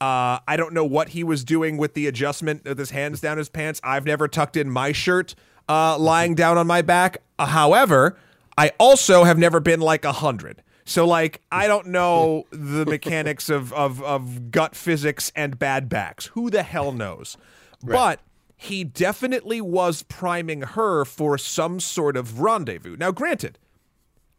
Uh, 0.00 0.40
I 0.46 0.56
don't 0.56 0.74
know 0.74 0.84
what 0.84 1.10
he 1.10 1.24
was 1.24 1.42
doing 1.42 1.78
with 1.78 1.94
the 1.94 2.06
adjustment 2.06 2.66
of 2.66 2.76
his 2.76 2.90
hands 2.90 3.20
down 3.20 3.38
his 3.38 3.48
pants. 3.48 3.80
I've 3.82 4.04
never 4.04 4.28
tucked 4.28 4.56
in 4.56 4.70
my 4.70 4.92
shirt 4.92 5.34
uh, 5.68 5.96
lying 5.98 6.34
down 6.34 6.58
on 6.58 6.66
my 6.66 6.82
back. 6.82 7.22
Uh, 7.38 7.46
however, 7.46 8.18
I 8.58 8.72
also 8.78 9.24
have 9.24 9.38
never 9.38 9.58
been 9.58 9.80
like 9.80 10.04
a 10.04 10.12
hundred. 10.12 10.62
So 10.84 11.06
like 11.06 11.40
I 11.50 11.66
don't 11.66 11.88
know 11.88 12.46
the 12.50 12.86
mechanics 12.86 13.48
of, 13.48 13.72
of 13.72 14.02
of 14.02 14.50
gut 14.50 14.76
physics 14.76 15.32
and 15.34 15.58
bad 15.58 15.88
backs. 15.88 16.26
Who 16.26 16.50
the 16.50 16.62
hell 16.62 16.92
knows? 16.92 17.36
But 17.82 18.20
he 18.56 18.84
definitely 18.84 19.60
was 19.60 20.02
priming 20.02 20.62
her 20.62 21.04
for 21.04 21.36
some 21.38 21.78
sort 21.80 22.16
of 22.16 22.40
rendezvous. 22.40 22.96
Now, 22.96 23.10
granted, 23.12 23.58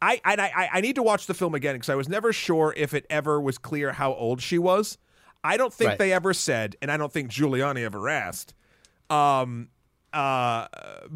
I 0.02 0.20
I 0.26 0.36
I, 0.56 0.70
I 0.74 0.82
need 0.82 0.96
to 0.96 1.04
watch 1.04 1.28
the 1.28 1.34
film 1.34 1.54
again 1.56 1.76
because 1.76 1.90
I 1.90 1.96
was 1.96 2.10
never 2.10 2.34
sure 2.34 2.74
if 2.76 2.94
it 2.94 3.06
ever 3.10 3.40
was 3.40 3.58
clear 3.58 3.94
how 3.94 4.14
old 4.14 4.42
she 4.42 4.58
was. 4.58 4.98
I 5.44 5.56
don't 5.56 5.74
think 5.74 5.90
Right. 5.90 6.00
they 6.00 6.14
ever 6.14 6.34
said, 6.34 6.76
and 6.82 6.92
I 6.92 6.98
don't 6.98 7.12
think 7.14 7.30
Giuliani 7.32 7.84
ever 7.84 8.10
asked. 8.10 8.54
Um, 9.10 9.70
uh, 10.14 10.68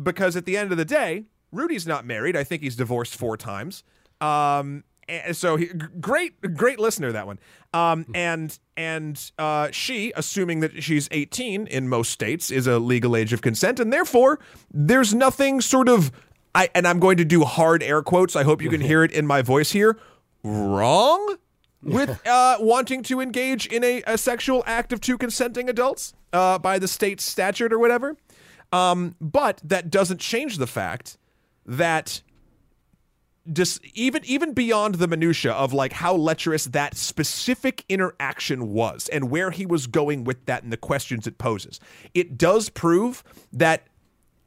because 0.01 0.35
at 0.35 0.45
the 0.45 0.55
end 0.57 0.71
of 0.71 0.77
the 0.77 0.85
day, 0.85 1.25
Rudy's 1.51 1.87
not 1.87 2.05
married. 2.05 2.37
I 2.37 2.43
think 2.43 2.61
he's 2.61 2.75
divorced 2.75 3.15
four 3.15 3.35
times. 3.35 3.83
Um, 4.21 4.83
and 5.07 5.35
so 5.35 5.55
he, 5.55 5.67
great, 5.67 6.55
great 6.55 6.79
listener 6.79 7.11
that 7.11 7.27
one. 7.27 7.39
Um, 7.73 8.05
and 8.13 8.57
and 8.77 9.31
uh, 9.37 9.69
she, 9.71 10.11
assuming 10.15 10.59
that 10.61 10.83
she's 10.83 11.07
18 11.11 11.67
in 11.67 11.87
most 11.87 12.11
states, 12.11 12.51
is 12.51 12.67
a 12.67 12.79
legal 12.79 13.15
age 13.15 13.33
of 13.33 13.41
consent, 13.41 13.79
and 13.79 13.91
therefore 13.91 14.39
there's 14.73 15.13
nothing 15.13 15.61
sort 15.61 15.89
of. 15.89 16.11
I 16.53 16.69
and 16.75 16.85
I'm 16.87 16.99
going 16.99 17.17
to 17.17 17.25
do 17.25 17.43
hard 17.43 17.81
air 17.81 18.01
quotes. 18.01 18.35
I 18.35 18.43
hope 18.43 18.61
you 18.61 18.69
can 18.69 18.81
hear 18.81 19.03
it 19.03 19.11
in 19.11 19.25
my 19.25 19.41
voice 19.41 19.71
here. 19.71 19.97
Wrong 20.43 21.37
with 21.81 22.27
uh, 22.27 22.57
wanting 22.59 23.03
to 23.03 23.21
engage 23.21 23.67
in 23.67 23.83
a, 23.83 24.03
a 24.05 24.17
sexual 24.17 24.63
act 24.65 24.91
of 24.91 24.99
two 24.99 25.17
consenting 25.17 25.69
adults 25.69 26.13
uh, 26.33 26.59
by 26.59 26.77
the 26.77 26.87
state's 26.87 27.23
statute 27.23 27.71
or 27.71 27.79
whatever. 27.79 28.17
Um, 28.73 29.15
but 29.19 29.61
that 29.63 29.89
doesn't 29.89 30.19
change 30.19 30.57
the 30.57 30.67
fact 30.67 31.17
that 31.65 32.21
just 33.51 33.83
even 33.95 34.23
even 34.25 34.53
beyond 34.53 34.95
the 34.95 35.07
minutia 35.07 35.51
of 35.51 35.73
like 35.73 35.93
how 35.93 36.15
lecherous 36.15 36.65
that 36.65 36.95
specific 36.95 37.83
interaction 37.89 38.71
was 38.71 39.09
and 39.09 39.29
where 39.31 39.51
he 39.51 39.65
was 39.65 39.87
going 39.87 40.23
with 40.23 40.45
that 40.45 40.63
and 40.63 40.71
the 40.71 40.77
questions 40.77 41.25
it 41.25 41.37
poses, 41.37 41.79
it 42.13 42.37
does 42.37 42.69
prove 42.69 43.23
that 43.51 43.87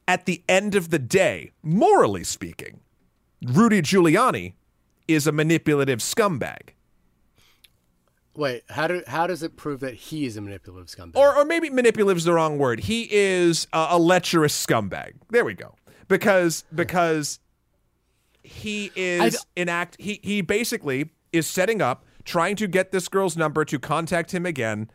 at 0.07 0.27
the 0.27 0.43
end 0.49 0.75
of 0.75 0.91
the 0.91 0.99
day, 0.99 1.51
morally 1.63 2.25
speaking, 2.25 2.81
Rudy 3.45 3.83
Giuliani 3.83 4.55
is 5.09 5.27
a 5.27 5.33
manipulative 5.33 5.99
scumbag. 5.99 6.71
Wait, 8.37 8.63
how 8.69 8.87
do 8.87 9.03
how 9.07 9.27
does 9.27 9.43
it 9.43 9.57
prove 9.57 9.81
that 9.81 9.95
he 9.95 10.27
is 10.27 10.37
a 10.37 10.41
manipulative 10.41 10.89
scumbag? 10.89 11.17
or 11.17 11.37
or 11.37 11.45
maybe 11.45 11.71
manipulative 11.71 12.19
is 12.19 12.25
the 12.25 12.33
wrong 12.33 12.59
word. 12.59 12.81
He 12.81 13.09
is 13.11 13.67
a, 13.73 13.89
a 13.91 13.99
lecherous 13.99 14.67
scumbag. 14.67 15.15
There 15.31 15.45
we 15.45 15.55
go. 15.55 15.75
Because 16.09 16.65
because 16.75 17.39
he 18.45 18.93
is 18.95 19.45
enact 19.57 19.97
he 19.99 20.21
he 20.23 20.43
basically 20.43 21.11
is 21.33 21.47
setting 21.47 21.83
up 21.83 22.05
trying 22.25 22.57
to 22.57 22.67
get 22.67 22.93
this 22.93 23.09
girl's 23.09 23.37
number 23.37 23.65
to 23.65 23.79
contact 23.79 24.33
him 24.33 24.47
again. 24.47 24.91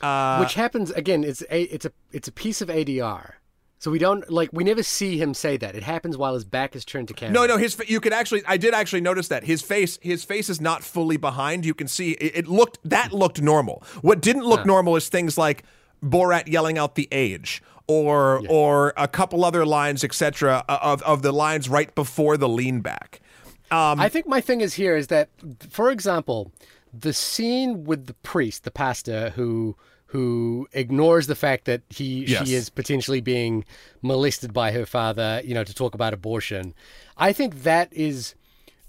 Uh, 0.00 0.38
which 0.38 0.54
happens 0.54 0.90
again. 0.92 1.22
It's 1.24 1.42
a 1.50 1.62
it's 1.62 1.84
a 1.84 1.92
it's 2.12 2.28
a 2.28 2.32
piece 2.32 2.62
of 2.62 2.68
ADR. 2.68 3.34
So 3.78 3.90
we 3.90 3.98
don't 3.98 4.30
like 4.30 4.50
we 4.52 4.62
never 4.62 4.82
see 4.82 5.18
him 5.20 5.34
say 5.34 5.56
that. 5.56 5.74
It 5.74 5.82
happens 5.82 6.16
while 6.16 6.34
his 6.34 6.44
back 6.44 6.76
is 6.76 6.84
turned 6.84 7.08
to 7.08 7.14
camera. 7.14 7.34
no, 7.34 7.46
no, 7.46 7.56
his 7.56 7.76
you 7.88 8.00
could 8.00 8.12
actually 8.12 8.42
I 8.46 8.56
did 8.56 8.74
actually 8.74 9.00
notice 9.00 9.28
that 9.28 9.44
his 9.44 9.60
face 9.60 9.98
his 10.02 10.22
face 10.24 10.48
is 10.48 10.60
not 10.60 10.84
fully 10.84 11.16
behind. 11.16 11.66
You 11.66 11.74
can 11.74 11.88
see 11.88 12.12
it, 12.12 12.36
it 12.36 12.48
looked 12.48 12.78
that 12.84 13.12
looked 13.12 13.42
normal. 13.42 13.82
What 14.00 14.20
didn't 14.20 14.44
look 14.44 14.64
normal 14.64 14.94
is 14.94 15.08
things 15.08 15.36
like 15.36 15.64
Borat 16.02 16.48
yelling 16.48 16.78
out 16.78 16.94
the 16.94 17.08
age 17.10 17.62
or 17.92 18.42
or 18.48 18.92
a 18.96 19.08
couple 19.08 19.44
other 19.44 19.64
lines 19.66 20.02
etc 20.04 20.64
of 20.68 21.02
of 21.02 21.22
the 21.22 21.32
lines 21.32 21.68
right 21.68 21.94
before 21.94 22.36
the 22.36 22.48
lean 22.48 22.80
back. 22.80 23.20
Um, 23.70 23.98
I 24.00 24.08
think 24.08 24.26
my 24.26 24.40
thing 24.42 24.60
is 24.60 24.74
here 24.74 24.96
is 24.96 25.06
that, 25.06 25.30
for 25.70 25.90
example, 25.90 26.52
the 26.92 27.12
scene 27.14 27.84
with 27.84 28.06
the 28.06 28.14
priest, 28.14 28.64
the 28.64 28.70
pastor 28.70 29.30
who 29.30 29.76
who 30.06 30.68
ignores 30.74 31.26
the 31.26 31.34
fact 31.34 31.64
that 31.64 31.80
he 31.88 32.26
Yes. 32.26 32.46
she 32.46 32.54
is 32.54 32.68
potentially 32.68 33.22
being 33.22 33.64
molested 34.02 34.52
by 34.52 34.70
her 34.72 34.84
father, 34.84 35.40
you 35.42 35.54
know, 35.54 35.64
to 35.64 35.74
talk 35.74 35.94
about 35.94 36.12
abortion. 36.12 36.74
I 37.16 37.32
think 37.32 37.62
that 37.62 37.88
is 37.92 38.34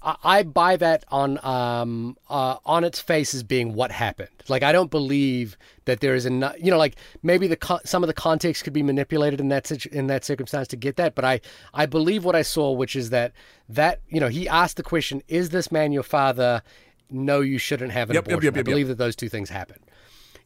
I, 0.04 0.16
I 0.24 0.42
buy 0.42 0.76
that 0.76 1.04
on 1.08 1.44
um 1.44 2.16
uh, 2.28 2.56
on 2.64 2.84
its 2.84 3.00
face 3.00 3.34
as 3.34 3.42
being 3.42 3.74
what 3.74 3.90
happened. 3.90 4.28
Like 4.48 4.62
I 4.62 4.72
don't 4.72 4.90
believe 4.90 5.56
that 5.86 6.00
there 6.00 6.14
is 6.14 6.26
enough. 6.26 6.54
You 6.60 6.70
know, 6.70 6.78
like 6.78 6.96
maybe 7.22 7.46
the 7.46 7.56
con- 7.56 7.80
some 7.84 8.02
of 8.02 8.06
the 8.08 8.14
context 8.14 8.64
could 8.64 8.72
be 8.72 8.82
manipulated 8.82 9.40
in 9.40 9.48
that 9.48 9.66
situ- 9.66 9.88
in 9.92 10.06
that 10.08 10.24
circumstance 10.24 10.68
to 10.68 10.76
get 10.76 10.96
that. 10.96 11.14
But 11.14 11.24
I 11.24 11.40
I 11.72 11.86
believe 11.86 12.24
what 12.24 12.36
I 12.36 12.42
saw, 12.42 12.70
which 12.72 12.94
is 12.94 13.10
that 13.10 13.32
that 13.68 14.00
you 14.08 14.20
know 14.20 14.28
he 14.28 14.48
asked 14.48 14.76
the 14.76 14.82
question, 14.82 15.22
"Is 15.28 15.50
this 15.50 15.72
man 15.72 15.92
your 15.92 16.02
father?" 16.02 16.62
No, 17.10 17.40
you 17.40 17.58
shouldn't 17.58 17.92
have 17.92 18.10
an 18.10 18.14
Yep, 18.14 18.26
abortion. 18.26 18.44
yep, 18.44 18.54
I 18.54 18.58
yep, 18.58 18.64
believe 18.64 18.88
that 18.88 18.98
those 18.98 19.14
two 19.14 19.28
things 19.28 19.50
happen. 19.50 19.76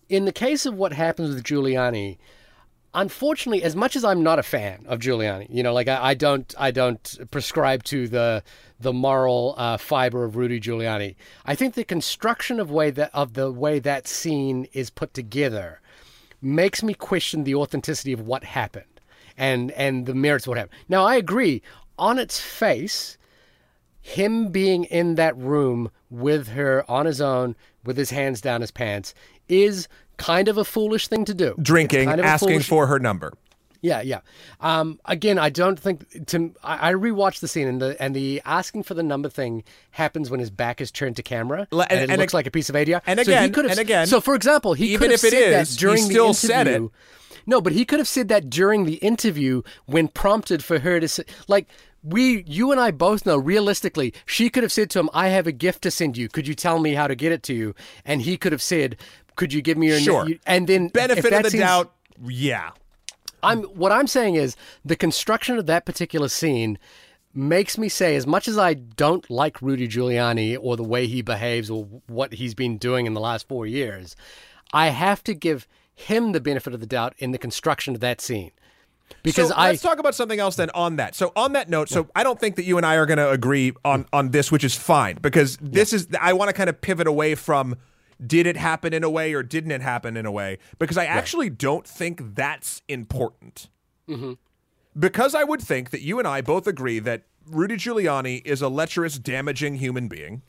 In 0.09 0.24
the 0.24 0.32
case 0.32 0.66
of 0.66 0.74
what 0.74 0.92
happens 0.92 1.34
with 1.34 1.44
Giuliani, 1.44 2.18
unfortunately, 2.95 3.62
as 3.62 3.76
much 3.76 3.97
as 3.97 4.05
I'm 4.05 4.22
not 4.22 4.39
a 4.39 4.43
fan 4.43 4.84
of 4.86 5.01
Giuliani, 5.01 5.47
you 5.51 5.62
know, 5.62 5.72
like 5.72 5.89
I, 5.89 6.11
I 6.11 6.14
don't, 6.14 6.55
I 6.59 6.70
don't 6.70 7.18
prescribe 7.30 7.84
to 7.84 8.09
the 8.09 8.43
the 8.80 8.93
moral 8.93 9.55
uh, 9.59 9.76
fiber 9.76 10.24
of 10.24 10.36
Rudy 10.36 10.61
Giuliani. 10.61 11.16
I 11.45 11.55
think 11.55 11.74
the 11.74 11.84
construction 11.84 12.61
of 12.61 12.70
way 12.70 12.91
that 12.91 13.11
of 13.12 13.34
the 13.34 13.51
way 13.51 13.78
that 13.80 14.07
scene 14.07 14.68
is 14.72 14.91
put 14.91 15.14
together 15.14 15.80
makes 16.41 16.82
me 16.82 16.95
question 16.95 17.45
the 17.45 17.57
authenticity 17.57 18.12
of 18.12 18.20
what 18.20 18.45
happened 18.45 19.01
and 19.36 19.70
and 19.72 20.07
the 20.07 20.14
merits 20.14 20.47
of 20.47 20.51
what 20.51 20.59
happened. 20.59 20.78
Now, 20.89 21.05
I 21.05 21.16
agree 21.16 21.62
on 21.99 22.18
its 22.18 22.41
face 22.41 23.18
him 24.01 24.49
being 24.49 24.84
in 24.84 25.16
that 25.16 25.36
room 25.36 25.91
with 26.09 26.49
her 26.49 26.89
on 26.89 27.07
his 27.07 27.20
own 27.20 27.55
with 27.84 27.97
his 27.97 28.11
hands 28.11 28.41
down 28.41 28.61
his 28.61 28.70
pants 28.70 29.12
is 29.49 29.89
kind 30.19 30.49
of 30.49 30.59
a 30.59 30.64
foolish 30.64 31.09
thing 31.09 31.25
to 31.25 31.35
do. 31.35 31.55
Drinking, 31.61 32.07
kind 32.09 32.21
of 32.21 32.27
asking 32.27 32.49
foolish- 32.51 32.69
for 32.69 32.87
her 32.89 32.99
number. 32.99 33.33
yeah, 33.81 34.01
yeah. 34.03 34.21
Um, 34.61 34.99
again, 35.05 35.39
I 35.39 35.51
don't 35.51 35.79
think 35.79 36.27
to. 36.27 36.53
I, 36.62 36.91
I 36.91 36.93
rewatched 36.95 37.41
the 37.41 37.49
scene 37.49 37.69
and 37.69 37.81
the 37.81 37.97
and 38.03 38.14
the 38.14 38.43
asking 38.45 38.83
for 38.83 38.95
the 38.95 39.03
number 39.05 39.29
thing 39.29 39.62
happens 39.93 40.31
when 40.31 40.41
his 40.41 40.51
back 40.51 40.81
is 40.81 40.91
turned 40.91 41.16
to 41.16 41.23
camera 41.23 41.66
and, 41.71 41.81
and- 41.83 42.01
it 42.03 42.11
and 42.11 42.19
looks 42.21 42.33
ag- 42.33 42.35
like 42.35 42.47
a 42.47 42.51
piece 42.51 42.69
of 42.69 42.75
ADR. 42.75 43.01
and 43.07 43.19
So 43.21 43.23
again- 43.23 43.55
and 43.71 43.79
again, 43.79 44.07
So 44.09 44.21
for 44.21 44.35
example, 44.35 44.75
he 44.75 44.87
even 44.95 45.01
could 45.03 45.11
have 45.12 45.21
if 45.21 45.25
it 45.25 45.31
said 45.31 45.43
is, 45.61 45.69
that 45.69 45.81
he 45.81 45.87
during 45.87 46.03
still 46.03 46.29
the 46.29 46.35
said 46.35 46.66
it. 46.66 46.71
interview. 46.71 46.91
No, 47.47 47.61
but 47.62 47.73
he 47.73 47.85
could 47.87 47.99
have 47.99 48.09
said 48.09 48.29
that 48.29 48.51
during 48.51 48.85
the 48.85 48.97
interview 48.97 49.62
when 49.87 50.09
prompted 50.09 50.62
for 50.64 50.81
her 50.81 51.01
to 51.01 51.09
say, 51.09 51.25
like. 51.49 51.66
We, 52.05 52.45
you 52.47 52.71
and 52.71 52.81
I 52.81 52.93
both 52.93 53.27
know 53.27 53.37
realistically, 53.37 54.14
she 54.25 54.51
could 54.51 54.62
have 54.62 54.71
said 54.71 54.89
to 54.91 55.01
him, 55.01 55.11
I 55.12 55.29
have 55.29 55.49
a 55.49 55.53
gift 55.53 55.83
to 55.83 55.91
send 55.91 56.16
you. 56.16 56.29
Could 56.29 56.47
you 56.47 56.55
tell 56.55 56.79
me 56.79 56.95
how 56.95 57.09
to 57.09 57.16
get 57.16 57.33
it 57.33 57.43
to 57.43 57.55
you? 57.55 57.75
And 58.05 58.23
he 58.23 58.37
could 58.37 58.53
have 58.53 58.62
said, 58.62 58.97
Could 59.39 59.53
you 59.53 59.62
give 59.62 59.78
me 59.78 59.86
your 59.86 60.01
Sure. 60.01 60.28
you- 60.28 60.39
And 60.47 60.66
then 60.66 60.89
Benefit 60.89 61.32
of 61.32 61.45
the 61.45 61.51
seems- 61.51 61.62
doubt. 61.62 61.93
Yeah. 62.26 62.70
I'm 63.43 63.62
what 63.62 63.93
I'm 63.93 64.09
saying 64.09 64.34
is 64.34 64.57
the 64.84 64.97
construction 64.97 65.57
of 65.59 65.66
that 65.66 65.86
particular 65.86 66.28
scene 66.28 66.76
makes 67.32 67.78
me 67.78 67.89
say 67.89 68.16
as 68.16 68.26
much 68.26 68.49
as 68.49 68.59
I 68.59 68.74
don't 68.74 69.30
like 69.30 69.62
Rudy 69.62 69.86
Giuliani 69.86 70.59
or 70.61 70.76
the 70.76 70.82
way 70.82 71.07
he 71.07 71.22
behaves 71.22 71.70
or 71.70 71.84
what 72.09 72.32
he's 72.34 72.55
been 72.55 72.78
doing 72.78 73.07
in 73.07 73.14
the 73.14 73.20
last 73.20 73.47
4 73.47 73.64
years, 73.64 74.16
I 74.72 74.89
have 74.89 75.22
to 75.24 75.34
give 75.34 75.68
him 75.95 76.32
the 76.32 76.41
benefit 76.41 76.74
of 76.74 76.80
the 76.80 76.86
doubt 76.86 77.14
in 77.18 77.30
the 77.30 77.39
construction 77.39 77.95
of 77.95 78.01
that 78.01 78.20
scene. 78.20 78.51
Because 79.22 79.51
so 79.51 79.55
I 79.55 79.68
let's 79.70 79.82
talk 79.82 80.01
about 80.01 80.16
something 80.16 80.41
else 80.41 80.57
then 80.57 80.70
on 80.74 80.97
that. 80.97 81.14
So 81.14 81.32
on 81.36 81.53
that 81.53 81.70
note, 81.70 81.89
so 81.89 82.09
I 82.16 82.24
don't 82.24 82.41
think 82.41 82.57
that 82.57 82.64
you 82.64 82.76
and 82.76 82.84
I 82.84 82.97
are 82.97 83.07
going 83.07 83.18
to 83.18 83.30
agree 83.30 83.72
on 83.84 84.07
on 84.12 84.30
this, 84.32 84.51
which 84.51 84.64
is 84.64 84.74
fine 84.74 85.16
because 85.22 85.57
this 85.62 85.93
is 85.93 86.09
I 86.20 86.32
want 86.32 86.49
to 86.49 86.53
kind 86.53 86.68
of 86.68 86.80
pivot 86.80 87.07
away 87.07 87.36
from 87.36 87.76
did 88.25 88.47
it 88.47 88.57
happen 88.57 88.93
in 88.93 89.05
a 89.05 89.11
way 89.11 89.33
or 89.33 89.43
didn't 89.43 89.71
it 89.71 89.81
happen 89.81 90.16
in 90.16 90.27
a 90.27 90.33
way 90.33 90.59
because 90.79 90.97
I 90.97 91.05
actually 91.05 91.51
don't 91.51 91.87
think 91.87 92.35
that's 92.35 92.83
important. 92.89 93.69
Mm-hmm. 94.09 94.33
Because 94.99 95.35
I 95.35 95.45
would 95.45 95.61
think 95.61 95.91
that 95.91 96.01
you 96.01 96.19
and 96.19 96.27
I 96.27 96.41
both 96.41 96.66
agree 96.66 96.99
that 97.01 97.25
Rudy 97.47 97.77
Giuliani 97.77 98.45
is 98.45 98.62
a 98.62 98.69
lecherous, 98.69 99.19
damaging 99.19 99.77
human 99.77 100.09
being. 100.09 100.43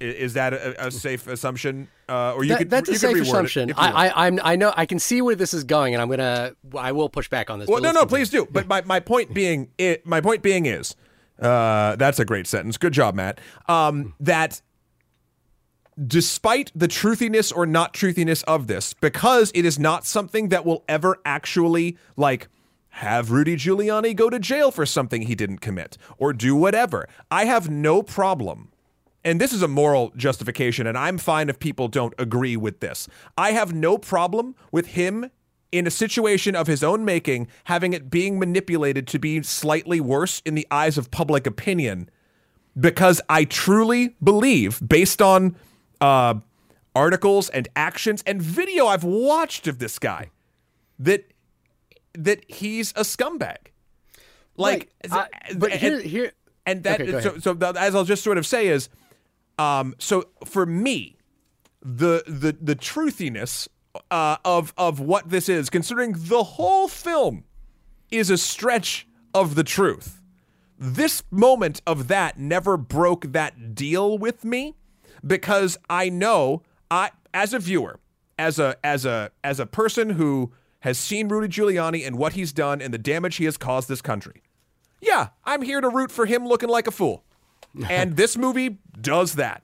Is 0.00 0.34
that 0.34 0.52
a, 0.52 0.86
a 0.86 0.90
safe 0.90 1.28
assumption? 1.28 1.86
Uh, 2.08 2.34
or 2.34 2.42
you 2.42 2.50
that, 2.50 2.58
could 2.58 2.70
that's 2.70 2.88
you 2.88 2.96
a 2.96 2.98
could 2.98 3.18
safe 3.18 3.22
assumption. 3.22 3.70
if 3.70 3.76
you 3.76 3.82
want. 3.82 3.94
I, 3.94 4.08
I 4.08 4.26
I'm 4.26 4.40
I 4.42 4.56
know 4.56 4.72
I 4.76 4.84
can 4.84 4.98
see 4.98 5.22
where 5.22 5.36
this 5.36 5.54
is 5.54 5.62
going 5.62 5.94
and 5.94 6.02
I'm 6.02 6.08
going 6.08 6.18
to 6.18 6.56
I 6.76 6.90
will 6.90 7.08
push 7.08 7.28
back 7.28 7.50
on 7.50 7.60
this. 7.60 7.68
Well, 7.68 7.80
no, 7.80 7.92
no, 7.92 8.04
please 8.04 8.28
do. 8.28 8.48
But 8.50 8.66
my, 8.66 8.82
my 8.82 8.98
point 8.98 9.32
being, 9.34 9.70
it, 9.78 10.04
my 10.04 10.20
point 10.20 10.42
being 10.42 10.66
is, 10.66 10.96
uh, 11.40 11.94
that's 11.96 12.18
a 12.18 12.24
great 12.24 12.48
sentence. 12.48 12.76
Good 12.78 12.92
job, 12.92 13.14
Matt. 13.14 13.40
Um, 13.68 14.14
that 14.18 14.60
despite 16.06 16.70
the 16.74 16.88
truthiness 16.88 17.54
or 17.54 17.66
not 17.66 17.94
truthiness 17.94 18.42
of 18.44 18.66
this, 18.66 18.94
because 18.94 19.52
it 19.54 19.64
is 19.64 19.78
not 19.78 20.06
something 20.06 20.48
that 20.48 20.64
will 20.64 20.84
ever 20.88 21.18
actually 21.24 21.96
like 22.16 22.48
have 22.96 23.30
Rudy 23.30 23.56
Giuliani 23.56 24.14
go 24.14 24.28
to 24.28 24.38
jail 24.38 24.70
for 24.70 24.84
something 24.84 25.22
he 25.22 25.34
didn't 25.34 25.58
commit 25.58 25.96
or 26.18 26.32
do 26.32 26.54
whatever. 26.54 27.08
I 27.30 27.46
have 27.46 27.70
no 27.70 28.02
problem. 28.02 28.70
And 29.24 29.40
this 29.40 29.52
is 29.52 29.62
a 29.62 29.68
moral 29.68 30.12
justification, 30.16 30.86
and 30.86 30.98
I'm 30.98 31.16
fine 31.16 31.48
if 31.48 31.58
people 31.58 31.88
don't 31.88 32.14
agree 32.18 32.56
with 32.56 32.80
this. 32.80 33.08
I 33.38 33.52
have 33.52 33.72
no 33.72 33.96
problem 33.96 34.56
with 34.72 34.88
him 34.88 35.30
in 35.70 35.86
a 35.86 35.90
situation 35.90 36.54
of 36.54 36.66
his 36.66 36.84
own 36.84 37.04
making 37.04 37.48
having 37.64 37.94
it 37.94 38.10
being 38.10 38.38
manipulated 38.38 39.06
to 39.06 39.18
be 39.18 39.42
slightly 39.42 40.00
worse 40.00 40.42
in 40.44 40.54
the 40.54 40.66
eyes 40.70 40.98
of 40.98 41.10
public 41.10 41.46
opinion 41.46 42.10
because 42.78 43.20
I 43.28 43.44
truly 43.44 44.16
believe, 44.22 44.80
based 44.86 45.22
on 45.22 45.56
uh, 46.02 46.34
articles 46.94 47.48
and 47.48 47.68
actions 47.76 48.22
and 48.26 48.42
video 48.42 48.86
I've 48.86 49.04
watched 49.04 49.66
of 49.66 49.78
this 49.78 49.98
guy, 49.98 50.30
that 50.98 51.24
that 52.14 52.44
he's 52.50 52.90
a 52.92 53.00
scumbag. 53.02 53.56
Like, 54.56 54.90
Right. 55.08 55.28
I- 55.50 55.54
but 55.54 55.72
and- 55.72 55.80
here 55.80 56.00
here 56.00 56.32
and 56.66 56.82
that 56.84 57.00
Okay, 57.00 57.20
so, 57.22 57.38
so 57.38 57.56
as 57.76 57.94
I'll 57.94 58.04
just 58.04 58.22
sort 58.22 58.36
of 58.38 58.46
say 58.46 58.68
is, 58.68 58.88
um, 59.58 59.94
so 59.98 60.26
for 60.44 60.66
me, 60.66 61.16
the 61.80 62.22
the 62.26 62.56
the 62.60 62.76
truthiness 62.76 63.66
uh, 64.10 64.36
of 64.44 64.72
of 64.76 65.00
what 65.00 65.30
this 65.30 65.48
is, 65.48 65.70
considering 65.70 66.14
the 66.16 66.42
whole 66.42 66.88
film 66.88 67.44
is 68.10 68.28
a 68.30 68.36
stretch 68.36 69.06
of 69.34 69.54
the 69.54 69.64
truth. 69.64 70.20
This 70.78 71.22
moment 71.30 71.80
of 71.86 72.08
that 72.08 72.38
never 72.38 72.76
broke 72.76 73.32
that 73.32 73.74
deal 73.74 74.18
with 74.18 74.44
me 74.44 74.74
because 75.26 75.78
I 75.88 76.08
know 76.08 76.62
I 76.90 77.10
as 77.34 77.52
a 77.52 77.58
viewer, 77.58 78.00
as 78.38 78.58
a 78.58 78.76
as 78.84 79.04
a 79.04 79.30
as 79.42 79.60
a 79.60 79.66
person 79.66 80.10
who 80.10 80.52
has 80.80 80.98
seen 80.98 81.28
Rudy 81.28 81.48
Giuliani 81.48 82.06
and 82.06 82.16
what 82.16 82.32
he's 82.32 82.52
done 82.52 82.82
and 82.82 82.92
the 82.92 82.98
damage 82.98 83.36
he 83.36 83.44
has 83.44 83.56
caused 83.56 83.88
this 83.88 84.02
country. 84.02 84.42
Yeah, 85.00 85.28
I'm 85.44 85.62
here 85.62 85.80
to 85.80 85.88
root 85.88 86.10
for 86.10 86.26
him 86.26 86.46
looking 86.46 86.68
like 86.68 86.86
a 86.86 86.92
fool. 86.92 87.24
And 87.88 88.16
this 88.16 88.36
movie 88.36 88.78
does 89.00 89.36
that. 89.36 89.62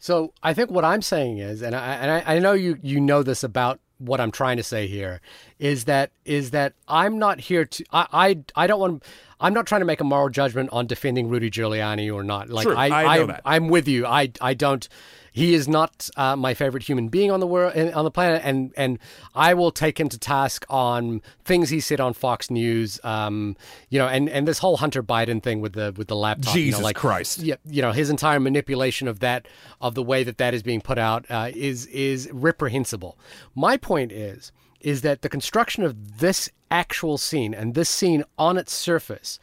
So 0.00 0.32
I 0.42 0.52
think 0.52 0.70
what 0.70 0.84
I'm 0.84 1.00
saying 1.00 1.38
is, 1.38 1.62
and 1.62 1.76
I 1.76 1.94
and 1.94 2.10
I, 2.10 2.36
I 2.36 2.38
know 2.40 2.52
you 2.52 2.78
you 2.82 3.00
know 3.00 3.22
this 3.22 3.44
about 3.44 3.78
what 4.00 4.20
I'm 4.20 4.32
trying 4.32 4.56
to 4.56 4.62
say 4.62 4.86
here, 4.86 5.20
is 5.58 5.84
that 5.84 6.10
is 6.24 6.50
that 6.50 6.72
I'm 6.88 7.18
not 7.18 7.38
here 7.40 7.64
to 7.64 7.84
I 7.92 8.06
I, 8.12 8.64
I 8.64 8.66
don't 8.66 8.80
want 8.80 9.04
I'm 9.40 9.54
not 9.54 9.66
trying 9.66 9.80
to 9.82 9.86
make 9.86 10.00
a 10.00 10.04
moral 10.04 10.28
judgment 10.28 10.70
on 10.72 10.86
defending 10.86 11.28
Rudy 11.28 11.50
Giuliani 11.50 12.12
or 12.12 12.22
not. 12.22 12.48
Like 12.50 12.66
I, 12.66 12.86
I 12.86 13.16
know 13.16 13.22
I 13.22 13.26
that. 13.26 13.42
I'm 13.44 13.68
with 13.68 13.86
you. 13.86 14.06
I 14.06 14.32
I 14.40 14.54
don't. 14.54 14.88
He 15.32 15.54
is 15.54 15.68
not 15.68 16.08
uh, 16.16 16.36
my 16.36 16.54
favorite 16.54 16.82
human 16.82 17.08
being 17.08 17.30
on 17.30 17.40
the 17.40 17.46
world 17.46 17.76
on 17.76 18.04
the 18.04 18.10
planet, 18.10 18.42
and 18.44 18.72
and 18.76 18.98
I 19.34 19.54
will 19.54 19.70
take 19.70 19.98
him 19.98 20.08
to 20.08 20.18
task 20.18 20.64
on 20.68 21.22
things 21.44 21.70
he 21.70 21.80
said 21.80 22.00
on 22.00 22.14
Fox 22.14 22.50
News. 22.50 23.00
Um, 23.04 23.56
you 23.88 23.98
know, 23.98 24.08
and 24.08 24.28
and 24.28 24.46
this 24.46 24.58
whole 24.58 24.76
Hunter 24.76 25.02
Biden 25.02 25.42
thing 25.42 25.60
with 25.60 25.74
the 25.74 25.92
with 25.96 26.08
the 26.08 26.16
laptop. 26.16 26.54
you 26.54 26.60
know, 26.60 26.66
Jesus 26.66 26.82
like, 26.82 26.96
Christ. 26.96 27.40
yeah, 27.40 27.56
you 27.64 27.82
know, 27.82 27.92
his 27.92 28.10
entire 28.10 28.40
manipulation 28.40 29.08
of 29.08 29.20
that, 29.20 29.46
of 29.80 29.94
the 29.94 30.02
way 30.02 30.24
that 30.24 30.38
that 30.38 30.54
is 30.54 30.62
being 30.62 30.80
put 30.80 30.98
out, 30.98 31.26
uh, 31.30 31.50
is 31.54 31.86
is 31.86 32.28
reprehensible. 32.32 33.18
My 33.54 33.76
point 33.76 34.12
is, 34.12 34.52
is 34.80 35.02
that 35.02 35.22
the 35.22 35.28
construction 35.28 35.84
of 35.84 36.18
this 36.18 36.50
actual 36.70 37.18
scene 37.18 37.52
and 37.52 37.74
this 37.74 37.88
scene 37.88 38.24
on 38.38 38.56
its 38.56 38.72
surface 38.72 39.38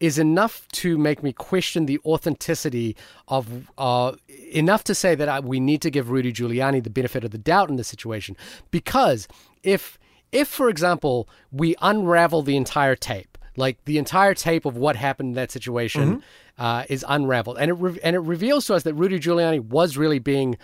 is 0.00 0.18
enough 0.18 0.66
to 0.68 0.98
make 0.98 1.22
me 1.22 1.32
question 1.32 1.86
the 1.86 2.00
authenticity 2.04 2.96
of 3.28 3.70
uh, 3.78 4.12
enough 4.50 4.82
to 4.84 4.94
say 4.94 5.14
that 5.14 5.28
I, 5.28 5.40
we 5.40 5.60
need 5.60 5.82
to 5.82 5.90
give 5.90 6.10
Rudy 6.10 6.32
Giuliani 6.32 6.82
the 6.82 6.90
benefit 6.90 7.22
of 7.22 7.30
the 7.30 7.38
doubt 7.38 7.68
in 7.70 7.76
this 7.76 7.88
situation. 7.88 8.36
Because 8.70 9.28
if 9.62 9.98
if 10.32 10.48
for 10.48 10.68
example 10.68 11.28
we 11.52 11.76
unravel 11.82 12.42
the 12.42 12.56
entire 12.56 12.96
tape 12.96 13.36
like 13.56 13.84
the 13.84 13.98
entire 13.98 14.34
tape 14.34 14.64
of 14.64 14.76
what 14.76 14.96
happened 14.96 15.30
in 15.30 15.34
that 15.34 15.50
situation 15.50 16.22
uh, 16.58 16.84
is 16.88 17.04
unraveled. 17.08 17.58
And 17.58 17.70
it 17.70 17.74
re- 17.74 18.00
and 18.02 18.14
it 18.16 18.20
reveals 18.20 18.66
to 18.66 18.74
us 18.74 18.82
that 18.84 18.94
Rudy 18.94 19.18
Giuliani 19.18 19.60
was 19.60 19.96
really 19.96 20.18
being 20.18 20.56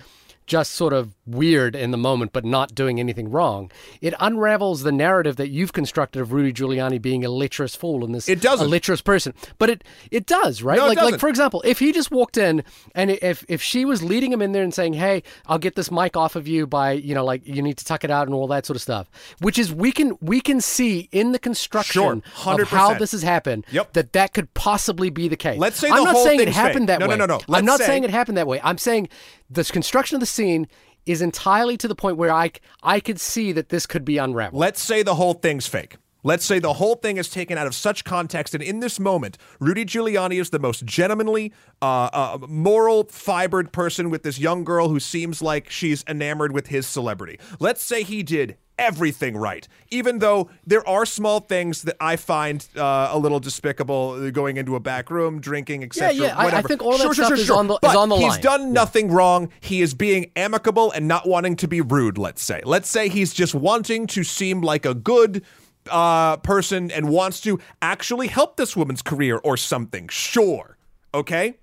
just 0.47 0.73
sort 0.73 0.93
of 0.93 1.15
weird 1.27 1.75
in 1.75 1.91
the 1.91 1.97
moment, 1.97 2.33
but 2.33 2.45
not 2.45 2.75
doing 2.75 3.01
anything 3.01 3.29
wrong. 3.31 3.71
It 4.01 4.15
unravels 4.21 4.83
the 4.83 4.93
narrative 4.93 5.37
that 5.37 5.49
you've 5.49 5.73
constructed 5.73 6.21
of 6.21 6.33
Rudy 6.33 6.53
Giuliani 6.53 7.03
being 7.03 7.25
a 7.25 7.29
lecherous 7.31 7.75
fool 7.75 8.05
and 8.05 8.15
this 8.15 8.29
It 8.29 8.41
doesn't. 8.41 8.67
a 8.67 8.69
lecherous 8.69 9.01
person. 9.01 9.35
But 9.59 9.71
it 9.71 9.85
it 10.11 10.27
does, 10.27 10.63
right? 10.63 10.79
No, 10.79 10.87
like 10.87 10.99
like 11.01 11.19
for 11.21 11.29
example, 11.29 11.63
if 11.65 11.79
he 11.81 11.91
just 11.93 12.11
walked 12.11 12.37
in 12.37 12.63
and 12.95 13.11
if 13.11 13.45
if 13.49 13.61
she 13.61 13.85
was 13.85 14.03
leading 14.05 14.33
him 14.33 14.41
in 14.41 14.53
there 14.53 14.63
and 14.63 14.73
saying, 14.73 14.93
"Hey, 14.95 15.23
I'll 15.47 15.59
get 15.59 15.75
this 15.75 15.91
mic 15.91 16.17
off 16.17 16.37
of 16.37 16.47
you 16.47 16.67
by 16.67 16.93
you 16.93 17.15
know 17.15 17.25
like 17.25 17.47
you 17.47 17.61
need 17.63 17.79
to 17.79 17.85
tuck 17.85 18.05
it 18.05 18.11
out 18.11 18.27
and 18.29 18.35
all 18.35 18.47
that 18.49 18.65
sort 18.67 18.77
of 18.77 18.83
stuff," 18.83 19.09
which 19.41 19.59
is 19.59 19.73
we 19.73 19.91
can 19.91 20.17
we 20.21 20.41
can 20.41 20.61
see 20.61 21.09
in 21.11 21.33
the 21.33 21.39
construction 21.41 22.23
Sure, 22.43 22.61
of 22.63 22.69
how 22.69 22.95
this 22.95 23.13
has 23.13 23.23
happened 23.23 23.65
Yep. 23.73 23.95
that 23.95 24.13
that 24.13 24.33
could 24.33 24.55
possibly 24.55 25.11
be 25.11 25.27
the 25.27 25.37
case. 25.37 25.59
Let's 25.59 25.79
say 25.79 25.89
I'm 25.91 26.05
not 26.05 26.17
saying 26.19 26.41
it 26.41 26.49
happened 26.49 26.89
fake. 26.89 26.99
that 26.99 27.01
No, 27.01 27.07
no, 27.07 27.17
no, 27.17 27.27
no. 27.27 27.35
Let's 27.49 27.59
I'm 27.61 27.65
not 27.65 27.79
say- 27.81 27.87
saying 27.87 28.05
it 28.05 28.11
happened 28.11 28.39
that 28.39 28.47
way. 28.47 28.61
I'm 28.63 28.79
saying 28.79 29.09
the 29.51 29.65
construction 29.65 30.17
of 30.17 30.21
the 30.21 30.27
scene 30.27 30.69
is 31.07 31.23
entirely 31.23 31.77
to 31.77 31.89
the 31.89 31.95
point 31.95 32.17
where 32.17 32.33
I 32.33 32.51
I 32.83 33.01
could 33.01 33.21
see 33.21 33.53
that 33.53 33.69
this 33.69 33.87
could 33.87 34.05
be 34.05 34.19
unraveled. 34.19 34.61
Let's 34.61 34.83
say 34.83 35.03
the 35.03 35.15
whole 35.15 35.35
thing's 35.35 35.67
fake. 35.67 35.97
Let's 36.27 36.45
say 36.45 36.59
the 36.59 36.73
whole 36.73 36.97
thing 36.97 37.19
is 37.19 37.29
taken 37.29 37.57
out 37.57 37.69
of 37.69 37.75
such 37.75 38.03
context, 38.03 38.53
and 38.53 38.61
in 38.61 38.81
this 38.81 38.99
moment, 38.99 39.39
Rudy 39.61 39.85
Giuliani 39.85 40.41
is 40.41 40.51
the 40.51 40.59
most 40.59 40.85
gentlemanly, 40.85 41.53
uh, 41.81 42.11
uh, 42.13 42.39
moral, 42.49 43.05
fibered 43.05 43.71
person 43.71 44.11
with 44.11 44.25
this 44.25 44.37
young 44.37 44.65
girl 44.65 44.89
who 44.89 44.99
seems 44.99 45.41
like 45.41 45.71
she's 45.71 46.05
enamored 46.09 46.51
with 46.51 46.67
his 46.67 46.85
celebrity. 46.85 47.39
Let's 47.61 47.85
say 47.85 48.03
he 48.03 48.25
did 48.25 48.57
everything 48.79 49.37
right, 49.37 49.67
even 49.91 50.19
though 50.19 50.51
there 50.67 50.87
are 50.89 51.07
small 51.07 51.41
things 51.41 51.83
that 51.83 51.97
I 52.01 52.17
find 52.17 52.67
uh, 52.77 53.09
a 53.11 53.19
little 53.19 53.41
despicable, 53.41 54.31
going 54.31 54.57
into 54.59 54.77
a 54.77 54.81
back 54.81 55.11
room, 55.11 55.41
drinking, 55.41 55.83
etc. 55.85 56.13
yeah, 56.15 56.37
I- 56.37 56.43
I 56.43 56.45
whatever. 56.45 56.69
think 56.69 56.83
all 56.83 56.93
that 56.93 57.03
Sure, 57.03 57.15
stuff 57.15 57.27
sure, 57.29 57.37
is 57.37 57.45
sure. 57.47 57.57
on 57.57 57.67
the- 57.69 57.79
is 57.83 57.95
on 57.95 58.09
the 58.11 58.17
he's 58.17 58.29
line. 58.33 58.41
done 58.43 58.73
nothing 58.73 59.11
wrong. 59.11 59.49
He 59.61 59.81
is 59.83 59.95
being 59.95 60.31
amicable 60.37 60.93
and 60.93 61.09
not 61.09 61.27
wanting 61.27 61.57
to 61.57 61.69
be 61.69 61.81
rude, 61.81 62.19
let's 62.19 62.43
say. 62.43 62.61
Let's 62.65 62.89
say 62.89 63.09
he's 63.09 63.33
just 63.33 63.55
wanting 63.55 64.07
to 64.09 64.23
seem 64.25 64.61
like 64.61 64.85
a 64.85 64.95
good 64.95 65.43
uh, 65.91 66.37
person 66.39 66.91
and 66.91 67.09
wants 67.09 67.41
to 67.43 67.61
actually 67.81 68.27
help 68.27 68.57
this 68.57 68.77
woman's 68.77 69.03
career 69.03 69.39
or 69.45 69.57
something. 69.57 70.09
Sure. 70.09 70.77
Okay? 71.15 71.59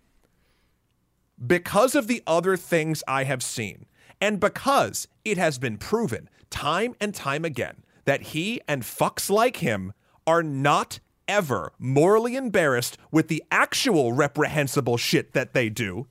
Because 1.46 1.94
of 1.96 2.08
the 2.08 2.24
other 2.26 2.56
things 2.56 3.04
I 3.08 3.26
have 3.26 3.44
seen, 3.44 3.86
and 4.22 4.40
because 4.40 5.08
it 5.26 5.38
has 5.38 5.58
been 5.58 5.78
proven 5.78 6.30
time 6.54 6.96
and 7.02 7.16
time 7.16 7.44
again 7.44 7.84
that 8.06 8.22
he 8.22 8.62
and 8.68 8.84
fucks 8.84 9.30
like 9.30 9.58
him 9.58 9.92
are 10.28 10.44
not 10.44 11.00
ever 11.28 11.74
morally 11.80 12.36
embarrassed 12.36 12.96
with 13.12 13.28
the 13.28 13.44
actual 13.52 14.14
reprehensible 14.14 14.96
shit 14.96 15.34
that 15.34 15.54
they 15.54 15.68
do, 15.68 16.06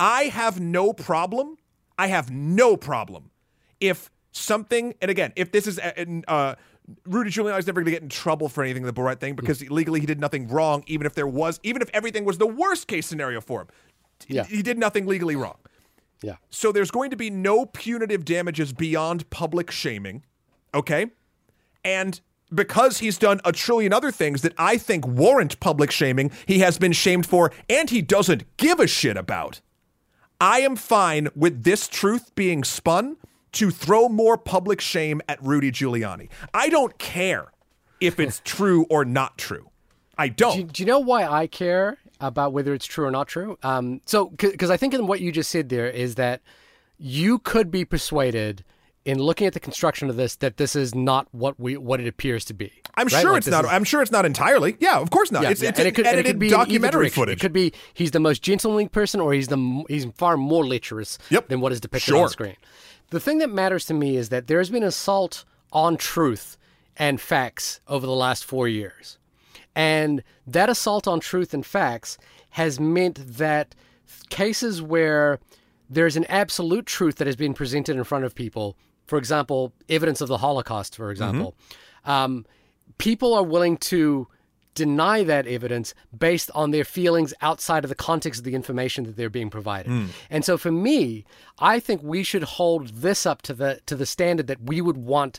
I 0.00 0.24
have 0.24 0.58
no 0.58 0.94
problem. 0.94 1.58
I 1.98 2.06
have 2.06 2.30
no 2.30 2.76
problem 2.76 3.30
if 3.78 4.10
something, 4.32 4.94
and 5.02 5.10
again, 5.10 5.32
if 5.36 5.52
this 5.52 5.66
is, 5.66 5.78
uh, 5.78 5.92
uh, 6.28 6.54
Rudy 7.04 7.30
Giuliani 7.30 7.58
is 7.58 7.66
never 7.66 7.80
going 7.80 7.86
to 7.86 7.90
get 7.90 8.02
in 8.02 8.08
trouble 8.08 8.48
for 8.48 8.64
anything 8.64 8.84
the 8.84 8.92
Borat 8.92 9.20
thing 9.20 9.34
because 9.34 9.68
legally 9.68 10.00
he 10.00 10.06
did 10.06 10.18
nothing 10.18 10.48
wrong, 10.48 10.82
even 10.86 11.06
if 11.06 11.14
there 11.14 11.26
was, 11.26 11.60
even 11.62 11.82
if 11.82 11.90
everything 11.92 12.24
was 12.24 12.38
the 12.38 12.46
worst 12.46 12.86
case 12.86 13.06
scenario 13.06 13.42
for 13.42 13.62
him. 13.62 13.68
Yeah. 14.28 14.44
He 14.44 14.62
did 14.62 14.78
nothing 14.78 15.06
legally 15.06 15.36
wrong. 15.36 15.58
Yeah. 16.22 16.36
So 16.50 16.72
there's 16.72 16.90
going 16.90 17.10
to 17.10 17.16
be 17.16 17.30
no 17.30 17.66
punitive 17.66 18.24
damages 18.24 18.72
beyond 18.72 19.28
public 19.30 19.70
shaming. 19.70 20.24
Okay. 20.74 21.06
And 21.84 22.20
because 22.52 22.98
he's 22.98 23.18
done 23.18 23.40
a 23.44 23.52
trillion 23.52 23.92
other 23.92 24.10
things 24.10 24.42
that 24.42 24.54
I 24.58 24.78
think 24.78 25.06
warrant 25.06 25.60
public 25.60 25.90
shaming, 25.90 26.30
he 26.46 26.60
has 26.60 26.78
been 26.78 26.92
shamed 26.92 27.26
for 27.26 27.52
and 27.68 27.90
he 27.90 28.02
doesn't 28.02 28.56
give 28.56 28.80
a 28.80 28.86
shit 28.86 29.16
about. 29.16 29.60
I 30.40 30.60
am 30.60 30.76
fine 30.76 31.28
with 31.34 31.64
this 31.64 31.88
truth 31.88 32.34
being 32.34 32.64
spun 32.64 33.16
to 33.52 33.70
throw 33.70 34.08
more 34.08 34.36
public 34.36 34.80
shame 34.80 35.20
at 35.28 35.42
Rudy 35.42 35.72
Giuliani. 35.72 36.28
I 36.54 36.68
don't 36.68 36.98
care 36.98 37.46
if 38.00 38.20
it's 38.20 38.40
true 38.44 38.86
or 38.88 39.04
not 39.04 39.38
true. 39.38 39.70
I 40.16 40.28
don't. 40.28 40.56
Do, 40.56 40.64
do 40.64 40.82
you 40.82 40.86
know 40.86 40.98
why 40.98 41.24
I 41.26 41.46
care 41.46 41.98
about 42.20 42.52
whether 42.52 42.74
it's 42.74 42.86
true 42.86 43.04
or 43.06 43.10
not 43.10 43.28
true? 43.28 43.58
Um, 43.62 44.00
so, 44.06 44.26
because 44.30 44.70
I 44.70 44.76
think 44.76 44.94
in 44.94 45.06
what 45.06 45.20
you 45.20 45.32
just 45.32 45.50
said 45.50 45.68
there 45.68 45.88
is 45.88 46.14
that 46.16 46.40
you 46.98 47.38
could 47.38 47.70
be 47.70 47.84
persuaded 47.84 48.64
in 49.04 49.18
looking 49.18 49.46
at 49.46 49.54
the 49.54 49.60
construction 49.60 50.10
of 50.10 50.16
this 50.16 50.36
that 50.36 50.56
this 50.58 50.76
is 50.76 50.94
not 50.94 51.28
what 51.32 51.58
we 51.58 51.76
what 51.76 52.00
it 52.00 52.06
appears 52.06 52.44
to 52.46 52.52
be. 52.54 52.70
I'm 52.96 53.06
right? 53.06 53.22
sure 53.22 53.30
Like 53.32 53.38
it's 53.38 53.46
not. 53.46 53.64
is- 53.64 53.70
I'm 53.70 53.84
sure 53.84 54.02
it's 54.02 54.10
not 54.10 54.26
entirely. 54.26 54.76
Yeah, 54.80 54.98
of 54.98 55.10
course 55.10 55.30
not. 55.30 55.42
Yeah, 55.44 55.50
it's 55.50 55.62
yeah, 55.62 55.68
it's 55.70 55.78
it 55.78 55.94
could, 55.94 56.06
and 56.06 56.16
it 56.16 56.18
edited 56.20 56.32
could 56.34 56.38
be 56.40 56.48
documentary 56.50 57.08
footage. 57.08 57.38
It 57.38 57.40
could 57.40 57.52
be 57.52 57.72
he's 57.94 58.10
the 58.10 58.20
most 58.20 58.42
gentlemanly 58.42 58.88
person, 58.88 59.20
or 59.20 59.32
he's 59.32 59.48
the 59.48 59.84
he's 59.88 60.06
far 60.16 60.36
more 60.36 60.66
lecherous 60.66 61.18
Yep. 61.30 61.48
than 61.48 61.60
what 61.60 61.72
is 61.72 61.80
depicted 61.80 62.08
Sure. 62.08 62.24
on 62.24 62.28
screen. 62.30 62.56
The 63.10 63.20
thing 63.20 63.38
that 63.38 63.50
matters 63.50 63.86
to 63.86 63.94
me 63.94 64.16
is 64.16 64.28
that 64.28 64.48
there 64.48 64.58
has 64.58 64.68
been 64.68 64.82
an 64.82 64.88
assault 64.88 65.44
on 65.72 65.96
truth 65.96 66.58
and 66.96 67.20
facts 67.20 67.80
over 67.86 68.04
the 68.04 68.12
last 68.14 68.44
four 68.44 68.66
years, 68.68 69.16
and 69.78 70.24
that 70.44 70.68
assault 70.68 71.06
on 71.06 71.20
truth 71.20 71.54
and 71.54 71.64
facts 71.64 72.18
has 72.50 72.80
meant 72.80 73.16
that 73.38 73.76
cases 74.28 74.82
where 74.82 75.38
there's 75.88 76.16
an 76.16 76.24
absolute 76.24 76.84
truth 76.84 77.14
that 77.16 77.28
has 77.28 77.36
been 77.36 77.54
presented 77.54 77.96
in 77.96 78.02
front 78.02 78.24
of 78.24 78.34
people, 78.34 78.76
for 79.06 79.18
example, 79.18 79.72
evidence 79.88 80.20
of 80.20 80.26
the 80.26 80.38
Holocaust, 80.38 80.96
for 80.96 81.12
example, 81.12 81.54
um, 82.04 82.44
people 82.98 83.32
are 83.32 83.44
willing 83.44 83.76
to 83.76 84.26
deny 84.74 85.22
that 85.22 85.46
evidence 85.46 85.94
based 86.16 86.50
on 86.56 86.72
their 86.72 86.84
feelings 86.84 87.32
outside 87.40 87.84
of 87.84 87.88
the 87.88 87.94
context 87.94 88.40
of 88.40 88.44
the 88.44 88.54
information 88.56 89.04
that 89.04 89.16
they're 89.16 89.30
being 89.30 89.50
provided. 89.50 89.92
And 90.28 90.44
so 90.44 90.58
for 90.58 90.72
me, 90.72 91.24
I 91.60 91.78
think 91.78 92.02
we 92.02 92.24
should 92.24 92.42
hold 92.42 92.88
this 92.88 93.26
up 93.26 93.42
to 93.42 93.54
the 93.54 93.80
to 93.86 93.94
the 93.94 94.06
standard 94.06 94.48
that 94.48 94.60
we 94.62 94.80
would 94.80 94.96
want 94.96 95.38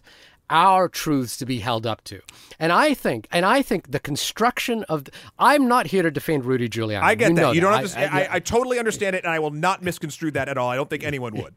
our 0.50 0.89
truths 0.89 1.38
to 1.38 1.45
be 1.45 1.60
held 1.60 1.86
up 1.86 2.04
to. 2.06 2.22
And 2.60 2.72
I 2.72 2.93
think 2.93 3.28
and 3.32 3.45
I 3.45 3.62
think 3.62 3.91
the 3.91 4.00
construction 4.00 4.84
of 4.89 5.06
the, 5.06 5.12
I'm 5.38 5.68
not 5.68 5.88
here 5.88 6.04
to 6.04 6.12
defend 6.12 6.45
Rudy 6.45 6.68
Giuliani. 6.70 7.02
I 7.02 7.16
get 7.16 7.30
You 7.30 7.36
that. 7.36 7.56
You 7.56 7.62
don't 7.62 7.74
I- 7.74 7.78
understand. 7.78 8.14
I- 8.14 8.22
I, 8.24 8.28
I, 8.36 8.39
totally 8.39 8.80
understand 8.80 9.16
it, 9.16 9.24
and 9.24 9.32
I 9.32 9.39
will 9.39 9.52
not 9.52 9.82
misconstrue 9.84 10.32
that 10.32 10.50
at 10.50 10.58
all. 10.58 10.70
I 10.70 10.76
don't 10.76 10.89
think 10.89 11.04
anyone 11.04 11.34
would. 11.36 11.56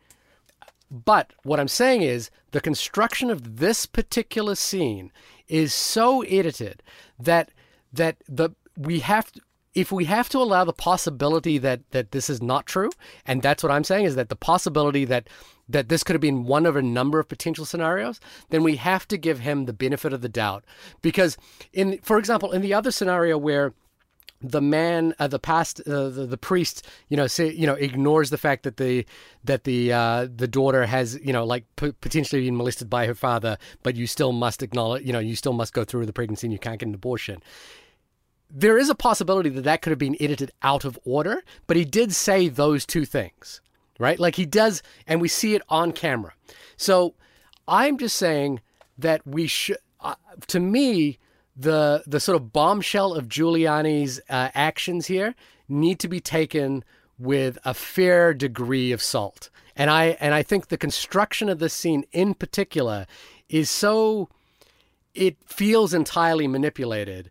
But 0.91 1.33
what 1.43 1.59
I'm 1.59 1.69
saying 1.69 2.03
is 2.03 2.31
the 2.51 2.61
construction 2.61 3.31
of 3.31 3.57
this 3.59 3.87
particular 3.87 4.55
scene 4.55 5.11
is 5.49 5.73
so 5.73 6.21
edited 6.23 6.83
that 7.19 7.51
that 7.93 8.17
the 8.29 8.51
we 8.77 9.01
have 9.01 9.33
to, 9.33 9.41
if 9.75 9.91
we 9.91 10.05
have 10.05 10.29
to 10.31 10.39
allow 10.39 10.65
the 10.65 10.73
possibility 10.73 11.59
that 11.59 11.81
that 11.93 12.13
this 12.13 12.29
is 12.29 12.43
not 12.43 12.67
true, 12.67 12.91
and 13.27 13.43
that's 13.43 13.63
what 13.63 13.73
I'm 13.73 13.85
saying 13.85 14.05
is 14.05 14.17
that 14.17 14.29
the 14.29 14.37
possibility 14.37 15.05
that 15.07 15.29
that 15.69 15.89
this 15.89 16.03
could 16.03 16.15
have 16.15 16.21
been 16.21 16.45
one 16.45 16.67
of 16.67 16.77
a 16.77 16.83
number 16.83 17.19
of 17.19 17.29
potential 17.29 17.65
scenarios, 17.65 18.21
then 18.51 18.63
we 18.63 18.77
have 18.77 19.09
to 19.09 19.17
give 19.17 19.41
him 19.41 19.65
the 19.65 19.73
benefit 19.73 20.13
of 20.13 20.21
the 20.21 20.29
doubt. 20.29 20.65
Because 21.01 21.37
in 21.73 21.99
for 22.03 22.19
example, 22.19 22.53
in 22.53 22.63
the 22.63 22.75
other 22.75 22.91
scenario 22.91 23.39
where 23.39 23.73
the 24.43 24.61
man, 24.61 25.15
uh, 25.19 25.29
the 25.29 25.39
past, 25.39 25.81
uh, 25.87 26.09
the, 26.09 26.27
the 26.27 26.37
priest, 26.37 26.87
you 27.09 27.17
know, 27.17 27.27
say, 27.27 27.53
you 27.53 27.67
know, 27.67 27.75
ignores 27.75 28.31
the 28.31 28.39
fact 28.39 28.65
that 28.65 28.77
the 28.77 29.07
that 29.45 29.65
the 29.65 29.93
uh, 29.93 30.27
the 30.35 30.49
daughter 30.49 30.85
has, 30.85 31.19
you 31.23 31.33
know, 31.33 31.45
like 31.45 31.65
p- 31.77 31.93
potentially 31.93 32.45
been 32.45 32.57
molested 32.57 32.91
by 32.91 33.07
her 33.07 33.15
father, 33.15 33.57
but 33.83 33.97
you 33.97 34.07
still 34.07 34.33
must 34.33 34.63
acknowledge, 34.63 35.05
you 35.05 35.13
know, 35.13 35.21
you 35.21 35.37
still 35.37 35.53
must 35.53 35.73
go 35.73 35.85
through 35.85 36.07
the 36.07 36.13
pregnancy 36.13 36.47
and 36.47 36.53
you 36.53 36.59
can't 36.59 36.81
get 36.81 36.89
an 36.89 36.95
abortion. 36.95 37.41
There 38.55 38.77
is 38.77 38.91
a 38.91 38.95
possibility 38.95 39.49
that 39.49 39.65
that 39.65 39.81
could 39.81 39.91
have 39.91 39.99
been 39.99 40.17
edited 40.21 40.51
out 40.63 40.85
of 40.85 40.99
order, 41.05 41.43
but 41.67 41.77
he 41.77 41.87
did 41.87 42.13
say 42.13 42.49
those 42.49 42.85
two 42.85 43.07
things, 43.07 43.63
right? 43.99 44.19
Like 44.19 44.35
he 44.35 44.45
does, 44.45 44.83
and 45.07 45.23
we 45.23 45.29
see 45.29 45.55
it 45.55 45.63
on 45.71 45.93
camera. 45.93 46.35
So 46.77 47.15
I'm 47.67 47.97
just 47.97 48.17
saying 48.17 48.61
that 48.99 49.27
we 49.27 49.47
should, 49.47 49.79
uh, 50.01 50.17
to 50.49 50.61
me, 50.61 51.19
the 51.57 52.03
the 52.07 52.21
sort 52.21 52.37
of 52.37 52.53
bombshell 52.53 53.15
of 53.15 53.29
Giuliani's 53.29 54.21
uh, 54.29 54.51
actions 54.55 55.07
here 55.07 55.35
need 55.69 55.99
to 56.01 56.09
be 56.09 56.21
taken 56.21 56.85
with 57.19 57.59
a 57.65 57.73
fair 57.73 58.35
degree 58.35 58.93
of 58.93 59.03
salt. 59.03 59.49
And 59.77 59.91
I 59.91 60.17
and 60.21 60.35
I 60.35 60.43
think 60.43 60.69
the 60.69 60.77
construction 60.77 61.49
of 61.49 61.59
this 61.59 61.73
scene 61.73 62.05
in 62.13 62.35
particular 62.35 63.07
is 63.49 63.71
so 63.71 64.29
it 65.15 65.37
feels 65.47 65.95
entirely 65.95 66.49
manipulated 66.49 67.31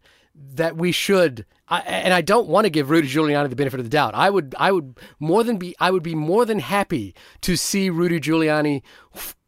that 0.55 0.77
we 0.77 0.91
should 0.91 1.45
I, 1.71 1.79
and 1.79 2.13
I 2.13 2.19
don't 2.19 2.49
want 2.49 2.65
to 2.65 2.69
give 2.69 2.89
Rudy 2.89 3.07
Giuliani 3.07 3.49
the 3.49 3.55
benefit 3.55 3.79
of 3.79 3.85
the 3.85 3.89
doubt. 3.89 4.13
I 4.13 4.29
would 4.29 4.53
I 4.59 4.73
would 4.73 4.99
more 5.19 5.41
than 5.43 5.57
be 5.57 5.73
I 5.79 5.89
would 5.89 6.03
be 6.03 6.15
more 6.15 6.45
than 6.45 6.59
happy 6.59 7.15
to 7.41 7.55
see 7.55 7.89
Rudy 7.89 8.19
Giuliani 8.19 8.81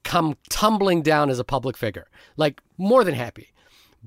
come 0.04 0.38
tumbling 0.50 1.02
down 1.02 1.30
as 1.30 1.38
a 1.38 1.44
public 1.44 1.76
figure. 1.76 2.08
Like 2.38 2.62
more 2.78 3.04
than 3.04 3.14
happy. 3.14 3.54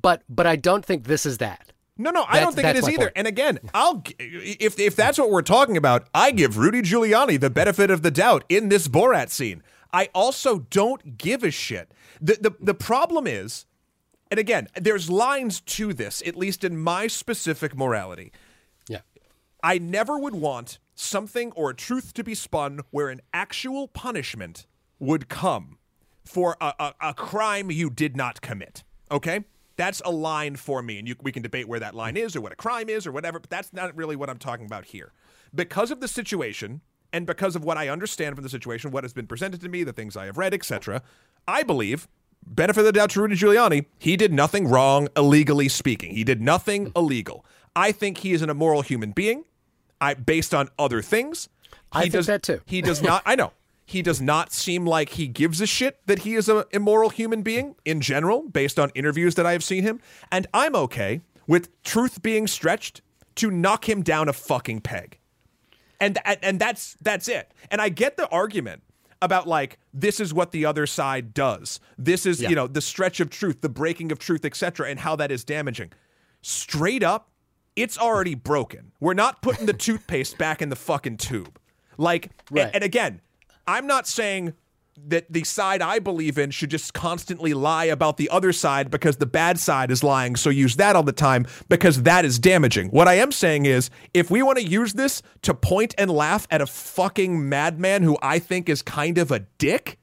But 0.01 0.23
but 0.31 0.47
I 0.47 0.57
don't 0.57 0.85
think 0.85 1.05
this 1.05 1.27
is 1.27 1.39
that. 1.39 1.73
No, 1.99 2.11
no, 2.11 2.25
I 2.29 2.41
don't 2.41 2.55
think 2.55 2.67
it 2.67 2.75
that's 2.75 2.87
is 2.87 2.95
either. 2.95 3.07
point. 3.07 3.13
And 3.17 3.27
again, 3.27 3.59
I'll 3.75 4.03
if 4.19 4.81
if 4.81 4.97
that's 4.97 5.19
what 5.19 5.31
we're 5.31 5.43
talking 5.43 5.77
about, 5.77 6.09
I 6.15 6.31
give 6.31 6.57
Rudy 6.57 6.81
Giuliani 6.81 7.39
the 7.39 7.51
benefit 7.51 7.91
of 7.91 8.01
the 8.01 8.11
doubt 8.11 8.45
in 8.49 8.71
this 8.71 8.89
Borat 8.89 9.29
scene. 9.29 9.63
I 9.93 10.09
also 10.15 10.61
don't 10.71 11.19
give 11.19 11.45
a 11.45 11.51
shit. 11.51 11.93
The 12.19 12.39
the 12.41 12.53
the 12.61 12.75
problem 12.75 13.27
is, 13.27 13.66
and 14.31 14.41
again, 14.41 14.69
there's 14.75 15.09
lines 15.11 15.61
to 15.63 15.93
this, 15.93 16.23
at 16.27 16.37
least 16.37 16.65
in 16.65 16.79
my 16.79 17.07
specific 17.07 17.77
morality. 17.77 18.33
Yeah. 18.89 19.01
I 19.63 19.79
never 19.79 20.19
would 20.19 20.35
want 20.35 20.79
something 20.95 21.53
or 21.53 21.71
a 21.71 21.75
truth 21.75 22.13
to 22.15 22.25
be 22.25 22.35
spun 22.35 22.81
where 22.91 23.09
an 23.09 23.21
actual 23.33 23.89
punishment 23.89 24.67
would 24.99 25.29
come 25.29 25.79
for 26.25 26.57
a, 26.61 26.73
a, 26.79 26.95
a 27.01 27.15
crime 27.15 27.71
you 27.71 27.91
did 27.91 28.17
not 28.17 28.41
commit. 28.41 28.83
Okay? 29.11 29.45
That's 29.77 30.01
a 30.05 30.11
line 30.11 30.57
for 30.57 30.83
me, 30.83 30.99
and 30.99 31.07
you, 31.07 31.15
we 31.23 31.33
can 31.33 31.43
debate 31.43 31.69
where 31.69 31.81
that 31.81 31.95
line 31.95 32.17
is 32.17 32.35
or 32.35 32.41
what 32.41 32.53
a 32.53 32.57
crime 32.57 32.89
is 32.89 33.07
or 33.07 33.13
whatever, 33.13 33.39
but 33.39 33.51
that's 33.51 33.73
not 33.73 33.95
really 33.95 34.17
what 34.17 34.31
I'm 34.31 34.39
talking 34.39 34.67
about 34.67 34.87
here. 34.87 35.13
Because 35.55 35.91
of 35.91 36.01
the 36.01 36.09
situation 36.09 36.81
and 37.13 37.27
because 37.27 37.55
of 37.55 37.65
what 37.65 37.77
I 37.77 37.89
understand 37.89 38.35
from 38.35 38.43
the 38.43 38.49
situation, 38.49 38.91
what 38.91 39.05
has 39.05 39.13
been 39.13 39.27
presented 39.27 39.61
to 39.61 39.69
me, 39.69 39.85
the 39.85 39.93
things 39.93 40.17
I 40.17 40.27
have 40.27 40.39
read, 40.39 40.55
etc., 40.55 41.03
I 41.47 41.63
believe, 41.63 42.09
benefit 42.47 42.81
of 42.81 42.87
the 42.87 42.93
doubt 42.93 43.11
to 43.11 43.21
Rudy 43.21 43.37
Giuliani, 43.37 43.87
he 43.99 44.17
did 44.17 44.33
nothing 44.33 44.69
wrong, 44.69 45.09
illegally 45.17 45.69
speaking. 45.69 46.15
He 46.15 46.25
did 46.25 46.41
nothing 46.41 46.87
hmm. 46.87 46.93
illegal. 46.97 47.45
I 47.75 47.93
think 47.93 48.19
he 48.19 48.33
is 48.33 48.43
an 48.43 48.51
immoral 48.51 48.83
human 48.83 49.13
being. 49.13 49.45
I 50.01 50.15
based 50.15 50.55
on 50.55 50.69
other 50.79 51.03
things. 51.03 51.49
I 51.93 51.99
He 51.99 52.03
think 52.05 52.13
does, 52.13 52.27
that 52.27 52.43
too. 52.43 52.61
He 52.67 52.83
does 52.83 53.03
not. 53.03 53.23
I 53.27 53.35
know. 53.35 53.53
He 53.85 54.03
does 54.03 54.21
not 54.21 54.53
seem 54.53 54.85
like 54.85 55.11
he 55.11 55.29
gives 55.29 55.61
a 55.61 55.67
shit 55.67 56.01
that 56.07 56.21
he 56.21 56.35
is 56.35 56.49
an 56.49 56.65
immoral 56.73 57.09
human 57.09 57.43
being 57.43 57.77
in 57.85 58.01
general, 58.01 58.49
based 58.49 58.81
on 58.81 58.91
interviews 58.95 59.37
that 59.37 59.47
I 59.47 59.53
have 59.53 59.63
seen 59.63 59.85
him. 59.85 60.01
And 60.33 60.47
I'm 60.53 60.75
okay 60.75 61.21
with 61.47 61.71
truth 61.85 62.21
being 62.21 62.49
stretched 62.49 63.01
to 63.37 63.51
knock 63.51 63.89
him 63.89 64.03
down 64.03 64.29
a 64.29 64.33
fucking 64.33 64.81
peg. 64.81 65.19
And 66.01 66.19
and, 66.25 66.39
and 66.43 66.59
that's 66.59 66.97
that's 67.01 67.29
it. 67.29 67.53
And 67.71 67.81
I 67.81 67.89
get 67.89 68.17
the 68.17 68.29
argument 68.29 68.83
about 69.23 69.47
like 69.49 69.79
this 69.95 70.21
is 70.21 70.33
what 70.35 70.53
the 70.53 70.65
other 70.67 70.87
side 70.87 71.33
does. 71.35 71.81
This 71.99 72.27
is, 72.27 72.41
Yeah. 72.43 72.51
you 72.51 72.55
know, 72.57 72.67
the 72.67 72.81
stretch 72.81 73.21
of 73.21 73.31
truth, 73.31 73.61
the 73.61 73.69
breaking 73.69 74.13
of 74.13 74.19
truth, 74.19 74.45
etc., 74.45 74.89
and 74.89 75.01
how 75.01 75.17
that 75.17 75.31
is 75.31 75.45
damaging. 75.45 75.93
Straight 76.43 77.03
up, 77.03 77.31
it's 77.75 77.99
already 77.99 78.35
broken. 78.35 78.93
We're 79.01 79.15
not 79.15 79.43
putting 79.43 79.67
the 79.67 79.73
toothpaste 79.87 80.39
back 80.39 80.61
in 80.63 80.69
the 80.69 80.77
fucking 80.77 81.17
tube. 81.19 81.59
Like, 81.99 82.31
and- 82.51 82.75
and, 82.75 82.85
again, 82.85 83.21
I'm 83.67 83.87
not 83.87 84.07
saying 84.07 84.53
that 85.07 85.33
the 85.33 85.45
side 85.45 85.83
I 85.83 85.99
believe 85.99 86.39
in 86.39 86.51
should 86.51 86.71
just 86.71 86.95
constantly 86.95 87.55
lie 87.55 87.85
about 87.85 88.17
the 88.17 88.29
other 88.31 88.53
side 88.53 88.91
because 88.91 89.17
the 89.17 89.27
bad 89.27 89.59
side 89.59 89.91
is 89.91 90.03
lying. 90.03 90.37
So 90.37 90.51
use 90.51 90.77
that 90.77 90.97
all 90.97 91.03
the 91.03 91.13
time 91.13 91.47
because 91.69 92.03
that 92.03 92.25
is 92.25 92.39
damaging. 92.39 92.89
What 92.89 93.09
I 93.09 93.15
am 93.15 93.33
saying 93.33 93.67
is 93.67 93.91
if 94.15 94.31
we 94.31 94.43
want 94.43 94.59
to 94.59 94.65
use 94.65 94.95
this 94.95 95.23
to 95.43 95.55
point 95.55 95.95
and 95.99 96.11
laugh 96.11 96.47
at 96.51 96.61
a 96.61 96.67
fucking 96.67 97.49
madman 97.49 98.03
who 98.03 98.17
I 98.23 98.39
think 98.39 98.69
is 98.69 98.83
kind 98.83 99.19
of 99.19 99.31
a 99.31 99.41
dick, 99.59 99.99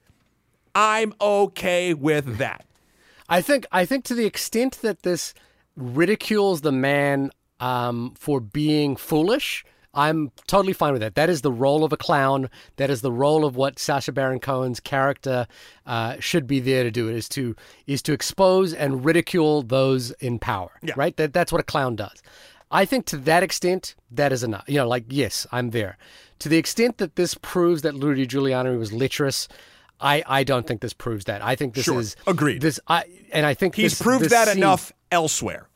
I'm 0.76 1.14
okay 1.20 1.94
with 1.94 2.38
that. 2.38 2.66
I 3.30 3.42
think 3.42 3.66
I 3.72 3.86
think 3.86 4.06
to 4.06 4.16
the 4.16 4.26
extent 4.26 4.80
that 4.82 5.04
this 5.04 5.34
ridicules 5.76 6.62
the 6.62 6.72
man 6.72 7.32
um, 7.60 8.14
for 8.18 8.40
being 8.40 8.96
foolish, 8.96 9.66
I'm 9.94 10.32
totally 10.48 10.74
fine 10.74 10.92
with 10.94 11.02
that. 11.02 11.16
That 11.16 11.30
is 11.30 11.42
the 11.42 11.52
role 11.52 11.84
of 11.84 11.94
a 11.94 11.98
clown. 11.98 12.50
That 12.78 12.90
is 12.90 13.02
the 13.02 13.12
role 13.12 13.46
of 13.46 13.56
what 13.56 13.78
Sacha 13.78 14.12
Baron 14.12 14.40
Cohen's 14.40 14.80
character 14.80 15.46
uh, 15.86 16.16
should 16.20 16.48
be 16.48 16.60
there 16.60 16.84
to 16.84 16.92
do. 16.92 17.10
It 17.10 17.16
is 17.16 17.30
to 17.30 17.56
is 17.86 18.02
to 18.04 18.14
expose 18.14 18.74
and 18.74 19.06
ridicule 19.06 19.62
those 19.62 20.12
in 20.14 20.40
power. 20.40 20.72
Yeah. 20.82 20.94
Right. 20.98 21.16
That 21.18 21.34
that's 21.34 21.52
what 21.52 21.62
a 21.62 21.64
clown 21.66 21.96
does. 21.96 22.22
I 22.72 22.86
think 22.86 23.06
to 23.08 23.18
that 23.18 23.44
extent, 23.44 23.94
that 24.10 24.32
is 24.34 24.44
enough. 24.44 24.64
You 24.68 24.78
know, 24.80 24.88
like 24.88 25.06
yes, 25.10 25.46
I'm 25.52 25.70
there. 25.70 25.98
To 26.40 26.50
the 26.50 26.58
extent 26.58 26.98
that 26.98 27.16
this 27.16 27.36
proves 27.36 27.84
that 27.84 27.94
Rudy 27.94 28.26
Giuliani 28.28 28.78
was 28.80 28.92
lecherous. 28.92 29.48
I, 30.02 30.22
I 30.28 30.44
don't 30.44 30.68
think 30.68 30.82
this 30.82 30.92
proves 30.92 31.26
that. 31.26 31.42
I 31.42 31.56
think 31.56 31.76
this 31.76 31.86
Sure. 31.86 32.00
is 32.02 32.16
Agreed. 32.28 32.62
This 32.62 32.80
I 32.88 33.06
and 33.32 33.46
I 33.46 33.54
think 33.54 33.76
He's 33.76 33.92
this- 33.98 34.02
proved 34.02 34.26
this 34.26 34.32
that 34.34 34.48
scene- 34.50 34.58
enough 34.58 34.92
elsewhere. 35.12 35.70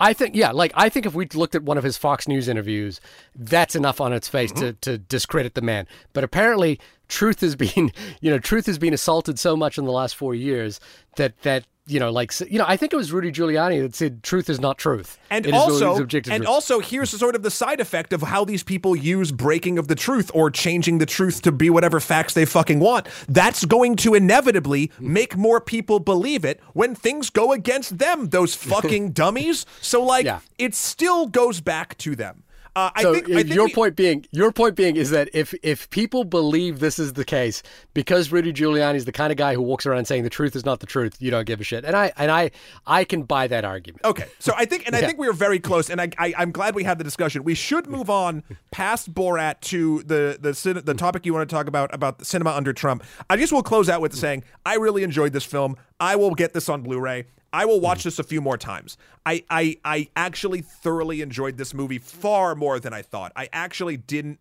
I 0.00 0.14
think 0.14 0.34
yeah, 0.34 0.50
like 0.50 0.72
I 0.74 0.88
think 0.88 1.04
if 1.04 1.14
we 1.14 1.26
looked 1.26 1.54
at 1.54 1.62
one 1.62 1.76
of 1.76 1.84
his 1.84 1.98
Fox 1.98 2.26
News 2.26 2.48
interviews, 2.48 3.00
that's 3.34 3.76
enough 3.76 4.00
on 4.00 4.14
its 4.14 4.28
face 4.28 4.50
to, 4.52 4.72
to 4.72 4.96
discredit 4.96 5.54
the 5.54 5.60
man. 5.60 5.86
But 6.14 6.24
apparently, 6.24 6.80
truth 7.08 7.42
has 7.42 7.54
been 7.56 7.92
you 8.20 8.30
know 8.30 8.38
truth 8.38 8.64
has 8.66 8.78
been 8.78 8.94
assaulted 8.94 9.38
so 9.38 9.56
much 9.56 9.76
in 9.76 9.84
the 9.84 9.92
last 9.92 10.16
four 10.16 10.34
years 10.34 10.80
that 11.16 11.40
that 11.42 11.66
you 11.86 11.98
know 11.98 12.10
like 12.10 12.32
you 12.50 12.58
know 12.58 12.64
I 12.68 12.76
think 12.76 12.92
it 12.92 12.96
was 12.96 13.10
Rudy 13.12 13.32
Giuliani 13.32 13.80
that 13.82 13.94
said 13.94 14.22
truth 14.22 14.48
is 14.48 14.60
not 14.60 14.78
truth. 14.78 15.18
And 15.30 15.46
It 15.46 15.54
is 15.54 15.60
also, 15.60 15.96
and 15.96 16.10
truth. 16.10 16.46
also, 16.46 16.80
here's 16.80 17.10
sort 17.10 17.34
of 17.34 17.42
the 17.42 17.50
side 17.50 17.80
effect 17.80 18.12
of 18.12 18.22
how 18.22 18.44
these 18.44 18.62
people 18.62 18.94
use 18.96 19.32
breaking 19.32 19.78
of 19.78 19.88
the 19.88 19.94
truth 19.94 20.30
or 20.34 20.50
changing 20.50 20.98
the 20.98 21.06
truth 21.06 21.42
to 21.42 21.52
be 21.52 21.70
whatever 21.70 22.00
facts 22.00 22.34
they 22.34 22.44
fucking 22.44 22.80
want. 22.80 23.06
That's 23.28 23.64
going 23.64 23.96
to 23.96 24.14
inevitably 24.14 24.90
make 24.98 25.36
more 25.36 25.60
people 25.60 26.00
believe 26.00 26.44
it 26.44 26.60
when 26.74 26.94
things 26.94 27.30
go 27.30 27.52
against 27.52 27.98
them. 27.98 28.28
Those 28.30 28.54
fucking 28.54 29.10
dummies. 29.12 29.66
So, 29.80 30.02
like, 30.02 30.24
Yeah. 30.26 30.40
it 30.58 30.74
still 30.74 31.26
goes 31.26 31.60
back 31.60 31.96
to 31.98 32.14
them. 32.16 32.42
Uh, 32.76 32.90
I 32.94 33.02
So 33.02 33.14
think, 33.14 33.30
I 33.30 33.34
think 33.42 33.54
your 33.54 33.64
we- 33.66 33.74
point 33.74 33.96
being 33.96 34.26
your 34.30 34.52
point 34.52 34.76
being 34.76 34.96
is 34.96 35.10
that 35.10 35.28
if 35.32 35.52
if 35.62 35.90
people 35.90 36.24
believe 36.24 36.78
this 36.78 36.98
is 36.98 37.14
the 37.14 37.24
case 37.24 37.62
because 37.94 38.30
Rudy 38.30 38.52
Giuliani 38.52 38.94
is 38.94 39.04
the 39.04 39.12
kind 39.12 39.32
of 39.32 39.36
guy 39.36 39.54
who 39.54 39.62
walks 39.62 39.86
around 39.86 40.04
saying 40.06 40.22
the 40.22 40.30
truth 40.30 40.54
is 40.54 40.64
not 40.64 40.78
the 40.80 40.86
truth, 40.86 41.16
you 41.20 41.30
don't 41.30 41.46
give 41.46 41.60
a 41.60 41.64
shit. 41.64 41.84
And 41.84 41.96
I 41.96 42.12
and 42.16 42.30
I 42.30 42.50
I 42.86 43.04
can 43.04 43.22
buy 43.24 43.48
that 43.48 43.64
argument. 43.64 44.04
Okay, 44.04 44.26
so 44.38 44.52
I 44.56 44.64
think, 44.66 44.86
and 44.86 44.94
I 44.94 45.00
think 45.00 45.18
we 45.18 45.26
are 45.26 45.32
very 45.32 45.58
close, 45.58 45.90
and 45.90 46.00
I, 46.00 46.10
I, 46.18 46.32
I'm 46.38 46.52
glad 46.52 46.74
we 46.74 46.84
had 46.84 46.98
the 46.98 47.04
discussion. 47.04 47.42
We 47.42 47.54
should 47.54 47.88
move 47.88 48.08
on 48.08 48.44
past 48.70 49.12
Borat 49.12 49.60
to 49.62 50.02
the 50.04 50.38
the 50.40 50.80
the 50.80 50.94
topic 50.94 51.26
you 51.26 51.34
want 51.34 51.48
to 51.48 51.54
talk 51.54 51.66
about 51.66 51.92
about 51.92 52.18
the 52.20 52.24
cinema 52.24 52.50
under 52.50 52.72
Trump. 52.72 53.02
I 53.28 53.36
just 53.36 53.52
will 53.52 53.62
close 53.64 53.88
out 53.88 54.00
with 54.00 54.14
saying 54.14 54.44
I 54.64 54.76
really 54.76 55.02
enjoyed 55.02 55.32
this 55.32 55.44
film. 55.44 55.76
I 55.98 56.16
will 56.16 56.34
get 56.34 56.52
this 56.54 56.68
on 56.68 56.82
Blu-ray. 56.82 57.26
I 57.52 57.64
will 57.64 57.80
watch 57.80 58.04
this 58.04 58.18
a 58.18 58.22
few 58.22 58.40
more 58.40 58.56
times. 58.56 58.96
I, 59.26 59.44
I 59.50 59.76
I 59.84 60.08
actually 60.16 60.60
thoroughly 60.62 61.20
enjoyed 61.20 61.56
this 61.56 61.74
movie 61.74 61.98
far 61.98 62.54
more 62.54 62.78
than 62.78 62.92
I 62.92 63.02
thought. 63.02 63.32
I 63.36 63.48
actually 63.52 63.96
didn't. 63.96 64.38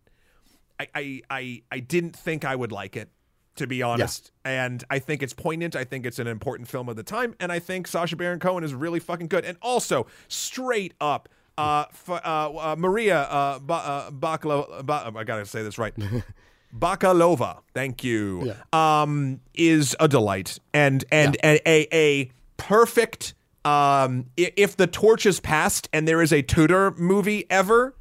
I 0.80 0.88
I 0.94 1.22
I, 1.30 1.61
I 1.72 1.80
didn't 1.80 2.15
think 2.15 2.45
I 2.45 2.56
would 2.56 2.72
like 2.72 2.95
it. 2.95 3.10
To 3.56 3.68
be 3.68 3.84
honest, 3.84 4.31
and 4.45 4.86
I 4.90 4.99
think 4.99 5.22
it's 5.22 5.34
poignant. 5.34 5.76
I 5.76 5.84
think 5.84 6.06
it's 6.06 6.18
an 6.18 6.27
important 6.27 6.69
film 6.69 6.88
of 6.88 6.95
the 6.95 7.03
time, 7.03 7.36
and 7.41 7.52
I 7.52 7.60
think 7.60 7.88
Sacha 7.88 8.15
Baron 8.15 8.40
Cohen 8.40 8.64
is 8.64 8.73
really 8.73 9.02
fucking 9.02 9.27
good. 9.27 9.44
And 9.44 9.57
also, 9.61 10.07
straight 10.30 10.94
up, 11.02 11.27
uh, 11.57 11.84
f- 11.91 12.10
uh, 12.10 12.19
uh 12.23 12.76
Maria 12.77 13.23
uh, 13.23 13.60
ba- 13.60 13.73
uh, 13.73 14.11
ba- 14.11 15.11
I 15.14 15.23
gotta 15.26 15.45
say 15.45 15.61
this 15.61 15.77
right. 15.77 15.94
Bakalova, 16.73 17.60
thank 17.73 18.03
you. 18.03 18.53
Um, 18.72 19.41
is 19.56 19.95
a 19.99 20.07
delight 20.07 20.60
and 20.73 21.03
and 21.11 21.36
a, 21.44 21.60
a 21.68 21.88
a 21.91 22.31
perfect. 22.60 23.34
Um, 23.65 24.27
if 24.38 24.77
the 24.77 24.86
torch 24.88 25.26
is 25.26 25.40
passed 25.40 25.90
and 25.91 26.07
there 26.07 26.22
is 26.22 26.31
a 26.31 26.44
Tutar 26.44 26.95
movie 26.98 27.45
ever, 27.49 27.95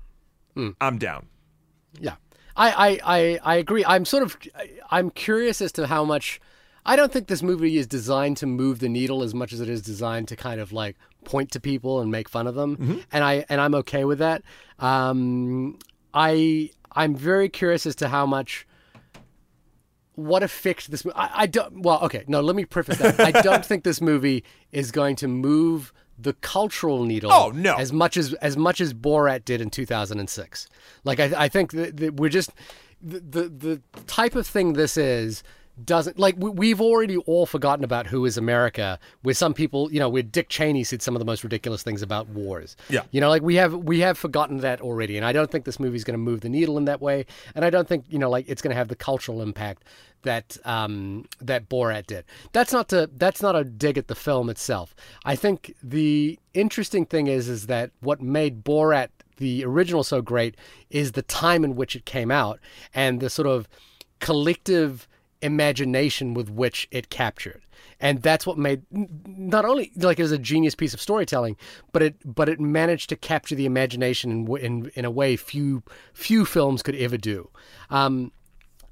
I'm 0.81 0.99
down. 0.99 1.27
Yeah, 2.01 2.17
I, 2.57 2.71
I, 2.71 3.01
I, 3.05 3.39
I 3.45 3.55
agree. 3.57 3.85
I'm 3.85 4.05
sort 4.05 4.23
of 4.25 4.37
I'm 4.91 5.11
curious 5.11 5.63
as 5.63 5.73
to 5.73 5.87
how 5.87 6.05
much. 6.05 6.41
I 6.85 6.97
don't 6.97 7.13
think 7.13 7.29
this 7.29 7.43
movie 7.43 7.77
is 7.77 7.87
designed 7.87 8.39
to 8.39 8.47
move 8.47 8.79
the 8.79 8.89
needle 8.89 9.23
as 9.23 9.35
much 9.35 9.53
as 9.53 9.61
it 9.61 9.69
is 9.69 9.83
designed 9.83 10.29
to 10.29 10.37
kind 10.37 10.61
of 10.61 10.73
like 10.73 10.97
point 11.25 11.51
to 11.53 11.61
people 11.61 12.01
and 12.01 12.11
make 12.11 12.29
fun 12.29 12.47
of 12.47 12.55
them, 12.55 13.05
and 13.13 13.23
I 13.25 13.45
and 13.49 13.61
I'm 13.61 13.75
okay 13.77 14.05
with 14.05 14.19
that. 14.21 14.43
Um, 14.79 15.79
I 16.15 16.71
I'm 16.93 17.15
very 17.15 17.49
curious 17.49 17.87
as 17.87 17.95
to 17.97 18.09
how 18.09 18.27
much 18.27 18.67
what 20.19 20.43
effect 20.43 20.90
this 20.90 21.07
I, 21.15 21.31
I 21.43 21.47
don't 21.47 21.82
well 21.82 22.01
okay 22.03 22.24
no 22.27 22.40
let 22.40 22.57
me 22.57 22.65
preface 22.65 22.99
that 22.99 23.20
i 23.20 23.31
don't 23.31 23.65
think 23.65 23.85
this 23.85 24.01
movie 24.01 24.43
is 24.73 24.90
going 24.90 25.15
to 25.16 25.28
move 25.28 25.93
the 26.19 26.32
cultural 26.32 27.05
needle 27.05 27.32
Oh, 27.32 27.51
no. 27.55 27.77
as 27.77 27.93
much 27.93 28.16
as 28.16 28.35
as 28.35 28.57
much 28.57 28.81
as 28.81 28.93
borat 28.93 29.45
did 29.45 29.61
in 29.61 29.70
2006 29.70 30.66
like 31.05 31.20
i, 31.20 31.45
I 31.45 31.49
think 31.49 31.70
that, 31.73 31.97
that 31.99 32.15
we're 32.16 32.31
just 32.31 32.51
the, 33.01 33.20
the 33.20 33.49
the 33.49 33.82
type 34.09 34.35
of 34.35 34.45
thing 34.47 34.73
this 34.73 34.97
is 34.97 35.45
doesn't 35.85 36.19
like 36.19 36.35
we, 36.39 36.51
we've 36.51 36.81
already 36.81 37.17
all 37.17 37.47
forgotten 37.47 37.85
about 37.85 38.07
who 38.07 38.25
is 38.25 38.37
America. 38.37 38.99
Where 39.23 39.35
some 39.35 39.55
people, 39.55 39.93
you 39.93 39.99
know, 39.99 40.09
where 40.09 40.23
Dick 40.23 40.49
Cheney 40.49 40.85
said 40.85 41.03
some 41.03 41.15
of 41.15 41.19
the 41.21 41.27
most 41.27 41.45
ridiculous 41.45 41.83
things 41.83 42.03
about 42.03 42.29
wars. 42.29 42.77
Yeah. 42.89 43.03
you 43.11 43.21
know, 43.21 43.29
like 43.29 43.43
we 43.43 43.57
have 43.57 43.75
we 43.75 44.01
have 44.01 44.19
forgotten 44.19 44.59
that 44.59 44.81
already, 44.81 45.17
and 45.17 45.25
I 45.25 45.33
don't 45.33 45.51
think 45.51 45.65
this 45.65 45.81
movie's 45.81 46.05
going 46.05 46.15
to 46.15 46.19
move 46.19 46.41
the 46.41 46.49
needle 46.49 46.79
in 46.79 46.85
that 46.87 47.01
way, 47.01 47.27
and 47.55 47.65
I 47.65 47.71
don't 47.71 47.89
think 47.89 48.05
you 48.09 48.19
know, 48.19 48.31
like 48.31 48.49
it's 48.49 48.63
going 48.63 48.73
to 48.73 48.77
have 48.77 48.89
the 48.89 48.97
cultural 48.97 49.43
impact 49.43 49.85
that 50.23 50.57
um, 50.65 51.27
that 51.41 51.69
Borat 51.69 52.07
did. 52.07 52.25
That's 52.53 52.73
not 52.73 52.89
to 52.91 53.09
that's 53.17 53.43
not 53.43 53.57
a 53.57 53.65
dig 53.65 53.99
at 53.99 54.09
the 54.09 54.15
film 54.15 54.51
itself. 54.51 54.95
I 55.25 55.37
think 55.37 55.75
the 55.83 56.39
interesting 56.55 57.07
thing 57.07 57.27
is 57.27 57.49
is 57.49 57.67
that 57.67 57.91
what 58.01 58.21
made 58.21 58.65
Borat 58.65 59.09
the 59.37 59.65
original 59.65 60.03
so 60.03 60.21
great 60.21 60.57
is 60.91 61.13
the 61.13 61.23
time 61.23 61.65
in 61.65 61.77
which 61.77 61.95
it 61.97 62.05
came 62.05 62.31
out 62.31 62.59
and 62.93 63.21
the 63.21 63.31
sort 63.31 63.47
of 63.47 63.69
collective 64.21 65.09
imagination 65.43 66.35
with 66.35 66.51
which 66.51 66.89
it 66.90 67.10
captured. 67.10 67.62
And 68.01 68.23
that's 68.23 68.47
what 68.47 68.59
made 68.59 68.82
not 68.90 69.65
only 69.65 69.93
like 69.97 70.19
it 70.19 70.23
was 70.23 70.32
a 70.32 70.39
genius 70.39 70.74
piece 70.74 70.94
of 70.94 71.01
storytelling 71.01 71.56
but 71.93 72.02
it 72.02 72.16
but 72.24 72.48
it 72.48 72.60
managed 72.60 73.09
to 73.10 73.16
capture 73.16 73.55
the 73.55 73.66
imagination 73.66 74.31
in 74.31 74.56
in, 74.56 74.90
in 74.94 75.05
a 75.05 75.10
way 75.10 75.36
few 75.36 75.82
few 76.12 76.44
films 76.44 76.82
could 76.82 76.94
ever 76.97 77.16
do. 77.16 77.48
Um, 77.90 78.32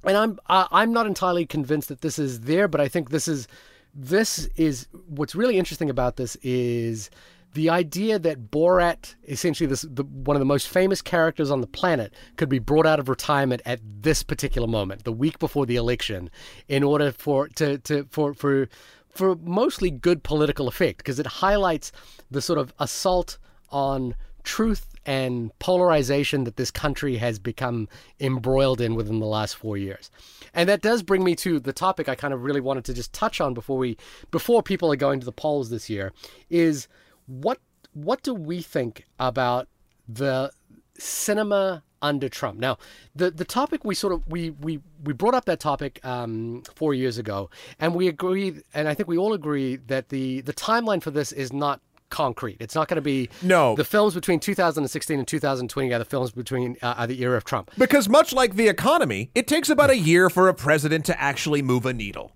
and 0.04 0.16
I'm 0.16 0.38
I, 0.48 0.66
I'm 0.70 0.92
not 0.92 1.06
entirely 1.06 1.46
convinced 1.46 1.88
that 1.88 2.00
this 2.00 2.18
is 2.18 2.42
there, 2.42 2.68
but 2.68 2.80
I 2.80 2.88
think 2.88 3.10
this 3.10 3.28
is 3.28 3.48
this 3.94 4.48
is 4.56 4.86
what's 5.08 5.34
really 5.34 5.58
interesting 5.58 5.88
about 5.88 6.16
this 6.16 6.36
is 6.42 7.10
the 7.56 7.70
idea 7.70 8.18
that 8.18 8.50
Borat, 8.50 9.14
essentially 9.26 9.66
this 9.66 9.82
the, 9.82 10.04
one 10.04 10.36
of 10.36 10.40
the 10.40 10.46
most 10.46 10.68
famous 10.68 11.02
characters 11.02 11.50
on 11.50 11.60
the 11.60 11.66
planet, 11.66 12.14
could 12.36 12.48
be 12.48 12.60
brought 12.60 12.86
out 12.86 13.00
of 13.00 13.08
retirement 13.08 13.62
at 13.66 13.80
this 13.82 14.22
particular 14.22 14.68
moment, 14.68 15.04
the 15.04 15.12
week 15.12 15.38
before 15.38 15.66
the 15.66 15.76
election, 15.76 16.30
in 16.68 16.84
order 16.84 17.10
for 17.10 17.48
to, 17.48 17.78
to 17.78 18.06
for 18.10 18.34
for 18.34 18.68
for 19.08 19.34
mostly 19.36 19.90
good 19.90 20.22
political 20.22 20.68
effect, 20.68 20.98
because 20.98 21.18
it 21.18 21.26
highlights 21.26 21.90
the 22.30 22.40
sort 22.40 22.58
of 22.58 22.72
assault 22.78 23.38
on 23.70 24.14
truth 24.44 24.94
and 25.06 25.56
polarization 25.58 26.44
that 26.44 26.56
this 26.56 26.70
country 26.70 27.16
has 27.16 27.38
become 27.38 27.88
embroiled 28.20 28.80
in 28.80 28.94
within 28.94 29.18
the 29.18 29.26
last 29.26 29.56
four 29.56 29.76
years. 29.76 30.10
And 30.52 30.68
that 30.68 30.82
does 30.82 31.02
bring 31.02 31.24
me 31.24 31.34
to 31.36 31.58
the 31.58 31.72
topic 31.72 32.08
I 32.08 32.14
kind 32.14 32.34
of 32.34 32.44
really 32.44 32.60
wanted 32.60 32.84
to 32.84 32.94
just 32.94 33.12
touch 33.12 33.40
on 33.40 33.54
before 33.54 33.78
we 33.78 33.96
before 34.30 34.62
people 34.62 34.92
are 34.92 34.96
going 34.96 35.20
to 35.20 35.26
the 35.26 35.32
polls 35.32 35.70
this 35.70 35.88
year 35.88 36.12
is 36.50 36.86
what 37.26 37.58
what 37.92 38.22
do 38.22 38.34
we 38.34 38.60
think 38.60 39.04
about 39.18 39.68
the 40.08 40.50
cinema 40.98 41.82
under 42.02 42.28
Trump? 42.28 42.58
Now, 42.58 42.78
the 43.14 43.30
the 43.30 43.44
topic 43.44 43.84
we 43.84 43.94
sort 43.94 44.12
of 44.12 44.26
we 44.26 44.50
we 44.50 44.80
we 45.02 45.12
brought 45.12 45.34
up 45.34 45.44
that 45.46 45.60
topic 45.60 46.04
um, 46.04 46.62
four 46.74 46.94
years 46.94 47.18
ago, 47.18 47.50
and 47.78 47.94
we 47.94 48.08
agreed, 48.08 48.62
and 48.74 48.88
I 48.88 48.94
think 48.94 49.08
we 49.08 49.18
all 49.18 49.32
agree 49.32 49.76
that 49.76 50.08
the 50.10 50.40
the 50.42 50.52
timeline 50.52 51.02
for 51.02 51.10
this 51.10 51.32
is 51.32 51.52
not 51.52 51.80
concrete. 52.08 52.56
It's 52.60 52.74
not 52.74 52.88
going 52.88 52.96
to 52.96 53.02
be 53.02 53.28
No. 53.42 53.74
The 53.74 53.84
films 53.84 54.14
between 54.14 54.40
2016 54.40 55.18
and 55.18 55.26
2020 55.26 55.92
are 55.92 55.98
the 55.98 56.04
films 56.04 56.30
between 56.30 56.76
uh, 56.82 56.94
are 56.98 57.06
the 57.06 57.20
era 57.22 57.36
of 57.36 57.44
Trump. 57.44 57.70
Because 57.78 58.08
much 58.08 58.32
like 58.32 58.54
the 58.54 58.68
economy, 58.68 59.30
it 59.34 59.46
takes 59.46 59.68
about 59.68 59.90
a 59.90 59.96
year 59.96 60.30
for 60.30 60.48
a 60.48 60.54
president 60.54 61.04
to 61.06 61.20
actually 61.20 61.62
move 61.62 61.86
a 61.86 61.92
needle. 61.92 62.32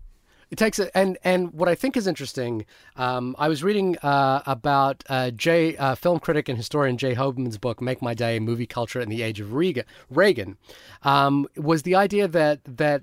It 0.51 0.59
takes 0.59 0.79
a, 0.79 0.97
and 0.97 1.17
and 1.23 1.53
what 1.53 1.69
I 1.69 1.75
think 1.75 1.97
is 1.97 2.07
interesting. 2.07 2.67
Um, 2.97 3.37
I 3.39 3.49
was 3.49 3.63
reading 3.63 3.97
uh, 3.99 4.43
about 4.47 5.05
uh, 5.09 5.31
Jay, 5.31 5.77
uh, 5.77 5.95
film 5.95 6.19
critic 6.19 6.49
and 6.49 6.59
historian 6.59 6.99
Jay 6.99 7.15
Hoberman's 7.15 7.59
book 7.59 7.81
"Make 7.81 8.03
My 8.03 8.15
Day: 8.15 8.41
Movie 8.41 8.67
Culture 8.67 9.01
in 9.01 9.09
the 9.09 9.23
Age 9.23 9.41
of 9.41 9.55
Reagan." 9.55 9.85
Reagan 10.11 10.57
um, 11.03 11.47
was 11.57 11.83
the 11.83 11.95
idea 11.95 12.27
that 12.27 12.61
that 12.65 13.03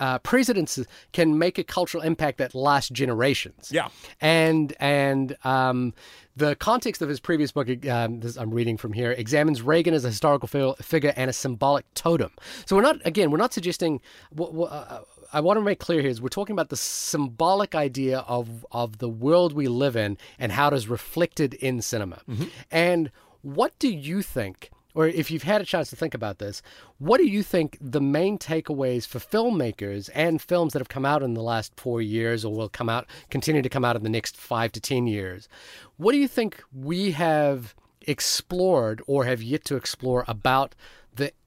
uh, 0.00 0.18
presidents 0.18 0.78
can 1.12 1.38
make 1.38 1.58
a 1.58 1.64
cultural 1.64 2.02
impact 2.02 2.38
that 2.38 2.54
lasts 2.54 2.90
generations. 2.90 3.70
Yeah. 3.70 3.88
and 4.20 4.74
and 4.80 5.36
um, 5.44 5.94
the 6.36 6.56
context 6.56 7.00
of 7.00 7.08
his 7.08 7.20
previous 7.20 7.52
book, 7.52 7.68
um, 7.86 8.20
this 8.20 8.36
I'm 8.36 8.50
reading 8.50 8.76
from 8.76 8.92
here, 8.92 9.12
examines 9.12 9.62
Reagan 9.62 9.94
as 9.94 10.04
a 10.04 10.08
historical 10.08 10.74
figure 10.80 11.12
and 11.16 11.30
a 11.30 11.32
symbolic 11.32 11.92
totem. 11.94 12.32
So 12.66 12.74
we're 12.76 12.82
not 12.82 12.96
again, 13.04 13.30
we're 13.30 13.38
not 13.38 13.52
suggesting. 13.52 14.00
uh, 14.36 15.00
I 15.34 15.40
want 15.40 15.58
to 15.58 15.62
make 15.62 15.80
clear 15.80 16.00
here 16.00 16.10
is 16.10 16.22
we're 16.22 16.28
talking 16.28 16.54
about 16.54 16.68
the 16.68 16.76
symbolic 16.76 17.74
idea 17.74 18.20
of 18.20 18.64
of 18.70 18.98
the 18.98 19.08
world 19.08 19.52
we 19.52 19.66
live 19.66 19.96
in 19.96 20.16
and 20.38 20.52
how 20.52 20.68
it 20.68 20.74
is 20.74 20.88
reflected 20.88 21.54
in 21.54 21.82
cinema. 21.82 22.20
Mm-hmm. 22.28 22.44
And 22.70 23.10
what 23.42 23.76
do 23.78 23.88
you 23.88 24.22
think? 24.22 24.70
Or 24.94 25.08
if 25.08 25.28
you've 25.32 25.42
had 25.42 25.60
a 25.60 25.64
chance 25.64 25.90
to 25.90 25.96
think 25.96 26.14
about 26.14 26.38
this, 26.38 26.62
what 26.98 27.18
do 27.18 27.26
you 27.26 27.42
think 27.42 27.76
the 27.80 28.00
main 28.00 28.38
takeaways 28.38 29.08
for 29.08 29.18
filmmakers 29.18 30.08
and 30.14 30.40
films 30.40 30.72
that 30.72 30.78
have 30.78 30.88
come 30.88 31.04
out 31.04 31.20
in 31.20 31.34
the 31.34 31.42
last 31.42 31.72
four 31.76 32.00
years 32.00 32.44
or 32.44 32.54
will 32.54 32.68
come 32.68 32.88
out, 32.88 33.06
continue 33.28 33.60
to 33.60 33.68
come 33.68 33.84
out 33.84 33.96
in 33.96 34.04
the 34.04 34.08
next 34.08 34.36
five 34.36 34.70
to 34.70 34.80
10 34.80 35.08
years? 35.08 35.48
What 35.96 36.12
do 36.12 36.18
you 36.18 36.28
think 36.28 36.62
we 36.72 37.10
have 37.10 37.74
explored 38.02 39.02
or 39.08 39.24
have 39.24 39.42
yet 39.42 39.64
to 39.64 39.74
explore 39.74 40.24
about 40.28 40.76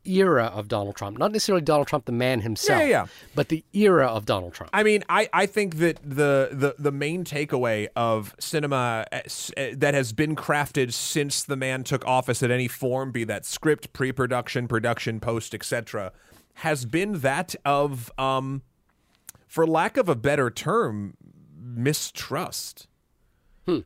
era 0.08 0.46
of 0.46 0.68
Donald 0.68 0.96
Trump? 0.96 1.18
Not 1.18 1.32
necessarily 1.32 1.62
Donald 1.64 1.88
Trump, 1.88 2.06
the 2.06 2.12
man 2.12 2.42
himself, 2.42 2.82
Yeah, 2.82 2.88
yeah. 2.88 3.06
but 3.36 3.50
the 3.50 3.64
era 3.74 4.08
of 4.08 4.26
Donald 4.26 4.54
Trump. 4.54 4.70
I 4.74 4.84
mean, 4.84 5.04
I, 5.10 5.30
I 5.34 5.46
think 5.46 5.78
that 5.78 5.98
the, 6.04 6.50
the 6.52 6.76
the 6.80 6.92
main 6.92 7.24
takeaway 7.24 7.88
of 7.96 8.36
cinema 8.40 9.06
s- 9.12 9.52
uh, 9.58 9.68
that 9.74 9.94
has 9.94 10.14
been 10.14 10.36
crafted 10.36 10.94
since 10.94 11.44
the 11.44 11.56
man 11.56 11.84
took 11.84 12.06
office 12.06 12.42
at 12.44 12.52
any 12.52 12.68
form, 12.68 13.12
be 13.12 13.24
that 13.26 13.46
script, 13.46 13.94
pre-production, 13.94 14.68
production, 14.68 15.20
post, 15.20 15.54
etc., 15.54 16.12
has 16.56 16.86
been 16.86 17.20
that 17.20 17.54
of, 17.66 18.12
um, 18.18 18.64
for 19.48 19.68
lack 19.68 19.96
of 19.98 20.10
a 20.10 20.16
better 20.16 20.50
term, 20.50 21.16
mistrust. 21.88 22.88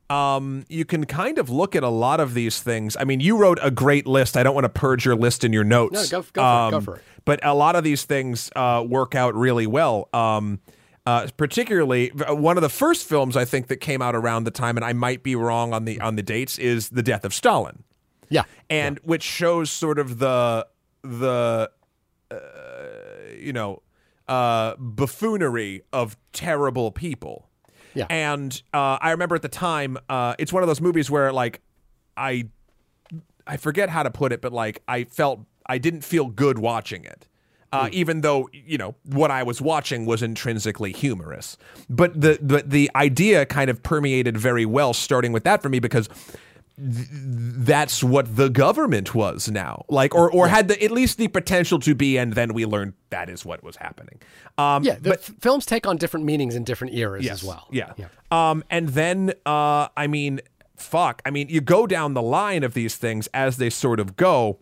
Um, 0.10 0.66
you 0.70 0.86
can 0.86 1.06
kind 1.06 1.38
of 1.38 1.50
look 1.50 1.76
at 1.76 1.84
a 1.84 1.90
lot 1.90 2.20
of 2.20 2.34
these 2.34 2.62
things. 2.62 2.96
I 3.00 3.04
mean, 3.04 3.20
you 3.20 3.38
wrote 3.38 3.60
a 3.62 3.72
great 3.72 4.06
list. 4.06 4.38
I 4.38 4.44
don't 4.44 4.54
want 4.54 4.66
to 4.66 4.70
purge 4.70 5.06
your 5.06 5.16
list 5.16 5.44
in 5.44 5.54
your 5.54 5.64
notes. 5.64 6.12
No, 6.12 6.22
go- 6.22 6.28
go 6.34 6.42
for 6.42 6.68
it, 6.68 6.72
go 6.72 6.82
for 6.82 6.96
it. 6.98 7.02
But 7.26 7.46
a 7.46 7.54
lot 7.54 7.76
of 7.76 7.84
these 7.84 8.04
things 8.04 8.52
uh, 8.56 8.84
work 8.88 9.16
out 9.16 9.36
really 9.36 9.68
well. 9.68 10.10
Um, 10.14 10.60
uh, 11.06 11.28
particularly, 11.36 12.12
uh, 12.12 12.36
one 12.36 12.58
of 12.58 12.62
the 12.62 12.70
first 12.70 13.08
films 13.08 13.36
I 13.36 13.46
think 13.46 13.68
that 13.68 13.78
came 13.78 14.02
out 14.02 14.16
around 14.16 14.44
the 14.44 14.52
time, 14.52 14.78
and 14.78 14.86
I 14.86 14.94
might 14.94 15.24
be 15.24 15.36
wrong 15.36 15.74
on 15.74 15.86
the 15.86 16.00
on 16.00 16.16
the 16.16 16.24
dates, 16.24 16.60
is 16.60 16.90
The 16.90 17.02
Death 17.02 17.26
of 17.26 17.34
Stalin, 17.34 17.84
yeah. 18.30 18.44
and 18.70 19.00
which 19.00 19.24
shows 19.24 19.72
sort 19.72 19.98
of 19.98 20.20
the 20.20 20.68
the 21.02 21.72
uh, 22.30 22.36
you 23.36 23.52
know 23.52 23.82
uh, 24.28 24.76
buffoonery 24.78 25.82
of 25.92 26.18
terrible 26.34 26.92
people. 26.92 27.50
Yeah. 27.94 28.06
And 28.10 28.62
uh, 28.74 28.98
I 29.02 29.12
remember 29.12 29.36
at 29.36 29.42
the 29.42 29.50
time, 29.50 29.98
uh, 30.10 30.36
it's 30.40 30.54
one 30.54 30.64
of 30.64 30.68
those 30.68 30.82
movies 30.82 31.10
where 31.12 31.32
like 31.32 31.62
I 32.16 32.46
I 33.46 33.58
forget 33.58 33.90
how 33.90 34.04
to 34.04 34.12
put 34.12 34.32
it, 34.32 34.42
but 34.42 34.54
like 34.54 34.82
I 34.88 35.06
felt 35.06 35.42
I 35.66 35.78
didn't 35.78 36.02
feel 36.02 36.28
good 36.28 36.60
watching 36.60 37.04
it. 37.04 37.28
Uh, 37.74 37.88
Even 37.94 38.20
though 38.20 38.50
you 38.52 38.78
know 38.78 38.96
what 39.06 39.32
I 39.32 39.44
was 39.44 39.62
watching 39.62 40.06
was 40.06 40.22
intrinsically 40.22 40.92
humorous, 40.92 41.58
but 41.90 42.20
the, 42.20 42.38
the 42.42 42.64
the 42.68 42.92
idea 42.96 43.46
kind 43.46 43.70
of 43.70 43.82
permeated 43.82 44.38
very 44.38 44.66
well, 44.66 44.94
starting 44.94 45.32
with 45.32 45.46
that 45.46 45.62
for 45.62 45.70
me 45.70 45.80
because 45.80 46.10
th- 46.82 47.08
that's 47.12 48.04
what 48.04 48.36
the 48.36 48.50
government 48.50 49.14
was 49.14 49.50
now, 49.50 49.86
like, 49.90 50.16
or 50.16 50.32
or 50.32 50.48
had 50.48 50.68
the, 50.68 50.84
at 50.84 50.92
least 50.92 51.18
the 51.18 51.28
potential 51.28 51.80
to 51.80 51.94
be, 51.96 52.18
and 52.18 52.34
then 52.34 52.54
we 52.54 52.66
learned 52.66 52.94
that 53.10 53.30
is 53.30 53.46
what 53.46 53.64
was 53.64 53.76
happening. 53.76 54.20
Um, 54.58 54.84
Yeah, 54.84 54.96
the 55.00 55.14
f- 55.14 55.32
films 55.40 55.66
take 55.66 55.86
on 55.88 55.98
different 55.98 56.26
meanings 56.26 56.56
in 56.56 56.64
different 56.64 56.94
eras 56.96 57.28
as 57.28 57.44
well. 57.44 57.68
yeah. 57.72 57.94
Um, 58.32 58.64
and 58.70 58.90
then, 58.90 59.34
uh, 59.46 59.88
I 59.96 60.08
mean, 60.08 60.42
fuck. 60.76 61.22
I 61.26 61.30
mean, 61.32 61.48
you 61.50 61.62
go 61.62 61.86
down 61.86 62.14
the 62.14 62.22
line 62.22 62.64
of 62.64 62.74
these 62.74 62.96
things 62.96 63.28
as 63.34 63.58
they 63.58 63.70
sort 63.70 64.00
of 64.00 64.16
go. 64.16 64.60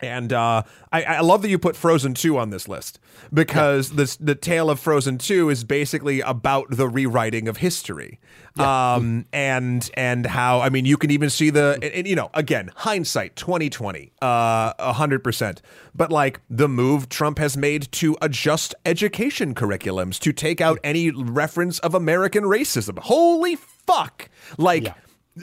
And 0.00 0.32
uh, 0.32 0.62
I, 0.92 1.02
I 1.02 1.20
love 1.20 1.42
that 1.42 1.48
you 1.48 1.58
put 1.58 1.76
Frozen 1.76 2.14
2 2.14 2.38
on 2.38 2.50
this 2.50 2.68
list 2.68 3.00
because 3.32 3.92
this, 3.92 4.16
the 4.16 4.34
tale 4.34 4.70
of 4.70 4.78
Frozen 4.78 5.18
2 5.18 5.50
is 5.50 5.64
basically 5.64 6.20
about 6.20 6.66
the 6.70 6.88
rewriting 6.88 7.48
of 7.48 7.58
history. 7.58 8.20
Um, 8.58 9.26
and 9.32 9.88
and 9.94 10.26
how 10.26 10.60
I 10.60 10.68
mean 10.68 10.84
you 10.84 10.96
can 10.96 11.12
even 11.12 11.30
see 11.30 11.50
the 11.50 11.78
and, 11.80 11.84
and, 11.84 12.08
you 12.08 12.16
know 12.16 12.28
again 12.34 12.72
hindsight 12.74 13.36
2020 13.36 14.10
uh 14.20 14.74
100% 14.94 15.60
but 15.94 16.10
like 16.10 16.40
the 16.50 16.68
move 16.68 17.08
Trump 17.08 17.38
has 17.38 17.56
made 17.56 17.92
to 17.92 18.16
adjust 18.20 18.74
education 18.84 19.54
curriculums 19.54 20.18
to 20.20 20.32
take 20.32 20.60
out 20.60 20.78
any 20.82 21.10
reference 21.10 21.78
of 21.80 21.94
American 21.94 22.44
racism. 22.44 22.98
Holy 22.98 23.54
fuck! 23.54 24.28
Like 24.56 24.84
Yeah. 24.84 24.94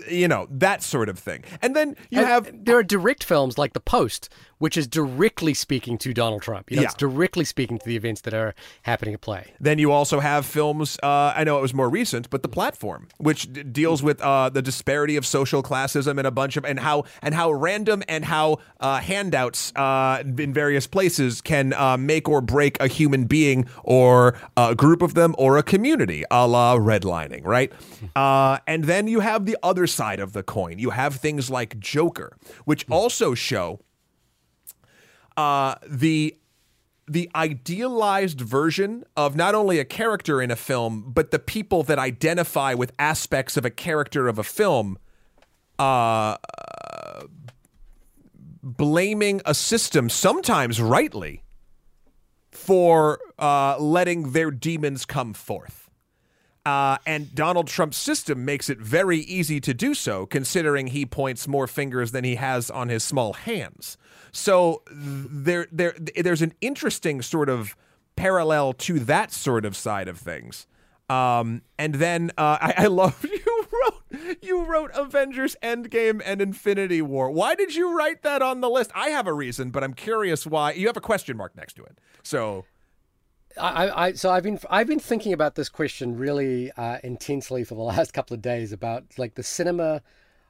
You 0.09 0.27
know 0.27 0.47
that 0.49 0.83
sort 0.83 1.09
of 1.09 1.19
thing. 1.19 1.43
And 1.61 1.75
then 1.75 1.95
you 2.09 2.19
And 2.19 2.27
have 2.27 2.65
there 2.65 2.77
are 2.77 2.83
direct 2.83 3.23
films 3.23 3.57
like 3.57 3.73
The 3.73 3.79
Post, 3.79 4.29
which 4.57 4.77
is 4.77 4.87
directly 4.87 5.53
speaking 5.53 5.97
to 5.99 6.13
Donald 6.13 6.41
Trump. 6.41 6.69
You 6.71 6.77
know, 6.77 6.81
Yeah. 6.83 6.85
It's 6.87 6.95
directly 6.95 7.45
speaking 7.45 7.77
to 7.79 7.85
the 7.85 7.95
events 7.95 8.21
that 8.21 8.33
are 8.33 8.53
happening 8.83 9.13
at 9.13 9.21
play. 9.21 9.53
Then 9.59 9.79
you 9.79 9.91
also 9.91 10.19
have 10.19 10.45
films. 10.45 10.97
Uh, 11.03 11.33
I 11.35 11.43
know 11.43 11.57
it 11.57 11.61
was 11.61 11.73
more 11.73 11.89
recent, 11.89 12.29
but 12.29 12.41
the 12.41 12.47
platform, 12.49 13.07
which 13.17 13.51
d- 13.51 13.63
deals 13.63 14.01
with 14.03 14.21
uh, 14.21 14.49
the 14.49 14.61
disparity 14.61 15.15
of 15.15 15.25
social 15.25 15.61
classism 15.63 16.17
and 16.17 16.27
a 16.27 16.31
bunch 16.31 16.57
of 16.57 16.65
and 16.65 16.79
how 16.79 17.03
and 17.21 17.33
how 17.35 17.51
random 17.51 18.03
and 18.07 18.25
how 18.25 18.59
uh, 18.79 18.99
handouts 18.99 19.73
uh, 19.75 20.23
in 20.37 20.53
various 20.53 20.87
places 20.87 21.41
can 21.41 21.73
uh, 21.73 21.97
make 21.97 22.29
or 22.29 22.41
break 22.41 22.79
a 22.79 22.87
human 22.87 23.25
being 23.25 23.65
or 23.83 24.37
a 24.55 24.75
group 24.75 25.01
of 25.01 25.13
them 25.15 25.35
or 25.37 25.57
a 25.57 25.63
community, 25.63 26.23
a 26.31 26.47
la 26.47 26.77
redlining, 26.77 27.43
right? 27.45 27.71
Uh, 28.15 28.59
and 28.67 28.85
then 28.85 29.07
you 29.07 29.19
have 29.19 29.45
the 29.45 29.57
other 29.63 29.87
side 29.87 30.19
of 30.19 30.33
the 30.33 30.43
coin. 30.43 30.79
You 30.79 30.91
have 30.91 31.15
things 31.15 31.49
like 31.49 31.79
Joker, 31.79 32.37
which 32.65 32.85
also 32.89 33.33
show 33.33 33.79
uh, 35.37 35.75
the 35.87 36.37
the 37.07 37.29
idealized 37.35 38.41
version 38.41 39.03
of 39.15 39.35
not 39.35 39.53
only 39.53 39.77
a 39.77 39.85
character 39.85 40.41
in 40.41 40.49
a 40.49 40.55
film, 40.55 41.11
but 41.13 41.29
the 41.29 41.37
people 41.37 41.83
that 41.83 41.99
identify 41.99 42.73
with 42.73 42.91
aspects 42.97 43.57
of 43.57 43.63
a 43.63 43.69
character 43.69 44.27
of 44.27 44.39
a 44.39 44.43
film, 44.43 44.97
uh, 45.77 46.35
blaming 48.63 49.39
a 49.45 49.53
system, 49.53 50.09
sometimes 50.09 50.81
rightly, 50.81 51.43
for 52.51 53.19
uh, 53.37 53.77
letting 53.77 54.31
their 54.31 54.49
demons 54.49 55.05
come 55.05 55.33
forth. 55.33 55.84
Uh, 56.65 56.97
and 57.05 57.33
Donald 57.35 57.67
Trump's 57.67 57.97
system 57.97 58.43
makes 58.43 58.69
it 58.69 58.79
very 58.79 59.19
easy 59.19 59.61
to 59.61 59.73
do 59.73 59.93
so, 59.93 60.25
considering 60.25 60.87
he 60.87 61.05
points 61.05 61.47
more 61.47 61.67
fingers 61.67 62.11
than 62.11 62.23
he 62.23 62.35
has 62.35 62.71
on 62.71 62.89
his 62.89 63.03
small 63.03 63.33
hands. 63.33 63.97
So 64.31 64.81
there, 64.91 65.67
there, 65.71 65.95
there's 66.15 66.41
an 66.41 66.53
interesting 66.61 67.21
sort 67.21 67.49
of 67.49 67.75
parallel 68.15 68.73
to 68.73 68.99
that 69.01 69.31
sort 69.31 69.63
of 69.63 69.75
side 69.75 70.07
of 70.07 70.17
things. 70.17 70.65
Um, 71.07 71.61
and 71.77 71.95
then 71.95 72.31
uh, 72.37 72.57
I, 72.59 72.73
I 72.77 72.87
love 72.87 73.23
you 73.23 73.67
wrote 73.71 74.39
you 74.41 74.65
wrote 74.65 74.91
Avengers 74.95 75.55
Endgame 75.61 76.21
and 76.25 76.41
Infinity 76.41 77.01
War. 77.01 77.29
Why 77.29 77.53
did 77.53 77.75
you 77.75 77.95
write 77.95 78.23
that 78.23 78.41
on 78.41 78.61
the 78.61 78.69
list? 78.69 78.91
I 78.95 79.09
have 79.09 79.27
a 79.27 79.33
reason, 79.33 79.69
but 79.69 79.83
I'm 79.83 79.93
curious 79.93 80.45
why. 80.47 80.71
You 80.71 80.87
have 80.87 80.97
a 80.97 81.01
question 81.01 81.37
mark 81.37 81.55
next 81.55 81.73
to 81.73 81.83
it. 81.83 81.99
So 82.23 82.65
I, 83.57 84.07
I 84.07 84.11
so 84.13 84.29
I've 84.29 84.43
been 84.43 84.59
I've 84.69 84.87
been 84.87 84.99
thinking 84.99 85.33
about 85.33 85.55
this 85.55 85.69
question 85.69 86.17
really 86.17 86.71
uh, 86.73 86.97
intensely 87.03 87.63
for 87.63 87.75
the 87.75 87.81
last 87.95 88.13
couple 88.13 88.33
of 88.33 88.41
days 88.41 88.71
about 88.71 89.05
like 89.17 89.35
the 89.35 89.43
cinema 89.43 90.01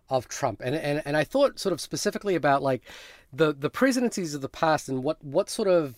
of 0.10 0.28
Trump, 0.28 0.62
and 0.64 0.76
and 0.76 1.02
and 1.06 1.18
I 1.18 1.24
thought 1.24 1.60
sort 1.60 1.74
of 1.74 1.82
specifically 1.82 2.36
about 2.36 2.62
like 2.62 2.84
the 3.34 3.54
the 3.54 3.70
presidencies 3.70 4.34
of 4.34 4.42
the 4.42 4.50
past 4.50 4.90
and 4.90 5.04
what 5.04 5.24
what 5.24 5.50
sort 5.50 5.68
of 5.68 5.96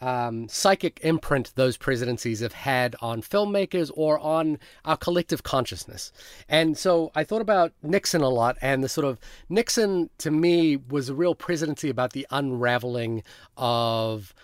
um, 0.00 0.48
psychic 0.48 1.00
imprint 1.02 1.52
those 1.54 1.76
presidencies 1.76 2.40
have 2.40 2.52
had 2.52 2.96
on 3.00 3.22
filmmakers 3.22 3.90
or 3.94 4.18
on 4.18 4.58
our 4.84 4.96
collective 4.96 5.42
consciousness. 5.42 6.12
And 6.48 6.76
so 6.76 7.10
I 7.14 7.24
thought 7.24 7.40
about 7.40 7.72
Nixon 7.82 8.20
a 8.20 8.28
lot, 8.28 8.56
and 8.60 8.82
the 8.82 8.88
sort 8.88 9.06
of 9.06 9.18
Nixon 9.48 10.10
to 10.18 10.30
me 10.30 10.76
was 10.76 11.08
a 11.08 11.14
real 11.14 11.34
presidency 11.34 11.88
about 11.88 12.12
the 12.12 12.26
unraveling 12.30 13.22
of 13.56 14.34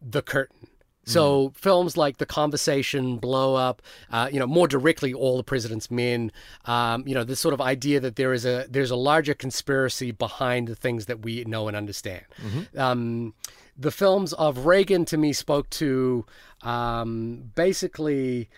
the 0.00 0.22
curtain. 0.22 0.68
So 1.04 1.48
mm. 1.48 1.56
films 1.56 1.96
like 1.96 2.18
The 2.18 2.26
Conversation, 2.26 3.16
Blow 3.16 3.54
Up, 3.54 3.82
uh, 4.10 4.28
you 4.30 4.38
know, 4.38 4.46
more 4.46 4.68
directly, 4.68 5.14
All 5.14 5.36
the 5.36 5.42
President's 5.42 5.90
Men, 5.90 6.30
um, 6.66 7.06
you 7.06 7.14
know, 7.14 7.24
this 7.24 7.40
sort 7.40 7.54
of 7.54 7.60
idea 7.60 8.00
that 8.00 8.16
there 8.16 8.32
is 8.32 8.44
a 8.44 8.66
there's 8.68 8.90
a 8.90 8.96
larger 8.96 9.34
conspiracy 9.34 10.10
behind 10.10 10.68
the 10.68 10.76
things 10.76 11.06
that 11.06 11.22
we 11.22 11.44
know 11.44 11.68
and 11.68 11.76
understand. 11.76 12.24
Mm-hmm. 12.42 12.78
Um, 12.78 13.34
the 13.78 13.90
films 13.90 14.34
of 14.34 14.66
Reagan 14.66 15.06
to 15.06 15.16
me 15.16 15.32
spoke 15.32 15.70
to 15.70 16.26
um, 16.62 17.50
basically 17.54 18.50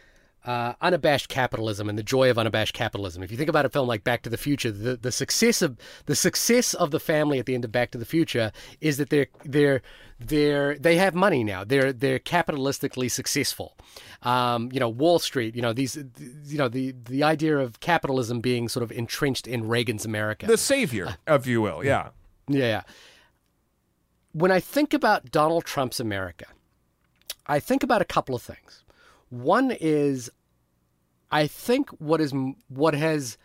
uh, 0.45 0.75
unabashed 0.81 1.29
capitalism 1.29 1.89
and 1.89 1.97
the 1.97 2.03
joy 2.03 2.31
of 2.31 2.39
unabashed 2.39 2.75
capitalism. 2.75 3.23
If 3.23 3.31
you 3.31 3.37
think 3.37 3.49
about 3.49 3.65
a 3.65 3.69
film 3.69 3.87
like 3.87 4.03
Back 4.03 4.23
to 4.23 4.31
the 4.31 4.37
Future, 4.37 4.73
the, 4.73 4.97
the 4.97 5.13
success 5.13 5.63
of 5.63 5.77
the 6.07 6.17
success 6.17 6.75
of 6.75 6.91
the 6.91 6.99
family 6.99 7.39
at 7.39 7.47
the 7.47 7.55
end 7.55 7.65
of 7.65 7.71
Back 7.71 7.93
to 7.93 7.99
the 7.99 8.05
Future 8.05 8.51
is 8.81 8.97
that 8.97 9.11
they're 9.11 9.29
they're 9.45 9.83
they're 10.19 10.77
they 10.79 10.97
have 10.97 11.15
money 11.15 11.45
now. 11.45 11.63
They're 11.63 11.93
they're 11.93 12.19
capitalistically 12.19 13.11
successful. 13.11 13.77
Um, 14.23 14.71
you 14.73 14.81
know, 14.81 14.89
Wall 14.89 15.19
Street. 15.19 15.55
You 15.55 15.63
know 15.63 15.73
these. 15.73 15.97
You 15.97 16.59
know 16.59 16.69
the 16.69 16.95
the 17.05 17.23
idea 17.23 17.59
of 17.59 17.79
capitalism 17.81 18.41
being 18.41 18.69
sort 18.69 18.83
of 18.83 18.91
entrenched 18.91 19.47
in 19.47 19.69
Reagan's 19.69 20.05
America, 20.05 20.47
the 20.47 20.57
savior, 20.57 21.17
if 21.27 21.47
you 21.47 21.63
will. 21.63 21.85
Yeah. 21.85 22.09
Yeah. 22.49 22.59
yeah. 22.59 22.83
When 24.33 24.51
I 24.51 24.61
think 24.61 24.95
about 24.95 25.31
Donald 25.31 25.65
Trump's 25.65 26.01
America, 26.01 26.47
I 27.47 27.61
think 27.61 27.83
about 27.83 28.03
a 28.03 28.05
couple 28.05 28.35
of 28.35 28.43
things. 28.43 28.82
One 29.33 29.71
is, 29.71 30.31
I 31.31 31.47
think 31.47 31.89
what 31.93 32.21
is 32.21 32.35
what 32.69 32.93
has 32.93 33.39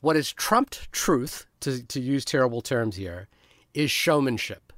what 0.00 0.14
has 0.14 0.32
trumped 0.32 0.92
truth, 0.92 1.46
to 1.60 1.82
to 1.82 2.00
use 2.00 2.24
terrible 2.24 2.62
terms 2.62 2.94
here, 2.94 3.26
is 3.74 3.90
showmanship, 3.90 4.72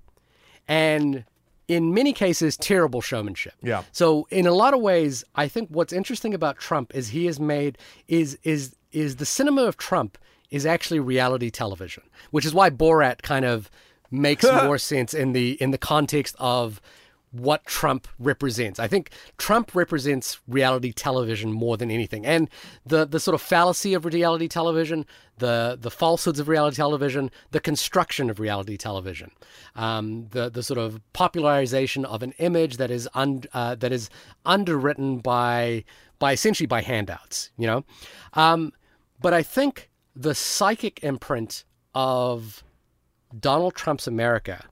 and 0.67 1.27
in 1.69 1.93
many 1.93 2.15
cases 2.15 2.57
terrible 2.57 3.03
showmanship. 3.03 3.53
Yeah. 3.63 3.83
So 3.93 4.27
in 4.31 4.47
a 4.47 4.53
lot 4.53 4.73
of 4.73 4.81
ways, 4.81 5.23
I 5.35 5.49
think 5.49 5.69
what's 5.69 5.93
interesting 5.93 6.33
about 6.33 6.57
Trump 6.57 6.95
is 6.95 7.09
he 7.09 7.27
has 7.27 7.39
made 7.39 7.77
is 8.09 8.39
is 8.43 8.75
is 8.91 9.17
the 9.17 9.27
cinema 9.27 9.65
of 9.65 9.77
Trump 9.77 10.17
is 10.51 10.65
actually 10.65 11.01
reality 11.01 11.51
television, 11.51 12.05
which 12.31 12.47
is 12.47 12.55
why 12.55 12.71
Borat 12.71 13.21
kind 13.21 13.45
of 13.45 13.71
makes 14.11 14.45
more 14.65 14.79
sense 14.79 15.13
in 15.13 15.35
the 15.35 15.61
in 15.61 15.73
the 15.73 15.79
context 15.79 16.35
of 16.39 16.81
what 17.35 17.65
Trump 17.67 18.07
represents. 18.19 18.79
I 18.79 18.87
think 18.87 19.11
Trump 19.39 19.75
represents 19.75 20.41
reality 20.47 20.93
television 20.93 21.53
more 21.53 21.77
than 21.77 21.91
anything. 21.91 22.25
And 22.25 22.49
the 22.87 23.05
the 23.05 23.19
sort 23.19 23.35
of 23.35 23.43
fallacy 23.43 23.93
of 23.93 24.05
reality 24.05 24.47
television, 24.47 25.05
the 25.39 25.77
the 25.81 25.91
falsehoods 25.91 26.39
of 26.39 26.49
reality 26.49 26.77
television, 26.77 27.31
the 27.51 27.61
construction 27.61 28.31
of 28.31 28.39
reality 28.39 28.77
television, 28.77 29.33
um, 29.75 30.29
the 30.31 30.49
the 30.49 30.63
sort 30.63 30.79
of 30.79 31.01
popularization 31.13 32.05
of 32.05 32.23
an 32.23 32.33
image 32.39 32.77
that 32.77 32.91
is 32.91 33.09
un, 33.15 33.43
uh, 33.53 33.75
that 33.75 33.93
is 33.93 34.09
underwritten 34.47 35.19
by 35.19 35.85
by 36.21 36.33
essentially 36.33 36.69
by 36.69 36.83
handouts, 36.83 37.51
you 37.59 37.67
know. 37.67 37.85
Um, 38.35 38.73
but 39.21 39.35
I 39.35 39.43
think 39.43 39.91
the 40.15 40.35
psychic 40.35 41.03
imprint 41.03 41.65
of 41.95 42.63
Donald 43.39 43.75
Trump's 43.75 44.07
America, 44.07 44.67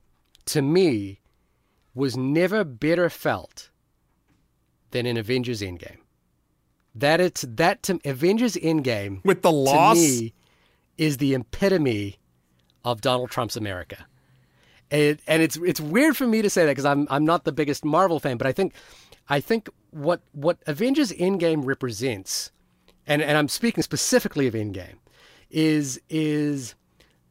to 0.46 0.62
me, 0.62 1.21
was 1.94 2.16
never 2.16 2.64
better 2.64 3.10
felt 3.10 3.70
than 4.90 5.06
in 5.06 5.16
Avengers 5.16 5.60
Endgame. 5.60 5.98
That 6.94 7.20
it's 7.20 7.42
that 7.48 7.82
to 7.84 8.00
Avengers 8.04 8.54
Endgame 8.56 9.24
with 9.24 9.42
the 9.42 9.52
loss 9.52 9.96
to 9.96 10.02
me, 10.02 10.34
is 10.98 11.16
the 11.16 11.34
epitome 11.34 12.18
of 12.84 13.00
Donald 13.00 13.30
Trump's 13.30 13.56
America. 13.56 14.06
And, 14.90 15.18
and 15.26 15.42
it's 15.42 15.56
it's 15.56 15.80
weird 15.80 16.16
for 16.16 16.26
me 16.26 16.42
to 16.42 16.50
say 16.50 16.66
that 16.66 16.72
because 16.72 16.84
I'm 16.84 17.06
I'm 17.10 17.24
not 17.24 17.44
the 17.44 17.52
biggest 17.52 17.84
Marvel 17.84 18.20
fan, 18.20 18.36
but 18.36 18.46
I 18.46 18.52
think 18.52 18.74
I 19.28 19.40
think 19.40 19.70
what 19.90 20.20
what 20.32 20.58
Avengers 20.66 21.12
Endgame 21.12 21.64
represents, 21.64 22.50
and, 23.06 23.22
and 23.22 23.38
I'm 23.38 23.48
speaking 23.48 23.82
specifically 23.82 24.46
of 24.46 24.52
Endgame, 24.52 24.96
is 25.50 25.98
is 26.10 26.74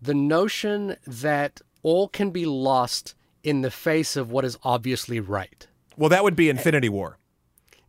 the 0.01 0.15
notion 0.15 0.95
that 1.05 1.61
all 1.83 2.07
can 2.07 2.31
be 2.31 2.47
lost 2.47 3.13
in 3.43 3.61
the 3.61 3.72
face 3.72 4.15
of 4.15 4.31
what 4.31 4.45
is 4.45 4.57
obviously 4.63 5.19
right. 5.19 5.68
Well, 5.97 6.09
that 6.09 6.23
would 6.23 6.35
be 6.35 6.49
Infinity 6.49 6.89
War. 6.89 7.18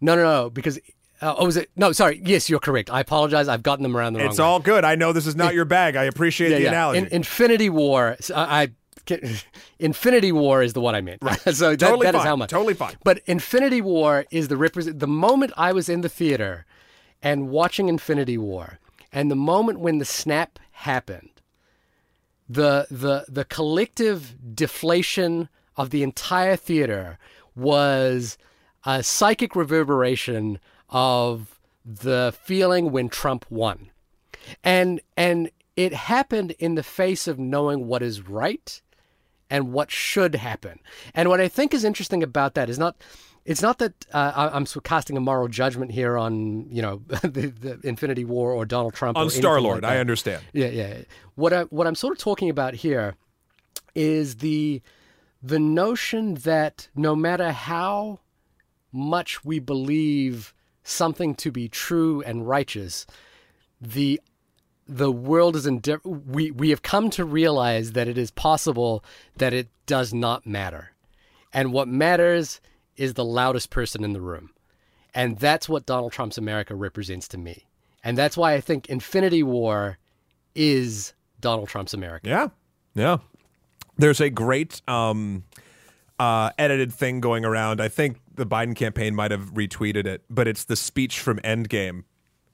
No, 0.01 0.16
no, 0.16 0.23
no, 0.23 0.51
because 0.51 0.79
uh, 1.23 1.37
oh, 1.39 1.47
was 1.47 1.57
it? 1.57 1.70
No, 1.77 1.93
sorry. 1.93 2.20
Yes, 2.24 2.51
you're 2.51 2.61
correct. 2.61 2.91
I 2.91 3.01
apologize. 3.01 3.47
I've 3.47 3.62
gotten 3.62 3.85
them 3.85 3.97
around 3.97 4.15
the 4.15 4.19
it's 4.19 4.24
wrong. 4.24 4.31
It's 4.33 4.41
all 4.41 4.59
way. 4.59 4.65
good. 4.65 4.85
I 4.85 4.97
know 4.97 5.12
this 5.12 5.27
is 5.27 5.37
not 5.37 5.55
your 5.55 5.65
bag. 5.65 5.95
I 5.95 6.05
appreciate 6.05 6.51
yeah, 6.51 6.57
the 6.57 6.62
yeah. 6.65 6.69
analogy. 6.70 6.99
In, 6.99 7.07
Infinity 7.07 7.70
War. 7.70 8.16
I, 8.35 8.70
I 9.09 9.16
Infinity 9.79 10.33
War 10.33 10.62
is 10.62 10.73
the 10.73 10.81
one 10.81 10.97
I 10.97 11.01
meant. 11.01 11.23
Right. 11.23 11.39
so 11.55 11.70
that, 11.70 11.79
totally 11.81 12.07
that 12.07 12.15
fine. 12.15 12.20
is 12.20 12.27
how 12.27 12.37
much. 12.37 12.51
Totally 12.51 12.74
fine. 12.74 12.97
But 13.05 13.20
Infinity 13.27 13.81
War 13.81 14.27
is 14.33 14.49
the 14.49 14.57
represent. 14.57 14.99
The 14.99 15.07
moment 15.07 15.53
I 15.57 15.73
was 15.73 15.89
in 15.89 16.01
the 16.01 16.09
theater 16.09 16.66
and 17.23 17.51
watching 17.51 17.89
Infinity 17.89 18.37
War, 18.37 18.81
and 19.12 19.31
the 19.31 19.37
moment 19.37 19.79
when 19.79 19.99
the 19.99 20.05
snap 20.05 20.59
happened, 20.73 21.31
the 22.48 22.86
the 22.90 23.24
the 23.28 23.44
collective 23.44 24.35
deflation 24.55 25.48
of 25.77 25.90
the 25.90 26.02
entire 26.02 26.56
theater 26.56 27.19
was 27.55 28.36
a 28.85 29.02
psychic 29.02 29.55
reverberation 29.55 30.59
of 30.89 31.59
the 31.85 32.35
feeling 32.43 32.90
when 32.90 33.09
Trump 33.09 33.47
won. 33.48 33.90
And 34.62 35.01
and 35.16 35.51
it 35.77 35.94
happened 35.94 36.52
in 36.59 36.74
the 36.74 36.82
face 36.82 37.27
of 37.27 37.39
knowing 37.39 37.86
what 37.86 38.02
is 38.02 38.28
right 38.28 38.81
and 39.48 39.73
what 39.73 39.90
should 39.90 40.35
happen. 40.35 40.81
And 41.14 41.28
what 41.28 41.40
I 41.40 41.48
think 41.48 41.74
is 41.74 41.85
interesting 41.85 42.23
about 42.23 42.55
that 42.55 42.70
is 42.70 42.78
not 42.78 42.97
it's 43.44 43.62
not 43.62 43.78
that 43.78 43.93
uh, 44.12 44.51
I'm 44.52 44.66
casting 44.66 45.16
a 45.16 45.20
moral 45.20 45.48
judgment 45.48 45.90
here 45.90 46.16
on 46.16 46.69
you 46.70 46.82
know 46.82 47.02
the, 47.23 47.52
the 47.59 47.81
Infinity 47.82 48.24
War 48.24 48.52
or 48.52 48.64
Donald 48.64 48.94
Trump 48.94 49.19
on 49.19 49.31
Star 49.31 49.60
Lord. 49.60 49.82
Like 49.82 49.93
I 49.93 49.98
understand. 49.98 50.43
Yeah, 50.52 50.69
yeah. 50.69 50.98
What 51.35 51.52
I 51.52 51.62
what 51.64 51.86
I'm 51.86 51.94
sort 51.94 52.12
of 52.12 52.19
talking 52.19 52.51
about 52.51 52.74
here 52.74 53.14
is 53.94 54.36
the 54.36 54.82
the 55.43 55.59
notion 55.59 56.35
that 56.35 56.89
no 56.94 57.16
matter 57.16 57.51
how 57.51 58.20
much 58.93 59.44
we 59.44 59.59
believe 59.59 60.55
something 60.85 61.35
to 61.35 61.51
be 61.51 61.69
true 61.69 62.23
and 62.23 62.47
righteous, 62.48 63.06
the 63.81 64.20
the 64.86 65.10
world 65.10 65.56
is 65.56 65.66
in 65.66 65.82
we 66.05 66.52
we 66.52 66.70
have 66.70 66.82
come 66.82 67.10
to 67.10 67.24
realize 67.24 67.93
that 67.93 68.06
it 68.06 68.19
is 68.19 68.31
possible 68.31 69.05
that 69.36 69.52
it 69.52 69.69
does 69.86 70.14
not 70.14 70.47
matter. 70.47 70.90
And 71.52 71.73
what 71.73 71.89
matters 71.89 72.60
is 72.97 73.14
the 73.14 73.24
loudest 73.24 73.70
person 73.70 74.05
in 74.05 74.12
the 74.12 74.20
room. 74.20 74.51
And 75.14 75.39
that's 75.39 75.69
what 75.69 75.86
Donald 75.86 76.12
Trump's 76.12 76.39
America 76.39 76.74
represents 76.74 77.28
to 77.28 77.39
me. 77.39 77.66
And 78.05 78.16
that's 78.16 78.36
why 78.36 78.55
I 78.55 78.60
think 78.60 78.89
Infinity 78.89 79.43
War 79.43 79.98
is 80.55 81.12
Donald 81.40 81.69
Trump's 81.69 81.94
America. 81.94 82.28
Yeah. 82.28 82.48
Yeah. 82.94 83.19
There's 83.98 84.20
a 84.20 84.31
great 84.31 84.81
um, 84.89 85.44
uh, 86.19 86.51
edited 86.59 86.93
thing 86.93 87.20
going 87.20 87.44
around. 87.44 87.81
I 87.81 87.89
think 87.89 88.19
the 88.35 88.47
Biden 88.47 88.74
campaign 88.74 89.14
might 89.14 89.31
have 89.31 89.52
retweeted 89.55 90.06
it, 90.06 90.23
but 90.31 90.48
it's 90.48 90.64
the 90.64 90.77
speech 90.77 91.20
from 91.20 91.39
Endgame 91.40 92.05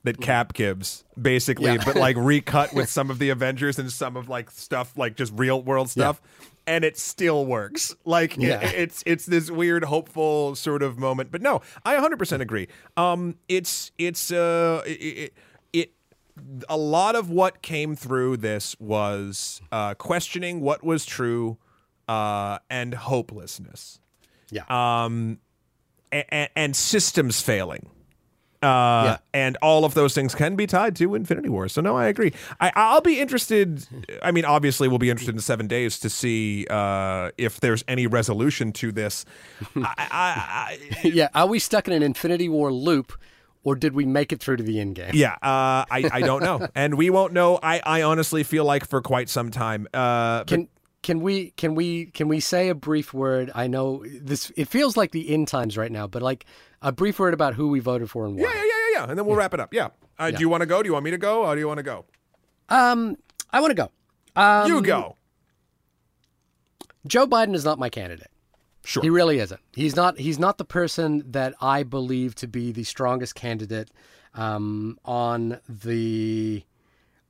that 0.05 0.21
Cap 0.21 0.53
gives, 0.53 1.05
basically, 1.21 1.73
Yeah. 1.73 1.83
but 1.85 1.97
like 1.97 2.17
recut 2.17 2.73
with 2.75 2.89
some 2.89 3.11
of 3.11 3.19
the 3.19 3.31
Avengers 3.31 3.79
and 3.79 3.91
some 3.91 4.17
of 4.17 4.29
like 4.29 4.51
stuff, 4.51 4.97
like 4.97 5.17
just 5.17 5.33
real 5.37 5.63
world 5.63 5.91
stuff. 5.91 6.21
And 6.69 6.85
it 6.85 6.99
still 6.99 7.47
works. 7.47 7.95
Like 8.05 8.37
it- 8.37 8.43
Yeah. 8.43 8.61
it's 8.61 9.03
it's 9.07 9.25
this 9.27 9.51
weird, 9.51 9.85
hopeful 9.85 10.55
sort 10.55 10.83
of 10.83 10.99
moment. 10.99 11.31
But 11.33 11.41
no, 11.41 11.63
I 11.85 11.97
100% 11.97 12.41
agree. 12.43 12.69
Um, 12.97 13.37
it's 13.49 13.91
it's 13.97 14.31
uh, 14.31 14.83
it, 14.87 15.33
it, 15.73 15.93
a 16.69 16.77
lot 16.77 17.17
of 17.17 17.31
what 17.31 17.63
came 17.63 17.97
through 17.97 18.37
this 18.37 18.77
was 18.79 19.63
uh, 19.73 19.95
questioning 19.95 20.61
what 20.61 20.85
was 20.85 21.07
true 21.07 21.57
uh, 22.07 22.59
and 22.71 22.93
hopelessness 22.95 23.99
Yeah. 24.51 24.63
and, 24.69 25.39
and 26.55 26.77
systems 26.77 27.41
failing 27.41 27.91
Uh, 28.63 28.67
Yeah. 29.05 29.19
And 29.33 29.57
all 29.63 29.85
of 29.85 29.95
those 29.95 30.15
things 30.15 30.35
can 30.35 30.57
be 30.57 30.67
tied 30.67 30.97
to 30.97 31.15
Infinity 31.15 31.49
War. 31.49 31.69
So, 31.69 31.81
no, 31.81 31.97
I 31.97 32.07
agree. 32.07 32.33
I, 32.61 32.73
I'll 32.75 33.01
be 33.01 33.21
interested. 33.21 33.87
I 34.23 34.33
mean, 34.33 34.45
obviously, 34.45 34.89
we'll 34.89 34.99
be 34.99 35.11
interested 35.11 35.35
in 35.35 35.41
seven 35.41 35.67
days 35.69 35.99
to 36.01 36.11
see 36.11 36.67
uh, 36.69 37.31
if 37.39 37.61
there's 37.61 37.85
any 37.87 38.07
resolution 38.07 38.73
to 38.73 38.91
this. 38.93 39.25
I, 39.77 40.79
I, 41.03 41.07
yeah, 41.07 41.29
are 41.35 41.47
we 41.47 41.59
stuck 41.59 41.87
in 41.87 41.95
an 41.95 42.03
Infinity 42.03 42.49
War 42.49 42.73
loop, 42.73 43.13
or 43.63 43.77
did 43.77 43.95
we 43.95 44.05
make 44.07 44.33
it 44.33 44.41
through 44.41 44.57
to 44.57 44.63
the 44.65 44.81
end 44.81 44.97
game? 44.97 45.11
yeah, 45.15 45.35
uh, 45.35 45.85
I, 45.91 46.09
I 46.13 46.21
don't 46.21 46.43
know. 46.43 46.67
and 46.75 46.97
we 46.97 47.11
won't 47.11 47.33
know, 47.33 47.59
I, 47.63 47.81
I 47.85 48.03
honestly 48.03 48.43
feel 48.43 48.65
like, 48.65 48.87
for 48.87 49.01
quite 49.03 49.29
some 49.29 49.51
time. 49.51 49.87
Uh, 49.95 50.45
Can 50.45 50.69
can 51.03 51.21
we 51.21 51.51
can 51.53 51.75
we 51.75 52.07
can 52.07 52.29
we 52.29 52.41
say 52.41 52.69
a 52.69 52.75
brief 52.75 53.15
word? 53.15 53.51
I 53.55 53.67
know 53.67 54.05
this. 54.21 54.51
It 54.57 54.67
feels 54.69 54.97
like 54.97 55.13
the 55.13 55.33
end 55.33 55.49
times 55.49 55.77
right 55.77 55.93
now, 55.93 56.07
but 56.07 56.23
like 56.23 56.45
a 56.83 56.93
brief 56.93 57.19
word 57.19 57.35
about 57.35 57.55
who 57.55 57.69
we 57.69 57.81
voted 57.81 58.11
for 58.11 58.27
and 58.27 58.37
why. 58.37 58.43
yeah, 58.43 58.55
yeah, 58.55 58.63
yeah, 58.63 59.01
yeah. 59.01 59.07
And 59.11 59.19
then 59.19 59.27
we'll 59.27 59.37
wrap 59.37 59.55
it 59.55 59.61
up. 59.61 59.73
Yeah. 59.73 59.89
Uh, 60.19 60.31
Do 60.33 60.41
you 60.41 60.49
want 60.49 60.63
to 60.63 60.67
go? 60.67 60.83
Do 60.83 60.89
you 60.89 60.93
want 60.93 61.05
me 61.05 61.13
to 61.13 61.19
go? 61.19 61.45
Or 61.47 61.55
do 61.55 61.61
you 61.61 61.69
want 61.69 61.79
to 61.79 61.85
go? 61.85 62.05
Um, 62.69 63.17
I 63.53 63.61
want 63.61 63.71
to 63.71 63.75
go. 63.77 63.91
Um, 64.35 64.69
you 64.69 64.83
go. 64.83 65.17
Joe 67.07 67.27
Biden 67.27 67.55
is 67.55 67.65
not 67.65 67.79
my 67.79 67.89
candidate. 67.89 68.29
Sure. 68.85 69.03
He 69.03 69.11
really 69.11 69.39
isn't. 69.39 69.61
He's 69.73 69.95
not. 69.97 70.19
He's 70.19 70.39
not 70.39 70.59
the 70.59 70.65
person 70.65 71.23
that 71.31 71.55
I 71.61 71.83
believe 71.83 72.35
to 72.37 72.49
be 72.49 72.73
the 72.73 72.85
strongest 72.85 73.35
candidate 73.35 73.91
um, 74.35 74.99
on 75.05 75.61
the 75.69 76.63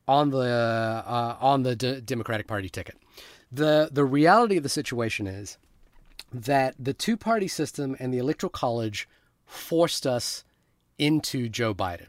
on 0.07 0.31
the 0.31 1.05
uh, 1.07 1.36
on 1.40 1.62
the 1.65 1.74
D- 1.77 2.01
Democratic 2.01 2.47
Party 2.47 2.69
ticket. 2.69 2.97
The 3.51 3.89
The 3.93 4.05
reality 4.05 4.57
of 4.57 4.62
the 4.62 4.69
situation 4.69 5.27
is 5.27 5.59
that 6.33 6.75
the 6.79 6.93
two 6.93 7.16
party 7.16 7.49
system 7.49 7.97
and 7.99 8.12
the 8.12 8.19
Electoral 8.19 8.51
College 8.51 9.09
forced 9.47 10.07
us 10.07 10.45
into 10.99 11.49
Joe 11.49 11.73
Biden. 11.75 12.09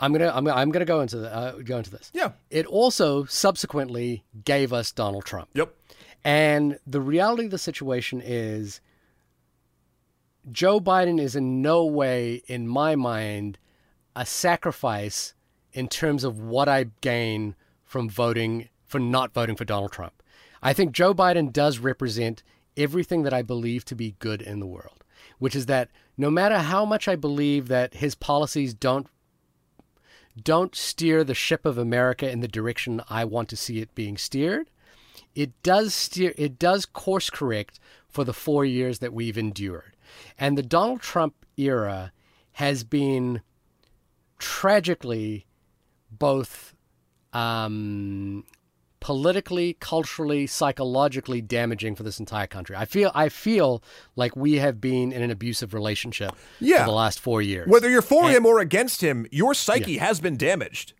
I'm 0.00 0.12
gonna 0.12 0.28
I'm, 0.32 0.44
gonna- 0.44 0.56
I'm 0.60 0.70
gonna 0.70 0.84
go 0.84 1.00
into 1.00 1.16
the, 1.18 1.34
uh, 1.34 1.52
go 1.64 1.78
into 1.78 1.90
this. 1.90 2.10
Yeah. 2.14 2.32
It 2.50 2.66
also 2.66 3.24
subsequently 3.24 4.22
gave 4.44 4.72
us 4.72 4.92
Donald 4.92 5.24
Trump. 5.24 5.48
Yep. 5.54 5.74
And 6.24 6.78
the 6.86 7.00
reality 7.00 7.46
of 7.46 7.50
the 7.50 7.58
situation 7.58 8.20
is 8.24 8.80
Joe 10.50 10.80
Biden 10.80 11.20
is 11.20 11.34
in 11.36 11.60
no 11.62 11.84
way, 11.84 12.42
in 12.46 12.66
my 12.68 12.94
mind, 12.96 13.58
a 14.14 14.24
sacrifice 14.24 15.34
in 15.72 15.88
terms 15.88 16.24
of 16.24 16.40
what 16.40 16.68
I 16.68 16.86
gain 17.00 17.54
from 17.84 18.08
voting 18.08 18.68
for 18.86 18.98
not 18.98 19.32
voting 19.34 19.56
for 19.56 19.64
Donald 19.64 19.92
Trump. 19.92 20.17
I 20.62 20.72
think 20.72 20.92
Joe 20.92 21.14
Biden 21.14 21.52
does 21.52 21.78
represent 21.78 22.42
everything 22.76 23.22
that 23.22 23.34
I 23.34 23.42
believe 23.42 23.84
to 23.86 23.94
be 23.94 24.16
good 24.18 24.40
in 24.42 24.60
the 24.60 24.66
world, 24.66 25.04
which 25.38 25.56
is 25.56 25.66
that 25.66 25.90
no 26.16 26.30
matter 26.30 26.58
how 26.58 26.84
much 26.84 27.08
I 27.08 27.16
believe 27.16 27.68
that 27.68 27.94
his 27.94 28.14
policies 28.14 28.74
don't 28.74 29.06
don't 30.40 30.76
steer 30.76 31.24
the 31.24 31.34
ship 31.34 31.66
of 31.66 31.78
America 31.78 32.30
in 32.30 32.40
the 32.40 32.46
direction 32.46 33.02
I 33.10 33.24
want 33.24 33.48
to 33.48 33.56
see 33.56 33.80
it 33.80 33.92
being 33.96 34.16
steered, 34.16 34.70
it 35.34 35.60
does 35.62 35.94
steer 35.94 36.32
it 36.36 36.58
does 36.58 36.86
course 36.86 37.30
correct 37.30 37.80
for 38.08 38.24
the 38.24 38.32
four 38.32 38.64
years 38.64 39.00
that 39.00 39.12
we've 39.12 39.38
endured. 39.38 39.96
And 40.38 40.56
the 40.56 40.62
donald 40.62 41.00
trump 41.00 41.34
era 41.56 42.12
has 42.52 42.84
been 42.84 43.42
tragically 44.38 45.46
both 46.10 46.74
um, 47.32 48.44
politically 49.00 49.76
culturally 49.80 50.46
psychologically 50.46 51.40
damaging 51.40 51.94
for 51.94 52.02
this 52.02 52.18
entire 52.18 52.46
country. 52.46 52.74
I 52.76 52.84
feel 52.84 53.10
i 53.14 53.28
feel 53.28 53.82
like 54.16 54.34
we 54.36 54.54
have 54.56 54.80
been 54.80 55.12
in 55.12 55.22
an 55.22 55.30
abusive 55.30 55.72
relationship 55.72 56.32
Yeah. 56.60 56.78
for 56.80 56.86
the 56.90 56.96
last 56.96 57.20
four 57.20 57.40
years. 57.40 57.68
Whether 57.68 57.88
you're 57.88 58.02
for 58.02 58.28
him 58.28 58.44
or 58.44 58.58
against 58.58 59.00
him, 59.00 59.26
your 59.30 59.54
psyche 59.54 59.98
has 59.98 60.20
been 60.20 60.36
damaged. 60.36 60.94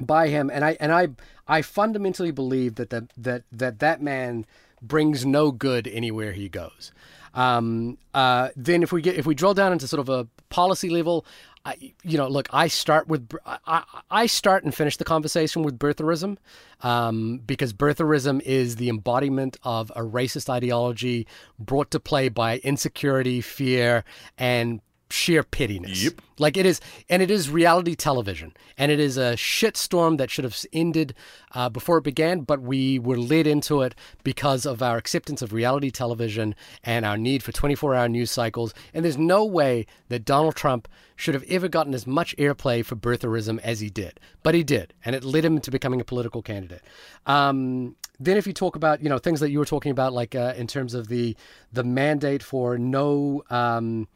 by 0.00 0.28
him. 0.28 0.50
And 0.52 0.64
i 0.64 0.76
and 0.80 0.92
i 0.92 1.08
i 1.46 1.62
fundamentally 1.62 2.30
believe 2.32 2.74
that 2.76 2.90
the, 2.90 3.08
that 3.16 3.42
that 3.52 3.78
that 3.78 4.02
man 4.02 4.44
brings 4.82 5.24
no 5.26 5.50
good 5.50 5.86
anywhere 5.88 6.32
he 6.32 6.48
goes. 6.48 6.92
Um 7.34 7.98
uh 8.14 8.48
then 8.56 8.82
if 8.82 8.90
we 8.92 9.00
get 9.02 9.16
if 9.16 9.26
we 9.26 9.34
drill 9.34 9.54
down 9.54 9.72
into 9.72 9.86
sort 9.86 10.00
of 10.00 10.08
a 10.08 10.26
policy 10.50 10.88
level 10.88 11.24
I, 11.64 11.92
you 12.02 12.16
know, 12.16 12.28
look, 12.28 12.48
I 12.52 12.68
start 12.68 13.08
with 13.08 13.28
I, 13.44 13.82
I- 14.10 14.26
start 14.26 14.64
and 14.64 14.74
finish 14.74 14.96
the 14.96 15.04
conversation 15.04 15.62
with 15.62 15.78
birtherism, 15.78 16.36
um, 16.82 17.38
because 17.46 17.72
birtherism 17.72 18.40
is 18.42 18.76
the 18.76 18.88
embodiment 18.88 19.56
of 19.62 19.90
a 19.96 20.00
racist 20.02 20.48
ideology 20.48 21.26
brought 21.58 21.90
to 21.90 22.00
play 22.00 22.28
by 22.28 22.58
insecurity, 22.58 23.40
fear, 23.40 24.04
and 24.36 24.80
sheer 25.10 25.42
pittiness. 25.42 26.04
Yep. 26.04 26.20
Like 26.38 26.56
it 26.56 26.66
is, 26.66 26.80
and 27.08 27.22
it 27.22 27.30
is 27.30 27.50
reality 27.50 27.94
television, 27.94 28.54
and 28.76 28.92
it 28.92 29.00
is 29.00 29.16
a 29.16 29.34
shitstorm 29.34 30.18
that 30.18 30.30
should 30.30 30.44
have 30.44 30.56
ended 30.72 31.14
uh, 31.52 31.68
before 31.68 31.98
it 31.98 32.04
began, 32.04 32.40
but 32.40 32.60
we 32.60 32.98
were 32.98 33.18
led 33.18 33.46
into 33.46 33.82
it 33.82 33.94
because 34.22 34.64
of 34.64 34.82
our 34.82 34.96
acceptance 34.96 35.42
of 35.42 35.52
reality 35.52 35.90
television 35.90 36.54
and 36.84 37.04
our 37.04 37.16
need 37.16 37.42
for 37.42 37.52
24-hour 37.52 38.08
news 38.08 38.30
cycles. 38.30 38.72
And 38.94 39.04
there's 39.04 39.18
no 39.18 39.44
way 39.44 39.86
that 40.08 40.24
Donald 40.24 40.54
Trump 40.54 40.86
should 41.16 41.34
have 41.34 41.44
ever 41.48 41.66
gotten 41.68 41.94
as 41.94 42.06
much 42.06 42.36
airplay 42.36 42.84
for 42.84 42.94
birtherism 42.94 43.58
as 43.60 43.80
he 43.80 43.90
did, 43.90 44.20
but 44.44 44.54
he 44.54 44.62
did, 44.62 44.94
and 45.04 45.16
it 45.16 45.24
led 45.24 45.44
him 45.44 45.60
to 45.60 45.70
becoming 45.70 46.00
a 46.00 46.04
political 46.04 46.42
candidate. 46.42 46.82
Um, 47.26 47.96
then, 48.20 48.36
if 48.36 48.46
you 48.46 48.52
talk 48.52 48.76
about 48.76 49.02
you 49.02 49.08
know 49.08 49.18
things 49.18 49.40
that 49.40 49.50
you 49.50 49.58
were 49.58 49.64
talking 49.64 49.92
about, 49.92 50.12
like 50.12 50.34
uh, 50.34 50.54
in 50.56 50.66
terms 50.66 50.94
of 50.94 51.08
the 51.08 51.36
the 51.72 51.84
mandate 51.84 52.42
for 52.42 52.78
no. 52.78 53.42
Um, 53.50 54.08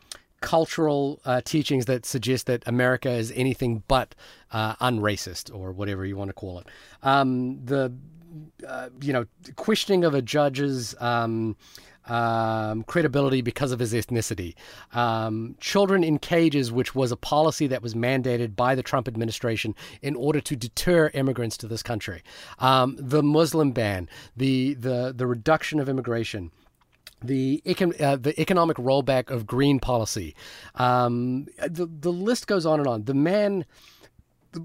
cultural 0.43 1.21
uh, 1.25 1.41
teachings 1.45 1.87
that 1.87 2.05
suggest 2.05 2.47
that 2.47 2.63
America 2.67 3.11
is 3.11 3.33
anything 3.35 3.83
but 3.89 4.15
uh, 4.51 4.75
unracist 4.77 5.55
or 5.55 5.73
whatever 5.73 6.05
you 6.05 6.17
want 6.17 6.29
to 6.29 6.35
call 6.35 6.59
it. 6.59 6.67
Um, 7.03 7.65
the 7.65 7.93
uh, 8.67 8.89
you 9.01 9.13
know 9.13 9.25
questioning 9.57 10.05
of 10.05 10.15
a 10.15 10.23
judge's 10.23 10.95
um, 11.01 11.57
um, 12.07 12.83
credibility 12.85 13.43
because 13.43 13.73
of 13.73 13.79
his 13.79 13.93
ethnicity. 13.93 14.55
Um, 14.93 15.55
children 15.61 16.03
in 16.03 16.19
cages, 16.19 16.73
which 16.73 16.95
was 16.95 17.13
a 17.13 17.17
policy 17.17 17.67
that 17.69 17.83
was 17.83 17.95
mandated 17.95 18.57
by 18.57 18.75
the 18.75 18.83
Trump 18.83 19.07
administration 19.07 19.75
in 20.03 20.17
order 20.17 20.41
to 20.41 20.57
deter 20.57 21.11
immigrants 21.15 21.57
to 21.59 21.69
this 21.69 21.83
country. 21.83 22.23
Um, 22.59 22.97
the 22.99 23.23
Muslim 23.23 23.73
ban, 23.73 24.09
the 24.37 24.75
the 24.75 25.13
the 25.17 25.27
reduction 25.27 25.79
of 25.79 25.89
immigration 25.89 26.51
the 27.25 27.63
econ- 27.65 28.01
uh, 28.01 28.17
the 28.17 28.39
economic 28.41 28.77
rollback 28.77 29.31
of 29.31 29.47
green 29.47 29.81
policy. 29.81 30.35
Um, 30.75 31.47
the 31.59 31.87
the 31.87 32.13
list 32.13 32.47
goes 32.47 32.67
on 32.67 32.79
and 32.79 32.89
on. 32.89 33.05
The 33.05 33.15
man. 33.15 33.65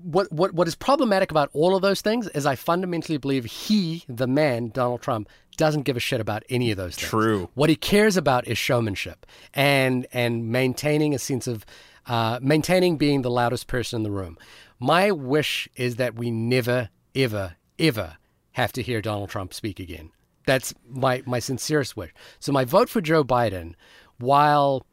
What, 0.04 0.30
what 0.34 0.54
what 0.54 0.68
is 0.68 0.76
problematic 0.76 1.32
about 1.32 1.50
all 1.54 1.74
of 1.74 1.82
those 1.82 2.02
things 2.02 2.28
is 2.30 2.46
I 2.46 2.56
fundamentally 2.56 3.18
believe 3.18 3.46
he, 3.46 4.04
the 4.10 4.28
man, 4.28 4.68
Donald 4.68 5.02
Trump, 5.02 5.30
doesn't 5.56 5.84
give 5.84 5.96
a 5.96 6.02
shit 6.02 6.20
about 6.20 6.44
any 6.50 6.72
of 6.72 6.78
those 6.78 6.98
things. 6.98 7.10
True. 7.10 7.50
What 7.54 7.70
he 7.70 7.78
cares 7.78 8.18
about 8.18 8.46
is 8.48 8.58
showmanship 8.58 9.26
and 9.54 10.06
and 10.12 10.50
maintaining 10.50 11.16
a 11.16 11.20
sense 11.20 11.48
of 11.48 11.66
uh, 12.06 12.40
maintaining 12.42 12.98
being 12.98 13.22
the 13.22 13.32
loudest 13.32 13.68
person 13.68 14.00
in 14.00 14.04
the 14.04 14.12
room. 14.12 14.38
My 14.80 15.12
wish 15.12 15.70
is 15.76 15.96
that 15.96 16.16
we 16.16 16.32
never, 16.32 16.90
ever, 17.16 17.56
ever 17.80 18.18
have 18.52 18.72
to 18.74 18.82
hear 18.82 19.02
Donald 19.02 19.30
Trump 19.30 19.54
speak 19.54 19.80
again. 19.80 20.12
That's 20.48 20.74
my 20.90 21.22
my 21.26 21.40
sincerest 21.40 21.98
wish. 21.98 22.14
So 22.40 22.52
my 22.52 22.66
vote 22.66 22.90
for 22.90 23.02
Joe 23.02 23.24
Biden, 23.24 23.76
while 24.18 24.86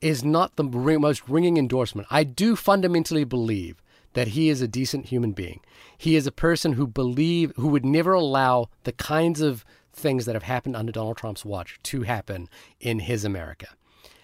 is 0.00 0.24
not 0.24 0.56
the 0.56 0.64
most 0.64 1.26
ringing 1.28 1.56
endorsement, 1.56 2.08
I 2.10 2.24
do 2.24 2.56
fundamentally 2.56 3.24
believe 3.24 3.80
that 4.12 4.28
he 4.28 4.48
is 4.48 4.60
a 4.60 4.68
decent 4.68 5.06
human 5.06 5.32
being. 5.32 5.60
He 5.96 6.16
is 6.16 6.26
a 6.26 6.32
person 6.32 6.72
who 6.72 6.88
believe 6.88 7.52
who 7.56 7.68
would 7.68 7.86
never 7.86 8.12
allow 8.12 8.68
the 8.82 8.92
kinds 8.92 9.40
of 9.40 9.64
things 9.92 10.26
that 10.26 10.34
have 10.34 10.42
happened 10.42 10.74
under 10.74 10.90
Donald 10.90 11.16
Trump's 11.16 11.44
watch 11.44 11.78
to 11.84 12.02
happen 12.02 12.48
in 12.80 12.98
his 12.98 13.24
America. 13.24 13.68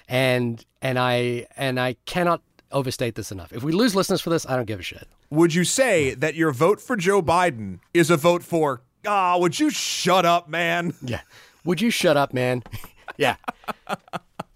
And 0.08 0.66
and 0.82 0.98
I 0.98 1.46
and 1.56 1.78
I 1.78 1.94
cannot 2.06 2.42
overstate 2.72 3.14
this 3.14 3.30
enough. 3.30 3.52
If 3.52 3.62
we 3.62 3.70
lose 3.70 3.94
listeners 3.94 4.20
for 4.20 4.30
this, 4.30 4.44
I 4.46 4.56
don't 4.56 4.66
give 4.66 4.80
a 4.80 4.82
shit. 4.82 5.06
Would 5.30 5.54
you 5.54 5.62
say 5.62 6.14
that 6.14 6.34
your 6.34 6.50
vote 6.50 6.80
for 6.80 6.96
Joe 6.96 7.22
Biden 7.22 7.78
is 7.94 8.10
a 8.10 8.16
vote 8.16 8.42
for, 8.42 8.82
ah, 9.06 9.38
would 9.38 9.58
you 9.58 9.70
shut 9.70 10.24
up, 10.24 10.48
man? 10.48 10.94
Yeah. 11.02 11.20
Would 11.64 11.80
you 11.80 11.90
shut 11.90 12.16
up, 12.16 12.32
man? 12.34 12.64
yeah. 13.16 13.36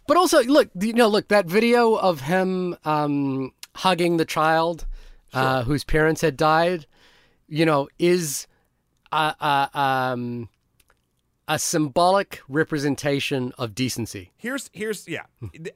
But 0.09 0.16
also, 0.16 0.43
look, 0.43 0.70
you 0.81 0.93
know, 0.93 1.06
look 1.06 1.28
that 1.28 1.47
video 1.47 1.94
of 1.94 2.23
him 2.23 2.77
um, 2.85 3.52
hugging 3.77 4.16
the 4.16 4.24
child 4.24 4.86
uh, 5.32 5.62
whose 5.62 5.85
parents 5.85 6.20
had 6.20 6.36
died. 6.36 6.86
You 7.48 7.64
know, 7.64 7.89
is 7.98 8.48
a, 9.12 9.35
a, 9.40 9.70
um, 9.78 10.48
a 11.47 11.59
symbolic 11.60 12.40
representation 12.48 13.52
of 13.56 13.74
decency. 13.74 14.32
Here's 14.36 14.68
here's 14.73 15.06
yeah, 15.06 15.27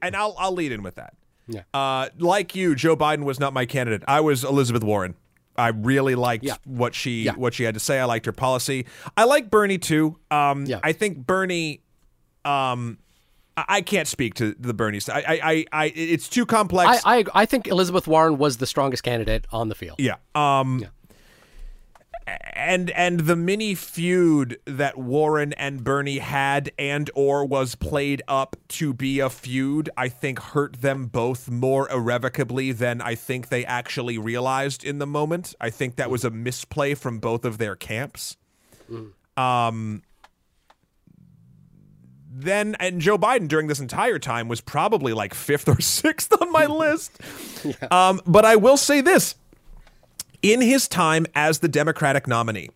and 0.03 0.17
I'll 0.17 0.35
I'll 0.37 0.53
lead 0.53 0.73
in 0.73 0.83
with 0.83 0.97
that. 0.97 1.15
Yeah. 1.47 1.63
Uh, 1.73 2.09
like 2.19 2.55
you, 2.55 2.75
Joe 2.75 2.97
Biden 2.97 3.25
was 3.25 3.39
not 3.39 3.53
my 3.53 3.67
candidate. 3.67 4.03
I 4.09 4.21
was 4.21 4.45
Elizabeth 4.45 4.83
Warren. 4.83 5.15
I 5.61 5.69
really 5.69 6.15
liked 6.15 6.45
Yeah. 6.45 6.57
what 6.65 6.95
she 6.95 7.23
Yeah. 7.23 7.32
what 7.35 7.55
she 7.55 7.65
had 7.65 7.74
to 7.74 7.81
say. 7.81 8.01
I 8.01 8.05
liked 8.05 8.27
her 8.27 8.32
policy. 8.32 8.87
I 9.16 9.24
like 9.24 9.51
Bernie 9.51 9.78
too. 9.78 10.16
Um, 10.31 10.65
Yeah. 10.66 10.81
I 10.82 10.93
think 10.93 11.19
Bernie, 11.27 11.82
um, 12.45 12.99
I, 13.57 13.65
I 13.69 13.81
can't 13.82 14.09
speak 14.09 14.35
to 14.35 14.55
the 14.59 14.73
Bernie 14.74 15.01
side. 15.01 15.24
I, 15.27 15.41
I, 15.43 15.65
I, 15.85 15.85
it's 15.95 16.28
too 16.28 16.47
complex. 16.47 17.03
I, 17.05 17.19
I 17.19 17.24
I 17.35 17.47
think 17.47 17.66
Elizabeth 17.69 18.07
Warren 18.07 18.39
was 18.39 18.57
the 18.57 18.66
strongest 18.66 19.03
candidate 19.03 19.47
on 19.53 19.69
the 19.69 19.74
field. 19.74 19.97
Yeah. 19.99 20.16
Um 20.35 20.85
and 22.61 22.91
and 22.91 23.20
the 23.20 23.37
mini 23.37 23.74
feud 23.74 24.61
that 24.66 24.99
Warren 24.99 25.53
and 25.55 25.82
Bernie 25.82 26.19
had 26.19 26.70
and 26.78 27.11
or 27.15 27.45
was 27.45 27.74
played 27.74 28.23
up 28.28 28.57
to 28.69 28.93
be 28.93 29.19
a 29.19 29.31
feud, 29.31 29.89
I 29.97 30.09
think 30.09 30.39
hurt 30.39 30.82
them 30.82 31.07
both 31.07 31.51
more 31.51 31.91
irrevocably 31.91 32.73
than 32.73 33.01
I 33.01 33.15
think 33.15 33.49
they 33.49 33.65
actually 33.65 34.19
realized 34.19 34.85
in 34.85 34.99
the 34.99 35.07
moment. 35.07 35.55
I 35.61 35.70
think 35.70 35.97
that 35.97 36.11
was 36.11 36.24
a 36.24 36.31
misplay 36.31 36.95
from 36.95 37.19
both 37.19 37.45
of 37.45 37.59
their 37.59 37.77
camps. 37.77 38.37
Um 39.37 40.03
then 42.32 42.77
and 42.78 43.01
Joe 43.01 43.19
Biden 43.19 43.49
during 43.49 43.66
this 43.66 43.81
entire 43.81 44.19
time 44.19 44.49
was 44.49 44.61
probably 44.61 45.12
like 45.12 45.35
fifth 45.35 45.69
or 45.69 45.81
sixth 45.81 46.32
on 46.41 46.53
my 46.53 46.66
list. 46.66 47.19
Um, 47.91 48.20
but 48.27 48.45
I 48.45 48.57
will 48.57 48.77
say 48.77 49.01
this: 49.01 49.35
in 50.43 50.61
his 50.61 50.89
time 50.89 51.27
as 51.35 51.59
the 51.59 51.69
Democratic 51.69 52.27
nominee, 52.27 52.71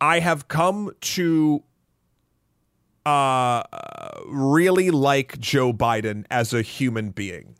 I 0.00 0.20
have 0.20 0.48
come 0.48 0.92
to 1.00 1.62
uh, 3.06 3.62
really 4.26 4.90
like 4.90 5.38
Joe 5.38 5.72
Biden 5.72 6.24
as 6.30 6.52
a 6.52 6.62
human 6.62 7.10
being. 7.10 7.56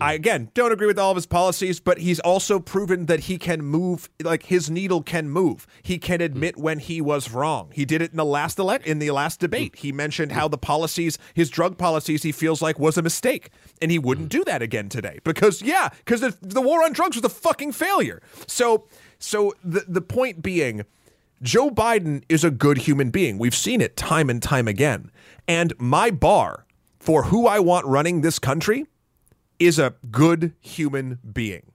I 0.00 0.12
again 0.12 0.50
don't 0.54 0.70
agree 0.70 0.86
with 0.86 0.98
all 0.98 1.10
of 1.10 1.16
his 1.16 1.26
policies, 1.26 1.80
but 1.80 1.98
he's 1.98 2.20
also 2.20 2.60
proven 2.60 3.06
that 3.06 3.20
he 3.20 3.36
can 3.36 3.62
move 3.64 4.08
like 4.22 4.44
his 4.44 4.70
needle 4.70 5.02
can 5.02 5.28
move. 5.28 5.66
He 5.82 5.98
can 5.98 6.20
admit 6.20 6.56
when 6.56 6.78
he 6.78 7.00
was 7.00 7.32
wrong. 7.32 7.70
He 7.72 7.84
did 7.84 8.00
it 8.00 8.12
in 8.12 8.16
the 8.16 8.24
last 8.24 8.58
elect 8.58 8.86
in 8.86 9.00
the 9.00 9.10
last 9.10 9.40
debate. 9.40 9.76
He 9.76 9.90
mentioned 9.90 10.32
how 10.32 10.46
the 10.46 10.58
policies, 10.58 11.18
his 11.34 11.50
drug 11.50 11.78
policies, 11.78 12.22
he 12.22 12.30
feels 12.30 12.62
like 12.62 12.78
was 12.78 12.96
a 12.96 13.02
mistake, 13.02 13.50
and 13.82 13.90
he 13.90 13.98
wouldn't 13.98 14.28
do 14.28 14.44
that 14.44 14.62
again 14.62 14.88
today 14.88 15.18
because 15.24 15.62
yeah, 15.62 15.88
because 15.98 16.20
the, 16.20 16.36
the 16.42 16.60
war 16.60 16.84
on 16.84 16.92
drugs 16.92 17.16
was 17.16 17.24
a 17.24 17.28
fucking 17.28 17.72
failure. 17.72 18.22
So 18.46 18.86
so 19.18 19.54
the 19.64 19.84
the 19.88 20.02
point 20.02 20.42
being. 20.42 20.84
Joe 21.40 21.70
Biden 21.70 22.24
is 22.28 22.42
a 22.42 22.50
good 22.50 22.78
human 22.78 23.10
being. 23.10 23.38
We've 23.38 23.54
seen 23.54 23.80
it 23.80 23.96
time 23.96 24.28
and 24.28 24.42
time 24.42 24.66
again. 24.66 25.12
And 25.46 25.72
my 25.78 26.10
bar 26.10 26.66
for 26.98 27.24
who 27.24 27.46
I 27.46 27.60
want 27.60 27.86
running 27.86 28.22
this 28.22 28.40
country 28.40 28.86
is 29.58 29.78
a 29.78 29.94
good 30.10 30.52
human 30.60 31.18
being. 31.32 31.72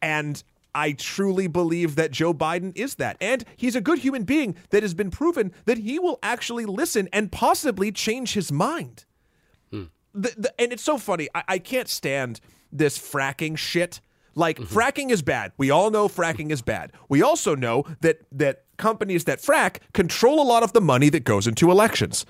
And 0.00 0.42
I 0.74 0.92
truly 0.92 1.46
believe 1.46 1.96
that 1.96 2.10
Joe 2.10 2.34
Biden 2.34 2.72
is 2.76 2.96
that. 2.96 3.16
And 3.20 3.44
he's 3.56 3.74
a 3.74 3.80
good 3.80 4.00
human 4.00 4.24
being 4.24 4.56
that 4.70 4.82
has 4.82 4.92
been 4.92 5.10
proven 5.10 5.52
that 5.64 5.78
he 5.78 5.98
will 5.98 6.18
actually 6.22 6.66
listen 6.66 7.08
and 7.12 7.32
possibly 7.32 7.90
change 7.90 8.34
his 8.34 8.52
mind. 8.52 9.06
Hmm. 9.70 9.84
The, 10.14 10.34
the, 10.36 10.60
and 10.60 10.72
it's 10.72 10.82
so 10.82 10.98
funny. 10.98 11.28
I, 11.34 11.44
I 11.48 11.58
can't 11.58 11.88
stand 11.88 12.40
this 12.70 12.98
fracking 12.98 13.56
shit. 13.56 14.00
Like 14.34 14.58
mm-hmm. 14.58 14.78
fracking 14.78 15.10
is 15.10 15.22
bad. 15.22 15.52
We 15.56 15.70
all 15.70 15.90
know 15.90 16.08
fracking 16.08 16.50
is 16.50 16.60
bad. 16.60 16.92
We 17.08 17.22
also 17.22 17.54
know 17.54 17.84
that 18.02 18.20
that 18.32 18.64
companies 18.76 19.24
that 19.24 19.40
frack 19.40 19.78
control 19.94 20.42
a 20.42 20.44
lot 20.44 20.62
of 20.62 20.74
the 20.74 20.82
money 20.82 21.08
that 21.08 21.24
goes 21.24 21.46
into 21.46 21.70
elections. 21.70 22.26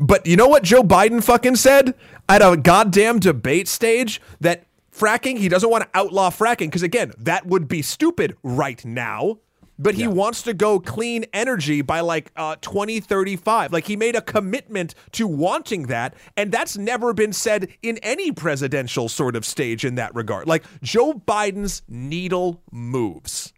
But 0.00 0.26
you 0.26 0.34
know 0.34 0.48
what 0.48 0.62
Joe 0.62 0.82
Biden 0.82 1.22
fucking 1.22 1.56
said 1.56 1.94
at 2.26 2.40
a 2.40 2.56
goddamn 2.56 3.18
debate 3.20 3.68
stage 3.68 4.20
that 4.40 4.64
fracking, 4.90 5.36
he 5.36 5.48
doesn't 5.48 5.68
want 5.68 5.84
to 5.84 5.90
outlaw 5.98 6.30
fracking 6.30 6.68
because 6.68 6.82
again, 6.82 7.12
that 7.18 7.46
would 7.46 7.68
be 7.68 7.82
stupid 7.82 8.36
right 8.42 8.82
now. 8.84 9.38
But 9.78 9.94
he 9.94 10.06
wants 10.06 10.42
to 10.42 10.52
go 10.52 10.78
clean 10.78 11.24
energy 11.32 11.80
by 11.80 12.00
like 12.00 12.30
uh, 12.36 12.56
2035. 12.60 13.72
Like 13.72 13.86
he 13.86 13.96
made 13.96 14.14
a 14.14 14.20
commitment 14.20 14.94
to 15.12 15.26
wanting 15.26 15.84
that. 15.84 16.14
And 16.36 16.52
that's 16.52 16.76
never 16.76 17.14
been 17.14 17.32
said 17.32 17.68
in 17.80 17.96
any 18.02 18.30
presidential 18.30 19.08
sort 19.08 19.36
of 19.36 19.46
stage 19.46 19.86
in 19.86 19.94
that 19.94 20.14
regard. 20.14 20.46
Like 20.46 20.64
Joe 20.82 21.14
Biden's 21.14 21.80
needle 21.88 22.62
moves. 22.70 23.54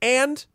And 0.00 0.46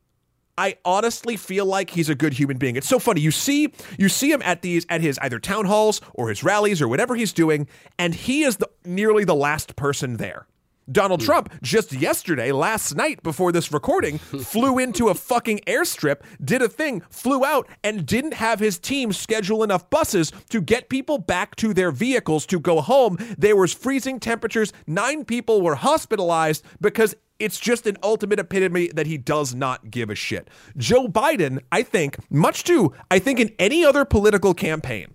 I 0.57 0.77
honestly 0.85 1.35
feel 1.35 1.65
like 1.65 1.89
he's 1.89 2.09
a 2.09 2.15
good 2.15 2.33
human 2.33 2.57
being. 2.57 2.75
It's 2.75 2.87
so 2.87 2.99
funny. 2.99 3.21
You 3.21 3.31
see, 3.31 3.73
you 3.97 4.07
see 4.09 4.31
him 4.31 4.41
at 4.43 4.61
these 4.61 4.85
at 4.89 5.01
his 5.01 5.19
either 5.21 5.39
town 5.39 5.65
halls 5.65 6.01
or 6.13 6.29
his 6.29 6.43
rallies 6.43 6.81
or 6.81 6.87
whatever 6.87 7.15
he's 7.15 7.33
doing, 7.33 7.67
and 7.99 8.15
he 8.15 8.43
is 8.43 8.57
the, 8.57 8.69
nearly 8.85 9.25
the 9.25 9.35
last 9.35 9.75
person 9.75 10.17
there. 10.17 10.47
Donald 10.91 11.21
hmm. 11.21 11.25
Trump 11.25 11.53
just 11.61 11.93
yesterday, 11.93 12.51
last 12.51 12.95
night 12.95 13.23
before 13.23 13.51
this 13.51 13.71
recording, 13.71 14.17
flew 14.19 14.77
into 14.77 15.09
a 15.09 15.13
fucking 15.13 15.59
airstrip, 15.67 16.21
did 16.43 16.61
a 16.61 16.69
thing, 16.69 17.01
flew 17.09 17.43
out, 17.43 17.67
and 17.83 18.05
didn't 18.05 18.35
have 18.35 18.59
his 18.59 18.77
team 18.77 19.11
schedule 19.11 19.63
enough 19.63 19.89
buses 19.89 20.31
to 20.49 20.61
get 20.61 20.89
people 20.89 21.17
back 21.17 21.55
to 21.55 21.73
their 21.73 21.91
vehicles 21.91 22.45
to 22.45 22.59
go 22.59 22.81
home. 22.81 23.17
There 23.37 23.55
was 23.55 23.73
freezing 23.73 24.19
temperatures. 24.19 24.71
Nine 24.85 25.25
people 25.25 25.61
were 25.61 25.75
hospitalized 25.75 26.63
because 26.79 27.15
it's 27.39 27.59
just 27.59 27.85
an 27.85 27.97
ultimate 28.01 28.39
epitome 28.39 28.89
that 28.93 29.07
he 29.07 29.17
does 29.17 29.53
not 29.53 29.91
give 29.91 30.09
a 30.09 30.15
shit. 30.15 30.49
Joe 30.77 31.07
Biden, 31.07 31.59
I 31.71 31.83
think, 31.83 32.17
much 32.29 32.63
to, 32.65 32.93
I 33.11 33.19
think, 33.19 33.39
in 33.39 33.53
any 33.59 33.85
other 33.85 34.05
political 34.05 34.53
campaign, 34.53 35.13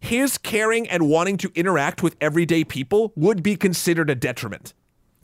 his 0.00 0.38
caring 0.38 0.88
and 0.88 1.08
wanting 1.08 1.36
to 1.38 1.52
interact 1.54 2.02
with 2.02 2.16
everyday 2.20 2.64
people 2.64 3.12
would 3.14 3.42
be 3.42 3.56
considered 3.56 4.10
a 4.10 4.14
detriment 4.14 4.74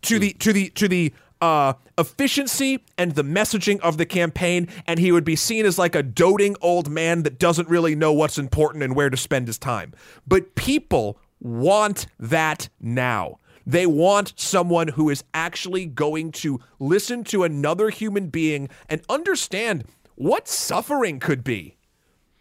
to 0.03 0.19
the 0.19 0.33
to 0.35 0.53
the 0.53 0.71
to 0.71 0.87
the 0.87 1.13
uh, 1.41 1.73
efficiency 1.97 2.85
and 2.97 3.15
the 3.15 3.25
messaging 3.25 3.81
of 3.81 3.97
the 3.97 4.07
campaign, 4.07 4.69
and 4.87 4.99
he 4.99 5.13
would 5.13 5.25
be 5.25 5.37
seen 5.37 5.67
as 5.67 5.79
like 5.79 5.95
a 5.95 6.03
doting 6.03 6.57
old 6.61 6.91
man 6.91 7.23
that 7.25 7.39
doesn't 7.39 7.69
really 7.69 7.95
know 7.95 8.13
what's 8.13 8.39
important 8.39 8.83
and 8.85 8.95
where 8.95 9.11
to 9.11 9.17
spend 9.17 9.47
his 9.47 9.59
time. 9.59 9.93
But 10.27 10.55
people 10.55 11.19
want 11.41 12.07
that 12.19 12.69
now. 12.81 13.39
They 13.69 13.87
want 13.87 14.33
someone 14.37 14.89
who 14.89 15.11
is 15.11 15.23
actually 15.35 15.85
going 15.85 16.33
to 16.33 16.59
listen 16.79 17.23
to 17.25 17.45
another 17.45 17.91
human 17.91 18.29
being 18.29 18.71
and 18.89 19.03
understand 19.11 19.85
what 20.15 20.49
suffering 20.49 21.21
could 21.21 21.45
be. 21.45 21.77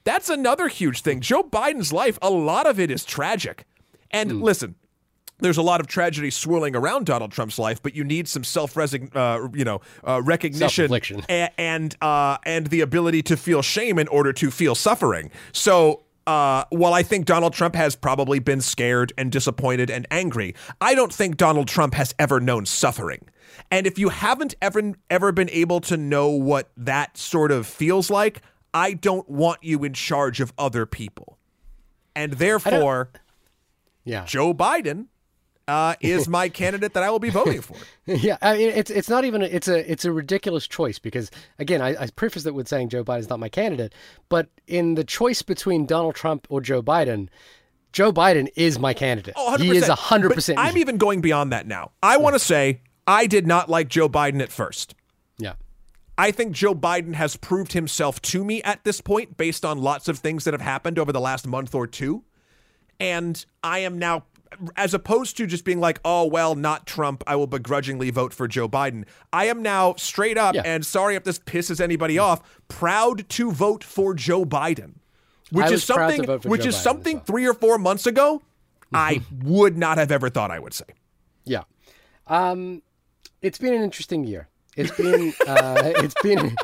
That's 0.06 0.30
another 0.30 0.70
huge 0.70 1.02
thing. 1.02 1.20
Joe 1.20 1.44
Biden's 1.44 1.92
life, 1.92 2.18
a 2.22 2.30
lot 2.30 2.66
of 2.66 2.80
it 2.80 2.90
is 2.90 3.04
tragic. 3.04 3.66
And 4.10 4.42
listen, 4.42 4.76
there's 5.40 5.58
a 5.58 5.62
lot 5.62 5.82
of 5.82 5.88
tragedy 5.88 6.30
swirling 6.30 6.78
around 6.78 7.06
Donald 7.06 7.34
Trump's 7.34 7.60
life, 7.60 7.82
but 7.84 7.94
you 7.94 8.06
need 8.06 8.30
some 8.30 8.46
self 8.46 8.78
uh, 8.78 9.50
you 9.54 9.66
know, 9.66 9.82
uh, 10.06 10.22
recognition 10.24 10.88
Self-reflection. 10.88 11.24
and 11.58 11.96
uh, 12.02 12.38
and 12.46 12.68
the 12.68 12.80
ability 12.82 13.22
to 13.24 13.36
feel 13.36 13.62
shame 13.62 14.00
in 14.00 14.08
order 14.08 14.32
to 14.34 14.50
feel 14.50 14.76
suffering. 14.76 15.30
So. 15.52 16.04
Uh, 16.28 16.66
while 16.72 16.94
I 16.94 17.04
think 17.04 17.26
Donald 17.26 17.54
Trump 17.54 17.74
has 17.76 17.96
probably 17.96 18.40
been 18.40 18.60
scared 18.60 19.14
and 19.18 19.32
disappointed 19.32 19.90
and 19.90 20.06
angry, 20.12 20.56
I 20.82 20.94
don't 20.94 21.14
think 21.14 21.38
Donald 21.38 21.70
Trump 21.70 21.94
has 21.94 22.14
ever 22.20 22.42
known 22.42 22.66
suffering. 22.66 23.30
And 23.72 23.88
if 23.88 23.98
you 23.98 24.10
haven't 24.10 24.54
ever 24.62 24.94
ever 25.10 25.32
been 25.32 25.50
able 25.52 25.80
to 25.82 25.96
know 25.96 26.30
what 26.30 26.70
that 26.76 27.18
sort 27.18 27.52
of 27.52 27.66
feels 27.66 28.10
like, 28.10 28.42
I 28.74 28.92
don't 28.94 29.28
want 29.30 29.64
you 29.64 29.86
in 29.86 29.94
charge 29.94 30.42
of 30.42 30.52
other 30.58 30.86
people. 30.86 31.38
And 32.14 32.34
therefore, 32.34 33.10
Yeah. 34.04 34.26
Joe 34.26 34.54
Biden 34.54 35.06
uh, 35.68 35.96
is 36.00 36.28
my 36.28 36.48
candidate 36.50 36.94
that 36.94 37.04
I 37.04 37.10
will 37.10 37.20
be 37.20 37.30
voting 37.30 37.62
for. 37.62 37.76
Yeah, 38.06 38.38
I 38.42 38.58
mean, 38.58 38.70
it's 38.70 38.90
it's 38.90 39.10
not 39.10 39.26
even 39.26 39.42
a, 39.42 39.46
it's 39.46 39.68
a 39.68 39.92
it's 39.92 40.06
a 40.06 40.12
ridiculous 40.14 40.66
choice 40.66 40.98
because 40.98 41.30
again, 41.60 41.82
I, 41.82 42.04
I 42.04 42.08
preface 42.16 42.46
it 42.46 42.56
with 42.56 42.70
saying 42.70 42.88
Joe 42.90 43.04
Biden's 43.04 43.30
not 43.30 43.38
my 43.40 43.50
candidate, 43.50 43.94
but 44.30 44.48
in 44.66 44.96
the 44.96 45.04
choice 45.04 45.42
between 45.42 45.86
Donald 45.86 46.16
Trump 46.16 46.48
or 46.50 46.62
Joe 46.62 46.82
Biden, 46.82 47.28
Joe 47.92 48.14
Biden 48.14 48.48
is 48.56 48.80
my 48.80 48.94
candidate. 48.94 49.34
Oh, 49.36 49.58
100%. 49.58 49.62
He 49.62 49.76
is 49.76 49.88
hundred 49.88 50.34
percent. 50.34 50.58
I'm 50.58 50.78
even 50.78 50.96
going 50.98 51.20
beyond 51.20 51.52
that 51.52 51.68
now. 51.68 51.92
I 52.02 52.16
want 52.16 52.36
to 52.36 52.40
say 52.40 52.80
I 53.06 53.28
did 53.28 53.46
not 53.46 53.70
like 53.70 53.90
Joe 53.90 54.08
Biden 54.08 54.42
at 54.42 54.52
first. 54.52 54.96
yeah. 55.38 55.54
I 56.18 56.32
think 56.32 56.54
Joe 56.54 56.74
Biden 56.74 57.14
has 57.14 57.36
proved 57.36 57.74
himself 57.74 58.22
to 58.24 58.44
me 58.44 58.64
at 58.64 58.84
this 58.84 59.02
point 59.02 59.36
based 59.38 59.64
on 59.66 59.78
lots 59.80 60.08
of 60.08 60.18
things 60.20 60.46
that 60.46 60.54
have 60.54 60.62
happened 60.62 60.98
over 60.98 61.12
the 61.12 61.20
last 61.22 61.46
month 61.46 61.76
or 61.76 61.86
two. 61.88 62.24
And 63.00 63.46
I 63.64 63.80
am 63.80 64.00
now, 64.00 64.24
as 64.76 64.94
opposed 64.94 65.38
to 65.38 65.46
just 65.48 65.66
being 65.66 65.80
like, 65.80 66.00
oh, 66.06 66.26
well, 66.26 66.56
not 66.56 66.86
Trump, 66.86 67.24
I 67.28 67.36
will 67.36 67.48
begrudgingly 67.48 68.10
vote 68.12 68.34
for 68.34 68.48
Joe 68.48 68.68
Biden. 68.68 69.06
I 69.32 69.46
am 69.46 69.62
now 69.62 69.96
straight 69.96 70.38
up, 70.38 70.56
Yeah. 70.56 70.62
and 70.66 70.86
sorry 70.86 71.16
if 71.16 71.24
this 71.24 71.40
pisses 71.40 71.80
anybody 71.82 72.18
off, 72.18 72.42
proud 72.68 73.28
to 73.30 73.52
vote 73.52 73.84
for 73.84 74.14
Joe 74.14 74.46
Biden. 74.46 74.96
Which 75.52 75.66
is 75.68 75.72
was 75.72 75.86
proud 75.86 76.10
to 76.10 76.16
something, 76.18 76.50
which 76.52 76.62
Joe 76.64 76.70
is 76.70 76.76
Biden 76.76 76.80
something 76.82 77.16
well. 77.18 77.26
three 77.26 77.48
or 77.48 77.54
four 77.54 77.78
months 77.78 78.06
ago, 78.06 78.42
I 78.94 79.22
would 79.44 79.78
not 79.78 79.98
have 79.98 80.12
ever 80.12 80.30
thought 80.30 80.52
I 80.52 80.60
would 80.60 80.74
say. 80.74 80.86
Yeah. 81.46 81.64
Um, 82.28 82.82
it's 83.42 83.58
been 83.58 83.74
an 83.74 83.84
interesting 83.84 84.26
year. 84.26 84.50
It's 84.76 84.92
been, 84.96 85.34
uh, 85.48 85.82
it's 86.04 86.16
been, 86.22 86.56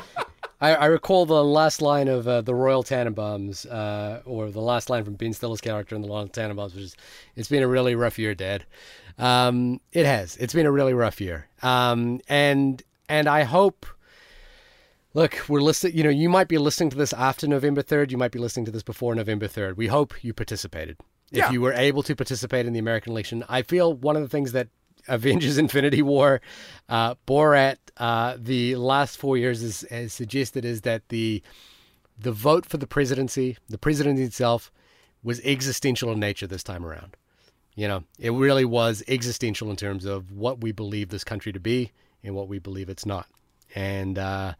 I, 0.64 0.74
I 0.74 0.86
recall 0.86 1.26
the 1.26 1.44
last 1.44 1.82
line 1.82 2.08
of 2.08 2.26
uh, 2.26 2.40
the 2.40 2.54
Royal 2.54 2.82
Tenenbaums, 2.82 3.70
uh, 3.70 4.20
or 4.24 4.50
the 4.50 4.60
last 4.62 4.88
line 4.88 5.04
from 5.04 5.14
Ben 5.14 5.32
Stiller's 5.32 5.60
character 5.60 5.94
in 5.94 6.02
the 6.02 6.08
Royal 6.08 6.28
Tenenbaums, 6.28 6.74
which 6.74 6.84
is, 6.84 6.96
it's 7.36 7.48
been 7.48 7.62
a 7.62 7.68
really 7.68 7.94
rough 7.94 8.18
year, 8.18 8.34
Dad. 8.34 8.64
Um, 9.18 9.80
it 9.92 10.06
has. 10.06 10.36
It's 10.38 10.54
been 10.54 10.66
a 10.66 10.72
really 10.72 10.94
rough 10.94 11.20
year. 11.20 11.48
Um, 11.62 12.20
and, 12.28 12.82
and 13.08 13.28
I 13.28 13.42
hope, 13.42 13.86
Look, 15.16 15.48
we're 15.48 15.60
listening. 15.60 15.96
You 15.96 16.02
know, 16.02 16.10
you 16.10 16.28
might 16.28 16.48
be 16.48 16.58
listening 16.58 16.90
to 16.90 16.96
this 16.96 17.12
after 17.12 17.46
November 17.46 17.82
third. 17.82 18.10
You 18.10 18.18
might 18.18 18.32
be 18.32 18.40
listening 18.40 18.64
to 18.66 18.72
this 18.72 18.82
before 18.82 19.14
November 19.14 19.46
third. 19.46 19.76
We 19.76 19.86
hope 19.86 20.24
you 20.24 20.32
participated. 20.34 20.96
If 21.30 21.38
Yeah. 21.38 21.50
you 21.52 21.60
were 21.60 21.72
able 21.72 22.02
to 22.02 22.16
participate 22.16 22.66
in 22.66 22.72
the 22.72 22.80
American 22.80 23.12
election, 23.12 23.44
I 23.48 23.62
feel 23.62 23.94
one 23.94 24.16
of 24.16 24.22
the 24.22 24.28
things 24.28 24.50
that 24.52 24.68
Avengers: 25.08 25.58
Infinity 25.64 26.02
War, 26.02 26.40
uh, 26.88 27.14
Borat, 27.26 27.76
uh, 27.96 28.36
the 28.38 28.76
last 28.76 29.16
four 29.18 29.36
years 29.36 29.84
has, 29.88 30.12
suggested 30.12 30.64
is 30.64 30.82
that 30.82 31.08
the 31.08 31.42
the 32.18 32.32
vote 32.32 32.64
for 32.64 32.76
the 32.76 32.86
presidency, 32.86 33.56
the 33.68 33.78
presidency 33.78 34.22
itself, 34.22 34.70
was 35.22 35.40
existential 35.40 36.12
in 36.12 36.20
nature 36.20 36.46
this 36.46 36.62
time 36.62 36.84
around. 36.84 37.16
You 37.74 37.88
know, 37.88 38.04
it 38.20 38.30
really 38.30 38.64
was 38.64 39.02
existential 39.08 39.68
in 39.68 39.76
terms 39.76 40.04
of 40.04 40.30
what 40.30 40.60
we 40.60 40.70
believe 40.70 41.08
this 41.08 41.24
country 41.24 41.52
to 41.52 41.58
be 41.58 41.90
and 42.22 42.34
what 42.34 42.46
we 42.46 42.60
believe 42.60 42.88
it's 42.88 43.04
not. 43.04 43.26
And 43.74 44.16
uh, 44.16 44.54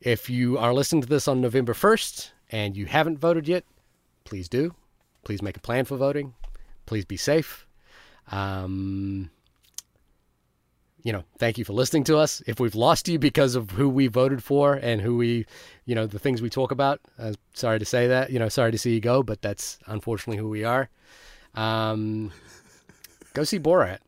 if 0.00 0.28
you 0.28 0.58
are 0.58 0.74
listening 0.74 1.02
to 1.02 1.08
this 1.08 1.28
on 1.28 1.40
November 1.40 1.74
1st 1.74 2.30
and 2.50 2.76
you 2.76 2.86
haven't 2.86 3.18
voted 3.18 3.46
yet, 3.46 3.64
please 4.24 4.48
do. 4.48 4.74
Please 5.24 5.42
make 5.42 5.56
a 5.56 5.60
plan 5.60 5.84
for 5.84 5.96
voting. 5.96 6.34
Please 6.86 7.04
be 7.04 7.16
safe. 7.16 7.66
Um, 8.32 9.30
you 11.02 11.12
know, 11.12 11.24
thank 11.38 11.58
you 11.58 11.64
for 11.64 11.72
listening 11.72 12.04
to 12.04 12.16
us. 12.16 12.42
If 12.46 12.60
we've 12.60 12.74
lost 12.74 13.08
you 13.08 13.18
because 13.18 13.54
of 13.54 13.70
who 13.72 13.88
we 13.88 14.06
voted 14.06 14.42
for 14.42 14.74
and 14.74 15.00
who 15.00 15.16
we, 15.16 15.46
you 15.84 15.94
know, 15.94 16.06
the 16.06 16.18
things 16.18 16.42
we 16.42 16.50
talk 16.50 16.70
about, 16.70 17.00
uh, 17.18 17.32
sorry 17.54 17.78
to 17.78 17.84
say 17.84 18.06
that. 18.08 18.30
You 18.30 18.38
know, 18.38 18.48
sorry 18.48 18.72
to 18.72 18.78
see 18.78 18.94
you 18.94 19.00
go, 19.00 19.22
but 19.22 19.42
that's 19.42 19.78
unfortunately 19.86 20.38
who 20.38 20.48
we 20.48 20.64
are. 20.64 20.88
Um, 21.54 22.32
go 23.34 23.44
see 23.44 23.58
Borat. 23.58 23.98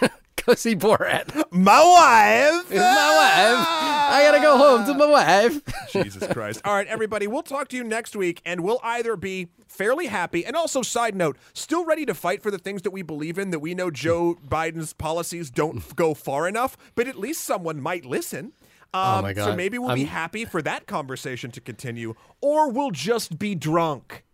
go 0.46 0.54
see 0.54 0.74
Borat. 0.76 1.34
My 1.52 1.80
wife. 1.82 2.70
my 2.70 2.76
wife. 2.76 3.66
I 4.12 4.22
gotta 4.24 4.40
go 4.40 4.56
home 4.56 4.86
to 4.86 4.94
my 4.94 5.06
wife. 5.06 5.60
Jesus 5.92 6.26
Christ. 6.32 6.60
All 6.64 6.74
right, 6.74 6.86
everybody, 6.86 7.26
we'll 7.26 7.42
talk 7.42 7.68
to 7.68 7.76
you 7.76 7.84
next 7.84 8.16
week, 8.16 8.40
and 8.44 8.60
we'll 8.62 8.80
either 8.82 9.16
be 9.16 9.48
fairly 9.68 10.06
happy 10.06 10.44
and 10.44 10.56
also, 10.56 10.82
side 10.82 11.14
note, 11.14 11.36
still 11.52 11.84
ready 11.84 12.04
to 12.06 12.14
fight 12.14 12.42
for 12.42 12.50
the 12.50 12.58
things 12.58 12.82
that 12.82 12.90
we 12.90 13.02
believe 13.02 13.38
in 13.38 13.50
that 13.50 13.60
we 13.60 13.74
know 13.74 13.90
Joe 13.90 14.36
Biden's 14.46 14.92
policies 14.92 15.50
don't 15.50 15.94
go 15.96 16.12
far 16.14 16.48
enough, 16.48 16.76
but 16.94 17.06
at 17.06 17.16
least 17.18 17.44
someone 17.44 17.80
might 17.80 18.04
listen. 18.04 18.52
Um, 18.92 19.18
Oh 19.18 19.22
my 19.22 19.32
God. 19.32 19.44
So 19.44 19.56
maybe 19.56 19.78
we'll 19.78 19.94
be 19.94 20.00
I'm- 20.02 20.08
happy 20.10 20.44
for 20.44 20.60
that 20.62 20.86
conversation 20.86 21.50
to 21.52 21.60
continue, 21.60 22.14
or 22.40 22.70
we'll 22.70 22.90
just 22.90 23.38
be 23.38 23.54
drunk. 23.54 24.24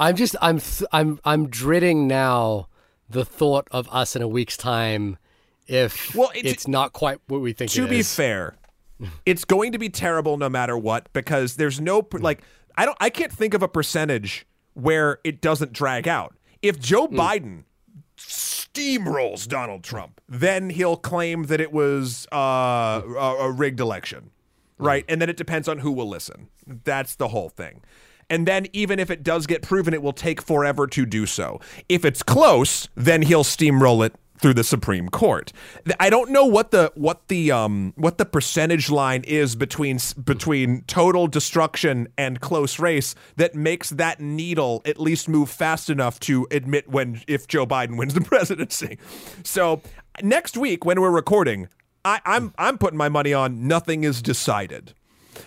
I'm 0.00 0.14
just 0.14 0.36
I'm 0.40 0.60
th- 0.60 0.84
I'm 0.92 1.18
I'm 1.24 1.48
dreading 1.48 2.06
now 2.06 2.68
the 3.10 3.24
thought 3.24 3.66
of 3.72 3.88
us 3.90 4.14
in 4.14 4.22
a 4.22 4.28
week's 4.28 4.56
time 4.56 5.18
if 5.68 6.14
Well, 6.14 6.30
it's- 6.34 6.52
it's, 6.52 6.66
not 6.68 6.92
quite 6.92 7.18
what 7.28 7.40
we 7.40 7.52
think 7.52 7.70
to 7.72 7.86
be 7.86 7.98
is. 8.00 8.14
fair, 8.14 8.56
it's 9.24 9.44
going 9.44 9.72
to 9.72 9.78
be 9.78 9.88
terrible 9.88 10.36
no 10.38 10.48
matter 10.48 10.76
what 10.76 11.12
because 11.12 11.54
there's 11.56 11.80
no 11.80 12.06
like 12.14 12.42
I 12.76 12.84
don't 12.84 12.96
I 13.00 13.10
can't 13.10 13.32
think 13.32 13.54
of 13.54 13.62
a 13.62 13.68
percentage 13.68 14.44
where 14.74 15.18
it 15.24 15.40
doesn't 15.40 15.72
drag 15.72 16.08
out. 16.08 16.34
If 16.62 16.80
Joe 16.80 17.06
Biden 17.06 17.64
steamrolls 18.16 19.46
Donald 19.48 19.82
Trump, 19.84 20.20
then 20.28 20.70
he'll 20.70 20.96
claim 20.96 21.44
that 21.44 21.60
it 21.60 21.72
was 21.72 22.26
uh, 22.32 22.36
a, 23.16 23.36
a 23.40 23.50
rigged 23.52 23.80
election, 23.80 24.30
right? 24.78 25.04
And 25.08 25.20
then 25.20 25.28
it 25.28 25.36
depends 25.36 25.68
on 25.68 25.78
who 25.78 25.92
will 25.92 26.08
listen. 26.08 26.48
That's 26.66 27.14
the 27.16 27.28
whole 27.28 27.48
thing. 27.48 27.82
And 28.30 28.46
then 28.46 28.66
even 28.72 28.98
if 28.98 29.10
it 29.10 29.22
does 29.22 29.46
get 29.46 29.62
proven, 29.62 29.94
it 29.94 30.02
will 30.02 30.12
take 30.12 30.42
forever 30.42 30.86
to 30.88 31.06
do 31.06 31.24
so. 31.24 31.60
If 31.88 32.04
it's 32.04 32.22
close, 32.22 32.88
then 32.94 33.22
he'll 33.22 33.44
steamroll 33.44 34.04
it 34.04 34.14
through 34.38 34.54
the 34.54 34.64
Supreme 34.64 35.08
Court. 35.08 35.52
I 35.98 36.10
don't 36.10 36.30
know 36.30 36.44
what 36.44 36.70
the 36.70 36.92
what 36.94 37.28
the 37.28 37.50
um 37.50 37.92
what 37.96 38.18
the 38.18 38.24
percentage 38.24 38.90
line 38.90 39.24
is 39.24 39.56
between 39.56 39.98
between 40.24 40.82
total 40.82 41.26
destruction 41.26 42.08
and 42.16 42.40
close 42.40 42.78
race 42.78 43.14
that 43.36 43.54
makes 43.54 43.90
that 43.90 44.20
needle 44.20 44.82
at 44.84 45.00
least 45.00 45.28
move 45.28 45.50
fast 45.50 45.90
enough 45.90 46.20
to 46.20 46.46
admit 46.50 46.88
when 46.88 47.22
if 47.26 47.46
Joe 47.46 47.66
Biden 47.66 47.96
wins 47.96 48.14
the 48.14 48.20
presidency. 48.28 48.98
So 49.42 49.82
next 50.22 50.56
week 50.56 50.84
when 50.84 51.00
we're 51.00 51.10
recording, 51.10 51.68
I, 52.04 52.20
I'm 52.24 52.54
I'm 52.58 52.78
putting 52.78 52.98
my 52.98 53.08
money 53.08 53.32
on 53.32 53.66
nothing 53.66 54.04
is 54.04 54.22
decided. 54.22 54.94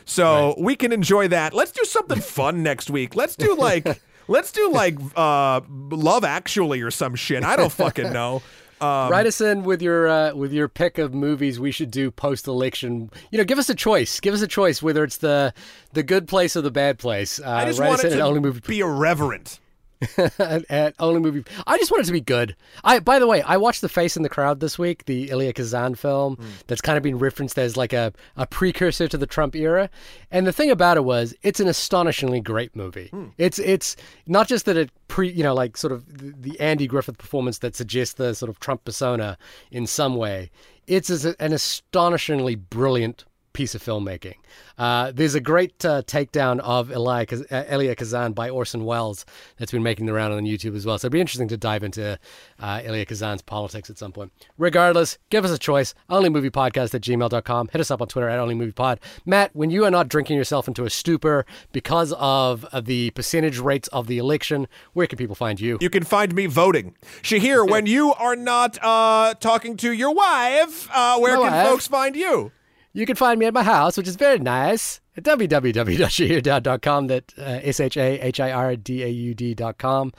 So 0.06 0.56
we 0.58 0.76
can 0.76 0.92
enjoy 0.92 1.28
that. 1.30 1.54
Let's 1.54 1.72
do 1.72 1.84
something 1.86 2.20
fun 2.22 2.64
next 2.64 2.90
week. 2.90 3.16
Let's 3.16 3.36
do 3.36 3.56
like 3.56 4.02
let's 4.28 4.52
do 4.52 4.72
like 4.72 4.98
uh 5.16 5.62
Love 5.70 6.24
Actually 6.24 6.82
or 6.82 6.92
some 6.92 7.16
shit. 7.16 7.44
I 7.44 7.56
don't 7.56 7.72
fucking 7.72 8.12
know. 8.14 8.42
Um, 8.82 9.12
Write 9.12 9.28
us 9.28 9.40
in 9.40 9.64
with 9.64 9.82
your 9.82 10.08
uh, 10.08 10.34
with 10.34 10.52
your 10.52 10.68
pick 10.68 10.98
of 10.98 11.14
movies 11.14 11.60
we 11.60 11.72
should 11.72 11.92
do 11.92 12.12
post 12.12 12.48
election. 12.48 13.12
You 13.30 13.38
know, 13.38 13.44
give 13.44 13.60
us 13.60 13.70
a 13.70 13.76
choice. 13.76 14.20
Give 14.20 14.34
us 14.34 14.42
a 14.42 14.48
choice 14.48 14.82
whether 14.82 15.04
it's 15.04 15.18
the 15.18 15.54
the 15.94 16.02
good 16.02 16.28
place 16.28 16.58
or 16.58 16.62
the 16.62 16.72
bad 16.72 16.98
place. 16.98 17.40
Uh, 17.40 17.48
I 17.48 17.66
just 17.66 17.80
want 17.80 18.04
it 18.04 18.10
to 18.10 18.22
only 18.22 18.40
movie 18.40 18.60
be 18.66 18.80
irreverent. 18.80 19.61
at, 20.70 20.96
only 21.00 21.20
movie. 21.20 21.44
I 21.68 21.78
just 21.78 21.92
want 21.92 22.04
it 22.04 22.08
to 22.08 22.12
be 22.12 22.22
good. 22.22 22.56
I 22.84 23.00
by 23.00 23.20
the 23.20 23.28
way, 23.28 23.42
I 23.42 23.58
watched 23.58 23.82
The 23.82 23.90
Face 23.90 24.18
in 24.18 24.24
the 24.24 24.30
Crowd 24.30 24.60
this 24.60 24.80
week, 24.80 25.06
the 25.06 25.30
Elia 25.30 25.54
Kazan 25.54 25.96
film 25.96 26.36
hmm. 26.36 26.48
that's 26.68 26.82
kind 26.82 26.98
of 26.98 27.04
been 27.04 27.20
referenced 27.20 27.58
as 27.60 27.78
like 27.78 27.94
a, 27.94 28.14
a 28.36 28.48
precursor 28.48 29.08
to 29.08 29.18
the 29.18 29.28
Trump 29.28 29.56
era. 29.56 29.90
And 30.32 30.48
the 30.48 30.54
thing 30.54 30.72
about 30.72 30.98
it 30.98 31.04
was, 31.04 31.34
it's 31.44 31.60
an 31.60 31.68
astonishingly 31.68 32.42
great 32.42 32.76
movie. 32.76 33.08
Hmm. 33.08 33.28
It's 33.38 33.60
it's 33.60 33.96
not 34.26 34.48
just 34.48 34.66
that 34.66 34.78
it 34.78 34.92
pre 35.08 35.30
you 35.30 35.44
know 35.44 35.54
like 35.54 35.78
sort 35.78 35.94
of 35.94 36.06
the, 36.18 36.34
the 36.52 36.60
Andy 36.60 36.88
Griffith 36.88 37.18
performance 37.18 37.60
that 37.60 37.76
suggests 37.76 38.16
the 38.16 38.34
sort 38.34 38.50
of 38.50 38.60
Trump 38.60 38.84
persona 38.86 39.38
in 39.72 39.86
some 39.88 40.16
way. 40.16 40.52
It's 40.88 41.10
an 41.10 41.54
astonishingly 41.54 42.56
brilliant 42.56 43.24
piece 43.54 43.76
of 43.76 43.84
filmmaking. 43.84 44.36
Uh, 44.78 45.12
there's 45.14 45.36
a 45.36 45.40
great 45.42 45.84
uh, 45.86 46.02
takedown 46.04 46.60
of 46.60 46.92
Elia, 46.92 47.26
uh, 47.52 47.64
Elia 47.68 47.96
Kazan 47.96 48.34
by 48.34 48.50
Orson 48.50 48.86
Welles 48.86 49.26
that's 49.58 49.72
been 49.72 49.84
making 49.84 50.06
the 50.06 50.14
round 50.14 50.34
on 50.34 50.44
YouTube 50.44 50.76
as 50.76 50.86
well. 50.86 50.98
So 50.98 51.06
it'd 51.06 51.12
be 51.12 51.22
interesting 51.22 51.48
to 51.50 51.58
dive 51.58 51.84
into 51.84 52.18
uh, 52.60 52.82
Elia 52.84 53.06
Kazan's 53.06 53.42
politics 53.42 53.90
at 53.90 53.98
some 53.98 54.12
point. 54.12 54.32
Regardless, 54.58 55.18
give 55.30 55.46
us 55.46 55.52
a 55.52 55.58
choice. 55.58 55.94
Onlymoviepodcast 56.10 56.94
at 56.96 57.02
gmail.com. 57.02 57.70
Hit 57.72 57.82
us 57.82 57.92
up 57.92 58.02
on 58.02 58.08
Twitter 58.08 58.30
at 58.30 58.40
onlymoviepod. 58.40 58.98
Matt, 59.26 59.56
when 59.56 59.70
you 59.70 59.84
are 59.86 59.92
not 59.92 60.08
drinking 60.08 60.38
yourself 60.38 60.68
into 60.68 60.86
a 60.86 60.90
stupor 60.90 61.46
because 61.72 62.14
of 62.14 62.66
uh, 62.72 62.82
the 62.82 63.12
percentage 63.12 63.60
rates 63.60 63.88
of 63.90 64.08
the 64.08 64.18
election, 64.18 64.68
where 64.94 65.08
can 65.08 65.18
people 65.18 65.36
find 65.36 65.60
you? 65.60 65.78
You 65.82 65.90
can 65.90 66.04
find 66.04 66.34
me 66.34 66.46
voting. 66.46 66.96
Shahir, 67.22 67.70
when 67.70 67.86
you 67.86 68.14
are 68.14 68.36
not 68.36 68.78
uh, 68.82 69.34
talking 69.36 69.78
to 69.78 69.92
your 69.92 70.14
wife, 70.14 70.88
uh, 70.94 71.20
where 71.20 71.36
My 71.38 71.44
can 71.44 71.52
wife. 71.54 71.68
folks 71.68 71.88
find 71.88 72.16
you? 72.16 72.52
You 72.94 73.06
can 73.06 73.16
find 73.16 73.40
me 73.40 73.46
at 73.46 73.54
my 73.54 73.64
house, 73.64 73.96
which 73.98 74.08
is 74.08 74.16
very 74.18 74.40
nice, 74.40 75.00
at 75.16 75.24
www.shahirdaud.com. 75.24 77.08
That 77.08 77.34
uh, 77.38 77.60
S-H-A-H-I-R-D-A-U-D.com. 77.64 80.12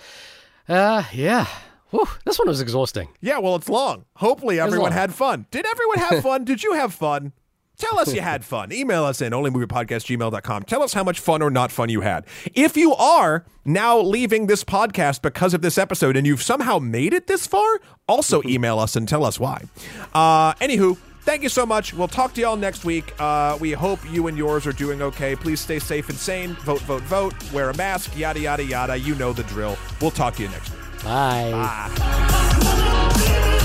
Uh, 0.69 1.03
yeah. 1.13 1.47
Whew, 1.91 2.09
this 2.25 2.39
one 2.39 2.49
was 2.49 2.61
exhausting. 2.63 3.09
Yeah, 3.21 3.39
well, 3.39 3.57
it's 3.57 3.69
long. 3.69 4.07
Hopefully, 4.17 4.59
everyone 4.59 4.91
long. 4.91 4.99
had 4.99 5.13
fun. 5.13 5.47
Did 5.51 5.67
everyone 5.67 5.99
have 5.99 6.23
fun? 6.29 6.45
Did 6.45 6.63
you 6.63 6.73
have 6.73 6.95
fun? 6.95 7.33
Tell 7.77 7.99
us 7.99 8.15
you 8.15 8.21
had 8.23 8.45
fun. 8.55 8.73
Email 8.73 9.05
us 9.05 9.21
in 9.21 9.33
onlymoviepodcast.gmail.com. 9.33 10.63
Tell 10.63 10.83
us 10.83 10.95
how 10.95 11.05
much 11.05 11.21
fun 11.21 11.43
or 11.43 11.51
not 11.51 11.71
fun 11.73 11.91
you 11.91 12.01
had. 12.01 12.25
If 12.55 12.77
you 12.77 12.95
are 12.95 13.45
now 13.65 14.01
leaving 14.01 14.47
this 14.47 14.65
podcast 14.65 15.21
because 15.21 15.53
of 15.53 15.61
this 15.63 15.77
episode 15.77 16.17
and 16.17 16.27
you've 16.27 16.43
somehow 16.43 16.79
made 16.79 17.13
it 17.13 17.27
this 17.27 17.47
far, 17.47 17.81
also 18.09 18.41
email 18.47 18.79
us 18.79 18.97
and 18.97 19.07
tell 19.07 19.25
us 19.25 19.39
why. 19.39 19.65
Uh, 20.15 20.55
anywho, 20.55 20.97
thank 21.23 21.43
you 21.43 21.49
so 21.49 21.67
much. 21.67 21.95
We'll 21.95 22.09
talk 22.09 22.35
to 22.35 22.41
y'all 22.41 22.57
next 22.57 22.85
week. 22.85 23.15
Uh, 23.21 23.57
we 23.61 23.73
hope 23.73 24.01
you 24.11 24.27
and 24.27 24.37
yours 24.37 24.67
are 24.67 24.73
doing 24.73 25.03
okay. 25.03 25.37
Please 25.37 25.61
stay 25.61 25.79
safe 25.79 26.09
and 26.09 26.19
sane. 26.19 26.55
Vote, 26.65 26.81
vote, 26.83 27.03
vote. 27.03 27.53
Wear 27.53 27.71
a 27.71 27.77
mask. 27.77 28.17
Yada, 28.17 28.41
yada, 28.41 28.65
yada. 28.65 28.97
You 28.97 29.15
know 29.15 29.33
the 29.33 29.45
drill. 29.45 29.77
We'll 30.01 30.11
talk 30.11 30.35
to 30.37 30.43
you 30.43 30.49
next 30.49 30.71
week. 30.71 31.05
Bye. 31.05 31.51
Bye. 31.51 33.59